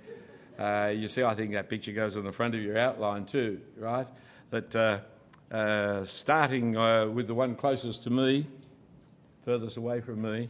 Uh, 0.58 0.90
you 0.90 1.08
see, 1.08 1.22
I 1.22 1.36
think 1.36 1.52
that 1.52 1.70
picture 1.70 1.92
goes 1.92 2.18
on 2.18 2.24
the 2.24 2.32
front 2.32 2.56
of 2.56 2.62
your 2.62 2.76
outline 2.76 3.26
too, 3.26 3.62
right? 3.78 4.08
But 4.50 4.76
uh, 4.76 5.02
uh, 5.52 6.06
starting 6.06 6.76
uh, 6.76 7.06
with 7.06 7.28
the 7.28 7.36
one 7.36 7.54
closest 7.54 8.06
to 8.06 8.10
me, 8.10 8.48
furthest 9.46 9.78
away 9.78 10.02
from 10.02 10.24
me, 10.24 10.50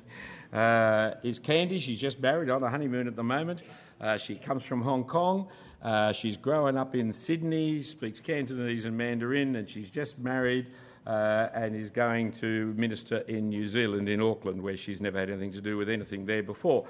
uh, 0.53 1.15
is 1.21 1.39
Candy. 1.39 1.79
She's 1.79 1.99
just 1.99 2.21
married 2.21 2.49
on 2.49 2.63
a 2.63 2.69
honeymoon 2.69 3.09
at 3.09 3.17
the 3.17 3.23
moment. 3.23 3.61
Uh, 3.99 4.17
she 4.17 4.35
comes 4.35 4.65
from 4.65 4.81
Hong 4.81 5.03
Kong. 5.03 5.49
Uh, 5.81 6.11
she's 6.11 6.37
growing 6.37 6.77
up 6.77 6.95
in 6.95 7.13
Sydney, 7.13 7.81
speaks 7.81 8.19
Cantonese 8.19 8.85
and 8.85 8.97
Mandarin, 8.97 9.55
and 9.55 9.69
she's 9.69 9.89
just 9.89 10.17
married 10.17 10.67
uh, 11.07 11.49
and 11.53 11.75
is 11.75 11.91
going 11.91 12.33
to 12.33 12.73
minister 12.75 13.17
in 13.19 13.49
New 13.49 13.67
Zealand, 13.67 14.09
in 14.09 14.21
Auckland, 14.21 14.61
where 14.61 14.75
she's 14.75 14.99
never 14.99 15.19
had 15.19 15.29
anything 15.29 15.51
to 15.51 15.61
do 15.61 15.77
with 15.77 15.89
anything 15.89 16.25
there 16.25 16.43
before. 16.43 16.85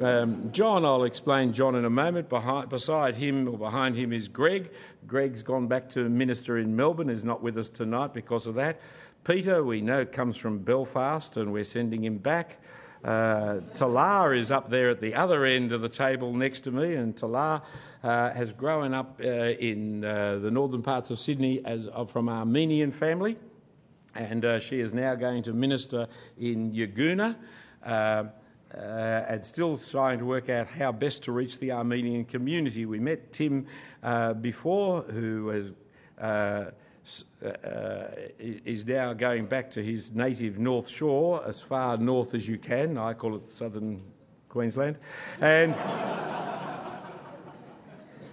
Um, 0.00 0.50
John, 0.50 0.84
I'll 0.84 1.04
explain 1.04 1.52
John 1.52 1.76
in 1.76 1.84
a 1.84 1.90
moment. 1.90 2.28
Behind, 2.28 2.68
beside 2.68 3.14
him, 3.14 3.48
or 3.48 3.56
behind 3.56 3.94
him, 3.94 4.12
is 4.12 4.26
Greg. 4.26 4.70
Greg's 5.06 5.44
gone 5.44 5.68
back 5.68 5.90
to 5.90 6.08
minister 6.08 6.58
in 6.58 6.74
Melbourne, 6.74 7.10
is 7.10 7.24
not 7.24 7.42
with 7.42 7.56
us 7.56 7.70
tonight 7.70 8.14
because 8.14 8.48
of 8.48 8.56
that. 8.56 8.80
Peter, 9.24 9.62
we 9.62 9.80
know, 9.80 10.04
comes 10.04 10.36
from 10.36 10.58
Belfast, 10.58 11.36
and 11.36 11.52
we're 11.52 11.62
sending 11.62 12.02
him 12.02 12.18
back. 12.18 12.58
Uh, 13.04 13.60
Talar 13.74 14.32
is 14.32 14.50
up 14.50 14.70
there 14.70 14.90
at 14.90 15.00
the 15.00 15.14
other 15.14 15.44
end 15.44 15.72
of 15.72 15.80
the 15.80 15.88
table 15.88 16.32
next 16.32 16.60
to 16.62 16.70
me, 16.70 16.94
and 16.94 17.16
Talar 17.16 17.62
uh, 18.02 18.30
has 18.30 18.52
grown 18.52 18.94
up 18.94 19.20
uh, 19.22 19.26
in 19.26 20.04
uh, 20.04 20.38
the 20.38 20.50
northern 20.50 20.82
parts 20.82 21.10
of 21.10 21.18
Sydney 21.18 21.64
as 21.64 21.88
from 22.08 22.28
Armenian 22.28 22.92
family 22.92 23.36
and 24.14 24.44
uh, 24.44 24.58
she 24.58 24.80
is 24.80 24.92
now 24.92 25.14
going 25.14 25.42
to 25.44 25.52
minister 25.52 26.08
in 26.38 26.72
Yagoona. 26.72 27.36
Uh, 27.84 28.24
and 28.74 29.44
still 29.44 29.76
trying 29.76 30.18
to 30.18 30.24
work 30.24 30.48
out 30.48 30.66
how 30.66 30.90
best 30.90 31.24
to 31.24 31.32
reach 31.32 31.58
the 31.58 31.72
Armenian 31.72 32.24
community. 32.24 32.86
We 32.86 33.00
met 33.00 33.32
Tim 33.32 33.66
before, 34.40 35.02
who 35.02 35.48
has. 35.48 35.72
Uh, 36.18 36.70
uh, 37.44 38.04
is 38.38 38.86
now 38.86 39.12
going 39.12 39.46
back 39.46 39.72
to 39.72 39.82
his 39.82 40.12
native 40.14 40.58
North 40.58 40.88
Shore, 40.88 41.42
as 41.46 41.60
far 41.60 41.96
north 41.96 42.34
as 42.34 42.48
you 42.48 42.58
can. 42.58 42.96
I 42.98 43.14
call 43.14 43.36
it 43.36 43.50
southern 43.50 44.02
Queensland. 44.48 44.98
And 45.40 45.74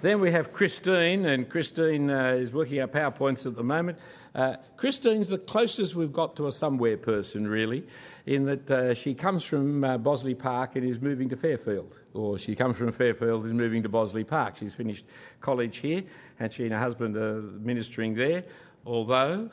then 0.01 0.21
we 0.21 0.31
have 0.31 0.53
Christine, 0.53 1.25
and 1.25 1.49
Christine 1.49 2.09
uh, 2.09 2.33
is 2.33 2.53
working 2.53 2.79
out 2.79 2.91
PowerPoints 2.93 3.45
at 3.45 3.55
the 3.55 3.63
moment. 3.63 3.99
Uh, 4.33 4.55
Christine's 4.77 5.27
the 5.27 5.37
closest 5.37 5.95
we've 5.95 6.13
got 6.13 6.37
to 6.37 6.47
a 6.47 6.51
somewhere 6.51 6.97
person, 6.97 7.47
really, 7.47 7.85
in 8.25 8.45
that 8.45 8.71
uh, 8.71 8.93
she 8.93 9.13
comes 9.13 9.43
from 9.43 9.83
uh, 9.83 9.97
Bossley 9.97 10.35
Park 10.35 10.75
and 10.75 10.85
is 10.87 11.01
moving 11.01 11.29
to 11.29 11.35
Fairfield, 11.35 11.99
or 12.13 12.37
she 12.37 12.55
comes 12.55 12.77
from 12.77 12.91
Fairfield 12.91 13.41
and 13.41 13.47
is 13.47 13.53
moving 13.53 13.83
to 13.83 13.89
Bossley 13.89 14.23
Park. 14.23 14.57
She's 14.57 14.73
finished 14.73 15.05
college 15.41 15.77
here, 15.77 16.03
and 16.39 16.53
she 16.53 16.63
and 16.63 16.73
her 16.73 16.79
husband 16.79 17.17
are 17.17 17.41
ministering 17.41 18.15
there, 18.15 18.45
although 18.85 19.49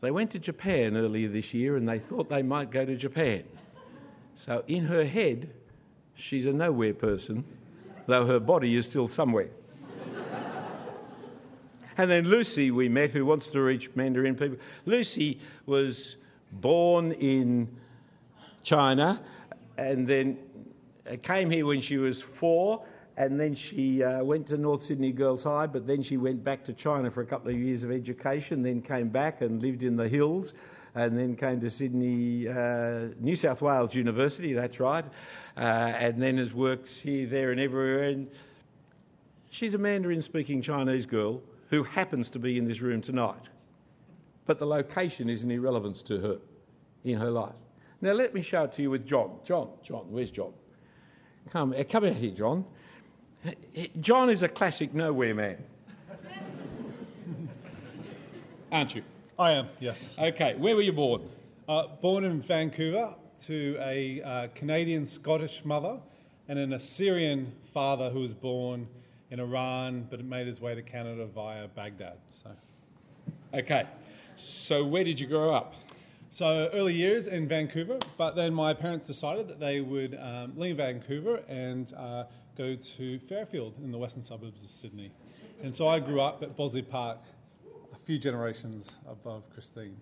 they 0.00 0.10
went 0.10 0.32
to 0.32 0.38
Japan 0.38 0.96
earlier 0.96 1.28
this 1.28 1.54
year 1.54 1.76
and 1.76 1.88
they 1.88 1.98
thought 1.98 2.28
they 2.28 2.42
might 2.42 2.70
go 2.70 2.84
to 2.84 2.96
Japan. 2.96 3.44
So 4.36 4.62
in 4.68 4.84
her 4.84 5.04
head, 5.04 5.50
she's 6.14 6.46
a 6.46 6.52
nowhere 6.52 6.94
person, 6.94 7.44
though 8.08 8.26
her 8.26 8.40
body 8.40 8.74
is 8.74 8.86
still 8.86 9.06
somewhere. 9.06 9.50
and 11.98 12.10
then 12.10 12.24
Lucy, 12.24 12.70
we 12.70 12.88
met, 12.88 13.10
who 13.10 13.24
wants 13.24 13.48
to 13.48 13.60
reach 13.60 13.90
Mandarin 13.94 14.34
people. 14.34 14.56
Lucy 14.86 15.38
was 15.66 16.16
born 16.50 17.12
in 17.12 17.68
China 18.62 19.20
and 19.76 20.08
then 20.08 20.38
uh, 21.08 21.16
came 21.22 21.50
here 21.50 21.66
when 21.66 21.82
she 21.82 21.98
was 21.98 22.20
four. 22.20 22.84
And 23.18 23.38
then 23.38 23.54
she 23.54 24.02
uh, 24.02 24.24
went 24.24 24.46
to 24.48 24.56
North 24.56 24.82
Sydney 24.82 25.12
Girls 25.12 25.44
High, 25.44 25.66
but 25.66 25.86
then 25.86 26.02
she 26.02 26.16
went 26.16 26.42
back 26.42 26.64
to 26.64 26.72
China 26.72 27.10
for 27.10 27.20
a 27.20 27.26
couple 27.26 27.50
of 27.50 27.58
years 27.58 27.82
of 27.82 27.90
education, 27.90 28.62
then 28.62 28.80
came 28.80 29.08
back 29.08 29.42
and 29.42 29.60
lived 29.60 29.82
in 29.82 29.96
the 29.96 30.08
hills, 30.08 30.54
and 30.94 31.18
then 31.18 31.36
came 31.36 31.60
to 31.60 31.70
Sydney, 31.70 32.48
uh, 32.48 33.08
New 33.20 33.36
South 33.36 33.60
Wales 33.60 33.94
University, 33.94 34.52
that's 34.52 34.80
right, 34.80 35.04
uh, 35.56 35.60
and 35.60 36.22
then 36.22 36.38
has 36.38 36.52
worked 36.52 36.88
here, 36.88 37.26
there, 37.26 37.50
and 37.50 37.60
everywhere. 37.60 38.04
And 38.04 38.30
she's 39.50 39.74
a 39.74 39.78
Mandarin 39.78 40.22
speaking 40.22 40.62
Chinese 40.62 41.06
girl 41.06 41.42
who 41.70 41.82
happens 41.82 42.30
to 42.30 42.38
be 42.38 42.58
in 42.58 42.66
this 42.66 42.80
room 42.80 43.00
tonight. 43.02 43.42
But 44.46 44.58
the 44.58 44.66
location 44.66 45.28
is 45.28 45.44
an 45.44 45.50
irrelevance 45.50 46.02
to 46.04 46.18
her 46.18 46.38
in 47.04 47.18
her 47.18 47.30
life. 47.30 47.54
Now, 48.00 48.12
let 48.12 48.32
me 48.32 48.42
show 48.42 48.64
it 48.64 48.72
to 48.74 48.82
you 48.82 48.90
with 48.90 49.06
John. 49.06 49.38
John, 49.44 49.68
John, 49.82 50.06
where's 50.10 50.30
John? 50.30 50.52
Come, 51.50 51.74
uh, 51.76 51.84
come 51.84 52.04
out 52.04 52.14
here, 52.14 52.30
John. 52.30 52.64
John 54.00 54.30
is 54.30 54.42
a 54.42 54.48
classic 54.48 54.94
nowhere 54.94 55.34
man. 55.34 55.62
Aren't 58.70 58.94
you? 58.94 59.02
I 59.38 59.52
am, 59.52 59.68
yes. 59.78 60.12
Okay, 60.18 60.56
where 60.56 60.74
were 60.74 60.82
you 60.82 60.92
born? 60.92 61.22
Uh, 61.68 61.86
born 62.02 62.24
in 62.24 62.42
Vancouver 62.42 63.14
to 63.44 63.76
a 63.80 64.20
uh, 64.20 64.48
Canadian 64.56 65.06
Scottish 65.06 65.64
mother 65.64 65.98
and 66.48 66.58
an 66.58 66.72
Assyrian 66.72 67.52
father 67.72 68.10
who 68.10 68.18
was 68.18 68.34
born 68.34 68.88
in 69.30 69.38
Iran 69.38 70.08
but 70.10 70.24
made 70.24 70.48
his 70.48 70.60
way 70.60 70.74
to 70.74 70.82
Canada 70.82 71.26
via 71.26 71.68
Baghdad. 71.68 72.16
So, 72.30 72.50
Okay, 73.54 73.86
so 74.34 74.84
where 74.84 75.04
did 75.04 75.20
you 75.20 75.28
grow 75.28 75.54
up? 75.54 75.74
so 76.30 76.68
early 76.74 76.92
years 76.94 77.26
in 77.26 77.48
Vancouver, 77.48 77.98
but 78.16 78.34
then 78.36 78.52
my 78.52 78.74
parents 78.74 79.06
decided 79.06 79.48
that 79.48 79.58
they 79.60 79.80
would 79.80 80.18
um, 80.20 80.52
leave 80.56 80.76
Vancouver 80.76 81.42
and 81.48 81.92
uh, 81.94 82.24
go 82.56 82.74
to 82.74 83.18
Fairfield 83.20 83.78
in 83.82 83.92
the 83.92 83.98
western 83.98 84.22
suburbs 84.22 84.64
of 84.64 84.70
Sydney. 84.70 85.10
And 85.62 85.74
so 85.74 85.88
I 85.88 86.00
grew 86.00 86.20
up 86.20 86.42
at 86.42 86.56
Bossley 86.56 86.82
Park, 86.82 87.18
few 88.08 88.18
generations 88.18 88.96
above 89.06 89.42
Christine. 89.52 89.94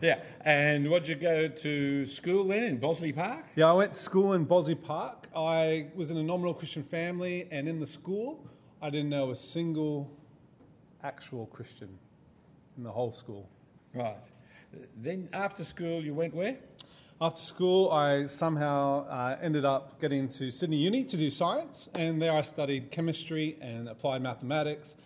Yeah, 0.00 0.18
and 0.44 0.90
what 0.90 1.04
did 1.04 1.10
you 1.10 1.14
go 1.14 1.46
to 1.46 2.04
school 2.06 2.42
then 2.42 2.64
in 2.64 2.78
Bossley 2.78 3.12
Park? 3.12 3.44
Yeah, 3.54 3.70
I 3.70 3.72
went 3.74 3.94
to 3.94 4.00
school 4.00 4.32
in 4.32 4.46
Bossley 4.46 4.74
Park. 4.74 5.28
I 5.32 5.86
was 5.94 6.10
in 6.10 6.16
a 6.16 6.24
nominal 6.24 6.54
Christian 6.54 6.82
family, 6.82 7.46
and 7.52 7.68
in 7.68 7.78
the 7.78 7.86
school, 7.86 8.44
I 8.82 8.90
didn't 8.90 9.10
know 9.10 9.30
a 9.30 9.36
single 9.36 10.10
actual 11.04 11.46
Christian 11.46 11.96
in 12.76 12.82
the 12.82 12.90
whole 12.90 13.12
school. 13.12 13.48
Right. 13.94 14.24
Then 14.96 15.28
after 15.32 15.62
school 15.62 16.02
you 16.02 16.14
went 16.14 16.34
where? 16.34 16.56
After 17.20 17.40
school, 17.40 17.92
I 17.92 18.26
somehow 18.26 19.06
uh, 19.06 19.38
ended 19.40 19.64
up 19.64 20.00
getting 20.00 20.28
to 20.30 20.50
Sydney 20.50 20.78
Uni 20.78 21.04
to 21.04 21.16
do 21.16 21.30
science, 21.30 21.88
and 21.94 22.20
there 22.20 22.32
I 22.32 22.42
studied 22.42 22.90
chemistry 22.90 23.56
and 23.60 23.88
applied 23.88 24.20
mathematics, 24.20 24.96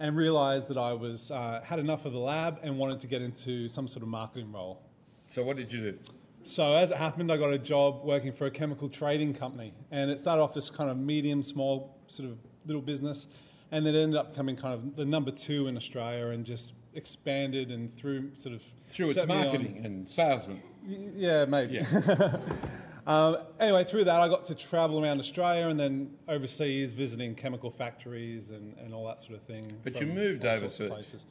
and 0.00 0.16
realised 0.16 0.68
that 0.68 0.76
I 0.78 0.92
was 0.92 1.30
uh, 1.30 1.60
had 1.64 1.78
enough 1.78 2.04
of 2.04 2.12
the 2.12 2.18
lab 2.18 2.58
and 2.62 2.78
wanted 2.78 3.00
to 3.00 3.06
get 3.06 3.22
into 3.22 3.68
some 3.68 3.88
sort 3.88 4.02
of 4.02 4.08
marketing 4.08 4.52
role. 4.52 4.82
So 5.28 5.42
what 5.42 5.56
did 5.56 5.72
you 5.72 5.92
do? 5.92 5.98
So 6.44 6.74
as 6.76 6.90
it 6.90 6.96
happened, 6.96 7.32
I 7.32 7.36
got 7.36 7.52
a 7.52 7.58
job 7.58 8.04
working 8.04 8.32
for 8.32 8.46
a 8.46 8.50
chemical 8.50 8.88
trading 8.88 9.34
company, 9.34 9.72
and 9.90 10.10
it 10.10 10.20
started 10.20 10.42
off 10.42 10.54
this 10.54 10.70
kind 10.70 10.90
of 10.90 10.96
medium, 10.96 11.42
small, 11.42 11.96
sort 12.06 12.28
of 12.28 12.38
little 12.66 12.82
business, 12.82 13.26
and 13.72 13.84
then 13.84 13.94
it 13.96 14.02
ended 14.02 14.16
up 14.16 14.30
becoming 14.30 14.54
kind 14.54 14.74
of 14.74 14.94
the 14.96 15.04
number 15.04 15.32
two 15.32 15.66
in 15.66 15.76
Australia, 15.76 16.28
and 16.28 16.44
just 16.46 16.72
expanded 16.94 17.70
and 17.72 17.94
through 17.96 18.30
sort 18.36 18.54
of 18.54 18.62
Through 18.88 19.10
its 19.10 19.26
marketing 19.26 19.82
and 19.84 20.08
salesman. 20.08 20.62
Y- 20.86 21.10
Yeah, 21.16 21.44
maybe. 21.46 21.80
um, 23.06 23.38
anyway, 23.60 23.84
through 23.84 24.04
that, 24.04 24.20
I 24.20 24.28
got 24.28 24.46
to 24.46 24.54
travel 24.54 25.02
around 25.02 25.20
Australia 25.20 25.68
and 25.68 25.78
then 25.78 26.10
overseas, 26.28 26.92
visiting 26.92 27.34
chemical 27.34 27.70
factories 27.70 28.50
and, 28.50 28.76
and 28.78 28.92
all 28.92 29.06
that 29.06 29.20
sort 29.20 29.38
of 29.38 29.42
thing. 29.42 29.72
But 29.84 30.00
you 30.00 30.06
moved 30.06 30.44
overseas. 30.44 30.88
places. 30.88 31.24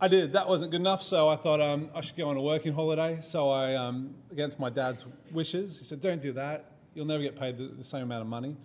I 0.00 0.08
did. 0.08 0.34
That 0.34 0.46
wasn't 0.46 0.70
good 0.70 0.80
enough, 0.80 1.02
so 1.02 1.28
I 1.28 1.36
thought 1.36 1.60
um, 1.60 1.90
I 1.94 2.02
should 2.02 2.16
go 2.16 2.28
on 2.28 2.36
a 2.36 2.42
working 2.42 2.72
holiday. 2.72 3.18
So 3.22 3.48
I, 3.50 3.74
um, 3.74 4.14
against 4.30 4.60
my 4.60 4.68
dad's 4.68 5.06
wishes, 5.32 5.78
he 5.78 5.84
said, 5.84 6.00
"Don't 6.00 6.20
do 6.20 6.32
that. 6.32 6.72
You'll 6.94 7.06
never 7.06 7.22
get 7.22 7.38
paid 7.38 7.56
the, 7.56 7.68
the 7.68 7.82
same 7.84 8.02
amount 8.02 8.22
of 8.22 8.28
money." 8.28 8.56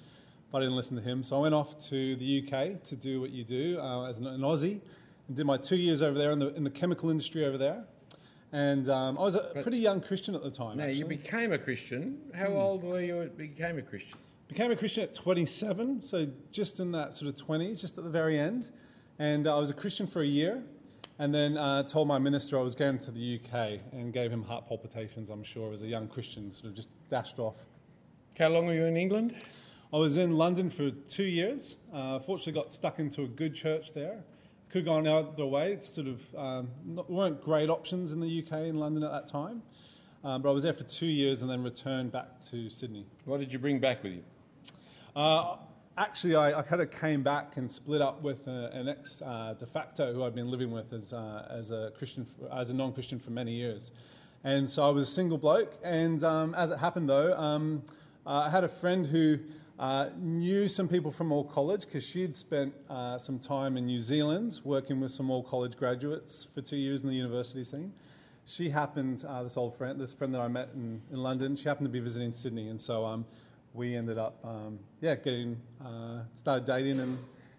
But 0.52 0.60
I 0.60 0.62
didn't 0.62 0.76
listen 0.76 0.98
to 0.98 1.02
him, 1.02 1.24
so 1.24 1.38
I 1.38 1.40
went 1.40 1.56
off 1.56 1.84
to 1.90 2.16
the 2.18 2.44
UK 2.44 2.84
to 2.84 2.96
do 2.96 3.20
what 3.20 3.32
you 3.32 3.44
do 3.44 3.80
uh, 3.80 4.04
as 4.08 4.20
an, 4.20 4.28
an 4.28 4.42
Aussie, 4.42 4.80
and 5.28 5.36
did 5.36 5.46
my 5.46 5.58
two 5.58 5.78
years 5.78 6.04
over 6.04 6.18
there 6.18 6.32
in 6.32 6.40
the 6.40 6.54
in 6.56 6.64
the 6.64 6.70
chemical 6.70 7.10
industry 7.10 7.46
over 7.46 7.58
there. 7.58 7.84
And 8.54 8.88
um, 8.88 9.18
I 9.18 9.22
was 9.22 9.34
a 9.34 9.52
pretty 9.64 9.80
young 9.80 10.00
Christian 10.00 10.36
at 10.36 10.44
the 10.44 10.52
time. 10.52 10.78
Now, 10.78 10.86
you 10.86 11.06
became 11.06 11.52
a 11.52 11.58
Christian. 11.58 12.20
How 12.36 12.50
Hmm. 12.52 12.58
old 12.58 12.84
were 12.84 13.02
you 13.02 13.16
when 13.18 13.24
you 13.26 13.30
became 13.48 13.80
a 13.80 13.82
Christian? 13.82 14.20
Became 14.48 14.70
a 14.72 14.76
Christian 14.76 15.04
at 15.06 15.14
27, 15.16 16.04
so 16.04 16.28
just 16.52 16.80
in 16.80 16.92
that 16.92 17.16
sort 17.16 17.30
of 17.34 17.48
20s, 17.48 17.82
just 17.82 17.98
at 17.98 18.04
the 18.04 18.10
very 18.12 18.40
end. 18.40 18.70
And 19.18 19.48
uh, 19.48 19.56
I 19.58 19.60
was 19.60 19.72
a 19.72 19.74
Christian 19.74 20.06
for 20.06 20.22
a 20.22 20.28
year, 20.28 20.62
and 21.18 21.34
then 21.34 21.58
uh, 21.58 21.82
told 21.84 22.08
my 22.08 22.20
minister 22.20 22.60
I 22.60 22.62
was 22.62 22.76
going 22.76 23.00
to 23.00 23.12
the 23.12 23.40
UK 23.44 23.80
and 23.92 24.14
gave 24.14 24.32
him 24.32 24.44
heart 24.44 24.68
palpitations, 24.68 25.30
I'm 25.32 25.44
sure, 25.44 25.72
as 25.74 25.82
a 25.82 25.88
young 25.88 26.08
Christian, 26.08 26.54
sort 26.54 26.66
of 26.66 26.76
just 26.76 26.90
dashed 27.10 27.40
off. 27.40 27.66
How 28.38 28.50
long 28.50 28.68
were 28.68 28.74
you 28.76 28.86
in 28.86 28.98
England? 28.98 29.34
I 29.92 29.98
was 29.98 30.18
in 30.18 30.38
London 30.38 30.70
for 30.70 30.92
two 30.92 31.24
years. 31.24 31.78
Uh, 31.92 32.20
fortunately, 32.20 32.54
got 32.54 32.72
stuck 32.72 33.00
into 33.00 33.24
a 33.24 33.28
good 33.28 33.56
church 33.56 33.94
there. 33.94 34.24
Could 34.74 34.88
have 34.88 35.04
gone 35.04 35.08
either 35.08 35.46
way. 35.46 35.74
It's 35.74 35.88
sort 35.88 36.08
of 36.08 36.36
um, 36.36 36.68
not, 36.84 37.08
weren't 37.08 37.44
great 37.44 37.70
options 37.70 38.12
in 38.12 38.20
the 38.20 38.44
UK 38.44 38.62
in 38.62 38.78
London 38.80 39.04
at 39.04 39.12
that 39.12 39.28
time. 39.28 39.62
Um, 40.24 40.42
but 40.42 40.50
I 40.50 40.52
was 40.52 40.64
there 40.64 40.74
for 40.74 40.84
two 40.84 41.06
years 41.06 41.44
and 41.44 41.52
then 41.52 41.62
returned 41.62 42.12
back 42.12 42.44
to 42.50 42.72
Sydney. 42.72 43.06
What 43.26 43.40
did 43.40 43.54
you 43.54 43.60
bring 43.60 43.78
back 43.78 44.02
with 44.02 44.14
you? 44.14 44.24
Uh, 45.16 45.58
actually, 45.96 46.36
I, 46.36 46.58
I 46.58 46.64
kind 46.64 46.82
of 46.82 46.90
came 46.90 47.22
back 47.22 47.58
and 47.58 47.70
split 47.70 48.02
up 48.02 48.24
with 48.24 48.48
uh, 48.48 48.70
an 48.74 48.88
ex 48.90 49.22
uh, 49.22 49.54
de 49.60 49.68
facto 49.68 50.12
who 50.12 50.24
I'd 50.24 50.34
been 50.34 50.50
living 50.50 50.72
with 50.72 50.92
as, 50.92 51.14
uh, 51.14 51.48
as 51.52 51.70
a 51.70 51.92
Christian, 51.96 52.26
as 52.52 52.72
a 52.72 52.74
non-Christian 52.74 53.20
for 53.20 53.30
many 53.30 53.52
years, 53.52 53.92
and 54.44 54.68
so 54.68 54.84
I 54.84 54.90
was 54.90 55.08
a 55.08 55.12
single 55.12 55.38
bloke. 55.38 55.78
And 55.84 56.24
um, 56.24 56.56
as 56.56 56.72
it 56.72 56.80
happened, 56.80 57.08
though, 57.08 57.38
um, 57.38 57.84
I 58.26 58.50
had 58.50 58.64
a 58.64 58.70
friend 58.70 59.06
who 59.06 59.38
uh, 59.84 60.10
knew 60.18 60.70
some 60.70 60.88
people 60.88 61.12
from 61.12 61.34
All 61.34 61.44
College 61.44 61.82
because 61.86 62.06
she'd 62.06 62.34
spent 62.34 62.74
uh, 62.90 63.18
some 63.18 63.38
time 63.38 63.76
in 63.76 63.86
New 63.86 64.00
Zealand 64.00 64.62
working 64.64 65.02
with 65.02 65.12
some 65.12 65.30
All 65.30 65.44
College 65.44 65.76
graduates 65.76 66.48
for 66.54 66.62
two 66.62 66.78
years 66.78 67.02
in 67.02 67.10
the 67.10 67.14
university 67.14 67.66
scene. 67.66 67.92
She 68.46 68.70
happened, 68.70 69.26
uh, 69.28 69.44
this 69.44 69.58
old 69.58 69.76
friend, 69.76 70.00
this 70.00 70.14
friend 70.14 70.34
that 70.36 70.40
I 70.40 70.48
met 70.48 70.70
in, 70.74 71.02
in 71.12 71.18
London, 71.18 71.58
she 71.58 71.68
happened 71.68 71.88
to 71.88 71.92
be 71.92 72.00
visiting 72.00 72.32
Sydney, 72.32 72.70
and 72.70 72.80
so 72.80 73.04
um, 73.06 73.26
we 73.74 73.94
ended 73.94 74.18
up, 74.18 74.38
um, 74.46 74.80
yeah, 75.02 75.16
getting 75.16 75.60
uh, 75.84 76.22
started 76.34 76.64
dating, 76.66 77.00
and 77.02 77.18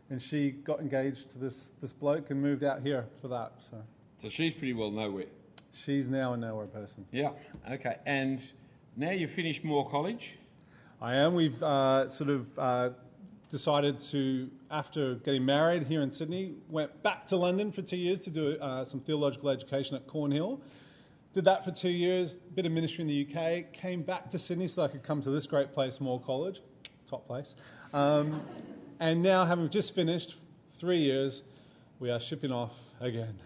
and 0.09 0.21
she 0.21 0.51
got 0.51 0.81
engaged 0.81 1.31
to 1.33 1.39
this 1.39 1.73
this 1.83 1.93
bloke 1.93 2.31
and 2.31 2.41
moved 2.41 2.65
out 2.65 2.81
here 2.81 3.05
for 3.21 3.29
that. 3.29 3.53
So 3.59 3.83
So 4.19 4.29
she's 4.31 4.55
pretty 4.55 4.73
well 4.73 4.91
nowhere. 4.91 5.27
she's 5.73 6.09
now 6.09 6.33
a 6.33 6.37
nowhere 6.39 6.67
person. 6.69 7.05
Yeah. 7.13 7.33
Okay. 7.71 7.97
And 8.07 8.41
now 8.97 9.11
you've 9.11 9.31
finished 9.31 9.63
Moore 9.65 9.89
College. 9.91 10.39
I 11.05 11.17
am. 11.17 11.35
We've 11.35 11.63
uh, 11.63 12.09
sort 12.09 12.31
of 12.31 12.59
uh, 12.59 12.91
decided 13.51 13.99
to, 13.99 14.51
after 14.71 15.17
getting 15.17 15.45
married 15.45 15.83
here 15.83 16.01
in 16.01 16.11
Sydney, 16.11 16.55
went 16.71 17.03
back 17.03 17.27
to 17.27 17.37
London 17.37 17.73
for 17.73 17.83
two 17.83 17.99
years 17.99 18.23
to 18.23 18.31
do 18.31 18.57
uh, 18.59 18.87
some 18.87 19.01
theological 19.01 19.51
education 19.51 19.97
at 19.97 20.07
Cornhill. 20.07 20.63
did 21.35 21.45
that 21.45 21.63
for 21.63 21.73
two 21.73 21.91
years, 21.91 22.37
bit 22.37 22.65
of 22.65 22.73
ministry 22.73 23.03
in 23.03 23.09
the 23.09 23.29
UK, 23.29 23.71
came 23.75 24.01
back 24.01 24.31
to 24.31 24.39
Sydney 24.39 24.67
so 24.67 24.81
I 24.81 24.89
could 24.89 25.03
come 25.03 25.21
to 25.21 25.31
this 25.31 25.47
great 25.47 25.75
place, 25.75 26.01
Moore 26.01 26.23
College, 26.23 26.63
top 27.07 27.27
place. 27.27 27.55
Um, 27.93 28.41
and 28.99 29.23
now, 29.23 29.45
having 29.45 29.69
just 29.69 29.95
finished 29.95 30.37
three 30.79 31.01
years, 31.01 31.43
we 32.01 32.11
are 32.11 32.19
shipping 32.19 32.51
off 32.51 32.73
again. 33.03 33.39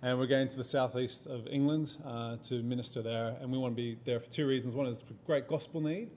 And 0.00 0.18
we're 0.18 0.28
going 0.28 0.48
to 0.48 0.56
the 0.56 0.64
southeast 0.64 1.26
of 1.26 1.46
England 1.46 1.94
uh, 2.06 2.36
to 2.44 2.62
minister 2.62 3.02
there. 3.02 3.36
And 3.42 3.52
we 3.52 3.58
want 3.58 3.76
to 3.76 3.82
be 3.82 3.98
there 4.06 4.18
for 4.18 4.30
two 4.30 4.46
reasons. 4.46 4.74
One 4.74 4.86
is 4.86 5.02
for 5.02 5.12
great 5.26 5.46
gospel 5.46 5.82
need 5.82 6.08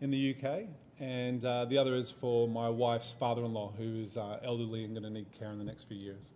in 0.00 0.10
the 0.10 0.34
UK, 0.34 0.62
and 1.00 1.44
uh, 1.44 1.64
the 1.64 1.78
other 1.78 1.94
is 1.94 2.10
for 2.10 2.48
my 2.48 2.68
wife's 2.68 3.12
father 3.12 3.44
in 3.44 3.52
law, 3.52 3.72
who 3.76 4.02
is 4.02 4.16
uh, 4.16 4.38
elderly 4.42 4.84
and 4.84 4.94
going 4.94 5.04
to 5.04 5.10
need 5.10 5.26
care 5.38 5.50
in 5.50 5.58
the 5.58 5.64
next 5.64 5.84
few 5.84 5.96
years. 5.96 6.32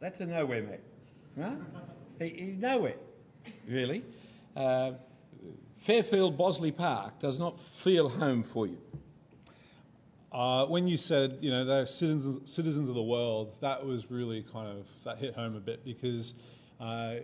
That's 0.00 0.20
a 0.20 0.26
nowhere, 0.26 0.62
mate. 0.62 0.80
Right? 1.36 1.58
He, 2.18 2.28
he's 2.28 2.56
nowhere, 2.56 2.96
really. 3.68 4.04
Uh, 4.56 4.92
Fairfield 5.78 6.36
Bossley 6.36 6.72
Park 6.72 7.18
does 7.20 7.38
not 7.38 7.58
feel 7.58 8.08
home 8.08 8.42
for 8.42 8.66
you. 8.66 8.78
Uh, 10.32 10.66
when 10.66 10.86
you 10.86 10.96
said, 10.96 11.38
you 11.40 11.50
know, 11.50 11.64
they're 11.64 11.86
citizens, 11.86 12.50
citizens 12.50 12.88
of 12.88 12.94
the 12.94 13.02
world, 13.02 13.56
that 13.60 13.84
was 13.84 14.10
really 14.10 14.44
kind 14.52 14.68
of, 14.68 14.86
that 15.04 15.18
hit 15.18 15.34
home 15.34 15.56
a 15.56 15.60
bit 15.60 15.84
because, 15.84 16.34
uh, 16.80 17.14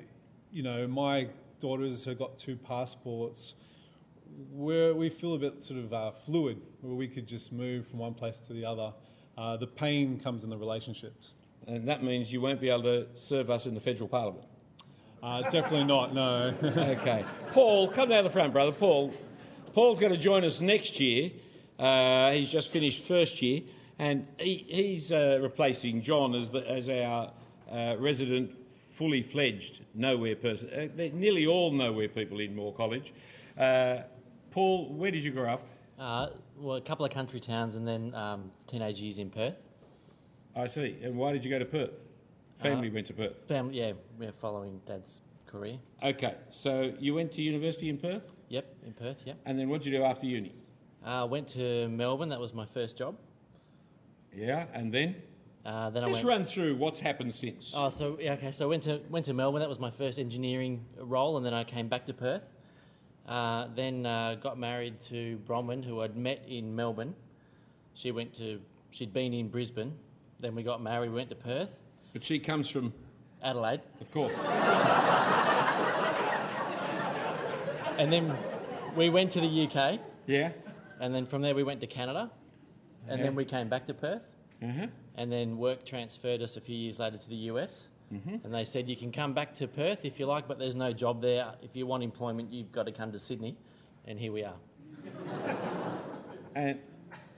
you 0.51 0.62
know, 0.62 0.89
my 0.89 1.28
daughters 1.61 2.05
have 2.05 2.19
got 2.19 2.37
two 2.37 2.57
passports. 2.57 3.55
Where 4.53 4.94
we 4.94 5.09
feel 5.09 5.35
a 5.35 5.39
bit 5.39 5.62
sort 5.62 5.81
of 5.81 5.93
uh, 5.93 6.12
fluid, 6.12 6.61
where 6.81 6.94
we 6.94 7.09
could 7.09 7.27
just 7.27 7.53
move 7.53 7.86
from 7.89 7.98
one 7.98 8.15
place 8.15 8.39
to 8.47 8.53
the 8.53 8.65
other. 8.65 8.93
Uh, 9.36 9.57
the 9.57 9.66
pain 9.66 10.19
comes 10.19 10.44
in 10.44 10.51
the 10.51 10.57
relationships. 10.57 11.32
And 11.66 11.89
that 11.89 12.03
means 12.03 12.32
you 12.32 12.40
won't 12.40 12.61
be 12.61 12.70
able 12.70 12.85
to 12.85 13.07
serve 13.15 13.51
us 13.51 13.66
in 13.66 13.74
the 13.74 13.81
federal 13.81 14.09
parliament. 14.09 14.47
Uh, 15.23 15.43
definitely 15.43 15.85
not, 15.85 16.15
no. 16.15 16.55
okay. 16.62 17.24
Paul, 17.53 17.89
come 17.89 18.09
down 18.09 18.24
the 18.24 18.31
front, 18.31 18.53
brother. 18.53 18.73
Paul. 18.73 19.12
Paul's 19.73 20.01
going 20.01 20.12
to 20.12 20.19
join 20.19 20.43
us 20.43 20.62
next 20.62 21.01
year. 21.01 21.32
Uh, 21.78 22.32
he's 22.32 22.51
just 22.51 22.70
finished 22.70 23.05
first 23.05 23.43
year, 23.43 23.61
and 23.98 24.27
he, 24.39 24.55
he's 24.55 25.12
uh, 25.12 25.39
replacing 25.43 26.01
John 26.01 26.35
as, 26.35 26.48
the, 26.48 26.66
as 26.66 26.89
our 26.89 27.31
uh, 27.70 27.97
resident, 27.98 28.53
fully 28.93 29.20
fledged 29.20 29.81
nowhere 29.94 30.35
person. 30.35 30.70
Uh, 30.70 30.89
they're 30.94 31.12
nearly 31.12 31.47
all 31.47 31.73
nowhere 31.73 32.09
people 32.09 32.40
in 32.40 32.57
Moore 32.57 32.73
College. 32.73 33.12
Uh, 33.59 33.98
Paul, 34.57 34.89
where 34.95 35.11
did 35.11 35.23
you 35.23 35.33
grow 35.33 35.51
up? 35.51 35.66
Uh, 35.99 36.28
well, 36.57 36.77
a 36.77 36.81
couple 36.81 37.05
of 37.05 37.12
country 37.12 37.41
towns 37.41 37.74
and 37.74 37.87
then 37.87 38.15
um, 38.15 38.51
teenage 38.66 39.03
years 39.03 39.19
in 39.19 39.28
Perth. 39.28 39.53
I 40.57 40.66
see. 40.66 40.97
And 41.03 41.15
why 41.15 41.35
did 41.35 41.45
you 41.45 41.51
go 41.51 41.59
to 41.59 41.66
Perth? 41.66 42.01
Family 42.62 42.89
went 42.89 43.07
to 43.09 43.12
Perth. 43.12 43.47
Family, 43.47 43.78
yeah, 43.78 43.93
we're 44.19 44.33
following 44.33 44.81
Dad's 44.87 45.20
career. 45.47 45.77
Okay, 46.03 46.37
so 46.49 46.95
you 46.99 47.12
went 47.12 47.33
to 47.33 47.43
university 47.43 47.91
in 47.91 47.99
Perth? 47.99 48.35
Yep, 48.49 48.74
in 48.87 48.93
Perth, 48.95 49.19
yep. 49.27 49.37
And 49.45 49.59
then 49.59 49.69
what 49.69 49.83
did 49.83 49.93
you 49.93 49.99
do 49.99 50.05
after 50.05 50.24
uni? 50.24 50.55
Uh, 51.05 51.27
went 51.28 51.49
to 51.49 51.87
Melbourne. 51.89 52.31
That 52.31 52.41
was 52.41 52.55
my 52.55 52.65
first 52.65 52.97
job. 52.97 53.15
Yeah, 54.35 54.69
and 54.73 54.91
then? 54.91 55.16
Uh, 55.66 55.91
then 55.91 56.03
Just 56.05 56.24
I 56.24 56.27
went. 56.27 56.39
run 56.39 56.45
through 56.47 56.77
what's 56.77 56.99
happened 56.99 57.35
since. 57.35 57.74
Oh, 57.77 57.91
so 57.91 58.16
yeah, 58.19 58.33
okay. 58.33 58.53
So 58.53 58.65
I 58.65 58.69
went 58.69 58.85
to 58.85 59.03
went 59.11 59.27
to 59.27 59.35
Melbourne. 59.35 59.61
That 59.61 59.69
was 59.69 59.78
my 59.81 59.91
first 59.91 60.19
engineering 60.19 60.83
role, 60.97 61.37
and 61.37 61.45
then 61.45 61.53
I 61.53 61.62
came 61.62 61.89
back 61.89 62.07
to 62.07 62.15
Perth. 62.15 62.49
Uh, 63.27 63.66
then 63.74 64.07
uh, 64.07 64.36
got 64.36 64.59
married 64.59 65.01
to 65.01 65.39
Bronwyn, 65.47 65.85
who 65.85 66.01
I'd 66.03 66.16
met 66.16 66.44
in 66.47 66.74
Melbourne. 66.77 67.15
She 67.94 68.12
went 68.12 68.35
to 68.35 68.61
she'd 68.90 69.12
been 69.12 69.32
in 69.35 69.48
Brisbane. 69.48 69.93
Then 70.40 70.55
we 70.55 70.62
got 70.62 70.82
married. 70.82 71.11
We 71.11 71.16
went 71.16 71.31
to 71.31 71.36
Perth. 71.36 71.70
But 72.12 72.23
she 72.24 72.39
comes 72.39 72.70
from 72.70 72.93
Adelaide. 73.43 73.81
Of 74.01 74.11
course. 74.11 74.40
And 77.98 78.12
then 78.12 78.36
we 78.94 79.09
went 79.09 79.32
to 79.32 79.40
the 79.40 79.66
UK. 79.66 79.98
Yeah. 80.27 80.53
And 81.01 81.15
then 81.15 81.24
from 81.27 81.40
there 81.43 81.55
we 81.55 81.62
went 81.62 81.81
to 81.81 81.86
Canada. 81.86 82.31
And 83.09 83.19
Yeah. 83.19 83.24
then 83.27 83.35
we 83.35 83.44
came 83.44 83.69
back 83.69 83.86
to 83.86 83.94
Perth. 83.94 84.23
Uh-huh. 84.62 84.86
And 85.16 85.32
then 85.32 85.57
work 85.57 85.85
transferred 85.85 86.43
us 86.43 86.57
a 86.57 86.61
few 86.61 86.77
years 86.77 86.98
later 86.98 87.16
to 87.16 87.28
the 87.28 87.36
US. 87.53 87.89
Mhm. 88.12 88.45
And 88.45 88.55
they 88.55 88.65
said 88.65 88.89
you 88.89 88.97
can 88.97 89.11
come 89.11 89.35
back 89.35 89.55
to 89.55 89.66
Perth 89.66 90.05
if 90.05 90.20
you 90.20 90.27
like, 90.27 90.47
but 90.47 90.59
there's 90.59 90.77
no 90.77 90.93
job 90.93 91.20
there. 91.20 91.55
If 91.62 91.74
you 91.74 91.87
want 91.87 92.03
employment, 92.03 92.53
you've 92.53 92.70
got 92.73 92.87
to 92.87 92.93
come 92.93 93.12
to 93.12 93.19
Sydney. 93.19 93.57
And 94.07 94.19
here 94.19 94.33
we 94.33 94.45
are. 94.45 94.57
And 96.55 96.78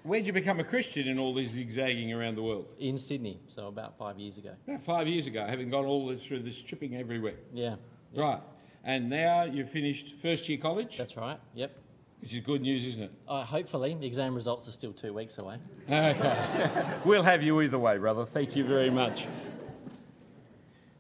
where'd 0.04 0.28
you 0.28 0.32
become 0.32 0.60
a 0.60 0.64
Christian 0.64 1.08
in 1.08 1.18
all 1.18 1.34
this 1.34 1.48
zigzagging 1.48 2.12
around 2.12 2.36
the 2.36 2.42
world? 2.42 2.66
In 2.78 2.98
Sydney, 2.98 3.40
so 3.48 3.66
about 3.66 3.98
five 3.98 4.16
years 4.16 4.38
ago. 4.38 4.52
About 4.68 4.82
five 4.84 5.08
years 5.08 5.26
ago, 5.26 5.44
having 5.44 5.70
gone 5.70 5.86
all 5.86 6.06
this, 6.06 6.24
through 6.24 6.38
this 6.38 6.62
tripping 6.62 6.94
everywhere. 6.94 7.34
Yeah. 7.52 7.74
Right. 8.14 8.40
And 8.84 9.10
now 9.10 9.42
you've 9.42 9.70
finished 9.70 10.14
first 10.22 10.48
year 10.48 10.58
college? 10.58 10.96
That's 10.96 11.16
right, 11.16 11.40
yep. 11.52 11.76
Which 12.20 12.32
is 12.32 12.38
good 12.40 12.62
news, 12.62 12.86
isn't 12.86 13.02
it? 13.02 13.10
Uh, 13.26 13.44
hopefully, 13.44 13.96
the 13.98 14.06
exam 14.06 14.36
results 14.36 14.68
are 14.68 14.72
still 14.72 14.92
two 14.92 15.12
weeks 15.12 15.38
away. 15.38 15.56
Okay. 15.90 16.98
we'll 17.04 17.24
have 17.24 17.42
you 17.42 17.60
either 17.62 17.78
way, 17.78 17.98
brother. 17.98 18.24
Thank 18.24 18.54
you 18.54 18.64
very 18.64 18.90
much. 18.90 19.26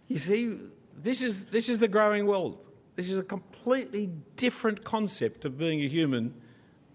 You 0.08 0.18
see, 0.18 0.58
this 1.02 1.22
is, 1.22 1.44
this 1.46 1.68
is 1.68 1.78
the 1.78 1.88
growing 1.88 2.26
world. 2.26 2.64
This 2.96 3.10
is 3.10 3.18
a 3.18 3.22
completely 3.22 4.10
different 4.36 4.82
concept 4.82 5.44
of 5.44 5.56
being 5.56 5.80
a 5.80 5.88
human 5.88 6.34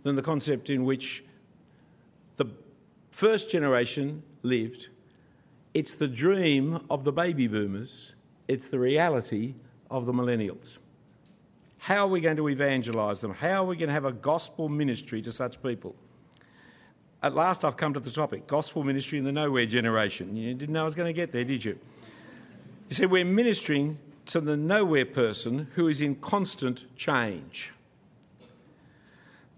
than 0.02 0.16
the 0.16 0.22
concept 0.22 0.70
in 0.70 0.84
which 0.84 1.24
the 2.36 2.48
first 3.12 3.50
generation 3.50 4.22
lived. 4.42 4.90
It's 5.74 5.94
the 5.94 6.08
dream 6.08 6.86
of 6.90 7.04
the 7.04 7.12
baby 7.12 7.48
boomers, 7.48 8.14
it's 8.48 8.68
the 8.68 8.80
reality 8.80 9.56
of 9.90 10.06
the 10.06 10.12
millennials. 10.12 10.78
How 11.78 12.06
are 12.06 12.10
we 12.10 12.22
going 12.22 12.38
to 12.38 12.50
evangelise 12.50 13.22
them? 13.22 13.34
How 13.34 13.64
are 13.64 13.68
we 13.68 13.76
going 13.76 13.88
to 13.88 13.94
have 13.94 14.06
a 14.06 14.12
gospel 14.12 14.70
ministry 14.70 15.22
to 15.22 15.32
such 15.32 15.62
people? 15.62 15.96
At 17.22 17.34
last, 17.36 17.64
I've 17.64 17.78
come 17.78 17.94
to 17.94 18.00
the 18.00 18.12
topic 18.12 18.48
gospel 18.48 18.84
ministry 18.84 19.18
in 19.18 19.24
the 19.24 19.32
nowhere 19.32 19.66
generation. 19.66 20.36
You 20.36 20.54
didn't 20.54 20.74
know 20.74 20.82
I 20.82 20.86
was 20.86 20.96
going 20.96 21.08
to 21.08 21.14
get 21.14 21.32
there, 21.32 21.46
did 21.46 21.64
you? 21.64 21.80
You 22.90 22.96
see, 22.96 23.06
we're 23.06 23.26
ministering 23.26 23.98
to 24.26 24.42
the 24.42 24.58
nowhere 24.58 25.06
person 25.06 25.68
who 25.76 25.88
is 25.88 26.02
in 26.02 26.16
constant 26.16 26.86
change. 26.96 27.72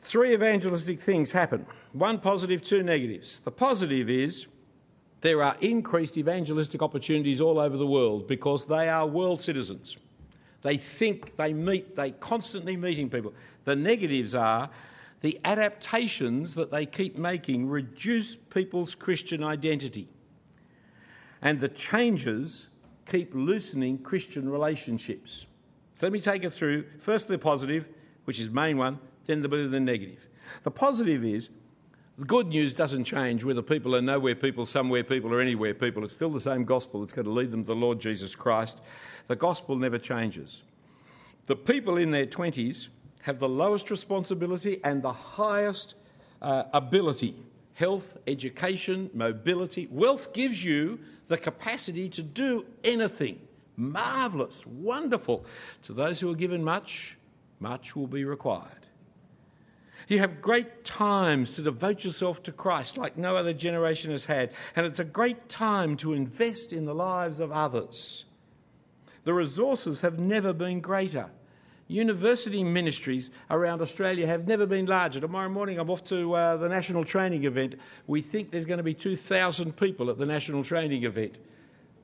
Three 0.03 0.33
evangelistic 0.33 0.99
things 0.99 1.31
happen 1.31 1.65
one 1.93 2.19
positive, 2.19 2.63
two 2.63 2.83
negatives. 2.83 3.39
The 3.39 3.51
positive 3.51 4.09
is 4.09 4.47
there 5.21 5.41
are 5.41 5.55
increased 5.61 6.17
evangelistic 6.17 6.81
opportunities 6.81 7.41
all 7.41 7.59
over 7.59 7.77
the 7.77 7.87
world 7.87 8.27
because 8.27 8.67
they 8.67 8.89
are 8.89 9.07
world 9.07 9.41
citizens. 9.41 9.97
They 10.61 10.77
think, 10.77 11.35
they 11.37 11.53
meet, 11.53 11.95
they 11.95 12.11
constantly 12.11 12.75
meeting 12.75 13.09
people. 13.09 13.33
The 13.63 13.75
negatives 13.75 14.35
are 14.35 14.69
the 15.21 15.39
adaptations 15.43 16.55
that 16.55 16.69
they 16.69 16.85
keep 16.85 17.17
making 17.17 17.67
reduce 17.67 18.35
people's 18.35 18.93
Christian 18.93 19.43
identity. 19.43 20.07
And 21.41 21.59
the 21.59 21.69
changes 21.69 22.67
keep 23.05 23.33
loosening 23.33 23.97
Christian 23.99 24.49
relationships. 24.49 25.45
So 25.95 26.05
let 26.05 26.11
me 26.11 26.21
take 26.21 26.43
you 26.43 26.49
through 26.49 26.85
first 26.99 27.27
the 27.27 27.37
positive, 27.37 27.85
which 28.25 28.39
is 28.39 28.49
main 28.49 28.77
one, 28.77 28.99
then 29.25 29.41
the, 29.41 29.47
the 29.47 29.79
negative. 29.79 30.19
The 30.63 30.71
positive 30.71 31.23
is 31.23 31.49
the 32.17 32.25
good 32.25 32.47
news 32.47 32.73
doesn't 32.73 33.03
change 33.03 33.43
whether 33.43 33.61
people 33.61 33.95
are 33.95 34.01
nowhere 34.01 34.35
people, 34.35 34.65
somewhere 34.65 35.03
people, 35.03 35.33
or 35.33 35.41
anywhere 35.41 35.73
people. 35.73 36.03
It's 36.03 36.15
still 36.15 36.29
the 36.29 36.39
same 36.39 36.63
gospel 36.63 37.01
that's 37.01 37.13
going 37.13 37.25
to 37.25 37.31
lead 37.31 37.51
them 37.51 37.63
to 37.63 37.67
the 37.67 37.75
Lord 37.75 37.99
Jesus 37.99 38.35
Christ. 38.35 38.79
The 39.27 39.35
gospel 39.35 39.75
never 39.75 39.97
changes. 39.97 40.61
The 41.47 41.55
people 41.55 41.97
in 41.97 42.11
their 42.11 42.25
20s 42.25 42.87
have 43.21 43.39
the 43.39 43.49
lowest 43.49 43.91
responsibility 43.91 44.81
and 44.83 45.01
the 45.01 45.11
highest 45.11 45.95
uh, 46.41 46.63
ability 46.73 47.35
health, 47.75 48.17
education, 48.25 49.09
mobility. 49.13 49.87
Wealth 49.91 50.33
gives 50.33 50.63
you 50.63 50.97
the 51.27 51.37
capacity 51.37 52.09
to 52.09 52.23
do 52.23 52.65
anything. 52.83 53.39
Marvellous, 53.77 54.65
wonderful. 54.65 55.45
To 55.83 55.93
those 55.93 56.19
who 56.19 56.31
are 56.31 56.35
given 56.35 56.63
much, 56.63 57.17
much 57.59 57.95
will 57.95 58.07
be 58.07 58.25
required. 58.25 58.71
You 60.07 60.19
have 60.19 60.41
great 60.41 60.83
times 60.83 61.55
to 61.55 61.63
devote 61.63 62.03
yourself 62.03 62.43
to 62.43 62.51
Christ 62.51 62.97
like 62.97 63.17
no 63.17 63.35
other 63.35 63.53
generation 63.53 64.11
has 64.11 64.23
had, 64.23 64.51
and 64.75 64.85
it's 64.85 64.99
a 64.99 65.05
great 65.05 65.49
time 65.49 65.97
to 65.97 66.13
invest 66.13 66.73
in 66.73 66.85
the 66.85 66.93
lives 66.93 67.39
of 67.39 67.51
others. 67.51 68.25
The 69.23 69.33
resources 69.33 70.01
have 70.01 70.19
never 70.19 70.53
been 70.53 70.81
greater. 70.81 71.31
University 71.87 72.63
ministries 72.63 73.29
around 73.49 73.81
Australia 73.81 74.25
have 74.25 74.47
never 74.47 74.65
been 74.65 74.87
larger. 74.87 75.19
Tomorrow 75.19 75.49
morning 75.49 75.77
I'm 75.77 75.89
off 75.89 76.03
to 76.05 76.33
uh, 76.33 76.57
the 76.57 76.67
national 76.67 77.05
training 77.05 77.43
event. 77.43 77.75
We 78.07 78.21
think 78.21 78.49
there's 78.49 78.65
going 78.65 78.79
to 78.79 78.83
be 78.83 78.95
2,000 78.95 79.75
people 79.75 80.09
at 80.09 80.17
the 80.17 80.25
national 80.25 80.63
training 80.63 81.03
event. 81.03 81.35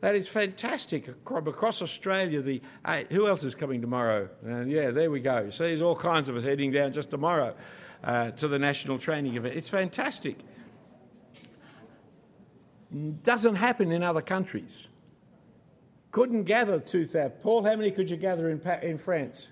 That 0.01 0.15
is 0.15 0.27
fantastic. 0.27 1.07
Across 1.07 1.81
Australia, 1.81 2.41
the 2.41 2.61
uh, 2.85 3.03
who 3.09 3.27
else 3.27 3.43
is 3.43 3.55
coming 3.55 3.81
tomorrow? 3.81 4.29
Yeah, 4.43 4.91
there 4.91 5.09
we 5.09 5.19
go. 5.19 5.49
So 5.51 5.63
there's 5.63 5.81
all 5.81 5.95
kinds 5.95 6.29
of 6.29 6.35
us 6.35 6.43
heading 6.43 6.71
down 6.71 6.93
just 6.93 7.09
tomorrow 7.09 7.55
uh, 8.03 8.31
to 8.31 8.47
the 8.47 8.59
national 8.59 8.97
training 8.99 9.35
event. 9.35 9.55
It's 9.55 9.69
fantastic. 9.69 10.37
Doesn't 13.23 13.55
happen 13.55 13.91
in 13.91 14.03
other 14.03 14.21
countries. 14.21 14.87
Couldn't 16.11 16.43
gather 16.43 16.79
2,000. 16.79 17.31
Paul, 17.41 17.63
how 17.63 17.75
many 17.75 17.91
could 17.91 18.11
you 18.11 18.17
gather 18.17 18.49
in, 18.49 18.59
in 18.81 18.97
France? 18.97 19.47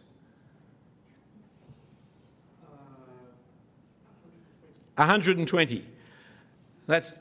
120. 5.00 5.86
That's 6.86 7.14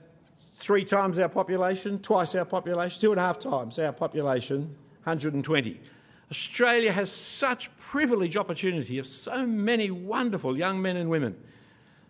three 0.59 0.82
times 0.82 1.20
our 1.20 1.28
population, 1.28 2.00
twice 2.00 2.34
our 2.34 2.44
population, 2.44 3.00
two 3.00 3.12
and 3.12 3.20
a 3.20 3.22
half 3.22 3.38
times 3.38 3.78
our 3.78 3.92
population, 3.92 4.62
120. 5.05 5.80
Australia 6.28 6.90
has 6.90 7.12
such 7.12 7.70
privileged 7.78 8.36
opportunity 8.36 8.98
of 8.98 9.06
so 9.06 9.46
many 9.46 9.92
wonderful 9.92 10.59
young 10.59 10.82
men 10.82 10.96
and 10.96 11.09
women 11.09 11.36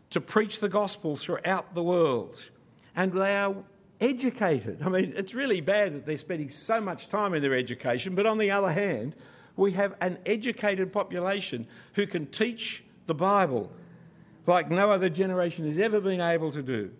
to 0.09 0.23
preach 0.23 0.59
the 0.59 0.71
gospel 0.71 1.17
throughout 1.17 1.75
the 1.75 1.83
world. 1.83 2.43
And 2.97 3.13
they 3.13 3.37
are 3.37 3.55
educated. 4.01 4.81
I 4.83 4.89
mean, 4.89 5.13
it's 5.17 5.35
really 5.35 5.61
bad 5.61 5.93
that 5.95 6.07
they're 6.07 6.17
spending 6.17 6.49
so 6.49 6.81
much 6.81 7.09
time 7.09 7.35
in 7.35 7.43
their 7.43 7.55
education, 7.55 8.15
but 8.15 8.25
on 8.25 8.39
the 8.39 8.51
other 8.53 8.73
hand, 8.73 9.17
we 9.57 9.73
have 9.73 9.97
an 10.01 10.19
educated 10.25 10.95
population 10.95 11.67
who 11.93 12.07
can 12.07 12.27
teach 12.27 12.83
the 13.07 13.15
Bible 13.15 13.71
like 14.49 14.71
no 14.71 14.91
other 14.91 15.09
generation 15.09 15.67
has 15.67 15.79
ever 15.79 16.01
been 16.01 16.21
able 16.21 16.51
to 16.51 16.63
do. 16.63 16.91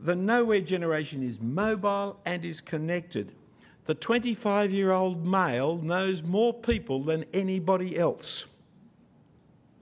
The 0.00 0.14
nowhere 0.14 0.60
generation 0.60 1.22
is 1.22 1.40
mobile 1.40 2.20
and 2.26 2.44
is 2.44 2.60
connected. 2.60 3.32
The 3.86 3.94
25 3.94 4.70
year 4.70 4.92
old 4.92 5.26
male 5.26 5.78
knows 5.78 6.22
more 6.22 6.52
people 6.52 7.02
than 7.02 7.24
anybody 7.32 7.98
else. 7.98 8.46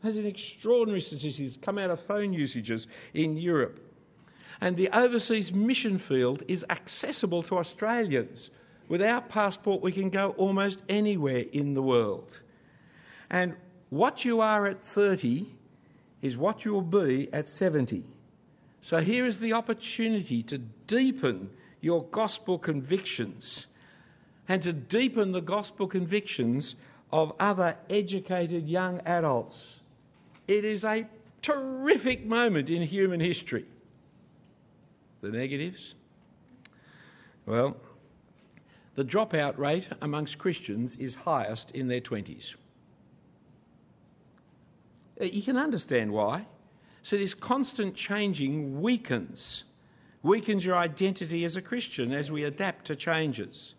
There's 0.03 0.17
an 0.17 0.27
extraordinary 0.27 1.01
statistics 1.01 1.59
come 1.59 1.79
out 1.79 1.91
of 1.91 2.01
phone 2.01 2.33
usages 2.33 2.87
in 3.13 3.37
Europe. 3.37 3.81
And 4.63 4.77
the 4.77 4.89
overseas 4.91 5.53
mission 5.53 5.99
field 5.99 6.43
is 6.49 6.65
accessible 6.71 7.43
to 7.45 7.59
Australians. 7.59 8.51
With 8.89 9.03
our 9.03 9.21
passport, 9.21 9.83
we 9.83 9.93
can 9.93 10.11
go 10.11 10.31
almost 10.39 10.81
anywhere 10.89 11.45
in 11.53 11.75
the 11.75 11.83
world. 11.83 12.39
And 13.31 13.55
what 13.91 14.25
you 14.25 14.41
are 14.41 14.67
at 14.67 14.83
30 14.83 15.47
is 16.23 16.37
what 16.37 16.65
you'll 16.65 16.83
be 16.83 17.33
at 17.33 17.49
70. 17.49 18.05
So 18.81 19.01
here 19.01 19.27
is 19.27 19.39
the 19.39 19.55
opportunity 19.55 20.43
to 20.45 20.59
deepen 20.59 21.51
your 21.81 22.05
gospel 22.05 22.59
convictions 22.59 23.67
and 24.49 24.63
to 24.63 24.73
deepen 24.73 25.33
the 25.33 25.41
gospel 25.41 25.87
convictions 25.87 26.75
of 27.13 27.33
other 27.39 27.77
educated 27.89 28.69
young 28.69 29.01
adults. 29.01 29.81
It 30.49 30.65
is 30.65 30.85
a 30.85 31.07
terrific 31.43 32.25
moment 32.25 32.71
in 32.71 32.83
human 32.83 33.21
history. 33.21 33.67
The 35.21 35.31
negatives? 35.31 35.95
Well, 37.47 37.77
the 38.95 39.05
dropout 39.05 39.59
rate 39.59 39.89
amongst 40.03 40.39
Christians 40.39 40.97
is 40.97 41.15
highest 41.15 41.71
in 41.73 41.89
their 41.89 42.01
20s. 42.01 42.55
Uh, 45.21 45.25
You 45.25 45.43
can 45.43 45.57
understand 45.57 46.13
why. 46.13 46.47
So, 47.03 47.17
this 47.17 47.35
constant 47.35 47.95
changing 47.95 48.81
weakens, 48.81 49.65
weakens 50.23 50.65
your 50.65 50.77
identity 50.77 51.45
as 51.45 51.57
a 51.57 51.63
Christian 51.63 52.13
as 52.13 52.31
we 52.31 52.45
adapt 52.45 52.87
to 52.87 52.97
changes. 52.97 53.75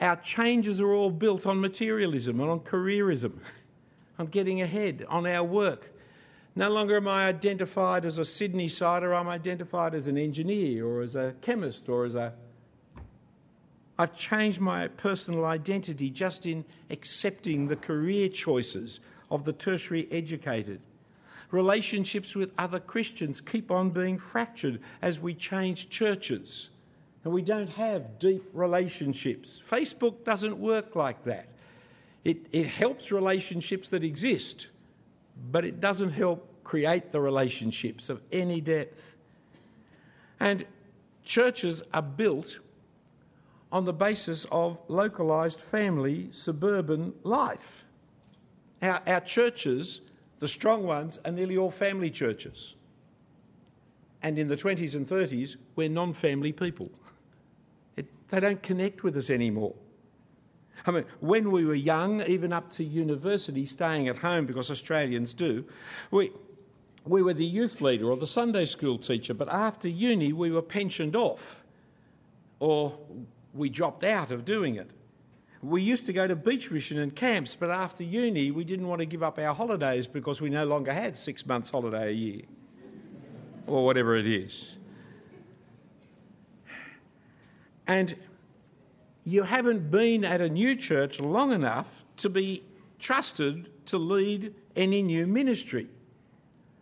Our 0.00 0.16
changes 0.16 0.80
are 0.80 0.92
all 0.92 1.10
built 1.10 1.46
on 1.46 1.60
materialism 1.60 2.40
and 2.40 2.50
on 2.50 2.60
careerism, 2.60 3.38
on 4.18 4.26
getting 4.26 4.62
ahead, 4.62 5.04
on 5.08 5.26
our 5.26 5.44
work. 5.44 5.90
No 6.56 6.68
longer 6.68 6.96
am 6.96 7.08
I 7.08 7.26
identified 7.26 8.04
as 8.04 8.18
a 8.18 8.24
Sydney 8.24 8.68
sider, 8.68 9.14
I'm 9.14 9.28
identified 9.28 9.94
as 9.94 10.06
an 10.06 10.18
engineer 10.18 10.86
or 10.86 11.00
as 11.00 11.16
a 11.16 11.34
chemist 11.40 11.88
or 11.88 12.04
as 12.04 12.14
a. 12.14 12.34
I've 13.98 14.16
changed 14.16 14.60
my 14.60 14.88
personal 14.88 15.44
identity 15.44 16.10
just 16.10 16.46
in 16.46 16.64
accepting 16.90 17.68
the 17.68 17.76
career 17.76 18.28
choices 18.30 19.00
of 19.30 19.44
the 19.44 19.52
tertiary 19.52 20.08
educated. 20.10 20.80
Relationships 21.50 22.34
with 22.34 22.52
other 22.58 22.80
Christians 22.80 23.40
keep 23.40 23.70
on 23.70 23.90
being 23.90 24.18
fractured 24.18 24.80
as 25.02 25.18
we 25.18 25.34
change 25.34 25.88
churches 25.88 26.70
and 27.24 27.32
we 27.32 27.42
don't 27.42 27.68
have 27.70 28.18
deep 28.18 28.42
relationships. 28.54 29.62
Facebook 29.70 30.24
doesn't 30.24 30.58
work 30.58 30.96
like 30.96 31.24
that. 31.24 31.46
It, 32.24 32.46
it 32.52 32.66
helps 32.66 33.12
relationships 33.12 33.90
that 33.90 34.04
exist, 34.04 34.68
but 35.50 35.64
it 35.64 35.80
doesn't 35.80 36.12
help 36.12 36.46
create 36.64 37.12
the 37.12 37.20
relationships 37.20 38.08
of 38.08 38.20
any 38.32 38.60
depth. 38.60 39.16
And 40.38 40.64
churches 41.24 41.82
are 41.92 42.02
built 42.02 42.58
on 43.72 43.84
the 43.84 43.92
basis 43.92 44.46
of 44.50 44.78
localised 44.88 45.60
family 45.60 46.28
suburban 46.30 47.12
life. 47.22 47.79
Our, 48.82 49.00
our 49.06 49.20
churches, 49.20 50.00
the 50.38 50.48
strong 50.48 50.84
ones, 50.84 51.18
are 51.24 51.32
nearly 51.32 51.56
all 51.56 51.70
family 51.70 52.10
churches. 52.10 52.74
And 54.22 54.38
in 54.38 54.48
the 54.48 54.56
20s 54.56 54.94
and 54.94 55.06
30s, 55.06 55.56
we're 55.76 55.88
non 55.88 56.12
family 56.12 56.52
people. 56.52 56.90
It, 57.96 58.06
they 58.28 58.40
don't 58.40 58.62
connect 58.62 59.02
with 59.02 59.16
us 59.16 59.30
anymore. 59.30 59.74
I 60.86 60.92
mean, 60.92 61.04
when 61.20 61.50
we 61.50 61.64
were 61.64 61.74
young, 61.74 62.22
even 62.22 62.52
up 62.52 62.70
to 62.70 62.84
university, 62.84 63.66
staying 63.66 64.08
at 64.08 64.16
home 64.16 64.46
because 64.46 64.70
Australians 64.70 65.34
do, 65.34 65.64
we, 66.10 66.32
we 67.04 67.22
were 67.22 67.34
the 67.34 67.44
youth 67.44 67.80
leader 67.80 68.10
or 68.10 68.16
the 68.16 68.26
Sunday 68.26 68.64
school 68.64 68.98
teacher, 68.98 69.34
but 69.34 69.48
after 69.50 69.88
uni, 69.88 70.32
we 70.32 70.50
were 70.50 70.62
pensioned 70.62 71.16
off 71.16 71.62
or 72.60 72.98
we 73.54 73.68
dropped 73.68 74.04
out 74.04 74.30
of 74.30 74.44
doing 74.44 74.76
it. 74.76 74.90
We 75.62 75.82
used 75.82 76.06
to 76.06 76.12
go 76.12 76.26
to 76.26 76.36
beach 76.36 76.70
mission 76.70 76.98
and 76.98 77.14
camps, 77.14 77.54
but 77.54 77.70
after 77.70 78.02
uni, 78.02 78.50
we 78.50 78.64
didn't 78.64 78.88
want 78.88 79.00
to 79.00 79.06
give 79.06 79.22
up 79.22 79.38
our 79.38 79.54
holidays 79.54 80.06
because 80.06 80.40
we 80.40 80.48
no 80.48 80.64
longer 80.64 80.92
had 80.92 81.18
six 81.18 81.44
months' 81.44 81.68
holiday 81.68 82.08
a 82.08 82.12
year 82.12 82.42
or 83.66 83.84
whatever 83.84 84.16
it 84.16 84.26
is. 84.26 84.74
And 87.86 88.14
you 89.24 89.42
haven't 89.42 89.90
been 89.90 90.24
at 90.24 90.40
a 90.40 90.48
new 90.48 90.76
church 90.76 91.20
long 91.20 91.52
enough 91.52 91.86
to 92.18 92.30
be 92.30 92.62
trusted 92.98 93.68
to 93.86 93.98
lead 93.98 94.54
any 94.76 95.02
new 95.02 95.26
ministry. 95.26 95.88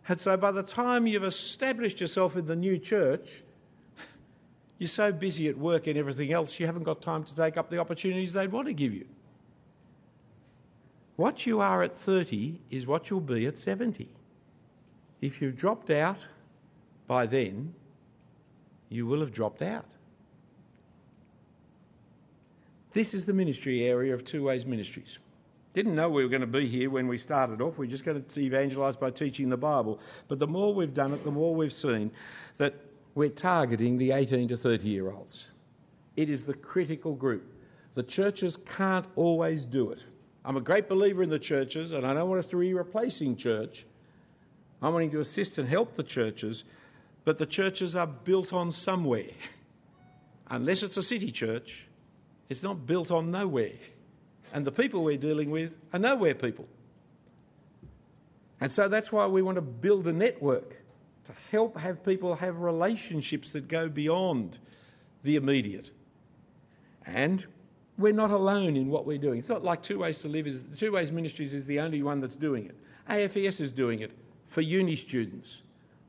And 0.07 0.19
so 0.19 0.37
by 0.37 0.51
the 0.51 0.63
time 0.63 1.05
you've 1.05 1.23
established 1.23 2.01
yourself 2.01 2.35
in 2.35 2.45
the 2.45 2.55
new 2.55 2.77
church, 2.79 3.43
you're 4.79 4.87
so 4.87 5.11
busy 5.11 5.49
at 5.49 5.57
work 5.57 5.87
and 5.87 5.97
everything 5.97 6.31
else, 6.31 6.59
you 6.59 6.65
haven't 6.65 6.83
got 6.83 7.01
time 7.01 7.23
to 7.25 7.35
take 7.35 7.57
up 7.57 7.69
the 7.69 7.77
opportunities 7.77 8.33
they'd 8.33 8.51
want 8.51 8.67
to 8.67 8.73
give 8.73 8.93
you. 8.93 9.05
What 11.17 11.45
you 11.45 11.59
are 11.59 11.83
at 11.83 11.93
30 11.93 12.61
is 12.71 12.87
what 12.87 13.09
you'll 13.09 13.19
be 13.19 13.45
at 13.45 13.57
70. 13.57 14.07
If 15.19 15.41
you've 15.41 15.57
dropped 15.57 15.89
out 15.89 16.25
by 17.07 17.25
then, 17.25 17.73
you 18.87 19.05
will 19.05 19.19
have 19.19 19.33
dropped 19.33 19.61
out. 19.61 19.85
This 22.93 23.13
is 23.13 23.25
the 23.25 23.33
ministry 23.33 23.85
area 23.85 24.13
of 24.13 24.23
Two 24.23 24.43
Ways 24.43 24.65
Ministries. 24.65 25.19
Didn't 25.73 25.93
know 25.93 26.09
we 26.09 26.23
were 26.23 26.29
going 26.29 26.41
to 26.41 26.47
be 26.47 26.67
here 26.67 26.89
when 26.89 27.07
we 27.07 27.17
started 27.17 27.61
off. 27.61 27.77
We're 27.77 27.85
just 27.85 28.05
going 28.05 28.23
to 28.23 28.39
evangelise 28.39 28.95
by 28.95 29.11
teaching 29.11 29.49
the 29.49 29.57
Bible. 29.57 29.99
But 30.29 30.39
the 30.39 30.47
more 30.47 30.73
we've 30.73 30.93
done 30.93 31.13
it, 31.13 31.23
the 31.25 31.31
more 31.31 31.53
we've 31.53 31.73
seen 31.73 32.11
that 32.57 32.73
we're 33.15 33.29
targeting 33.29 33.97
the 33.97 34.11
18 34.11 34.49
to 34.49 34.57
30 34.57 34.87
year 34.87 35.11
olds. 35.11 35.51
It 36.15 36.29
is 36.29 36.43
the 36.43 36.53
critical 36.53 37.15
group. 37.15 37.53
The 37.93 38.03
churches 38.03 38.57
can't 38.57 39.05
always 39.15 39.65
do 39.65 39.91
it. 39.91 40.05
I'm 40.45 40.57
a 40.57 40.61
great 40.61 40.87
believer 40.87 41.23
in 41.23 41.29
the 41.29 41.39
churches, 41.39 41.91
and 41.93 42.05
I 42.05 42.13
don't 42.13 42.29
want 42.29 42.39
us 42.39 42.47
to 42.47 42.57
be 42.57 42.73
replacing 42.73 43.35
church. 43.35 43.85
I'm 44.81 44.93
wanting 44.93 45.11
to 45.11 45.19
assist 45.19 45.57
and 45.57 45.67
help 45.67 45.95
the 45.95 46.03
churches, 46.03 46.63
but 47.25 47.37
the 47.37 47.45
churches 47.45 47.95
are 47.95 48.07
built 48.07 48.53
on 48.53 48.71
somewhere. 48.71 49.31
Unless 50.49 50.83
it's 50.83 50.97
a 50.97 51.03
city 51.03 51.31
church, 51.31 51.85
it's 52.47 52.63
not 52.63 52.85
built 52.85 53.11
on 53.11 53.31
nowhere. 53.31 53.73
And 54.53 54.65
the 54.65 54.71
people 54.71 55.03
we're 55.03 55.17
dealing 55.17 55.51
with 55.51 55.77
are 55.93 55.99
nowhere 55.99 56.33
people. 56.33 56.67
And 58.61 58.71
so 58.71 58.87
that's 58.87 59.11
why 59.11 59.27
we 59.27 59.41
want 59.41 59.55
to 59.55 59.61
build 59.61 60.07
a 60.07 60.13
network 60.13 60.75
to 61.29 61.55
help 61.55 61.77
have 61.77 62.03
people 62.03 62.35
have 62.35 62.59
relationships 62.59 63.51
that 63.53 63.67
go 63.67 63.87
beyond 63.87 64.57
the 65.23 65.35
immediate. 65.35 65.91
And 67.05 67.45
we're 67.97 68.13
not 68.13 68.31
alone 68.31 68.75
in 68.75 68.89
what 68.89 69.05
we're 69.05 69.19
doing. 69.19 69.39
It's 69.39 69.49
not 69.49 69.63
like 69.63 69.83
Two 69.83 69.99
Ways 69.99 70.21
to 70.23 70.27
Live 70.27 70.47
is 70.47 70.63
Two 70.77 70.91
Ways 70.91 71.11
Ministries 71.11 71.53
is 71.53 71.65
the 71.65 71.81
only 71.81 72.01
one 72.01 72.19
that's 72.19 72.35
doing 72.35 72.65
it. 72.65 72.75
AFES 73.09 73.61
is 73.61 73.71
doing 73.71 73.99
it 73.99 74.11
for 74.47 74.61
uni 74.61 74.95
students. 74.95 75.61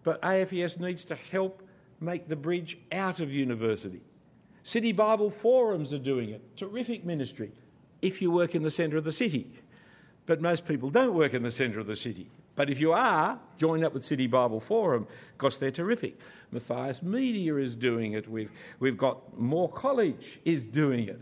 But 0.02 0.22
AFES 0.22 0.80
needs 0.80 1.04
to 1.06 1.16
help 1.16 1.62
make 2.00 2.28
the 2.28 2.36
bridge 2.36 2.78
out 2.90 3.20
of 3.20 3.30
university. 3.30 4.00
City 4.62 4.92
Bible 4.92 5.30
Forums 5.30 5.92
are 5.92 5.98
doing 5.98 6.30
it. 6.30 6.56
Terrific 6.56 7.04
ministry 7.04 7.52
if 8.00 8.22
you 8.22 8.30
work 8.30 8.54
in 8.54 8.62
the 8.62 8.70
centre 8.70 8.96
of 8.96 9.04
the 9.04 9.12
city. 9.12 9.50
But 10.24 10.40
most 10.40 10.66
people 10.66 10.88
don't 10.88 11.14
work 11.14 11.34
in 11.34 11.42
the 11.42 11.50
centre 11.50 11.80
of 11.80 11.86
the 11.86 11.96
city. 11.96 12.30
But 12.60 12.68
if 12.68 12.78
you 12.78 12.92
are, 12.92 13.40
join 13.56 13.82
up 13.84 13.94
with 13.94 14.04
City 14.04 14.26
Bible 14.26 14.60
Forum 14.60 15.06
because 15.32 15.56
they're 15.56 15.70
terrific. 15.70 16.18
Matthias 16.50 17.02
Media 17.02 17.56
is 17.56 17.74
doing 17.74 18.12
it. 18.12 18.28
We've, 18.28 18.50
we've 18.80 18.98
got 18.98 19.38
Moore 19.38 19.70
College 19.70 20.38
is 20.44 20.66
doing 20.66 21.08
it. 21.08 21.18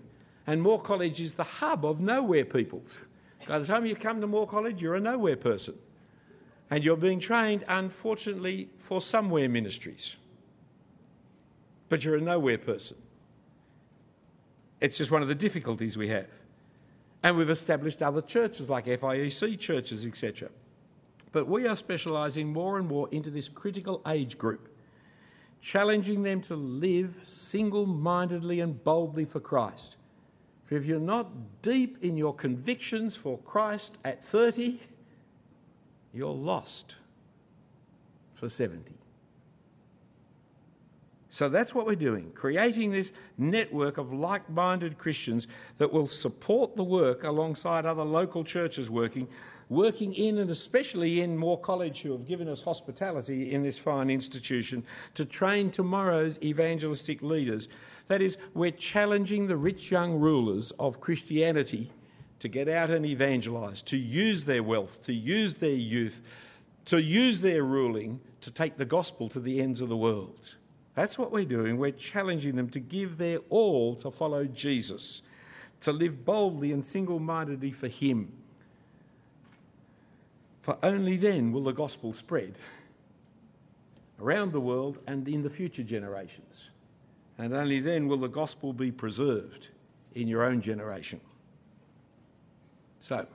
And 0.48 0.60
Moore 0.60 0.82
College 0.82 1.20
is 1.20 1.34
the 1.34 1.44
hub 1.44 1.84
of 1.84 2.00
nowhere 2.00 2.44
peoples. 2.44 3.00
By 3.46 3.60
the 3.60 3.66
time 3.66 3.86
you 3.86 3.94
come 3.94 4.20
to 4.20 4.26
Moore 4.26 4.48
College, 4.48 4.82
you're 4.82 4.96
a 4.96 5.00
nowhere 5.00 5.36
person. 5.36 5.76
And 6.72 6.82
you're 6.82 6.96
being 6.96 7.20
trained, 7.20 7.64
unfortunately, 7.68 8.68
for 8.88 9.00
somewhere 9.00 9.48
ministries. 9.48 10.16
But 11.88 12.04
you're 12.04 12.16
a 12.16 12.20
nowhere 12.20 12.58
person. 12.58 12.96
It's 14.80 14.98
just 14.98 15.12
one 15.12 15.22
of 15.22 15.28
the 15.28 15.36
difficulties 15.36 15.96
we 15.96 16.08
have. 16.08 16.26
And 17.22 17.36
we've 17.36 17.48
established 17.48 18.02
other 18.02 18.22
churches 18.22 18.68
like 18.68 18.86
FIEC 18.86 19.60
churches, 19.60 20.04
etc. 20.04 20.50
But 21.38 21.46
we 21.46 21.68
are 21.68 21.76
specialising 21.76 22.52
more 22.52 22.78
and 22.78 22.88
more 22.88 23.08
into 23.12 23.30
this 23.30 23.48
critical 23.48 24.02
age 24.08 24.38
group, 24.38 24.74
challenging 25.60 26.24
them 26.24 26.40
to 26.40 26.56
live 26.56 27.16
single 27.22 27.86
mindedly 27.86 28.58
and 28.58 28.82
boldly 28.82 29.24
for 29.24 29.38
Christ. 29.38 29.98
For 30.64 30.74
if 30.74 30.84
you're 30.84 30.98
not 30.98 31.30
deep 31.62 31.98
in 32.02 32.16
your 32.16 32.34
convictions 32.34 33.14
for 33.14 33.38
Christ 33.38 33.96
at 34.04 34.24
30, 34.24 34.80
you're 36.12 36.34
lost 36.34 36.96
for 38.34 38.48
70. 38.48 38.92
So 41.30 41.48
that's 41.48 41.72
what 41.72 41.86
we're 41.86 41.94
doing, 41.94 42.32
creating 42.34 42.90
this 42.90 43.12
network 43.36 43.98
of 43.98 44.12
like 44.12 44.50
minded 44.50 44.98
Christians 44.98 45.46
that 45.76 45.92
will 45.92 46.08
support 46.08 46.74
the 46.74 46.82
work 46.82 47.22
alongside 47.22 47.86
other 47.86 48.02
local 48.02 48.42
churches 48.42 48.90
working, 48.90 49.28
working 49.68 50.14
in 50.14 50.38
and 50.38 50.50
especially 50.50 51.20
in 51.20 51.36
Moore 51.36 51.60
College, 51.60 52.02
who 52.02 52.12
have 52.12 52.26
given 52.26 52.48
us 52.48 52.62
hospitality 52.62 53.52
in 53.52 53.62
this 53.62 53.78
fine 53.78 54.10
institution, 54.10 54.84
to 55.14 55.24
train 55.24 55.70
tomorrow's 55.70 56.40
evangelistic 56.42 57.22
leaders. 57.22 57.68
That 58.08 58.22
is, 58.22 58.38
we're 58.54 58.70
challenging 58.70 59.46
the 59.46 59.56
rich 59.56 59.90
young 59.90 60.18
rulers 60.18 60.72
of 60.78 61.00
Christianity 61.00 61.92
to 62.40 62.48
get 62.48 62.68
out 62.68 62.90
and 62.90 63.04
evangelise, 63.04 63.82
to 63.82 63.96
use 63.96 64.44
their 64.44 64.62
wealth, 64.62 65.02
to 65.04 65.12
use 65.12 65.56
their 65.56 65.70
youth, 65.70 66.22
to 66.86 67.02
use 67.02 67.40
their 67.40 67.62
ruling 67.62 68.20
to 68.42 68.50
take 68.50 68.76
the 68.76 68.84
gospel 68.84 69.28
to 69.30 69.40
the 69.40 69.60
ends 69.60 69.80
of 69.80 69.88
the 69.88 69.96
world. 69.96 70.54
That's 70.94 71.18
what 71.18 71.32
we're 71.32 71.44
doing. 71.44 71.76
We're 71.76 71.90
challenging 71.92 72.56
them 72.56 72.70
to 72.70 72.80
give 72.80 73.18
their 73.18 73.38
all 73.50 73.96
to 73.96 74.10
follow 74.10 74.44
Jesus, 74.44 75.22
to 75.82 75.92
live 75.92 76.24
boldly 76.24 76.72
and 76.72 76.84
single 76.84 77.18
mindedly 77.18 77.72
for 77.72 77.88
Him. 77.88 78.32
For 80.68 80.76
only 80.82 81.16
then 81.16 81.52
will 81.52 81.64
the 81.64 81.72
gospel 81.72 82.12
spread 82.12 82.58
around 84.20 84.52
the 84.52 84.60
world 84.60 84.98
and 85.06 85.26
in 85.26 85.42
the 85.42 85.48
future 85.48 85.82
generations. 85.82 86.68
And 87.38 87.54
only 87.54 87.80
then 87.80 88.06
will 88.06 88.18
the 88.18 88.28
gospel 88.28 88.74
be 88.74 88.92
preserved 88.92 89.68
in 90.14 90.28
your 90.28 90.44
own 90.44 90.60
generation. 90.60 91.22
So, 93.00 93.16
do 93.16 93.26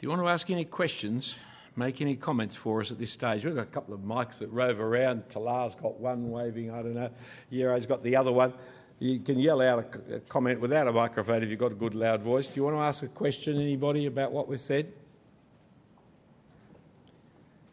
you 0.00 0.08
want 0.08 0.20
to 0.20 0.26
ask 0.26 0.50
any 0.50 0.64
questions? 0.64 1.38
make 1.76 2.00
any 2.00 2.16
comments 2.16 2.56
for 2.56 2.80
us 2.80 2.90
at 2.90 2.98
this 2.98 3.12
stage. 3.12 3.44
We've 3.44 3.54
got 3.54 3.62
a 3.62 3.66
couple 3.66 3.94
of 3.94 4.00
mics 4.00 4.38
that 4.38 4.48
rove 4.48 4.80
around. 4.80 5.28
Talar's 5.28 5.76
got 5.76 6.00
one 6.00 6.32
waving, 6.32 6.72
I 6.72 6.82
don't 6.82 6.94
know. 6.94 7.10
Yero's 7.50 7.86
got 7.86 8.02
the 8.02 8.16
other 8.16 8.32
one. 8.32 8.52
You 8.98 9.20
can 9.20 9.38
yell 9.38 9.62
out 9.62 9.94
a, 10.10 10.18
comment 10.18 10.60
without 10.60 10.88
a 10.88 10.92
microphone 10.92 11.44
if 11.44 11.50
you've 11.50 11.60
got 11.60 11.70
a 11.70 11.76
good 11.76 11.94
loud 11.94 12.22
voice. 12.22 12.48
Do 12.48 12.54
you 12.56 12.64
want 12.64 12.74
to 12.74 12.80
ask 12.80 13.04
a 13.04 13.06
question, 13.06 13.60
anybody, 13.60 14.06
about 14.06 14.32
what 14.32 14.48
we've 14.48 14.60
said? 14.60 14.92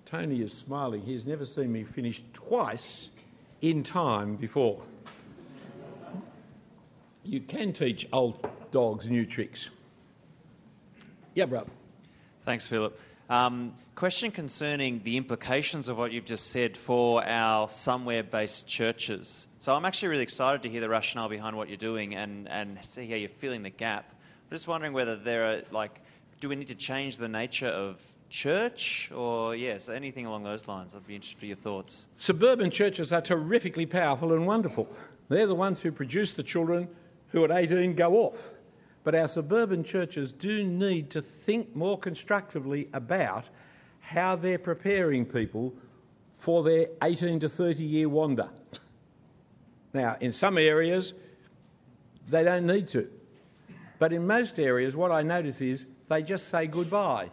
Tony 0.05 0.41
is 0.41 0.53
smiling. 0.53 1.01
He's 1.01 1.25
never 1.25 1.45
seen 1.45 1.71
me 1.71 1.83
finish 1.83 2.21
twice 2.33 3.09
in 3.61 3.83
time 3.83 4.35
before. 4.35 4.81
You 7.23 7.41
can 7.41 7.73
teach 7.73 8.07
old 8.13 8.37
dogs 8.69 9.09
new 9.09 9.25
tricks. 9.25 9.67
Yeah, 11.33 11.45
brother. 11.45 11.71
Thanks, 12.43 12.67
Philip. 12.67 12.99
Um, 13.27 13.73
question 13.95 14.29
concerning 14.29 15.01
the 15.03 15.17
implications 15.17 15.89
of 15.89 15.97
what 15.97 16.11
you've 16.11 16.25
just 16.25 16.51
said 16.51 16.77
for 16.77 17.25
our 17.25 17.67
somewhere 17.67 18.21
based 18.21 18.67
churches. 18.67 19.47
So 19.57 19.73
I'm 19.73 19.85
actually 19.85 20.09
really 20.09 20.23
excited 20.23 20.61
to 20.63 20.69
hear 20.69 20.81
the 20.81 20.89
rationale 20.89 21.29
behind 21.29 21.57
what 21.57 21.67
you're 21.67 21.77
doing 21.77 22.13
and, 22.13 22.47
and 22.47 22.77
see 22.83 23.09
how 23.09 23.15
you're 23.15 23.29
filling 23.29 23.63
the 23.63 23.71
gap. 23.71 24.05
I'm 24.11 24.55
just 24.55 24.67
wondering 24.67 24.93
whether 24.93 25.15
there 25.15 25.45
are, 25.45 25.61
like, 25.71 25.99
do 26.39 26.49
we 26.49 26.55
need 26.55 26.67
to 26.67 26.75
change 26.75 27.17
the 27.17 27.27
nature 27.27 27.65
of 27.65 27.99
church 28.29 29.11
or, 29.15 29.55
yes, 29.55 29.89
anything 29.89 30.25
along 30.25 30.43
those 30.43 30.67
lines? 30.67 30.95
I'd 30.95 31.05
be 31.07 31.15
interested 31.15 31.39
for 31.39 31.45
your 31.45 31.55
thoughts. 31.55 32.07
Suburban 32.17 32.71
churches 32.71 33.11
are 33.11 33.21
terrifically 33.21 33.85
powerful 33.85 34.33
and 34.33 34.45
wonderful. 34.45 34.87
They're 35.29 35.47
the 35.47 35.55
ones 35.55 35.81
who 35.81 35.91
produce 35.91 36.33
the 36.33 36.43
children 36.43 36.87
who 37.29 37.43
at 37.43 37.51
18 37.51 37.95
go 37.95 38.15
off. 38.17 38.53
But 39.03 39.15
our 39.15 39.27
suburban 39.27 39.83
churches 39.83 40.31
do 40.31 40.63
need 40.63 41.11
to 41.11 41.21
think 41.21 41.75
more 41.75 41.97
constructively 41.97 42.89
about 42.93 43.47
how 43.99 44.35
they're 44.35 44.59
preparing 44.59 45.25
people 45.25 45.73
for 46.33 46.63
their 46.63 46.87
18 47.01 47.41
to 47.41 47.49
30 47.49 47.83
year 47.83 48.09
wander. 48.09 48.49
Now, 49.93 50.17
in 50.19 50.31
some 50.31 50.57
areas, 50.57 51.13
they 52.27 52.43
don't 52.43 52.65
need 52.65 52.89
to. 52.89 53.07
But 53.99 54.11
in 54.11 54.27
most 54.27 54.59
areas, 54.59 54.95
what 54.95 55.11
I 55.11 55.21
notice 55.21 55.61
is 55.61 55.85
they 56.09 56.21
just 56.21 56.49
say 56.49 56.67
goodbye. 56.67 57.29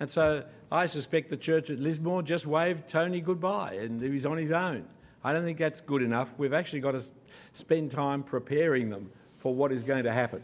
And 0.00 0.10
so 0.10 0.44
I 0.72 0.86
suspect 0.86 1.28
the 1.30 1.36
church 1.36 1.70
at 1.70 1.78
Lismore 1.78 2.22
just 2.22 2.46
waved 2.46 2.88
Tony 2.88 3.20
goodbye 3.20 3.74
and 3.74 4.00
he 4.00 4.08
was 4.08 4.26
on 4.26 4.38
his 4.38 4.50
own. 4.50 4.86
I 5.22 5.34
don't 5.34 5.44
think 5.44 5.58
that's 5.58 5.82
good 5.82 6.02
enough. 6.02 6.28
We've 6.38 6.54
actually 6.54 6.80
got 6.80 6.92
to 6.92 7.04
spend 7.52 7.90
time 7.90 8.22
preparing 8.22 8.88
them 8.88 9.10
for 9.38 9.54
what 9.54 9.70
is 9.72 9.84
going 9.84 10.04
to 10.04 10.12
happen. 10.12 10.42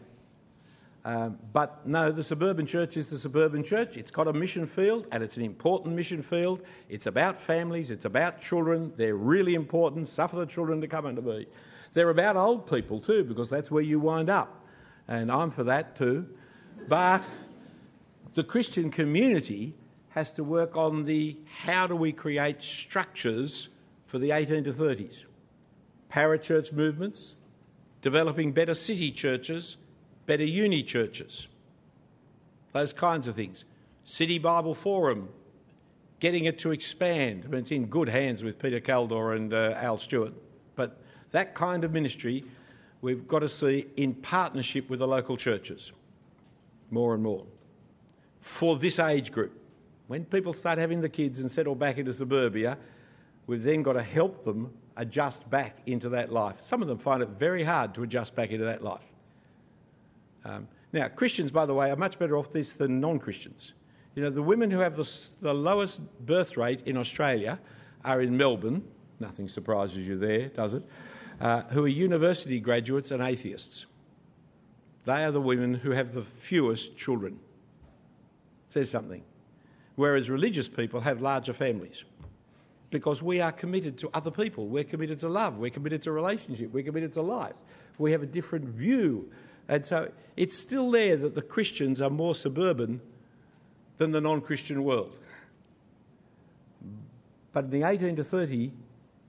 Um, 1.07 1.39
but 1.53 1.87
no, 1.87 2.11
the 2.11 2.25
suburban 2.25 2.67
church 2.67 2.97
is 2.97 3.07
the 3.07 3.17
suburban 3.17 3.63
church. 3.63 3.97
It's 3.97 4.11
got 4.11 4.27
a 4.27 4.33
mission 4.33 4.67
field, 4.67 5.07
and 5.13 5.23
it's 5.23 5.37
an 5.37 5.45
important 5.45 5.95
mission 5.95 6.21
field. 6.21 6.63
It's 6.89 7.07
about 7.07 7.41
families, 7.41 7.93
it's 7.93 8.07
about 8.07 8.41
children. 8.41 8.93
They're 8.97 9.15
really 9.15 9.55
important. 9.55 10.09
Suffer 10.09 10.37
the 10.37 10.47
children 10.47 10.81
to 10.81 10.89
come 10.89 11.07
unto 11.07 11.23
me. 11.23 11.47
They're 11.93 12.11
about 12.11 12.35
old 12.35 12.69
people 12.69 12.99
too, 12.99 13.23
because 13.23 13.49
that's 13.49 13.71
where 13.71 13.85
you 13.85 14.01
wind 14.01 14.29
up. 14.29 14.67
And 15.07 15.31
I'm 15.31 15.53
for 15.53 15.63
that 15.65 15.95
too. 15.95 16.27
But 16.89 17.23
the 18.37 18.45
Christian 18.45 18.91
community 18.91 19.75
has 20.11 20.33
to 20.33 20.45
work 20.45 20.77
on 20.77 21.07
the 21.07 21.39
how 21.47 21.87
do 21.87 21.97
we 21.97 22.13
create 22.13 22.63
structures 22.63 23.71
for 24.09 24.19
the 24.19 24.33
18 24.33 24.65
to 24.65 24.71
30s. 24.71 25.25
Parachurch 26.11 26.71
movements, 26.71 27.35
developing 28.03 28.53
better 28.53 28.75
city 28.75 29.11
churches, 29.11 29.79
better 30.27 30.45
uni 30.45 30.83
churches, 30.83 31.49
those 32.75 32.93
kinds 32.93 33.27
of 33.27 33.35
things. 33.35 33.65
City 34.05 34.39
Bible 34.39 34.75
Forum, 34.75 35.31
getting 36.21 36.45
it 36.45 36.59
to 36.59 36.73
expand. 36.73 37.45
I 37.47 37.49
mean, 37.49 37.61
it's 37.61 37.71
in 37.71 37.87
good 37.87 38.11
hands 38.11 38.45
with 38.45 38.59
Peter 38.59 38.81
Kaldor 38.81 39.35
and 39.35 39.55
uh, 39.55 39.73
Al 39.77 39.97
Stewart. 39.97 40.35
But 40.75 41.01
that 41.31 41.55
kind 41.55 41.85
of 41.85 41.93
ministry 41.93 42.45
we've 43.01 43.27
got 43.27 43.39
to 43.39 43.49
see 43.49 43.87
in 43.97 44.13
partnership 44.13 44.91
with 44.91 44.99
the 44.99 45.09
local 45.09 45.39
churches 45.39 45.91
more 46.91 47.15
and 47.15 47.23
more 47.23 47.47
for 48.47 48.77
this 48.79 49.01
age 49.01 49.33
group. 49.33 49.53
When 50.07 50.25
people 50.25 50.53
start 50.53 50.79
having 50.79 51.01
the 51.01 51.09
kids 51.09 51.41
and 51.41 51.51
settle 51.51 51.75
back 51.75 51.99
into 51.99 52.13
suburbia, 52.13 52.79
we've 53.49 53.63
then 53.63 53.83
got 53.83 53.95
to 53.95 54.03
help 54.03 54.45
them 54.45 54.73
adjust 54.97 55.51
back 55.51 55.77
into 55.87 56.11
that 56.11 56.33
life. 56.33 56.61
Some 56.61 56.81
of 56.81 56.87
them 56.87 56.99
find 56.99 57.23
it 57.23 57.29
very 57.31 57.65
hard 57.65 57.95
to 57.95 58.05
adjust 58.05 58.37
back 58.37 58.51
into 58.51 58.67
that 58.67 58.85
life. 58.85 59.03
Um, 60.45 60.69
now, 60.93 61.09
Christians, 61.09 61.51
by 61.51 61.67
the 61.67 61.75
way, 61.75 61.91
are 61.91 61.97
much 61.97 62.21
better 62.21 62.39
off 62.39 62.53
this 62.53 62.75
than 62.75 63.01
non 63.01 63.19
Christians. 63.19 63.73
You 64.15 64.23
know, 64.23 64.31
the 64.31 64.43
women 64.43 64.71
who 64.71 64.79
have 64.79 64.97
the, 64.97 65.11
the 65.43 65.53
lowest 65.53 66.01
birth 66.25 66.57
rate 66.57 66.87
in 66.87 66.97
Australia 66.97 67.59
are 68.05 68.23
in 68.23 68.37
Melbourne. 68.37 68.85
Nothing 69.19 69.49
surprises 69.49 70.07
you 70.07 70.19
there, 70.19 70.49
does 70.49 70.75
it? 70.75 70.85
Uh, 71.41 71.63
who 71.63 71.85
are 71.85 71.89
university 71.89 72.61
graduates 72.61 73.11
and 73.11 73.21
atheists. 73.21 73.87
They 75.05 75.25
are 75.25 75.33
the 75.33 75.41
women 75.41 75.75
who 75.75 75.91
have 75.91 76.15
the 76.15 76.23
fewest 76.23 76.97
children. 76.97 77.41
Says 78.77 78.91
something. 78.91 79.23
Whereas 79.95 80.29
religious 80.29 80.69
people 80.69 81.01
have 81.01 81.23
larger 81.23 81.55
families 81.55 82.05
because 82.91 83.23
we 83.23 83.41
are 83.41 83.51
committed 83.51 83.97
to 83.99 84.11
other 84.13 84.31
people. 84.31 84.67
We're 84.67 84.85
committed 84.85 85.21
to 85.21 85.31
love. 85.31 85.57
We're 85.57 85.71
committed 85.71 86.03
to 86.03 86.13
relationship. 86.13 86.75
We're 86.75 86.85
committed 86.85 87.15
to 87.15 87.23
life. 87.23 87.55
We 87.97 88.13
have 88.13 88.23
a 88.23 88.27
different 88.27 88.67
view. 88.67 89.33
And 89.67 89.87
so 89.87 90.13
it's 90.37 90.55
still 90.55 90.91
there 90.91 91.17
that 91.17 91.35
the 91.35 91.41
Christians 91.41 92.03
are 92.03 92.11
more 92.11 92.35
suburban 92.35 93.01
than 93.97 94.11
the 94.11 94.21
non 94.21 94.43
Christian 94.43 94.85
world. 94.85 95.19
But 97.55 97.65
in 97.65 97.71
the 97.71 97.85
18 97.85 98.17
to 98.17 98.25
30, 98.25 98.73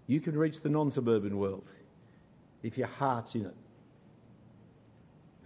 you 0.08 0.20
can 0.20 0.38
reach 0.38 0.60
the 0.60 0.70
non 0.70 0.92
suburban 0.92 1.38
world 1.38 1.64
if 2.64 2.78
your 2.78 2.88
heart's 2.88 3.34
in 3.34 3.46
it. 3.46 3.56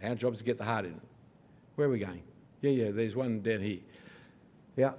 Our 0.04 0.16
job 0.16 0.34
is 0.34 0.40
to 0.40 0.46
get 0.46 0.58
the 0.58 0.66
heart 0.66 0.86
in 0.86 0.94
it. 0.94 1.02
Where 1.76 1.88
are 1.88 1.92
we 1.92 2.00
going? 2.00 2.24
Yeah, 2.62 2.72
yeah, 2.72 2.92
there's 2.92 3.16
one 3.16 3.42
down 3.42 3.62
here. 3.62 3.80
Yeah. 4.76 4.94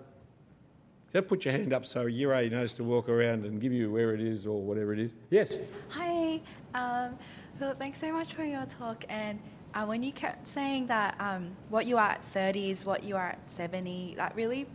Just 1.12 1.28
put 1.28 1.44
your 1.44 1.52
hand 1.52 1.72
up 1.72 1.84
so 1.84 2.06
Yure 2.06 2.48
knows 2.48 2.74
to 2.74 2.84
walk 2.84 3.08
around 3.08 3.44
and 3.44 3.60
give 3.60 3.72
you 3.72 3.90
where 3.92 4.14
it 4.14 4.20
is 4.20 4.46
or 4.46 4.62
whatever 4.62 4.92
it 4.92 4.98
is. 4.98 5.14
Yes. 5.30 5.58
Hi. 5.88 6.40
Um, 6.74 7.18
Philip, 7.58 7.78
thanks 7.78 7.98
so 7.98 8.12
much 8.12 8.32
for 8.32 8.44
your 8.44 8.64
talk. 8.66 9.04
And 9.10 9.38
uh, 9.74 9.84
when 9.84 10.02
you 10.02 10.12
kept 10.12 10.48
saying 10.48 10.86
that 10.86 11.14
um, 11.20 11.50
what 11.68 11.86
you 11.86 11.98
are 11.98 12.10
at 12.10 12.24
30 12.32 12.70
is 12.70 12.86
what 12.86 13.04
you 13.04 13.16
are 13.16 13.28
at 13.28 13.50
70, 13.50 14.14
that 14.16 14.34
really, 14.34 14.66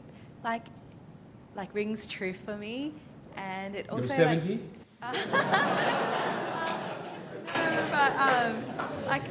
like, 0.44 0.68
like 1.56 1.74
rings 1.74 2.06
true 2.06 2.34
for 2.34 2.56
me. 2.56 2.94
And 3.36 3.76
it 3.76 3.90
also. 3.90 4.08
You're 4.08 4.16
70? 4.16 4.60
Like, 5.02 5.32
but 7.92 8.16
um, 8.16 8.56
like, 9.08 9.24
I 9.24 9.30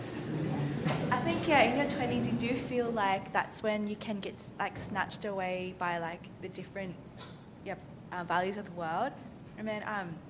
think 1.47 1.63
yeah, 1.65 1.71
in 1.71 1.77
your 1.77 1.87
20s 1.87 2.27
you 2.27 2.33
do 2.35 2.57
feel 2.57 2.91
like 2.91 3.33
that's 3.33 3.63
when 3.63 3.87
you 3.87 3.97
can 3.97 4.21
get 4.21 4.53
like 4.59 4.79
snatched 4.79 5.25
away 5.25 5.75
by 5.79 5.99
like 5.99 6.31
the 6.41 6.49
different, 6.49 6.97
yep, 7.65 7.81
uh, 8.13 8.25
values 8.25 8.57
of 8.57 8.67
the 8.67 8.73
world. 8.73 9.13
And 9.59 9.67
then 9.69 9.83
um, 9.87 10.21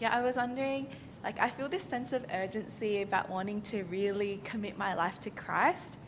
yeah, 0.00 0.10
I 0.14 0.22
was 0.22 0.36
wondering, 0.36 0.88
like, 1.24 1.40
I 1.40 1.50
feel 1.50 1.68
this 1.68 1.84
sense 1.84 2.12
of 2.12 2.24
urgency 2.32 3.02
about 3.02 3.30
wanting 3.30 3.62
to 3.62 3.84
really 3.84 4.38
commit 4.44 4.78
my 4.78 4.94
life 4.94 5.20
to 5.20 5.30
Christ, 5.30 5.98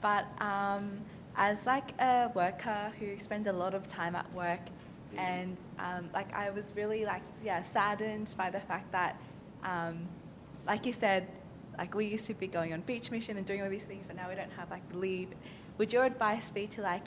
but 0.00 0.26
um, 0.42 1.04
as 1.36 1.66
like 1.66 1.92
a 2.00 2.30
worker 2.34 2.92
who 2.98 3.18
spends 3.18 3.46
a 3.46 3.52
lot 3.52 3.74
of 3.74 3.86
time 3.88 4.14
at 4.14 4.32
work, 4.34 4.70
and 5.16 5.58
um, 5.78 6.10
like 6.14 6.34
I 6.34 6.50
was 6.50 6.74
really 6.76 7.04
like 7.04 7.22
yeah 7.42 7.62
saddened 7.62 8.34
by 8.36 8.50
the 8.50 8.60
fact 8.60 8.92
that, 8.92 9.20
um, 9.62 10.10
like 10.66 10.86
you 10.86 10.92
said, 10.92 11.28
like 11.78 11.94
we 11.94 12.06
used 12.06 12.26
to 12.26 12.34
be 12.34 12.48
going 12.48 12.72
on 12.72 12.80
beach 12.82 13.10
mission 13.10 13.36
and 13.36 13.46
doing 13.46 13.62
all 13.62 13.70
these 13.70 13.84
things, 13.84 14.06
but 14.06 14.16
now 14.16 14.28
we 14.28 14.34
don't 14.34 14.52
have 14.52 14.70
like 14.70 14.86
the 14.90 14.98
leave. 14.98 15.28
Would 15.78 15.92
your 15.92 16.04
advice 16.04 16.50
be 16.50 16.66
to 16.68 16.82
like 16.82 17.06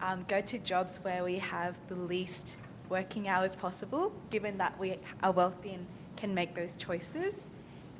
um, 0.00 0.24
go 0.28 0.40
to 0.40 0.58
jobs 0.58 0.98
where 1.02 1.24
we 1.24 1.38
have 1.38 1.78
the 1.88 1.94
least 1.94 2.56
working 2.88 3.28
hours 3.28 3.54
possible, 3.54 4.12
given 4.30 4.58
that 4.58 4.78
we 4.78 4.96
are 5.22 5.32
wealthy 5.32 5.72
and 5.74 5.86
can 6.16 6.34
make 6.34 6.54
those 6.54 6.76
choices, 6.76 7.48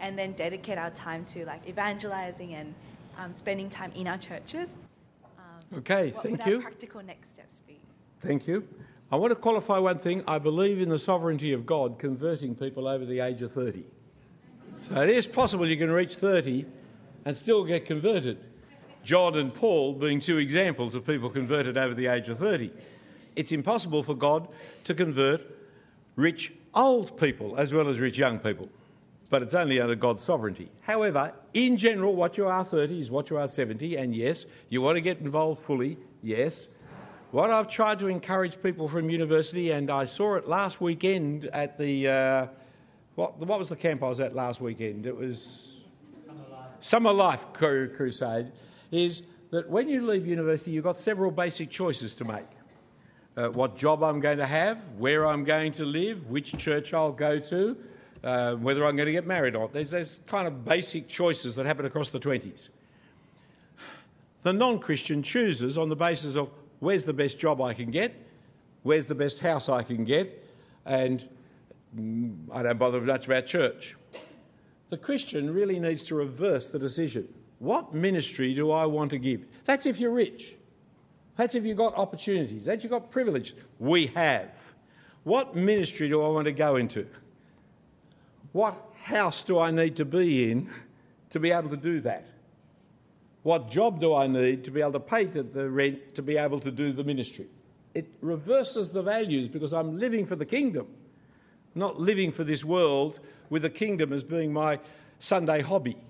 and 0.01 0.19
then 0.19 0.33
dedicate 0.33 0.79
our 0.79 0.91
time 0.91 1.25
to 1.27 1.45
like 1.47 1.67
evangelizing 1.69 2.55
and 2.55 2.75
um, 3.19 3.33
spending 3.33 3.71
time 3.71 3.93
in 3.95 4.09
our 4.09 4.19
churches? 4.19 4.77
Um, 5.39 5.79
Okay, 5.79 6.11
what 6.11 6.23
thank 6.25 6.39
would 6.39 6.47
you. 6.47 6.57
our 6.57 6.63
practical 6.63 7.03
next 7.03 7.33
steps 7.35 7.61
be? 7.67 7.79
Thank 8.19 8.49
you. 8.49 8.67
I 9.13 9.17
want 9.17 9.31
to 9.31 9.37
qualify 9.37 9.79
one 9.79 9.99
thing. 9.99 10.23
I 10.27 10.39
believe 10.39 10.81
in 10.81 10.89
the 10.89 10.99
sovereignty 10.99 11.53
of 11.53 11.67
God 11.67 11.99
converting 11.99 12.55
people 12.55 12.87
over 12.89 13.05
the 13.05 13.21
age 13.21 13.43
of 13.43 13.53
30. 13.53 13.85
So 14.79 15.03
it 15.03 15.11
is 15.11 15.27
possible 15.27 15.67
you 15.67 15.77
can 15.77 15.91
reach 15.91 16.17
30 16.17 16.67
and 17.25 17.37
still 17.37 17.65
get 17.65 17.87
converted. 17.87 18.39
John 19.03 19.37
and 19.37 19.53
Paul 19.53 19.95
being 19.95 20.21
two 20.21 20.39
examples 20.39 20.95
of 20.95 21.07
people 21.07 21.31
converted 21.31 21.77
over 21.77 21.95
the 21.95 22.07
age 22.07 22.29
of 22.29 22.39
30. 22.39 22.71
It's 23.37 23.53
impossible 23.53 24.03
for 24.03 24.15
God 24.15 24.49
to 24.85 24.95
convert 24.95 25.43
rich 26.17 26.53
old 26.75 27.19
people 27.19 27.57
as 27.57 27.73
well 27.73 27.89
as 27.89 27.99
rich 27.99 28.19
young 28.19 28.39
people. 28.39 28.69
But 29.31 29.43
it's 29.43 29.55
only 29.55 29.81
under 29.81 29.95
God's 29.95 30.23
sovereignty. 30.23 30.71
However, 30.81 31.33
in 31.55 31.77
general, 31.77 32.15
what 32.15 32.37
you 32.37 32.47
are 32.47 32.65
30 32.65 33.01
is 33.01 33.11
what 33.11 33.31
you 33.31 33.39
are 33.39 33.47
70, 33.47 33.97
and 33.97 34.15
yes, 34.15 34.45
you 34.69 34.83
want 34.83 34.97
to 34.97 35.01
get 35.01 35.21
involved 35.21 35.63
fully, 35.63 35.97
yes. 36.23 36.69
What 37.31 37.51
I've 37.51 37.69
tried 37.69 38.01
to 38.01 38.09
encourage 38.09 38.61
people 38.61 38.89
from 38.89 39.09
university, 39.09 39.71
and 39.71 39.89
I 39.89 40.05
saw 40.05 40.35
it 40.35 40.49
last 40.49 40.81
weekend 40.81 41.45
at 41.47 41.79
the 41.79 42.09
uh, 42.09 42.47
what, 43.15 43.39
what 43.39 43.59
was 43.59 43.69
the 43.69 43.77
camp 43.77 44.03
I 44.03 44.09
was 44.09 44.21
at 44.21 44.35
last 44.35 44.61
weekend? 44.61 45.07
It 45.07 45.17
was 45.17 45.79
Summer 46.81 47.13
Life 47.13 47.53
Cru- 47.53 47.95
Crusade. 47.95 48.53
Is 48.91 49.23
that 49.51 49.69
when 49.69 49.89
you 49.89 50.07
leave 50.07 50.27
university, 50.27 50.71
you've 50.73 50.85
got 50.85 50.97
several 50.97 51.31
basic 51.31 51.71
choices 51.71 52.15
to 52.17 52.25
make. 52.25 52.47
Uh, 53.37 53.49
what 53.49 53.77
job 53.77 54.03
I'm 54.03 54.21
going 54.21 54.39
to 54.39 54.47
have, 54.47 54.79
where 54.99 55.27
I'm 55.27 55.45
going 55.45 55.73
to 55.73 55.85
live, 55.85 56.29
which 56.29 56.57
church 56.57 56.93
I'll 56.93 57.13
go 57.13 57.39
to, 57.39 57.77
uh, 58.23 58.55
whether 58.57 58.85
I'm 58.85 58.97
going 58.97 59.07
to 59.07 59.13
get 59.13 59.27
married 59.27 59.55
or 59.55 59.61
not. 59.61 59.73
There's, 59.73 59.91
there's 59.91 60.21
kind 60.27 60.47
of 60.47 60.65
basic 60.65 61.09
choices 61.09 61.57
that 61.57 61.67
happen 61.67 61.87
across 61.87 62.11
the 62.11 62.21
20s. 62.21 62.71
The 64.43 64.53
non 64.53 64.79
Christian 64.79 65.23
chooses 65.23 65.79
on 65.79 65.89
the 65.89 65.97
basis 65.97 66.37
of 66.37 66.51
where's 66.81 67.05
the 67.05 67.13
best 67.13 67.39
job 67.39 67.61
I 67.61 67.75
can 67.75 67.91
get, 67.91 68.15
where's 68.83 69.07
the 69.07 69.15
best 69.15 69.39
house 69.39 69.69
I 69.69 69.83
can 69.83 70.05
get, 70.05 70.45
and 70.85 71.27
Mm, 71.99 72.49
I 72.53 72.63
don't 72.63 72.79
bother 72.79 73.01
much 73.01 73.27
about 73.27 73.47
church. 73.47 73.97
The 74.91 74.99
Christian 74.99 75.53
really 75.53 75.79
needs 75.79 76.05
to 76.05 76.15
reverse 76.15 76.71
the 76.71 76.79
decision. 76.79 77.29
What 77.59 77.95
ministry 77.95 78.55
do 78.55 78.71
I 78.71 78.87
want 78.87 79.11
to 79.11 79.19
give? 79.19 79.45
That's 79.65 79.87
if 79.87 80.01
you're 80.01 80.13
rich. 80.13 80.55
That's 81.37 81.55
if 81.55 81.65
you've 81.65 81.77
got 81.77 81.97
opportunities. 81.97 82.65
That's 82.65 82.85
if 82.85 82.91
you've 82.91 83.01
got 83.01 83.11
privilege. 83.11 83.55
We 83.79 84.09
have. 84.09 84.51
What 85.25 85.55
ministry 85.55 86.09
do 86.09 86.23
I 86.23 86.29
want 86.29 86.47
to 86.47 86.53
go 86.53 86.77
into? 86.77 87.07
What 88.53 88.83
house 89.03 89.45
do 89.45 89.59
I 89.59 89.71
need 89.71 89.97
to 89.97 90.05
be 90.05 90.51
in 90.51 90.71
to 91.31 91.41
be 91.41 91.53
able 91.53 91.71
to 91.71 91.77
do 91.77 92.01
that? 92.01 92.27
What 93.43 93.71
job 93.71 94.01
do 94.01 94.15
I 94.15 94.27
need 94.27 94.65
to 94.65 94.71
be 94.71 94.81
able 94.81 94.93
to 94.93 95.01
pay 95.01 95.25
the 95.25 95.71
rent 95.71 96.15
to 96.17 96.23
be 96.23 96.37
able 96.37 96.61
to 96.61 96.71
do 96.71 96.93
the 96.93 97.05
ministry? 97.05 97.47
It 97.95 98.07
reverses 98.21 98.91
the 98.91 99.03
values 99.03 99.49
because 99.49 99.73
I'm 99.73 99.99
living 99.99 100.27
for 100.27 100.37
the 100.37 100.47
kingdom, 100.47 100.89
not 101.75 101.99
living 101.99 102.33
for 102.33 102.45
this 102.45 102.65
world 102.65 103.21
with 103.49 103.63
the 103.63 103.71
kingdom 103.71 104.13
as 104.13 104.23
being 104.23 104.53
my 104.53 104.79
Sunday 105.19 105.61
hobby. 105.61 105.97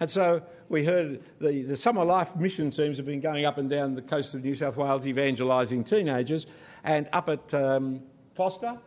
And 0.00 0.08
so 0.08 0.42
we 0.68 0.84
heard 0.84 1.24
the, 1.40 1.62
the 1.62 1.76
Summer 1.76 2.04
Life 2.04 2.36
mission 2.36 2.70
teams 2.70 2.98
have 2.98 3.06
been 3.06 3.18
going 3.18 3.44
up 3.44 3.58
and 3.58 3.68
down 3.68 3.96
the 3.96 4.02
coast 4.02 4.32
of 4.32 4.44
New 4.44 4.54
South 4.54 4.76
Wales 4.76 5.08
evangelising 5.08 5.82
teenagers. 5.82 6.46
And 6.84 7.08
up 7.12 7.28
at 7.28 7.52
um, 7.52 8.02
Forster, 8.34 8.78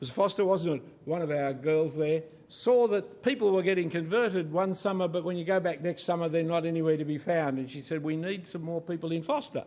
was 0.00 0.10
Forster, 0.10 0.44
wasn't 0.44 0.76
it? 0.76 0.82
One 1.04 1.22
of 1.22 1.30
our 1.30 1.52
girls 1.52 1.96
there 1.96 2.24
saw 2.48 2.88
that 2.88 3.22
people 3.22 3.52
were 3.52 3.62
getting 3.62 3.88
converted 3.88 4.50
one 4.50 4.74
summer, 4.74 5.06
but 5.06 5.22
when 5.22 5.36
you 5.36 5.44
go 5.44 5.60
back 5.60 5.80
next 5.80 6.02
summer, 6.04 6.28
they're 6.28 6.42
not 6.42 6.66
anywhere 6.66 6.96
to 6.96 7.04
be 7.04 7.18
found. 7.18 7.58
And 7.58 7.70
she 7.70 7.82
said, 7.82 8.02
We 8.02 8.16
need 8.16 8.46
some 8.46 8.62
more 8.62 8.80
people 8.80 9.12
in 9.12 9.22
Forster. 9.22 9.64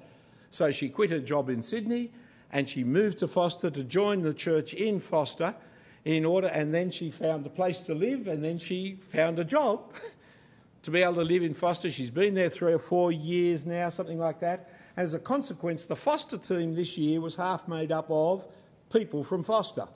So 0.49 0.71
she 0.71 0.89
quit 0.89 1.11
her 1.11 1.19
job 1.19 1.49
in 1.49 1.61
Sydney 1.61 2.11
and 2.51 2.69
she 2.69 2.83
moved 2.83 3.19
to 3.19 3.27
Forster 3.27 3.69
to 3.69 3.83
join 3.83 4.21
the 4.21 4.33
church 4.33 4.73
in 4.73 4.99
Forster 4.99 5.55
in 6.03 6.25
order, 6.25 6.47
and 6.47 6.73
then 6.73 6.91
she 6.91 7.11
found 7.11 7.45
a 7.45 7.49
place 7.49 7.81
to 7.81 7.93
live, 7.93 8.27
and 8.27 8.43
then 8.43 8.57
she 8.57 8.99
found 9.11 9.39
a 9.39 9.45
job 9.45 9.93
to 10.83 10.91
be 10.91 11.01
able 11.01 11.15
to 11.15 11.23
live 11.23 11.43
in 11.43 11.53
Forster. 11.53 11.91
She's 11.91 12.09
been 12.09 12.33
there 12.33 12.49
three 12.49 12.73
or 12.73 12.79
four 12.79 13.11
years 13.11 13.65
now, 13.65 13.89
something 13.89 14.19
like 14.19 14.41
that. 14.41 14.69
As 14.97 15.13
a 15.13 15.19
consequence, 15.19 15.85
the 15.85 15.95
Forster 15.95 16.37
team 16.37 16.75
this 16.75 16.97
year 16.97 17.21
was 17.21 17.35
half 17.35 17.67
made 17.67 17.91
up 17.91 18.07
of 18.09 18.45
people 18.91 19.23
from 19.23 19.43
Forster. 19.43 19.87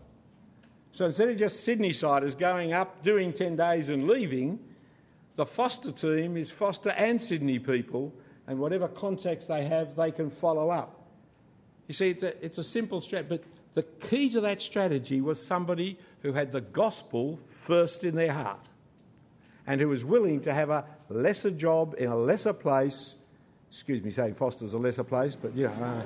So 0.91 1.07
instead 1.07 1.27
of 1.27 1.37
just 1.37 1.65
Sydney 1.65 1.91
siders 1.91 2.35
going 2.35 2.71
up, 2.71 3.01
doing 3.01 3.33
10 3.33 3.57
days 3.57 3.89
and 3.89 4.07
leaving, 4.07 4.59
the 5.35 5.45
Forster 5.45 5.91
team 5.91 6.37
is 6.37 6.49
Forster 6.49 6.91
and 6.91 7.21
Sydney 7.21 7.59
people, 7.59 8.13
and 8.47 8.59
whatever 8.59 8.87
contacts 8.87 9.47
they 9.47 9.65
have, 9.65 9.97
they 9.97 10.11
can 10.11 10.29
follow 10.29 10.69
up. 10.69 11.04
You 11.87 11.93
see, 11.93 12.09
it's 12.09 12.23
a, 12.23 12.45
it's 12.45 12.57
a 12.57 12.63
simple 12.63 13.01
strategy, 13.01 13.29
but 13.29 13.43
the 13.75 13.83
key 13.83 14.29
to 14.31 14.41
that 14.41 14.61
strategy 14.61 15.21
was 15.21 15.45
somebody 15.45 15.99
who 16.21 16.33
had 16.33 16.51
the 16.51 16.61
gospel 16.61 17.39
first 17.49 18.03
in 18.03 18.15
their 18.15 18.31
heart 18.31 18.65
and 19.67 19.81
who 19.81 19.89
was 19.89 20.03
willing 20.03 20.41
to 20.41 20.53
have 20.53 20.69
a 20.69 20.85
lesser 21.09 21.51
job 21.51 21.95
in 21.97 22.07
a 22.07 22.15
lesser 22.15 22.53
place. 22.53 23.15
Excuse 23.69 24.01
me 24.01 24.09
saying 24.09 24.35
Forster's 24.35 24.73
a 24.73 24.77
lesser 24.77 25.03
place, 25.03 25.35
but 25.35 25.55
you 25.55 25.65
know, 25.65 25.73
uh, 25.73 26.03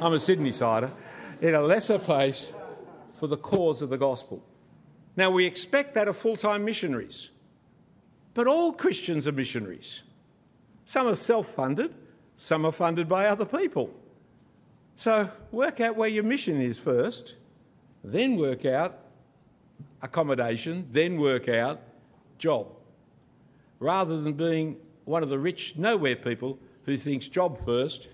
I'm 0.00 0.12
a 0.12 0.20
Sydney 0.20 0.52
sider. 0.52 0.90
In 1.40 1.54
a 1.54 1.60
lesser 1.60 1.98
place 1.98 2.52
for 3.18 3.26
the 3.26 3.36
cause 3.36 3.82
of 3.82 3.90
the 3.90 3.98
gospel. 3.98 4.42
Now, 5.16 5.30
we 5.30 5.44
expect 5.44 5.94
that 5.94 6.08
of 6.08 6.16
full 6.16 6.36
time 6.36 6.64
missionaries, 6.64 7.30
but 8.34 8.46
all 8.46 8.72
Christians 8.72 9.26
are 9.26 9.32
missionaries. 9.32 10.02
Some 10.86 11.06
are 11.06 11.16
self 11.16 11.48
funded, 11.48 11.94
some 12.36 12.64
are 12.64 12.72
funded 12.72 13.08
by 13.08 13.26
other 13.26 13.44
people. 13.44 13.90
So, 15.00 15.30
work 15.50 15.80
out 15.80 15.96
where 15.96 16.10
your 16.10 16.24
mission 16.24 16.60
is 16.60 16.78
first, 16.78 17.38
then 18.04 18.36
work 18.36 18.66
out 18.66 18.98
accommodation, 20.02 20.88
then 20.92 21.18
work 21.18 21.48
out 21.48 21.80
job. 22.36 22.66
Rather 23.78 24.20
than 24.20 24.34
being 24.34 24.76
one 25.06 25.22
of 25.22 25.30
the 25.30 25.38
rich 25.38 25.74
nowhere 25.78 26.16
people 26.16 26.58
who 26.84 26.98
thinks 26.98 27.28
job 27.28 27.64
first, 27.64 28.08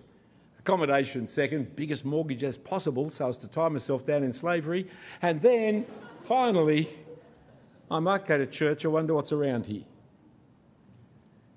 accommodation 0.61 1.27
second, 1.27 1.75
biggest 1.75 2.05
mortgage 2.05 2.45
as 2.45 2.57
possible 2.57 3.11
so 3.11 3.27
as 3.27 3.39
to 3.39 3.49
tie 3.49 3.69
myself 3.69 4.07
down 4.07 4.23
in 4.23 4.33
slavery, 4.33 4.87
and 5.23 5.43
then 5.43 5.87
finally, 6.23 6.89
I 7.91 7.99
might 7.99 8.27
go 8.27 8.39
to 8.39 8.47
church, 8.47 8.85
I 8.85 8.89
wonder 8.91 9.13
what's 9.13 9.33
around 9.33 9.67
here. 9.67 9.83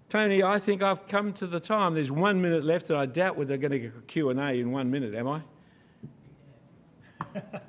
Tony, 0.09 0.41
I 0.41 0.57
think 0.59 0.81
I've 0.81 1.05
come 1.07 1.33
to 1.33 1.45
the 1.47 1.59
time. 1.59 1.93
There's 1.93 2.11
one 2.11 2.41
minute 2.41 2.63
left, 2.63 2.89
and 2.89 2.97
I 2.97 3.05
doubt 3.05 3.37
whether 3.37 3.49
they're 3.49 3.57
going 3.69 3.71
to 3.71 3.79
get 3.79 3.95
a 3.95 4.01
Q&A 4.01 4.59
in 4.59 4.71
one 4.71 4.89
minute, 4.89 5.13
am 5.13 5.27
I? 5.27 5.41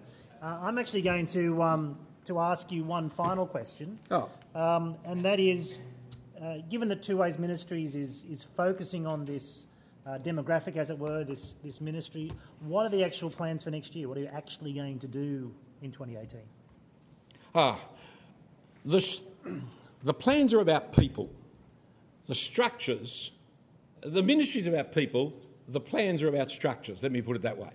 Uh, 0.42 0.58
I'm 0.62 0.78
actually 0.78 1.02
going 1.02 1.26
to 1.26 1.62
um, 1.62 1.98
to 2.24 2.38
ask 2.38 2.72
you 2.72 2.82
one 2.82 3.10
final 3.10 3.46
question, 3.46 3.98
Oh, 4.10 4.26
um, 4.54 4.96
and 5.04 5.22
that 5.22 5.38
is, 5.38 5.82
uh, 6.42 6.54
given 6.70 6.88
that 6.88 7.02
Two 7.02 7.18
Ways 7.18 7.38
Ministries 7.38 7.94
is 7.94 8.24
is 8.24 8.42
focusing 8.42 9.06
on 9.06 9.26
this 9.26 9.66
uh, 10.06 10.12
demographic, 10.16 10.78
as 10.78 10.88
it 10.88 10.98
were, 10.98 11.24
this 11.24 11.56
this 11.62 11.78
ministry, 11.82 12.30
what 12.60 12.86
are 12.86 12.88
the 12.88 13.04
actual 13.04 13.28
plans 13.28 13.64
for 13.64 13.70
next 13.70 13.94
year? 13.94 14.08
What 14.08 14.16
are 14.16 14.22
you 14.22 14.30
actually 14.32 14.72
going 14.72 14.98
to 15.00 15.06
do 15.06 15.52
in 15.82 15.90
2018? 15.90 16.40
ah, 17.54 17.78
the, 18.86 18.96
s- 18.96 19.20
the 20.04 20.14
plans 20.14 20.54
are 20.54 20.60
about 20.60 20.94
people. 20.96 21.28
The 22.30 22.36
structures, 22.36 23.32
the 24.02 24.22
ministry 24.22 24.60
is 24.60 24.68
about 24.68 24.92
people. 24.92 25.32
The 25.66 25.80
plans 25.80 26.22
are 26.22 26.28
about 26.28 26.52
structures. 26.52 27.02
Let 27.02 27.10
me 27.10 27.22
put 27.22 27.34
it 27.34 27.42
that 27.42 27.58
way. 27.58 27.72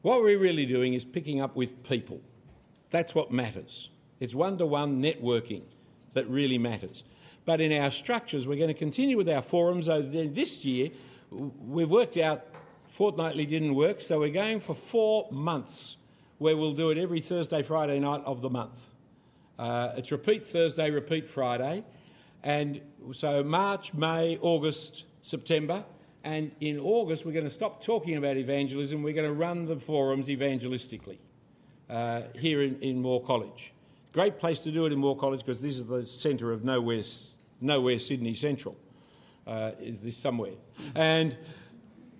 What 0.00 0.22
we're 0.22 0.38
really 0.38 0.64
doing 0.64 0.94
is 0.94 1.04
picking 1.04 1.42
up 1.42 1.54
with 1.54 1.82
people. 1.82 2.22
That's 2.88 3.14
what 3.14 3.30
matters. 3.30 3.90
It's 4.20 4.34
one 4.34 4.56
to 4.56 4.64
one 4.64 5.02
networking 5.02 5.64
that 6.14 6.26
really 6.30 6.56
matters. 6.56 7.04
But 7.44 7.60
in 7.60 7.78
our 7.78 7.90
structures, 7.90 8.48
we're 8.48 8.56
going 8.56 8.68
to 8.68 8.80
continue 8.86 9.18
with 9.18 9.28
our 9.28 9.42
forums. 9.42 9.84
So 9.84 10.00
this 10.00 10.64
year, 10.64 10.88
we've 11.30 11.90
worked 11.90 12.16
out 12.16 12.46
fortnightly 12.92 13.44
didn't 13.44 13.74
work, 13.74 14.00
so 14.00 14.18
we're 14.18 14.30
going 14.30 14.60
for 14.60 14.74
four 14.74 15.28
months 15.30 15.98
where 16.38 16.56
we'll 16.56 16.72
do 16.72 16.88
it 16.88 16.96
every 16.96 17.20
Thursday, 17.20 17.60
Friday 17.60 17.98
night 17.98 18.22
of 18.24 18.40
the 18.40 18.48
month. 18.48 18.94
Uh, 19.58 19.92
it's 19.98 20.10
repeat 20.10 20.46
Thursday, 20.46 20.90
repeat 20.90 21.28
Friday. 21.28 21.84
And 22.44 22.82
so 23.12 23.42
March, 23.42 23.94
May, 23.94 24.38
August, 24.40 25.04
September. 25.22 25.84
And 26.22 26.52
in 26.60 26.78
August, 26.78 27.24
we're 27.24 27.32
going 27.32 27.44
to 27.44 27.50
stop 27.50 27.82
talking 27.82 28.16
about 28.16 28.36
evangelism. 28.36 29.02
We're 29.02 29.14
going 29.14 29.26
to 29.26 29.34
run 29.34 29.64
the 29.66 29.76
forums 29.76 30.28
evangelistically 30.28 31.18
uh, 31.88 32.22
here 32.34 32.62
in, 32.62 32.80
in 32.80 33.00
Moore 33.00 33.22
College. 33.22 33.72
Great 34.12 34.38
place 34.38 34.60
to 34.60 34.70
do 34.70 34.84
it 34.86 34.92
in 34.92 34.98
Moore 34.98 35.16
College 35.16 35.40
because 35.40 35.60
this 35.60 35.78
is 35.78 35.86
the 35.86 36.06
centre 36.06 36.52
of 36.52 36.64
nowhere, 36.64 37.02
nowhere 37.60 37.98
Sydney 37.98 38.34
Central. 38.34 38.76
Uh, 39.46 39.72
is 39.80 40.00
this 40.00 40.16
somewhere? 40.16 40.54
And 40.94 41.36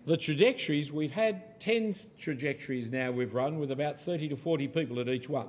the 0.07 0.17
trajectories, 0.17 0.91
we've 0.91 1.13
had 1.13 1.61
10 1.61 1.95
trajectories 2.19 2.91
now 2.91 3.11
we've 3.11 3.35
run 3.35 3.59
with 3.59 3.71
about 3.71 3.99
30 3.99 4.31
to 4.31 4.37
40 4.37 4.69
people 4.69 5.01
at 5.01 5.09
each 5.09 5.29
one. 5.29 5.49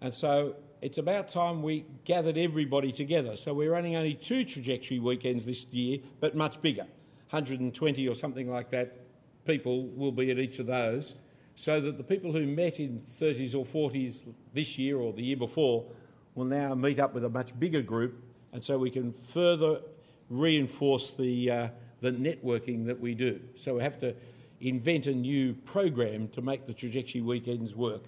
And 0.00 0.12
so 0.12 0.56
it's 0.82 0.98
about 0.98 1.28
time 1.28 1.62
we 1.62 1.86
gathered 2.04 2.36
everybody 2.36 2.90
together. 2.90 3.36
So 3.36 3.54
we're 3.54 3.70
running 3.70 3.94
only 3.94 4.14
two 4.14 4.44
trajectory 4.44 4.98
weekends 4.98 5.46
this 5.46 5.64
year, 5.66 6.00
but 6.20 6.36
much 6.36 6.60
bigger. 6.60 6.86
120 7.30 8.08
or 8.08 8.14
something 8.14 8.50
like 8.50 8.70
that 8.72 8.98
people 9.46 9.86
will 9.88 10.12
be 10.12 10.30
at 10.30 10.38
each 10.38 10.58
of 10.58 10.66
those, 10.66 11.14
so 11.54 11.80
that 11.80 11.96
the 11.98 12.04
people 12.04 12.32
who 12.32 12.46
met 12.46 12.80
in 12.80 13.00
30s 13.20 13.54
or 13.54 13.64
40s 13.64 14.24
this 14.54 14.76
year 14.76 14.98
or 14.98 15.12
the 15.12 15.22
year 15.22 15.36
before 15.36 15.84
will 16.34 16.44
now 16.44 16.74
meet 16.74 16.98
up 16.98 17.14
with 17.14 17.24
a 17.24 17.28
much 17.28 17.58
bigger 17.58 17.82
group, 17.82 18.22
and 18.52 18.62
so 18.62 18.78
we 18.78 18.90
can 18.90 19.12
further 19.12 19.80
reinforce 20.30 21.12
the, 21.12 21.50
uh, 21.50 21.68
the 22.00 22.10
networking 22.12 22.86
that 22.86 22.98
we 22.98 23.14
do. 23.14 23.40
So 23.54 23.76
we 23.76 23.82
have 23.82 23.98
to 24.00 24.14
invent 24.60 25.06
a 25.06 25.14
new 25.14 25.54
program 25.54 26.28
to 26.28 26.42
make 26.42 26.66
the 26.66 26.74
trajectory 26.74 27.20
weekends 27.20 27.74
work. 27.74 28.02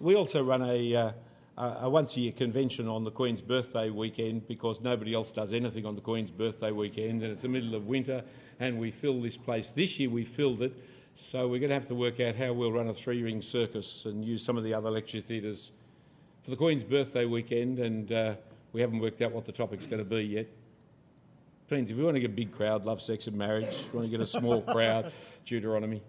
We 0.00 0.14
also 0.14 0.44
run 0.44 0.62
a, 0.62 0.94
uh, 0.94 1.12
a 1.56 1.88
once 1.88 2.16
a 2.16 2.20
year 2.20 2.32
convention 2.32 2.86
on 2.86 3.04
the 3.04 3.10
Queen's 3.10 3.40
birthday 3.40 3.88
weekend 3.88 4.46
because 4.46 4.82
nobody 4.82 5.14
else 5.14 5.30
does 5.30 5.54
anything 5.54 5.86
on 5.86 5.94
the 5.94 6.02
Queen's 6.02 6.30
birthday 6.30 6.70
weekend 6.70 7.22
and 7.22 7.32
it's 7.32 7.42
the 7.42 7.48
middle 7.48 7.74
of 7.74 7.86
winter 7.86 8.22
and 8.60 8.78
we 8.78 8.90
fill 8.90 9.22
this 9.22 9.38
place. 9.38 9.70
This 9.70 9.98
year 9.98 10.10
we 10.10 10.24
filled 10.24 10.60
it, 10.60 10.74
so 11.14 11.48
we're 11.48 11.60
going 11.60 11.70
to 11.70 11.74
have 11.74 11.88
to 11.88 11.94
work 11.94 12.20
out 12.20 12.36
how 12.36 12.52
we'll 12.52 12.72
run 12.72 12.88
a 12.88 12.94
three 12.94 13.22
ring 13.22 13.40
circus 13.40 14.04
and 14.04 14.22
use 14.22 14.44
some 14.44 14.58
of 14.58 14.64
the 14.64 14.74
other 14.74 14.90
lecture 14.90 15.22
theatres 15.22 15.70
for 16.44 16.50
the 16.50 16.56
Queen's 16.56 16.84
birthday 16.84 17.24
weekend 17.24 17.78
and 17.78 18.12
uh, 18.12 18.34
we 18.74 18.82
haven't 18.82 18.98
worked 18.98 19.22
out 19.22 19.32
what 19.32 19.46
the 19.46 19.52
topic's 19.52 19.86
going 19.86 20.02
to 20.02 20.08
be 20.08 20.24
yet. 20.24 20.46
Depends. 21.68 21.90
If 21.90 21.96
we 21.96 22.04
want 22.04 22.16
to 22.16 22.20
get 22.20 22.30
a 22.30 22.34
big 22.34 22.52
crowd, 22.52 22.84
love, 22.84 23.00
sex, 23.00 23.26
and 23.26 23.36
marriage. 23.36 23.64
If 23.68 23.92
we 23.92 23.98
want 23.98 24.10
to 24.10 24.10
get 24.10 24.20
a 24.20 24.26
small 24.26 24.60
crowd, 24.72 25.10
Deuteronomy. 25.46 26.02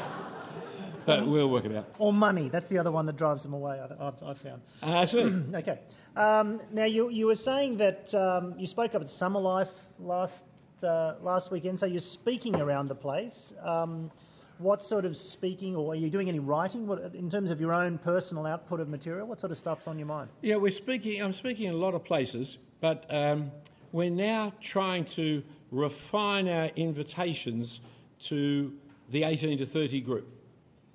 but 1.07 1.25
we'll 1.25 1.49
work 1.49 1.65
it 1.65 1.75
out. 1.75 1.87
Or 1.97 2.11
money. 2.11 2.49
That's 2.49 2.67
the 2.67 2.77
other 2.77 2.91
one 2.91 3.05
that 3.05 3.15
drives 3.15 3.41
them 3.43 3.53
away, 3.53 3.79
I've, 3.79 4.21
I've 4.21 4.37
found. 4.37 4.61
Uh, 4.83 5.05
sure. 5.05 5.29
okay. 5.55 5.79
Um, 6.15 6.59
now, 6.71 6.83
you, 6.83 7.09
you 7.09 7.25
were 7.27 7.35
saying 7.35 7.77
that 7.77 8.13
um, 8.13 8.55
you 8.59 8.67
spoke 8.67 8.93
up 8.93 9.01
at 9.01 9.09
Summer 9.09 9.39
Life 9.39 9.71
last, 9.99 10.43
uh, 10.83 11.13
last 11.21 11.49
weekend, 11.49 11.79
so 11.79 11.85
you're 11.85 11.99
speaking 11.99 12.57
around 12.57 12.89
the 12.89 12.95
place. 12.95 13.53
Um, 13.63 14.11
what 14.57 14.81
sort 14.81 15.05
of 15.05 15.15
speaking, 15.15 15.75
or 15.75 15.93
are 15.93 15.95
you 15.95 16.09
doing 16.09 16.27
any 16.27 16.39
writing 16.39 16.87
what, 16.87 17.15
in 17.15 17.29
terms 17.29 17.51
of 17.51 17.61
your 17.61 17.73
own 17.73 17.97
personal 17.99 18.45
output 18.45 18.79
of 18.79 18.89
material? 18.89 19.27
What 19.27 19.39
sort 19.39 19.51
of 19.51 19.57
stuff's 19.57 19.87
on 19.87 19.97
your 19.97 20.07
mind? 20.07 20.29
Yeah, 20.41 20.57
we're 20.57 20.71
speaking. 20.71 21.21
I'm 21.21 21.33
speaking 21.33 21.67
in 21.67 21.73
a 21.73 21.77
lot 21.77 21.93
of 21.93 22.03
places, 22.03 22.57
but 22.81 23.05
um, 23.09 23.51
we're 23.91 24.09
now 24.09 24.51
trying 24.59 25.05
to 25.05 25.43
refine 25.71 26.49
our 26.49 26.67
invitations 26.75 27.81
to 28.19 28.73
the 29.09 29.23
18 29.23 29.59
to 29.59 29.65
30 29.65 30.01
group. 30.01 30.36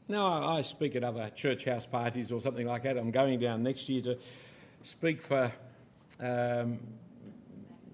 Now, 0.08 0.26
I, 0.26 0.58
I 0.58 0.60
speak 0.62 0.96
at 0.96 1.04
other 1.04 1.30
church 1.34 1.64
house 1.64 1.86
parties 1.86 2.32
or 2.32 2.40
something 2.40 2.66
like 2.66 2.82
that. 2.82 2.96
I'm 2.96 3.10
going 3.10 3.38
down 3.38 3.62
next 3.62 3.88
year 3.88 4.02
to 4.02 4.18
speak 4.82 5.22
for 5.22 5.52
um, 6.20 6.80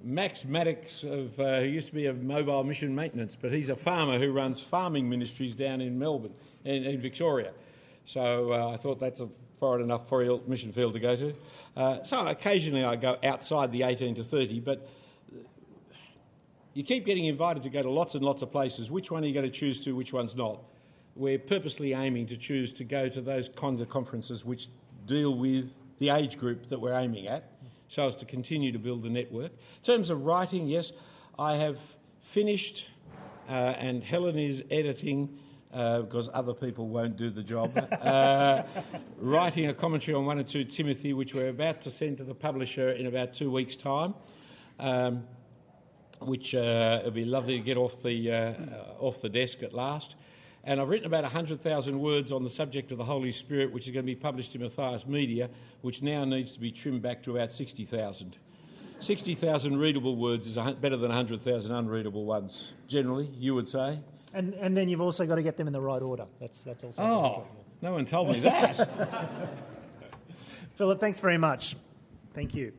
Max 0.02 0.44
Maddox, 0.44 1.02
of, 1.02 1.38
uh, 1.38 1.60
who 1.60 1.66
used 1.66 1.88
to 1.88 1.94
be 1.94 2.06
of 2.06 2.22
Mobile 2.22 2.64
Mission 2.64 2.94
Maintenance, 2.94 3.36
but 3.36 3.52
he's 3.52 3.68
a 3.68 3.76
farmer 3.76 4.18
who 4.18 4.32
runs 4.32 4.58
farming 4.58 5.08
ministries 5.08 5.54
down 5.54 5.80
in 5.80 5.98
Melbourne, 5.98 6.32
in, 6.64 6.84
in 6.84 7.00
Victoria. 7.00 7.52
So 8.06 8.52
uh, 8.52 8.70
I 8.72 8.78
thought 8.78 9.00
that's 9.00 9.20
a 9.20 9.28
foreign 9.58 9.82
enough 9.82 10.08
for 10.08 10.24
your 10.24 10.40
mission 10.46 10.72
field 10.72 10.94
to 10.94 11.00
go 11.00 11.14
to. 11.14 11.34
Uh, 11.76 12.02
so 12.04 12.26
occasionally 12.26 12.84
I 12.84 12.96
go 12.96 13.18
outside 13.22 13.70
the 13.70 13.82
18 13.82 14.14
to 14.14 14.24
30, 14.24 14.60
but 14.60 14.88
you 16.72 16.84
keep 16.84 17.04
getting 17.04 17.26
invited 17.26 17.64
to 17.64 17.70
go 17.70 17.82
to 17.82 17.90
lots 17.90 18.14
and 18.14 18.24
lots 18.24 18.40
of 18.40 18.50
places. 18.50 18.90
Which 18.90 19.10
one 19.10 19.24
are 19.24 19.26
you 19.26 19.34
going 19.34 19.46
to 19.46 19.52
choose 19.52 19.80
to, 19.80 19.92
which 19.92 20.12
one's 20.12 20.34
not? 20.34 20.60
We're 21.18 21.40
purposely 21.40 21.94
aiming 21.94 22.28
to 22.28 22.36
choose 22.36 22.72
to 22.74 22.84
go 22.84 23.08
to 23.08 23.20
those 23.20 23.48
kinds 23.48 23.80
of 23.80 23.90
conferences 23.90 24.44
which 24.44 24.68
deal 25.04 25.36
with 25.36 25.74
the 25.98 26.10
age 26.10 26.38
group 26.38 26.68
that 26.68 26.80
we're 26.80 26.96
aiming 26.96 27.26
at 27.26 27.50
so 27.88 28.06
as 28.06 28.14
to 28.16 28.24
continue 28.24 28.70
to 28.70 28.78
build 28.78 29.02
the 29.02 29.10
network. 29.10 29.50
In 29.50 29.82
terms 29.82 30.10
of 30.10 30.24
writing, 30.24 30.68
yes, 30.68 30.92
I 31.36 31.56
have 31.56 31.76
finished 32.20 32.88
uh, 33.48 33.74
and 33.78 34.04
Helen 34.04 34.38
is 34.38 34.62
editing. 34.70 35.40
Uh, 35.70 36.00
because 36.00 36.30
other 36.32 36.54
people 36.54 36.88
won't 36.88 37.18
do 37.18 37.28
the 37.28 37.42
job. 37.42 37.70
Uh, 37.92 38.62
writing 39.18 39.66
a 39.66 39.74
commentary 39.74 40.14
on 40.14 40.24
1 40.24 40.38
and 40.38 40.48
2 40.48 40.64
Timothy, 40.64 41.12
which 41.12 41.34
we're 41.34 41.50
about 41.50 41.82
to 41.82 41.90
send 41.90 42.16
to 42.16 42.24
the 42.24 42.34
publisher 42.34 42.92
in 42.92 43.06
about 43.06 43.34
two 43.34 43.50
weeks' 43.50 43.76
time, 43.76 44.14
um, 44.78 45.24
which 46.20 46.54
uh, 46.54 47.00
it'll 47.00 47.10
be 47.10 47.26
lovely 47.26 47.58
to 47.58 47.62
get 47.62 47.76
off 47.76 48.02
the, 48.02 48.32
uh, 48.32 48.54
off 48.98 49.20
the 49.20 49.28
desk 49.28 49.62
at 49.62 49.74
last. 49.74 50.16
And 50.64 50.80
I've 50.80 50.88
written 50.88 51.06
about 51.06 51.22
100,000 51.22 51.98
words 51.98 52.32
on 52.32 52.44
the 52.44 52.50
subject 52.50 52.92
of 52.92 52.98
the 52.98 53.04
Holy 53.04 53.30
Spirit, 53.32 53.72
which 53.72 53.86
is 53.86 53.94
going 53.94 54.04
to 54.04 54.12
be 54.12 54.16
published 54.16 54.54
in 54.54 54.60
Matthias 54.60 55.06
Media, 55.06 55.48
which 55.82 56.02
now 56.02 56.24
needs 56.24 56.52
to 56.52 56.60
be 56.60 56.72
trimmed 56.72 57.02
back 57.02 57.22
to 57.22 57.36
about 57.36 57.52
60,000. 57.52 58.36
60,000 59.00 59.78
readable 59.78 60.16
words 60.16 60.46
is 60.46 60.56
better 60.56 60.96
than 60.96 61.08
100,000 61.08 61.72
unreadable 61.72 62.24
ones, 62.24 62.72
generally, 62.88 63.30
you 63.38 63.54
would 63.54 63.68
say. 63.68 63.98
And, 64.34 64.54
and 64.54 64.76
then 64.76 64.88
you've 64.88 65.00
also 65.00 65.24
got 65.26 65.36
to 65.36 65.42
get 65.42 65.56
them 65.56 65.68
in 65.68 65.72
the 65.72 65.80
right 65.80 66.02
order. 66.02 66.26
That's, 66.40 66.62
that's 66.62 66.84
also 66.84 67.02
Oh, 67.02 67.46
no 67.80 67.92
one 67.92 68.04
told 68.04 68.30
me 68.30 68.40
that. 68.40 68.88
Philip, 70.76 71.00
thanks 71.00 71.20
very 71.20 71.38
much. 71.38 71.76
Thank 72.34 72.54
you. 72.54 72.72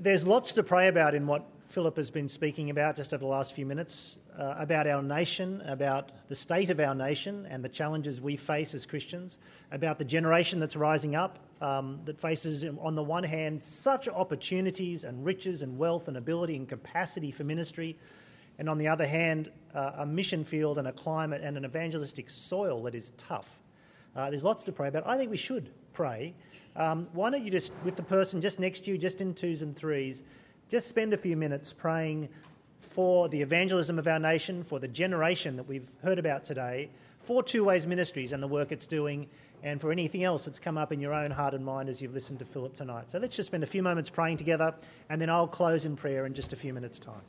There's 0.00 0.26
lots 0.26 0.54
to 0.54 0.62
pray 0.62 0.88
about 0.88 1.14
in 1.14 1.26
what 1.26 1.46
Philip 1.68 1.96
has 1.96 2.10
been 2.10 2.26
speaking 2.26 2.70
about 2.70 2.96
just 2.96 3.12
over 3.12 3.20
the 3.20 3.28
last 3.28 3.54
few 3.54 3.66
minutes 3.66 4.18
uh, 4.36 4.54
about 4.56 4.86
our 4.86 5.02
nation, 5.02 5.60
about 5.60 6.10
the 6.28 6.34
state 6.34 6.70
of 6.70 6.80
our 6.80 6.94
nation 6.94 7.46
and 7.50 7.62
the 7.62 7.68
challenges 7.68 8.18
we 8.18 8.36
face 8.36 8.74
as 8.74 8.86
Christians, 8.86 9.38
about 9.70 9.98
the 9.98 10.04
generation 10.04 10.58
that's 10.58 10.74
rising 10.74 11.14
up 11.14 11.38
um, 11.60 12.00
that 12.06 12.18
faces, 12.18 12.64
on 12.64 12.94
the 12.94 13.02
one 13.02 13.24
hand, 13.24 13.60
such 13.62 14.08
opportunities 14.08 15.04
and 15.04 15.22
riches 15.22 15.60
and 15.60 15.76
wealth 15.76 16.08
and 16.08 16.16
ability 16.16 16.56
and 16.56 16.66
capacity 16.66 17.30
for 17.30 17.44
ministry, 17.44 17.98
and 18.58 18.70
on 18.70 18.78
the 18.78 18.88
other 18.88 19.06
hand, 19.06 19.50
uh, 19.74 19.92
a 19.98 20.06
mission 20.06 20.44
field 20.44 20.78
and 20.78 20.88
a 20.88 20.92
climate 20.92 21.42
and 21.44 21.58
an 21.58 21.66
evangelistic 21.66 22.30
soil 22.30 22.82
that 22.84 22.94
is 22.94 23.12
tough. 23.18 23.48
Uh, 24.16 24.30
there's 24.30 24.44
lots 24.44 24.64
to 24.64 24.72
pray 24.72 24.88
about. 24.88 25.06
I 25.06 25.18
think 25.18 25.30
we 25.30 25.36
should 25.36 25.70
pray 25.92 26.34
um, 26.76 27.08
why 27.12 27.30
don't 27.30 27.44
you 27.44 27.50
just, 27.50 27.72
with 27.84 27.96
the 27.96 28.02
person 28.02 28.40
just 28.40 28.60
next 28.60 28.84
to 28.84 28.92
you, 28.92 28.98
just 28.98 29.20
in 29.20 29.34
twos 29.34 29.62
and 29.62 29.76
threes, 29.76 30.22
just 30.68 30.88
spend 30.88 31.12
a 31.12 31.16
few 31.16 31.36
minutes 31.36 31.72
praying 31.72 32.28
for 32.80 33.28
the 33.28 33.42
evangelism 33.42 33.98
of 33.98 34.06
our 34.06 34.18
nation, 34.18 34.62
for 34.64 34.78
the 34.78 34.88
generation 34.88 35.56
that 35.56 35.68
we've 35.68 35.88
heard 36.02 36.18
about 36.18 36.44
today, 36.44 36.88
for 37.22 37.42
Two 37.42 37.64
Ways 37.64 37.86
Ministries 37.86 38.32
and 38.32 38.42
the 38.42 38.48
work 38.48 38.72
it's 38.72 38.86
doing, 38.86 39.28
and 39.62 39.80
for 39.80 39.92
anything 39.92 40.24
else 40.24 40.44
that's 40.46 40.58
come 40.58 40.78
up 40.78 40.90
in 40.92 41.00
your 41.00 41.12
own 41.12 41.30
heart 41.30 41.54
and 41.54 41.64
mind 41.64 41.88
as 41.88 42.00
you've 42.00 42.14
listened 42.14 42.38
to 42.38 42.44
Philip 42.44 42.74
tonight. 42.74 43.10
So 43.10 43.18
let's 43.18 43.36
just 43.36 43.48
spend 43.48 43.62
a 43.62 43.66
few 43.66 43.82
moments 43.82 44.08
praying 44.08 44.38
together, 44.38 44.74
and 45.08 45.20
then 45.20 45.28
I'll 45.28 45.48
close 45.48 45.84
in 45.84 45.96
prayer 45.96 46.24
in 46.26 46.34
just 46.34 46.52
a 46.52 46.56
few 46.56 46.72
minutes' 46.72 46.98
time. 46.98 47.20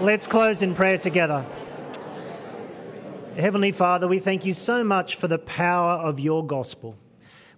Let's 0.00 0.26
close 0.26 0.62
in 0.62 0.74
prayer 0.74 0.98
together. 0.98 1.44
Heavenly 3.36 3.72
Father, 3.72 4.08
we 4.08 4.18
thank 4.18 4.44
you 4.44 4.52
so 4.52 4.84
much 4.84 5.16
for 5.16 5.28
the 5.28 5.38
power 5.38 5.92
of 5.92 6.20
your 6.20 6.44
gospel. 6.46 6.96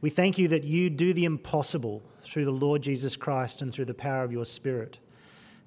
We 0.00 0.10
thank 0.10 0.38
you 0.38 0.48
that 0.48 0.64
you 0.64 0.90
do 0.90 1.12
the 1.12 1.24
impossible 1.24 2.02
through 2.20 2.44
the 2.44 2.52
Lord 2.52 2.82
Jesus 2.82 3.16
Christ 3.16 3.62
and 3.62 3.72
through 3.72 3.86
the 3.86 3.94
power 3.94 4.22
of 4.22 4.32
your 4.32 4.44
Spirit. 4.44 4.98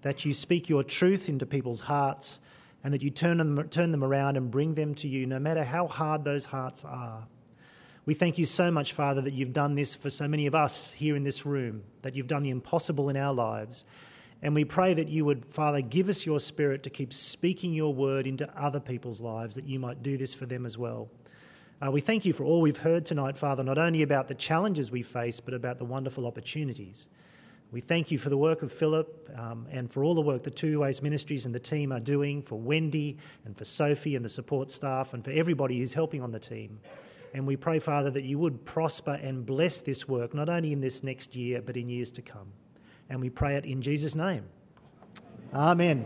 that 0.06 0.24
you 0.24 0.34
speak 0.34 0.70
your 0.70 0.84
truth 0.84 1.30
into 1.30 1.48
people's 1.48 1.80
hearts, 1.80 2.40
and 2.84 2.94
that 2.94 3.02
you 3.02 3.10
turn 3.10 3.40
them, 3.40 3.68
turn 3.70 3.90
them 3.90 4.04
around 4.04 4.38
and 4.38 4.52
bring 4.52 4.76
them 4.76 4.94
to 4.94 5.08
you, 5.08 5.26
no 5.26 5.40
matter 5.40 5.64
how 5.64 5.88
hard 5.88 6.24
those 6.24 6.46
hearts 6.46 6.86
are. 6.86 7.26
We 8.06 8.14
thank 8.14 8.38
you 8.38 8.46
so 8.46 8.70
much, 8.70 8.94
Father, 8.94 9.22
that 9.22 9.34
you've 9.34 9.52
done 9.52 9.74
this 9.74 9.96
for 9.96 10.12
so 10.12 10.28
many 10.28 10.46
of 10.46 10.54
us 10.54 10.92
here 10.92 11.16
in 11.16 11.24
this 11.24 11.44
room, 11.44 11.82
that 12.04 12.16
you've 12.16 12.28
done 12.28 12.44
the 12.44 12.52
impossible 12.52 13.10
in 13.10 13.18
our 13.18 13.34
lives. 13.34 13.84
And 14.46 14.54
we 14.54 14.64
pray 14.64 14.94
that 14.94 15.08
you 15.08 15.26
would, 15.26 15.44
Father, 15.44 15.82
give 15.82 16.08
us 16.08 16.24
your 16.24 16.40
spirit 16.40 16.84
to 16.84 16.92
keep 16.92 17.14
speaking 17.14 17.74
your 17.74 17.92
word 17.92 18.28
into 18.28 18.48
other 18.56 18.80
people's 18.80 19.20
lives, 19.20 19.56
that 19.56 19.64
you 19.64 19.80
might 19.80 20.04
do 20.04 20.18
this 20.18 20.36
for 20.36 20.46
them 20.46 20.68
as 20.68 20.78
well. 20.78 21.10
Uh, 21.84 21.90
we 21.90 22.00
thank 22.00 22.26
you 22.26 22.32
for 22.32 22.44
all 22.44 22.62
we've 22.62 22.78
heard 22.78 23.08
tonight, 23.08 23.40
Father, 23.40 23.64
not 23.64 23.80
only 23.80 24.04
about 24.04 24.28
the 24.28 24.36
challenges 24.36 24.92
we 24.92 25.02
face, 25.02 25.40
but 25.40 25.56
about 25.56 25.80
the 25.80 25.84
wonderful 25.84 26.28
opportunities. 26.28 27.08
We 27.72 27.82
thank 27.82 28.12
you 28.12 28.20
for 28.20 28.30
the 28.30 28.38
work 28.38 28.62
of 28.62 28.72
Philip 28.72 29.32
um, 29.36 29.66
and 29.72 29.92
for 29.92 30.04
all 30.04 30.14
the 30.14 30.22
work 30.22 30.44
the 30.44 30.52
Two 30.52 30.82
Ways 30.82 31.02
Ministries 31.02 31.48
and 31.48 31.56
the 31.56 31.60
team 31.60 31.92
are 31.92 32.00
doing, 32.00 32.44
for 32.44 32.60
Wendy 32.60 33.18
and 33.46 33.58
for 33.58 33.66
Sophie 33.66 34.16
and 34.16 34.24
the 34.24 34.30
support 34.30 34.70
staff, 34.70 35.16
and 35.16 35.26
for 35.26 35.32
everybody 35.32 35.80
who's 35.80 35.92
helping 35.92 36.22
on 36.22 36.32
the 36.32 36.40
team. 36.40 36.80
And 37.34 37.48
we 37.48 37.56
pray, 37.56 37.80
Father, 37.80 38.12
that 38.12 38.26
you 38.26 38.38
would 38.38 38.64
prosper 38.64 39.20
and 39.20 39.44
bless 39.44 39.82
this 39.82 40.08
work, 40.08 40.36
not 40.36 40.50
only 40.50 40.72
in 40.72 40.82
this 40.82 41.02
next 41.02 41.36
year, 41.36 41.64
but 41.64 41.78
in 41.78 41.90
years 41.90 42.12
to 42.12 42.22
come. 42.22 42.52
And 43.10 43.22
we 43.22 43.30
pray 43.30 43.56
it 43.56 43.66
in 43.66 43.82
Jesus' 43.82 44.16
name. 44.16 44.44
Amen. 45.54 46.06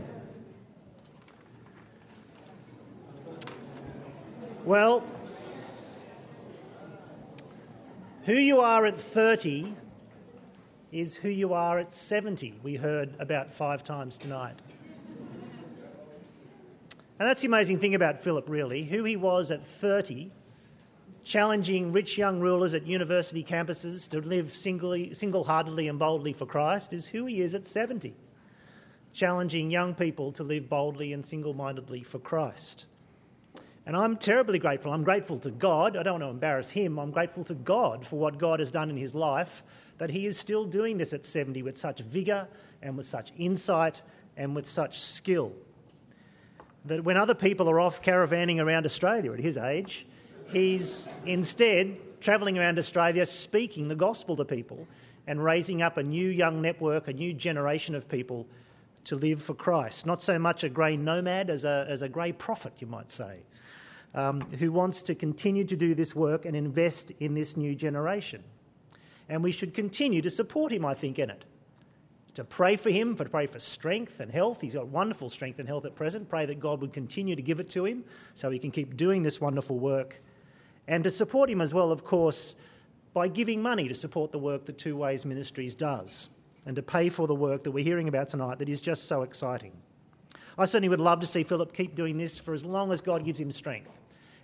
Well, 4.66 5.04
who 8.24 8.34
you 8.34 8.60
are 8.60 8.86
at 8.86 9.00
30 9.00 9.74
is 10.92 11.16
who 11.16 11.30
you 11.30 11.54
are 11.54 11.80
at 11.80 11.94
70, 11.94 12.60
we 12.64 12.76
heard 12.76 13.16
about 13.20 13.52
five 13.52 13.84
times 13.84 14.18
tonight. 14.18 14.56
And 17.20 17.28
that's 17.28 17.42
the 17.42 17.48
amazing 17.48 17.80
thing 17.80 17.96
about 17.96 18.20
Philip, 18.20 18.50
really. 18.50 18.84
Who 18.84 19.04
he 19.04 19.16
was 19.16 19.52
at 19.52 19.66
30, 19.66 20.32
challenging 21.30 21.92
rich 21.92 22.18
young 22.18 22.40
rulers 22.40 22.74
at 22.74 22.88
university 22.88 23.44
campuses 23.44 24.10
to 24.10 24.20
live 24.20 24.52
single 24.56 25.44
heartedly 25.44 25.88
and 25.88 26.00
boldly 26.00 26.34
for 26.34 26.48
Christ, 26.48 26.92
is 26.92 27.08
who 27.08 27.26
he 27.26 27.40
is 27.42 27.54
at 27.54 27.68
70, 27.68 28.16
challenging 29.14 29.70
young 29.70 29.94
people 29.94 30.32
to 30.34 30.44
live 30.44 30.68
boldly 30.68 31.14
and 31.14 31.24
single 31.24 31.54
mindedly 31.54 32.02
for 32.02 32.18
Christ. 32.18 32.88
And 33.86 33.96
I'm 33.96 34.18
terribly 34.18 34.58
grateful. 34.58 34.92
I'm 34.92 35.04
grateful 35.04 35.38
to 35.40 35.52
God. 35.52 35.96
I 35.96 36.02
don't 36.02 36.14
want 36.14 36.24
to 36.24 36.30
embarrass 36.30 36.68
him. 36.68 36.98
I'm 36.98 37.12
grateful 37.12 37.44
to 37.44 37.54
God 37.54 38.08
for 38.08 38.18
what 38.18 38.40
God 38.40 38.60
has 38.60 38.72
done 38.72 38.90
in 38.90 38.98
his 38.98 39.14
life, 39.14 39.62
that 40.00 40.10
he 40.10 40.26
is 40.26 40.36
still 40.36 40.66
doing 40.66 40.98
this 40.98 41.14
at 41.14 41.28
70 41.28 41.62
with 41.62 41.78
such 41.78 42.00
vigour 42.00 42.48
and 42.82 42.98
with 42.98 43.06
such 43.06 43.32
insight 43.38 44.02
and 44.36 44.56
with 44.56 44.66
such 44.66 45.00
skill. 45.00 45.54
That 46.86 47.04
when 47.04 47.18
other 47.18 47.36
people 47.36 47.70
are 47.70 47.80
off 47.80 48.02
caravanning 48.02 48.60
around 48.60 48.86
Australia 48.86 49.32
at 49.34 49.40
his 49.40 49.60
age, 49.60 50.08
he's 50.52 51.10
instead 51.26 52.00
travelling 52.22 52.58
around 52.58 52.78
Australia 52.78 53.26
speaking 53.26 53.88
the 53.88 53.96
gospel 53.96 54.36
to 54.38 54.46
people 54.46 54.88
and 55.28 55.44
raising 55.44 55.82
up 55.82 55.98
a 55.98 56.04
new 56.04 56.30
young 56.30 56.62
network, 56.62 57.08
a 57.08 57.14
new 57.14 57.34
generation 57.34 57.96
of 57.96 58.10
people 58.10 58.48
to 59.06 59.16
live 59.16 59.42
for 59.42 59.54
Christ. 59.54 60.06
Not 60.06 60.22
so 60.22 60.38
much 60.38 60.64
a 60.64 60.70
grey 60.70 60.98
nomad 60.98 61.50
as 61.50 61.66
a, 61.66 61.86
as 61.88 62.02
a 62.02 62.10
grey 62.10 62.32
prophet, 62.32 62.74
you 62.80 62.88
might 62.88 63.10
say 63.12 63.40
um, 64.14 64.42
who 64.42 64.72
wants 64.72 65.04
to 65.04 65.16
continue 65.16 65.64
to 65.66 65.76
do 65.76 65.94
this 65.94 66.16
work 66.16 66.46
and 66.46 66.56
invest 66.56 67.12
in 67.20 67.34
this 67.34 67.56
new 67.56 67.76
generation. 67.76 68.44
And 69.28 69.44
we 69.44 69.52
should 69.52 69.74
continue 69.74 70.22
to 70.24 70.30
support 70.30 70.72
him, 70.72 70.86
I 70.86 70.96
think, 70.96 71.20
in 71.20 71.30
it. 71.30 71.46
To 72.36 72.44
pray 72.44 72.76
for 72.76 72.90
him, 72.90 73.16
for 73.16 73.24
to 73.24 73.30
pray 73.30 73.48
for 73.48 73.60
strength 73.60 74.20
and 74.20 74.32
health. 74.32 74.62
He's 74.62 74.74
got 74.74 74.88
wonderful 74.88 75.30
strength 75.30 75.60
and 75.60 75.68
health 75.68 75.86
at 75.86 75.96
present. 75.96 76.30
Pray 76.30 76.46
that 76.46 76.60
God 76.60 76.82
would 76.82 76.94
continue 76.94 77.36
to 77.36 77.42
give 77.42 77.60
it 77.60 77.70
to 77.72 77.86
him 77.86 78.04
so 78.34 78.50
he 78.50 78.60
can 78.60 78.72
keep 78.72 78.98
doing 78.98 79.24
this 79.24 79.42
wonderful 79.42 79.78
work. 79.78 80.20
And 80.90 81.04
to 81.04 81.12
support 81.12 81.52
him 81.52 81.62
as 81.62 81.72
well, 81.72 81.92
of 81.92 82.04
course, 82.04 82.56
by 83.14 83.28
giving 83.28 83.62
money 83.62 83.88
to 83.88 83.94
support 83.94 84.32
the 84.32 84.40
work 84.40 84.66
that 84.66 84.80
Two 84.80 84.98
Ways 84.98 85.24
Ministries 85.24 85.76
does 85.76 86.30
and 86.66 86.76
to 86.78 86.82
pay 86.82 87.10
for 87.10 87.28
the 87.28 87.36
work 87.36 87.62
that 87.64 87.72
we're 87.72 87.84
hearing 87.84 88.08
about 88.08 88.30
tonight 88.30 88.58
that 88.58 88.70
is 88.70 88.82
just 88.82 89.06
so 89.06 89.22
exciting. 89.22 89.72
I 90.58 90.66
certainly 90.66 90.90
would 90.90 91.00
love 91.00 91.20
to 91.20 91.28
see 91.28 91.44
Philip 91.44 91.74
keep 91.74 91.96
doing 91.96 92.18
this 92.18 92.40
for 92.40 92.56
as 92.56 92.66
long 92.66 92.92
as 92.92 93.02
God 93.02 93.24
gives 93.24 93.40
him 93.40 93.52
strength. 93.52 93.92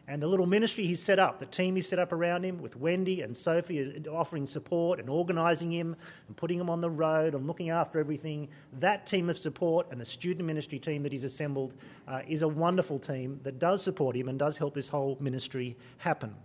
And 0.07 0.21
the 0.21 0.27
little 0.27 0.45
ministry 0.45 0.85
he's 0.85 1.01
set 1.01 1.17
up, 1.17 1.39
the 1.39 1.47
team 1.47 1.75
he's 1.75 1.87
set 1.87 1.97
up 1.97 2.11
around 2.11 2.43
him 2.45 2.61
with 2.61 2.75
Wendy 2.75 3.21
and 3.21 3.35
Sophie 3.35 4.05
offering 4.07 4.45
support 4.45 4.99
and 4.99 5.09
organising 5.09 5.71
him 5.71 5.95
and 6.27 6.37
putting 6.37 6.59
him 6.59 6.69
on 6.69 6.79
the 6.79 6.89
road 6.89 7.33
and 7.33 7.47
looking 7.47 7.71
after 7.71 7.99
everything, 7.99 8.47
that 8.79 9.07
team 9.07 9.31
of 9.31 9.37
support 9.37 9.87
and 9.89 9.99
the 9.99 10.05
student 10.05 10.45
ministry 10.45 10.77
team 10.77 11.01
that 11.03 11.11
he's 11.11 11.23
assembled 11.23 11.73
uh, 12.07 12.21
is 12.27 12.43
a 12.43 12.47
wonderful 12.47 12.99
team 12.99 13.39
that 13.41 13.57
does 13.57 13.81
support 13.81 14.15
him 14.15 14.27
and 14.27 14.37
does 14.37 14.59
help 14.59 14.75
this 14.75 14.87
whole 14.87 15.17
ministry 15.19 15.75
happen. 15.97 16.35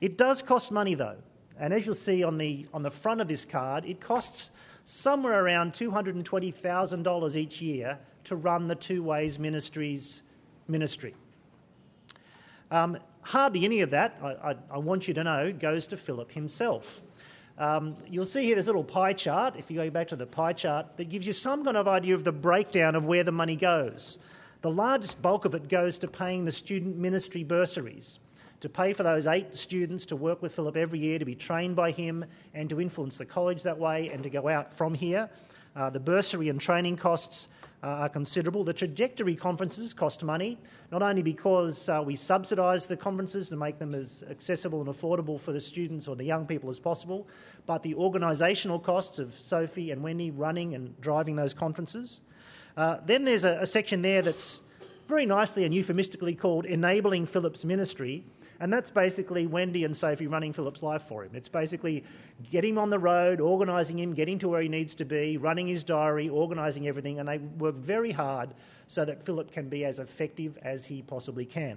It 0.00 0.16
does 0.16 0.40
cost 0.40 0.72
money 0.72 0.94
though, 0.94 1.18
and 1.58 1.74
as 1.74 1.84
you'll 1.84 1.94
see 1.94 2.24
on 2.24 2.38
the, 2.38 2.66
on 2.72 2.82
the 2.82 2.90
front 2.90 3.20
of 3.20 3.28
this 3.28 3.44
card, 3.44 3.84
it 3.84 4.00
costs 4.00 4.50
somewhere 4.84 5.44
around 5.44 5.74
$220,000 5.74 7.36
each 7.36 7.60
year 7.60 7.98
to 8.24 8.36
run 8.36 8.66
the 8.66 8.74
Two 8.74 9.02
Ways 9.02 9.38
Ministries 9.38 10.22
ministry. 10.68 11.14
Um, 12.72 12.96
hardly 13.20 13.66
any 13.66 13.82
of 13.82 13.90
that, 13.90 14.18
I, 14.22 14.28
I, 14.28 14.54
I, 14.70 14.78
want 14.78 15.06
you 15.06 15.12
to 15.12 15.24
know, 15.24 15.52
goes 15.52 15.88
to 15.88 15.98
Philip 15.98 16.32
himself. 16.32 17.02
Um, 17.58 17.98
you'll 18.08 18.24
see 18.24 18.44
here 18.44 18.56
this 18.56 18.66
little 18.66 18.82
pie 18.82 19.12
chart, 19.12 19.56
if 19.58 19.70
you 19.70 19.76
go 19.76 19.90
back 19.90 20.08
to 20.08 20.16
the 20.16 20.24
pie 20.24 20.54
chart, 20.54 20.96
that 20.96 21.10
gives 21.10 21.26
you 21.26 21.34
some 21.34 21.64
kind 21.64 21.76
of 21.76 21.86
idea 21.86 22.14
of 22.14 22.24
the 22.24 22.32
breakdown 22.32 22.94
of 22.94 23.04
where 23.04 23.24
the 23.24 23.30
money 23.30 23.56
goes. 23.56 24.18
The 24.62 24.70
largest 24.70 25.20
bulk 25.20 25.44
of 25.44 25.54
it 25.54 25.68
goes 25.68 25.98
to 25.98 26.08
paying 26.08 26.46
the 26.46 26.52
student 26.52 26.96
ministry 26.96 27.44
bursaries, 27.44 28.18
to 28.60 28.70
pay 28.70 28.94
for 28.94 29.02
those 29.02 29.26
eight 29.26 29.54
students 29.54 30.06
to 30.06 30.16
work 30.16 30.40
with 30.40 30.54
Philip 30.54 30.78
every 30.78 31.00
year, 31.00 31.18
to 31.18 31.26
be 31.26 31.34
trained 31.34 31.76
by 31.76 31.90
him, 31.90 32.24
and 32.54 32.70
to 32.70 32.80
influence 32.80 33.18
the 33.18 33.26
college 33.26 33.64
that 33.64 33.78
way, 33.78 34.08
and 34.08 34.22
to 34.22 34.30
go 34.30 34.48
out 34.48 34.72
from 34.72 34.94
here. 34.94 35.28
Uh, 35.76 35.90
the 35.90 36.00
bursary 36.00 36.48
and 36.48 36.58
training 36.58 36.96
costs 36.96 37.48
are 37.82 38.08
considerable. 38.08 38.62
The 38.64 38.72
trajectory 38.72 39.34
conferences 39.34 39.92
cost 39.92 40.22
money, 40.22 40.58
not 40.92 41.02
only 41.02 41.22
because 41.22 41.88
uh, 41.88 42.02
we 42.04 42.16
subsidise 42.16 42.86
the 42.86 42.96
conferences 42.96 43.48
to 43.48 43.56
make 43.56 43.78
them 43.78 43.94
as 43.94 44.22
accessible 44.30 44.80
and 44.80 44.88
affordable 44.88 45.40
for 45.40 45.52
the 45.52 45.60
students 45.60 46.06
or 46.06 46.14
the 46.14 46.24
young 46.24 46.46
people 46.46 46.70
as 46.70 46.78
possible, 46.78 47.26
but 47.66 47.82
the 47.82 47.94
organisational 47.94 48.82
costs 48.82 49.18
of 49.18 49.34
Sophie 49.40 49.90
and 49.90 50.02
Wendy 50.02 50.30
running 50.30 50.74
and 50.74 51.00
driving 51.00 51.34
those 51.34 51.54
conferences. 51.54 52.20
Uh, 52.76 52.98
then 53.04 53.24
there's 53.24 53.44
a, 53.44 53.58
a 53.60 53.66
section 53.66 54.00
there 54.02 54.22
that's 54.22 54.62
very 55.08 55.26
nicely 55.26 55.64
and 55.64 55.74
euphemistically 55.74 56.34
called 56.34 56.64
Enabling 56.64 57.26
Philip's 57.26 57.64
Ministry, 57.64 58.24
and 58.62 58.72
that's 58.72 58.92
basically 58.92 59.48
Wendy 59.48 59.82
and 59.84 59.96
Sophie 59.96 60.28
running 60.28 60.52
Philip's 60.52 60.84
life 60.84 61.02
for 61.02 61.24
him. 61.24 61.32
It's 61.34 61.48
basically 61.48 62.04
getting 62.52 62.74
him 62.74 62.78
on 62.78 62.90
the 62.90 62.98
road, 62.98 63.40
organising 63.40 63.98
him, 63.98 64.14
getting 64.14 64.38
to 64.38 64.48
where 64.48 64.62
he 64.62 64.68
needs 64.68 64.94
to 64.96 65.04
be, 65.04 65.36
running 65.36 65.66
his 65.66 65.82
diary, 65.82 66.28
organising 66.28 66.86
everything, 66.86 67.18
and 67.18 67.28
they 67.28 67.38
work 67.38 67.74
very 67.74 68.12
hard 68.12 68.50
so 68.86 69.04
that 69.04 69.24
Philip 69.24 69.50
can 69.50 69.68
be 69.68 69.84
as 69.84 69.98
effective 69.98 70.56
as 70.62 70.86
he 70.86 71.02
possibly 71.02 71.44
can. 71.44 71.76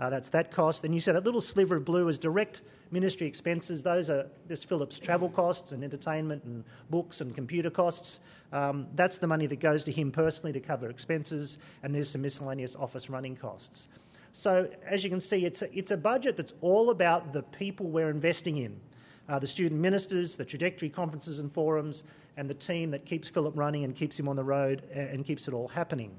Uh, 0.00 0.08
that's 0.08 0.30
that 0.30 0.52
cost. 0.52 0.84
And 0.84 0.94
you 0.94 1.00
see 1.02 1.12
that 1.12 1.22
little 1.22 1.42
sliver 1.42 1.76
of 1.76 1.84
blue 1.84 2.08
is 2.08 2.18
direct 2.18 2.62
ministry 2.90 3.26
expenses. 3.26 3.82
Those 3.82 4.08
are 4.08 4.28
just 4.48 4.66
Philip's 4.70 4.98
travel 4.98 5.28
costs 5.28 5.72
and 5.72 5.84
entertainment 5.84 6.44
and 6.44 6.64
books 6.88 7.20
and 7.20 7.34
computer 7.34 7.68
costs. 7.68 8.20
Um, 8.54 8.86
that's 8.94 9.18
the 9.18 9.26
money 9.26 9.48
that 9.48 9.60
goes 9.60 9.84
to 9.84 9.92
him 9.92 10.12
personally 10.12 10.54
to 10.54 10.60
cover 10.60 10.88
expenses, 10.88 11.58
and 11.82 11.94
there's 11.94 12.08
some 12.08 12.22
miscellaneous 12.22 12.74
office 12.74 13.10
running 13.10 13.36
costs. 13.36 13.88
So, 14.34 14.66
as 14.86 15.04
you 15.04 15.10
can 15.10 15.20
see, 15.20 15.44
it's 15.44 15.60
a, 15.60 15.78
it's 15.78 15.90
a 15.90 15.96
budget 15.96 16.38
that's 16.38 16.54
all 16.62 16.88
about 16.88 17.34
the 17.34 17.42
people 17.42 17.86
we're 17.86 18.08
investing 18.08 18.56
in 18.56 18.80
uh, 19.28 19.38
the 19.38 19.46
student 19.46 19.78
ministers, 19.78 20.36
the 20.36 20.44
trajectory 20.44 20.88
conferences 20.88 21.38
and 21.38 21.52
forums, 21.52 22.02
and 22.38 22.48
the 22.48 22.54
team 22.54 22.90
that 22.92 23.04
keeps 23.04 23.28
Philip 23.28 23.52
running 23.56 23.84
and 23.84 23.94
keeps 23.94 24.18
him 24.18 24.28
on 24.28 24.36
the 24.36 24.42
road 24.42 24.84
and, 24.90 25.22
keeps 25.26 25.48
it 25.48 25.54
all 25.54 25.68
happening. 25.68 26.16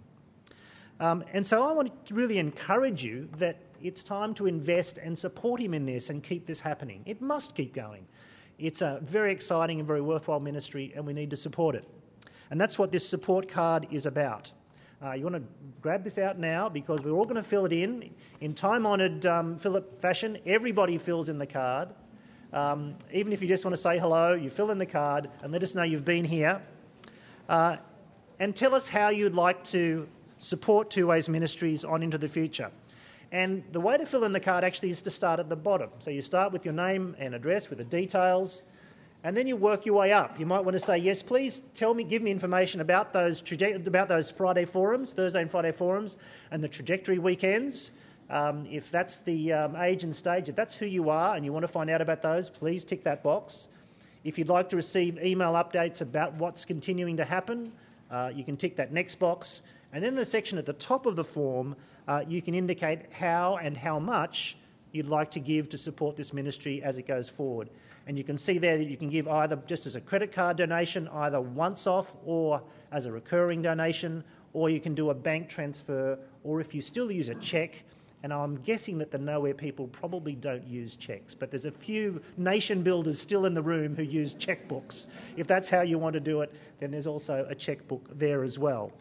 Um, 0.99 1.23
and 1.33 1.43
so, 1.43 1.67
I 1.67 1.73
want 1.73 2.05
to 2.05 2.13
really 2.13 2.37
encourage 2.37 3.03
you 3.03 3.27
that 3.37 3.57
it's 3.81 4.03
time 4.03 4.35
to 4.35 4.45
invest 4.45 4.99
and 4.99 5.17
support 5.17 5.59
him 5.59 5.73
in 5.73 5.87
this 5.87 6.11
and 6.11 6.21
keep 6.21 6.45
this 6.45 6.61
happening. 6.61 7.01
It 7.07 7.19
must 7.19 7.55
keep 7.55 7.73
going. 7.73 8.05
It's 8.59 8.83
a 8.83 8.99
very 9.01 9.31
exciting 9.31 9.79
and 9.79 9.87
very 9.87 10.01
worthwhile 10.01 10.39
ministry, 10.39 10.93
and 10.95 11.03
we 11.07 11.13
need 11.13 11.31
to 11.31 11.37
support 11.37 11.73
it. 11.73 11.87
And 12.51 12.61
that's 12.61 12.77
what 12.77 12.91
this 12.91 13.09
support 13.09 13.47
card 13.47 13.87
is 13.89 14.05
about. 14.05 14.51
Uh, 15.03 15.11
you 15.11 15.23
want 15.23 15.35
to 15.35 15.43
grab 15.81 16.01
this 16.01 16.17
out 16.17 16.39
now 16.39 16.69
because 16.69 17.01
we're 17.01 17.11
all 17.11 17.25
going 17.25 17.35
to 17.35 17.43
fill 17.43 17.65
it 17.65 17.73
in. 17.73 18.09
In 18.39 18.53
time 18.53 18.87
honoured 18.87 19.25
um, 19.25 19.57
Philip 19.57 19.99
fashion, 19.99 20.37
everybody 20.45 20.97
fills 20.97 21.27
in 21.27 21.37
the 21.37 21.45
card. 21.45 21.89
Um, 22.53 22.95
even 23.11 23.33
if 23.33 23.41
you 23.41 23.49
just 23.49 23.65
want 23.65 23.75
to 23.75 23.81
say 23.81 23.99
hello, 23.99 24.33
you 24.33 24.49
fill 24.49 24.71
in 24.71 24.77
the 24.77 24.85
card 24.85 25.29
and 25.41 25.51
let 25.51 25.61
us 25.61 25.75
know 25.75 25.83
you've 25.83 26.05
been 26.05 26.23
here. 26.23 26.61
Uh, 27.49 27.77
and 28.39 28.55
tell 28.55 28.73
us 28.73 28.87
how 28.87 29.09
you'd 29.09 29.33
like 29.33 29.61
to 29.65 30.07
support 30.39 30.89
Two 30.89 31.07
Ways 31.07 31.27
Ministries 31.27 31.83
on 31.83 32.01
into 32.01 32.17
the 32.17 32.29
future. 32.29 32.71
And 33.29 33.61
the 33.73 33.81
way 33.81 33.97
to 33.97 34.05
fill 34.05 34.23
in 34.23 34.31
the 34.31 34.39
card 34.39 34.63
actually 34.63 34.91
is 34.91 35.01
to 35.01 35.09
start 35.09 35.41
at 35.41 35.49
the 35.49 35.57
bottom. 35.57 35.89
So 35.99 36.11
you 36.11 36.21
start 36.21 36.53
with 36.53 36.63
your 36.63 36.75
name 36.75 37.17
and 37.19 37.35
address 37.35 37.69
with 37.69 37.79
the 37.79 37.83
details. 37.83 38.61
And 39.23 39.37
then 39.37 39.47
you 39.47 39.55
work 39.55 39.85
your 39.85 39.95
way 39.95 40.11
up. 40.11 40.39
You 40.39 40.45
might 40.45 40.61
want 40.61 40.73
to 40.73 40.79
say, 40.79 40.97
yes, 40.97 41.23
please 41.23 41.61
tell 41.73 41.93
me, 41.93 42.03
give 42.03 42.21
me 42.21 42.31
information 42.31 42.81
about 42.81 43.13
those 43.13 43.41
traje- 43.41 43.87
about 43.87 44.09
those 44.09 44.29
Friday 44.29 44.65
forums, 44.65 45.13
Thursday 45.13 45.41
and 45.41 45.49
Friday 45.49 45.71
forums, 45.71 46.17
and 46.51 46.63
the 46.63 46.67
trajectory 46.67 47.19
weekends. 47.19 47.91
Um, 48.29 48.67
if 48.69 48.89
that's 48.91 49.19
the 49.19 49.53
um, 49.53 49.75
age 49.75 50.03
and 50.03 50.15
stage, 50.15 50.49
if 50.49 50.55
that's 50.55 50.75
who 50.75 50.85
you 50.85 51.09
are, 51.09 51.35
and 51.35 51.45
you 51.45 51.53
want 51.53 51.63
to 51.63 51.71
find 51.71 51.89
out 51.89 52.01
about 52.01 52.21
those, 52.21 52.49
please 52.49 52.83
tick 52.83 53.03
that 53.03 53.23
box. 53.23 53.69
If 54.23 54.37
you'd 54.37 54.49
like 54.49 54.69
to 54.69 54.75
receive 54.75 55.21
email 55.23 55.53
updates 55.53 56.01
about 56.01 56.33
what's 56.35 56.65
continuing 56.65 57.17
to 57.17 57.25
happen, 57.25 57.71
uh, 58.09 58.31
you 58.33 58.43
can 58.43 58.57
tick 58.57 58.77
that 58.77 58.91
next 58.91 59.15
box. 59.15 59.61
And 59.91 60.03
then 60.03 60.15
the 60.15 60.25
section 60.25 60.57
at 60.57 60.65
the 60.65 60.73
top 60.73 61.05
of 61.05 61.15
the 61.15 61.23
form, 61.23 61.75
uh, 62.07 62.23
you 62.27 62.41
can 62.41 62.55
indicate 62.55 63.11
how 63.11 63.57
and 63.57 63.77
how 63.77 63.99
much 63.99 64.57
you'd 64.91 65.09
like 65.09 65.31
to 65.31 65.39
give 65.39 65.69
to 65.69 65.77
support 65.77 66.15
this 66.15 66.33
ministry 66.33 66.81
as 66.81 66.97
it 66.97 67.07
goes 67.07 67.27
forward. 67.27 67.69
And 68.07 68.17
you 68.17 68.23
can 68.23 68.37
see 68.37 68.57
there 68.57 68.77
that 68.77 68.87
you 68.87 68.97
can 68.97 69.09
give 69.09 69.27
either 69.27 69.55
just 69.65 69.85
as 69.85 69.95
a 69.95 70.01
credit 70.01 70.31
card 70.31 70.57
donation, 70.57 71.07
either 71.07 71.39
once 71.39 71.87
off 71.87 72.13
or 72.25 72.61
as 72.91 73.05
a 73.05 73.11
recurring 73.11 73.61
donation, 73.61 74.23
or 74.53 74.69
you 74.69 74.79
can 74.79 74.93
do 74.93 75.09
a 75.09 75.13
bank 75.13 75.49
transfer, 75.49 76.19
or 76.43 76.59
if 76.59 76.75
you 76.75 76.81
still 76.81 77.11
use 77.11 77.29
a 77.29 77.35
cheque, 77.35 77.85
and 78.23 78.31
I'm 78.31 78.55
guessing 78.61 78.97
that 78.99 79.11
the 79.11 79.17
Nowhere 79.17 79.53
people 79.53 79.87
probably 79.87 80.33
don't 80.33 80.65
use 80.65 80.95
cheques, 80.95 81.33
but 81.33 81.51
there's 81.51 81.65
a 81.65 81.71
few 81.71 82.21
nation 82.37 82.81
builders 82.81 83.19
still 83.19 83.45
in 83.45 83.53
the 83.53 83.61
room 83.61 83.95
who 83.95 84.03
use 84.03 84.33
checkbooks. 84.33 85.07
If 85.35 85.47
that's 85.47 85.69
how 85.69 85.81
you 85.81 85.97
want 85.97 86.13
to 86.13 86.21
do 86.21 86.41
it, 86.41 86.53
then 86.79 86.91
there's 86.91 87.07
also 87.07 87.45
a 87.49 87.55
checkbook 87.55 88.17
there 88.17 88.43
as 88.43 88.57
well. 88.57 88.93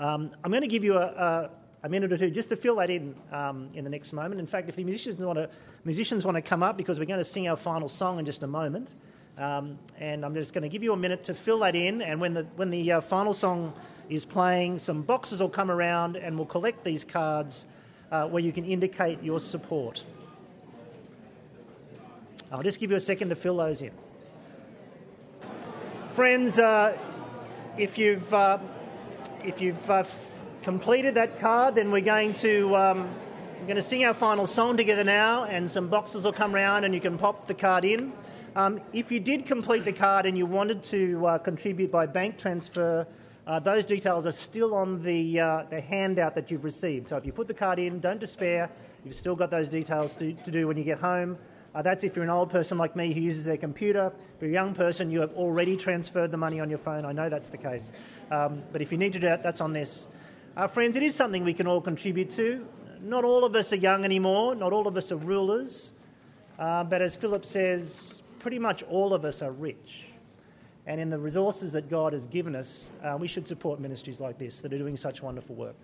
Um, 0.00 0.32
I'm 0.42 0.50
going 0.50 0.62
to 0.62 0.68
give 0.68 0.82
you 0.82 0.96
a, 0.96 1.06
a, 1.06 1.50
a, 1.86 1.88
minute 1.88 2.12
or 2.12 2.18
two 2.18 2.30
just 2.30 2.48
to 2.50 2.56
fill 2.56 2.76
that 2.76 2.90
in 2.90 3.14
um, 3.32 3.70
in 3.74 3.84
the 3.84 3.90
next 3.90 4.12
moment. 4.12 4.40
In 4.40 4.46
fact, 4.46 4.68
if 4.68 4.76
the 4.76 4.84
musicians 4.84 5.16
want 5.16 5.38
to 5.38 5.48
musicians 5.84 6.24
want 6.24 6.36
to 6.36 6.42
come 6.42 6.62
up 6.62 6.76
because 6.76 6.98
we're 6.98 7.06
going 7.06 7.18
to 7.18 7.24
sing 7.24 7.48
our 7.48 7.56
final 7.56 7.88
song 7.88 8.18
in 8.18 8.26
just 8.26 8.42
a 8.42 8.46
moment, 8.46 8.94
um, 9.38 9.78
and 9.98 10.24
I'm 10.24 10.34
just 10.34 10.52
going 10.52 10.62
to 10.62 10.68
give 10.68 10.82
you 10.82 10.92
a 10.92 10.96
minute 10.96 11.24
to 11.24 11.34
fill 11.34 11.60
that 11.60 11.74
in. 11.74 12.02
And 12.02 12.20
when 12.20 12.34
the 12.34 12.44
when 12.56 12.70
the 12.70 12.92
uh, 12.92 13.00
final 13.00 13.32
song 13.32 13.72
is 14.08 14.24
playing, 14.24 14.78
some 14.78 15.02
boxes 15.02 15.40
will 15.40 15.48
come 15.48 15.70
around 15.70 16.16
and 16.16 16.36
we'll 16.36 16.46
collect 16.46 16.84
these 16.84 17.04
cards 17.04 17.66
uh, 18.10 18.26
where 18.26 18.42
you 18.42 18.52
can 18.52 18.64
indicate 18.64 19.22
your 19.22 19.40
support. 19.40 20.04
I'll 22.50 22.62
just 22.62 22.78
give 22.78 22.90
you 22.90 22.96
a 22.96 23.00
second 23.00 23.30
to 23.30 23.34
fill 23.34 23.56
those 23.56 23.82
in. 23.82 23.90
Friends, 26.14 26.58
uh, 26.58 26.96
if 27.76 27.98
you've 27.98 28.32
uh, 28.32 28.58
if 29.44 29.60
you've 29.60 29.90
uh, 29.90 30.04
completed 30.66 31.14
that 31.14 31.38
card, 31.38 31.76
then 31.76 31.92
we're 31.92 32.00
going 32.00 32.32
to 32.32 32.74
um, 32.74 33.08
we're 33.60 33.66
going 33.66 33.76
to 33.76 33.82
sing 33.82 34.04
our 34.04 34.12
final 34.12 34.46
song 34.46 34.76
together 34.76 35.04
now, 35.04 35.44
and 35.44 35.70
some 35.70 35.86
boxes 35.86 36.24
will 36.24 36.32
come 36.32 36.56
around, 36.56 36.82
and 36.82 36.92
you 36.92 37.00
can 37.00 37.18
pop 37.18 37.46
the 37.46 37.54
card 37.54 37.84
in. 37.84 38.12
Um, 38.56 38.80
if 38.92 39.12
you 39.12 39.20
did 39.20 39.46
complete 39.46 39.84
the 39.84 39.92
card 39.92 40.26
and 40.26 40.36
you 40.36 40.44
wanted 40.44 40.82
to 40.84 41.24
uh, 41.24 41.38
contribute 41.38 41.92
by 41.92 42.06
bank 42.06 42.36
transfer, 42.36 43.06
uh, 43.46 43.60
those 43.60 43.86
details 43.86 44.26
are 44.26 44.32
still 44.32 44.74
on 44.74 45.04
the, 45.04 45.38
uh, 45.38 45.62
the 45.70 45.80
handout 45.80 46.34
that 46.34 46.50
you've 46.50 46.64
received. 46.64 47.06
So 47.06 47.16
if 47.16 47.24
you 47.24 47.32
put 47.32 47.46
the 47.46 47.54
card 47.54 47.78
in, 47.78 48.00
don't 48.00 48.18
despair. 48.18 48.68
You've 49.04 49.14
still 49.14 49.36
got 49.36 49.52
those 49.52 49.68
details 49.68 50.16
to, 50.16 50.32
to 50.32 50.50
do 50.50 50.66
when 50.66 50.76
you 50.76 50.82
get 50.82 50.98
home. 50.98 51.38
Uh, 51.76 51.82
that's 51.82 52.02
if 52.02 52.16
you're 52.16 52.24
an 52.24 52.30
old 52.30 52.50
person 52.50 52.76
like 52.76 52.96
me 52.96 53.12
who 53.12 53.20
uses 53.20 53.44
their 53.44 53.56
computer. 53.56 54.12
If 54.34 54.42
you're 54.42 54.50
a 54.50 54.54
young 54.54 54.74
person, 54.74 55.12
you 55.12 55.20
have 55.20 55.34
already 55.34 55.76
transferred 55.76 56.32
the 56.32 56.38
money 56.38 56.58
on 56.58 56.70
your 56.70 56.78
phone. 56.78 57.04
I 57.04 57.12
know 57.12 57.28
that's 57.28 57.50
the 57.50 57.58
case. 57.58 57.88
Um, 58.32 58.64
but 58.72 58.82
if 58.82 58.90
you 58.90 58.98
need 58.98 59.12
to 59.12 59.20
do 59.20 59.28
that, 59.28 59.44
that's 59.44 59.60
on 59.60 59.72
this. 59.72 60.08
Uh, 60.56 60.66
friends, 60.66 60.96
it 60.96 61.02
is 61.02 61.14
something 61.14 61.44
we 61.44 61.52
can 61.52 61.66
all 61.66 61.82
contribute 61.82 62.30
to. 62.30 62.66
Not 63.02 63.26
all 63.26 63.44
of 63.44 63.54
us 63.54 63.74
are 63.74 63.76
young 63.76 64.06
anymore. 64.06 64.54
Not 64.54 64.72
all 64.72 64.86
of 64.86 64.96
us 64.96 65.12
are 65.12 65.18
rulers. 65.18 65.92
Uh, 66.58 66.82
but 66.82 67.02
as 67.02 67.14
Philip 67.14 67.44
says, 67.44 68.22
pretty 68.38 68.58
much 68.58 68.82
all 68.84 69.12
of 69.12 69.26
us 69.26 69.42
are 69.42 69.52
rich. 69.52 70.06
And 70.86 70.98
in 70.98 71.10
the 71.10 71.18
resources 71.18 71.72
that 71.72 71.90
God 71.90 72.14
has 72.14 72.26
given 72.26 72.56
us, 72.56 72.90
uh, 73.04 73.18
we 73.20 73.28
should 73.28 73.46
support 73.46 73.80
ministries 73.80 74.18
like 74.18 74.38
this 74.38 74.60
that 74.60 74.72
are 74.72 74.78
doing 74.78 74.96
such 74.96 75.22
wonderful 75.22 75.56
work. 75.56 75.76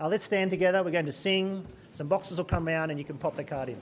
Uh, 0.00 0.08
let's 0.08 0.24
stand 0.24 0.48
together. 0.48 0.82
We're 0.82 0.90
going 0.90 1.04
to 1.04 1.12
sing. 1.12 1.66
Some 1.90 2.08
boxes 2.08 2.38
will 2.38 2.46
come 2.46 2.66
around 2.66 2.88
and 2.88 2.98
you 2.98 3.04
can 3.04 3.18
pop 3.18 3.36
the 3.36 3.44
card 3.44 3.68
in. 3.68 3.80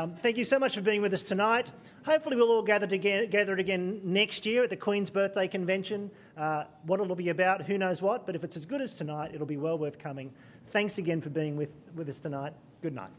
Um, 0.00 0.14
thank 0.22 0.38
you 0.38 0.44
so 0.44 0.58
much 0.58 0.76
for 0.76 0.80
being 0.80 1.02
with 1.02 1.12
us 1.12 1.22
tonight. 1.22 1.70
Hopefully, 2.06 2.34
we'll 2.36 2.50
all 2.50 2.62
gather 2.62 2.86
together 2.86 3.54
again 3.56 4.00
next 4.02 4.46
year 4.46 4.62
at 4.62 4.70
the 4.70 4.76
Queen's 4.76 5.10
Birthday 5.10 5.46
Convention. 5.46 6.10
Uh, 6.38 6.64
what 6.86 7.00
it'll 7.00 7.14
be 7.14 7.28
about, 7.28 7.62
who 7.62 7.76
knows 7.76 8.00
what, 8.00 8.24
but 8.24 8.34
if 8.34 8.42
it's 8.42 8.56
as 8.56 8.64
good 8.64 8.80
as 8.80 8.94
tonight, 8.94 9.32
it'll 9.34 9.46
be 9.46 9.58
well 9.58 9.76
worth 9.76 9.98
coming. 9.98 10.32
Thanks 10.72 10.96
again 10.96 11.20
for 11.20 11.28
being 11.28 11.54
with, 11.54 11.74
with 11.94 12.08
us 12.08 12.18
tonight. 12.18 12.54
Good 12.80 12.94
night. 12.94 13.10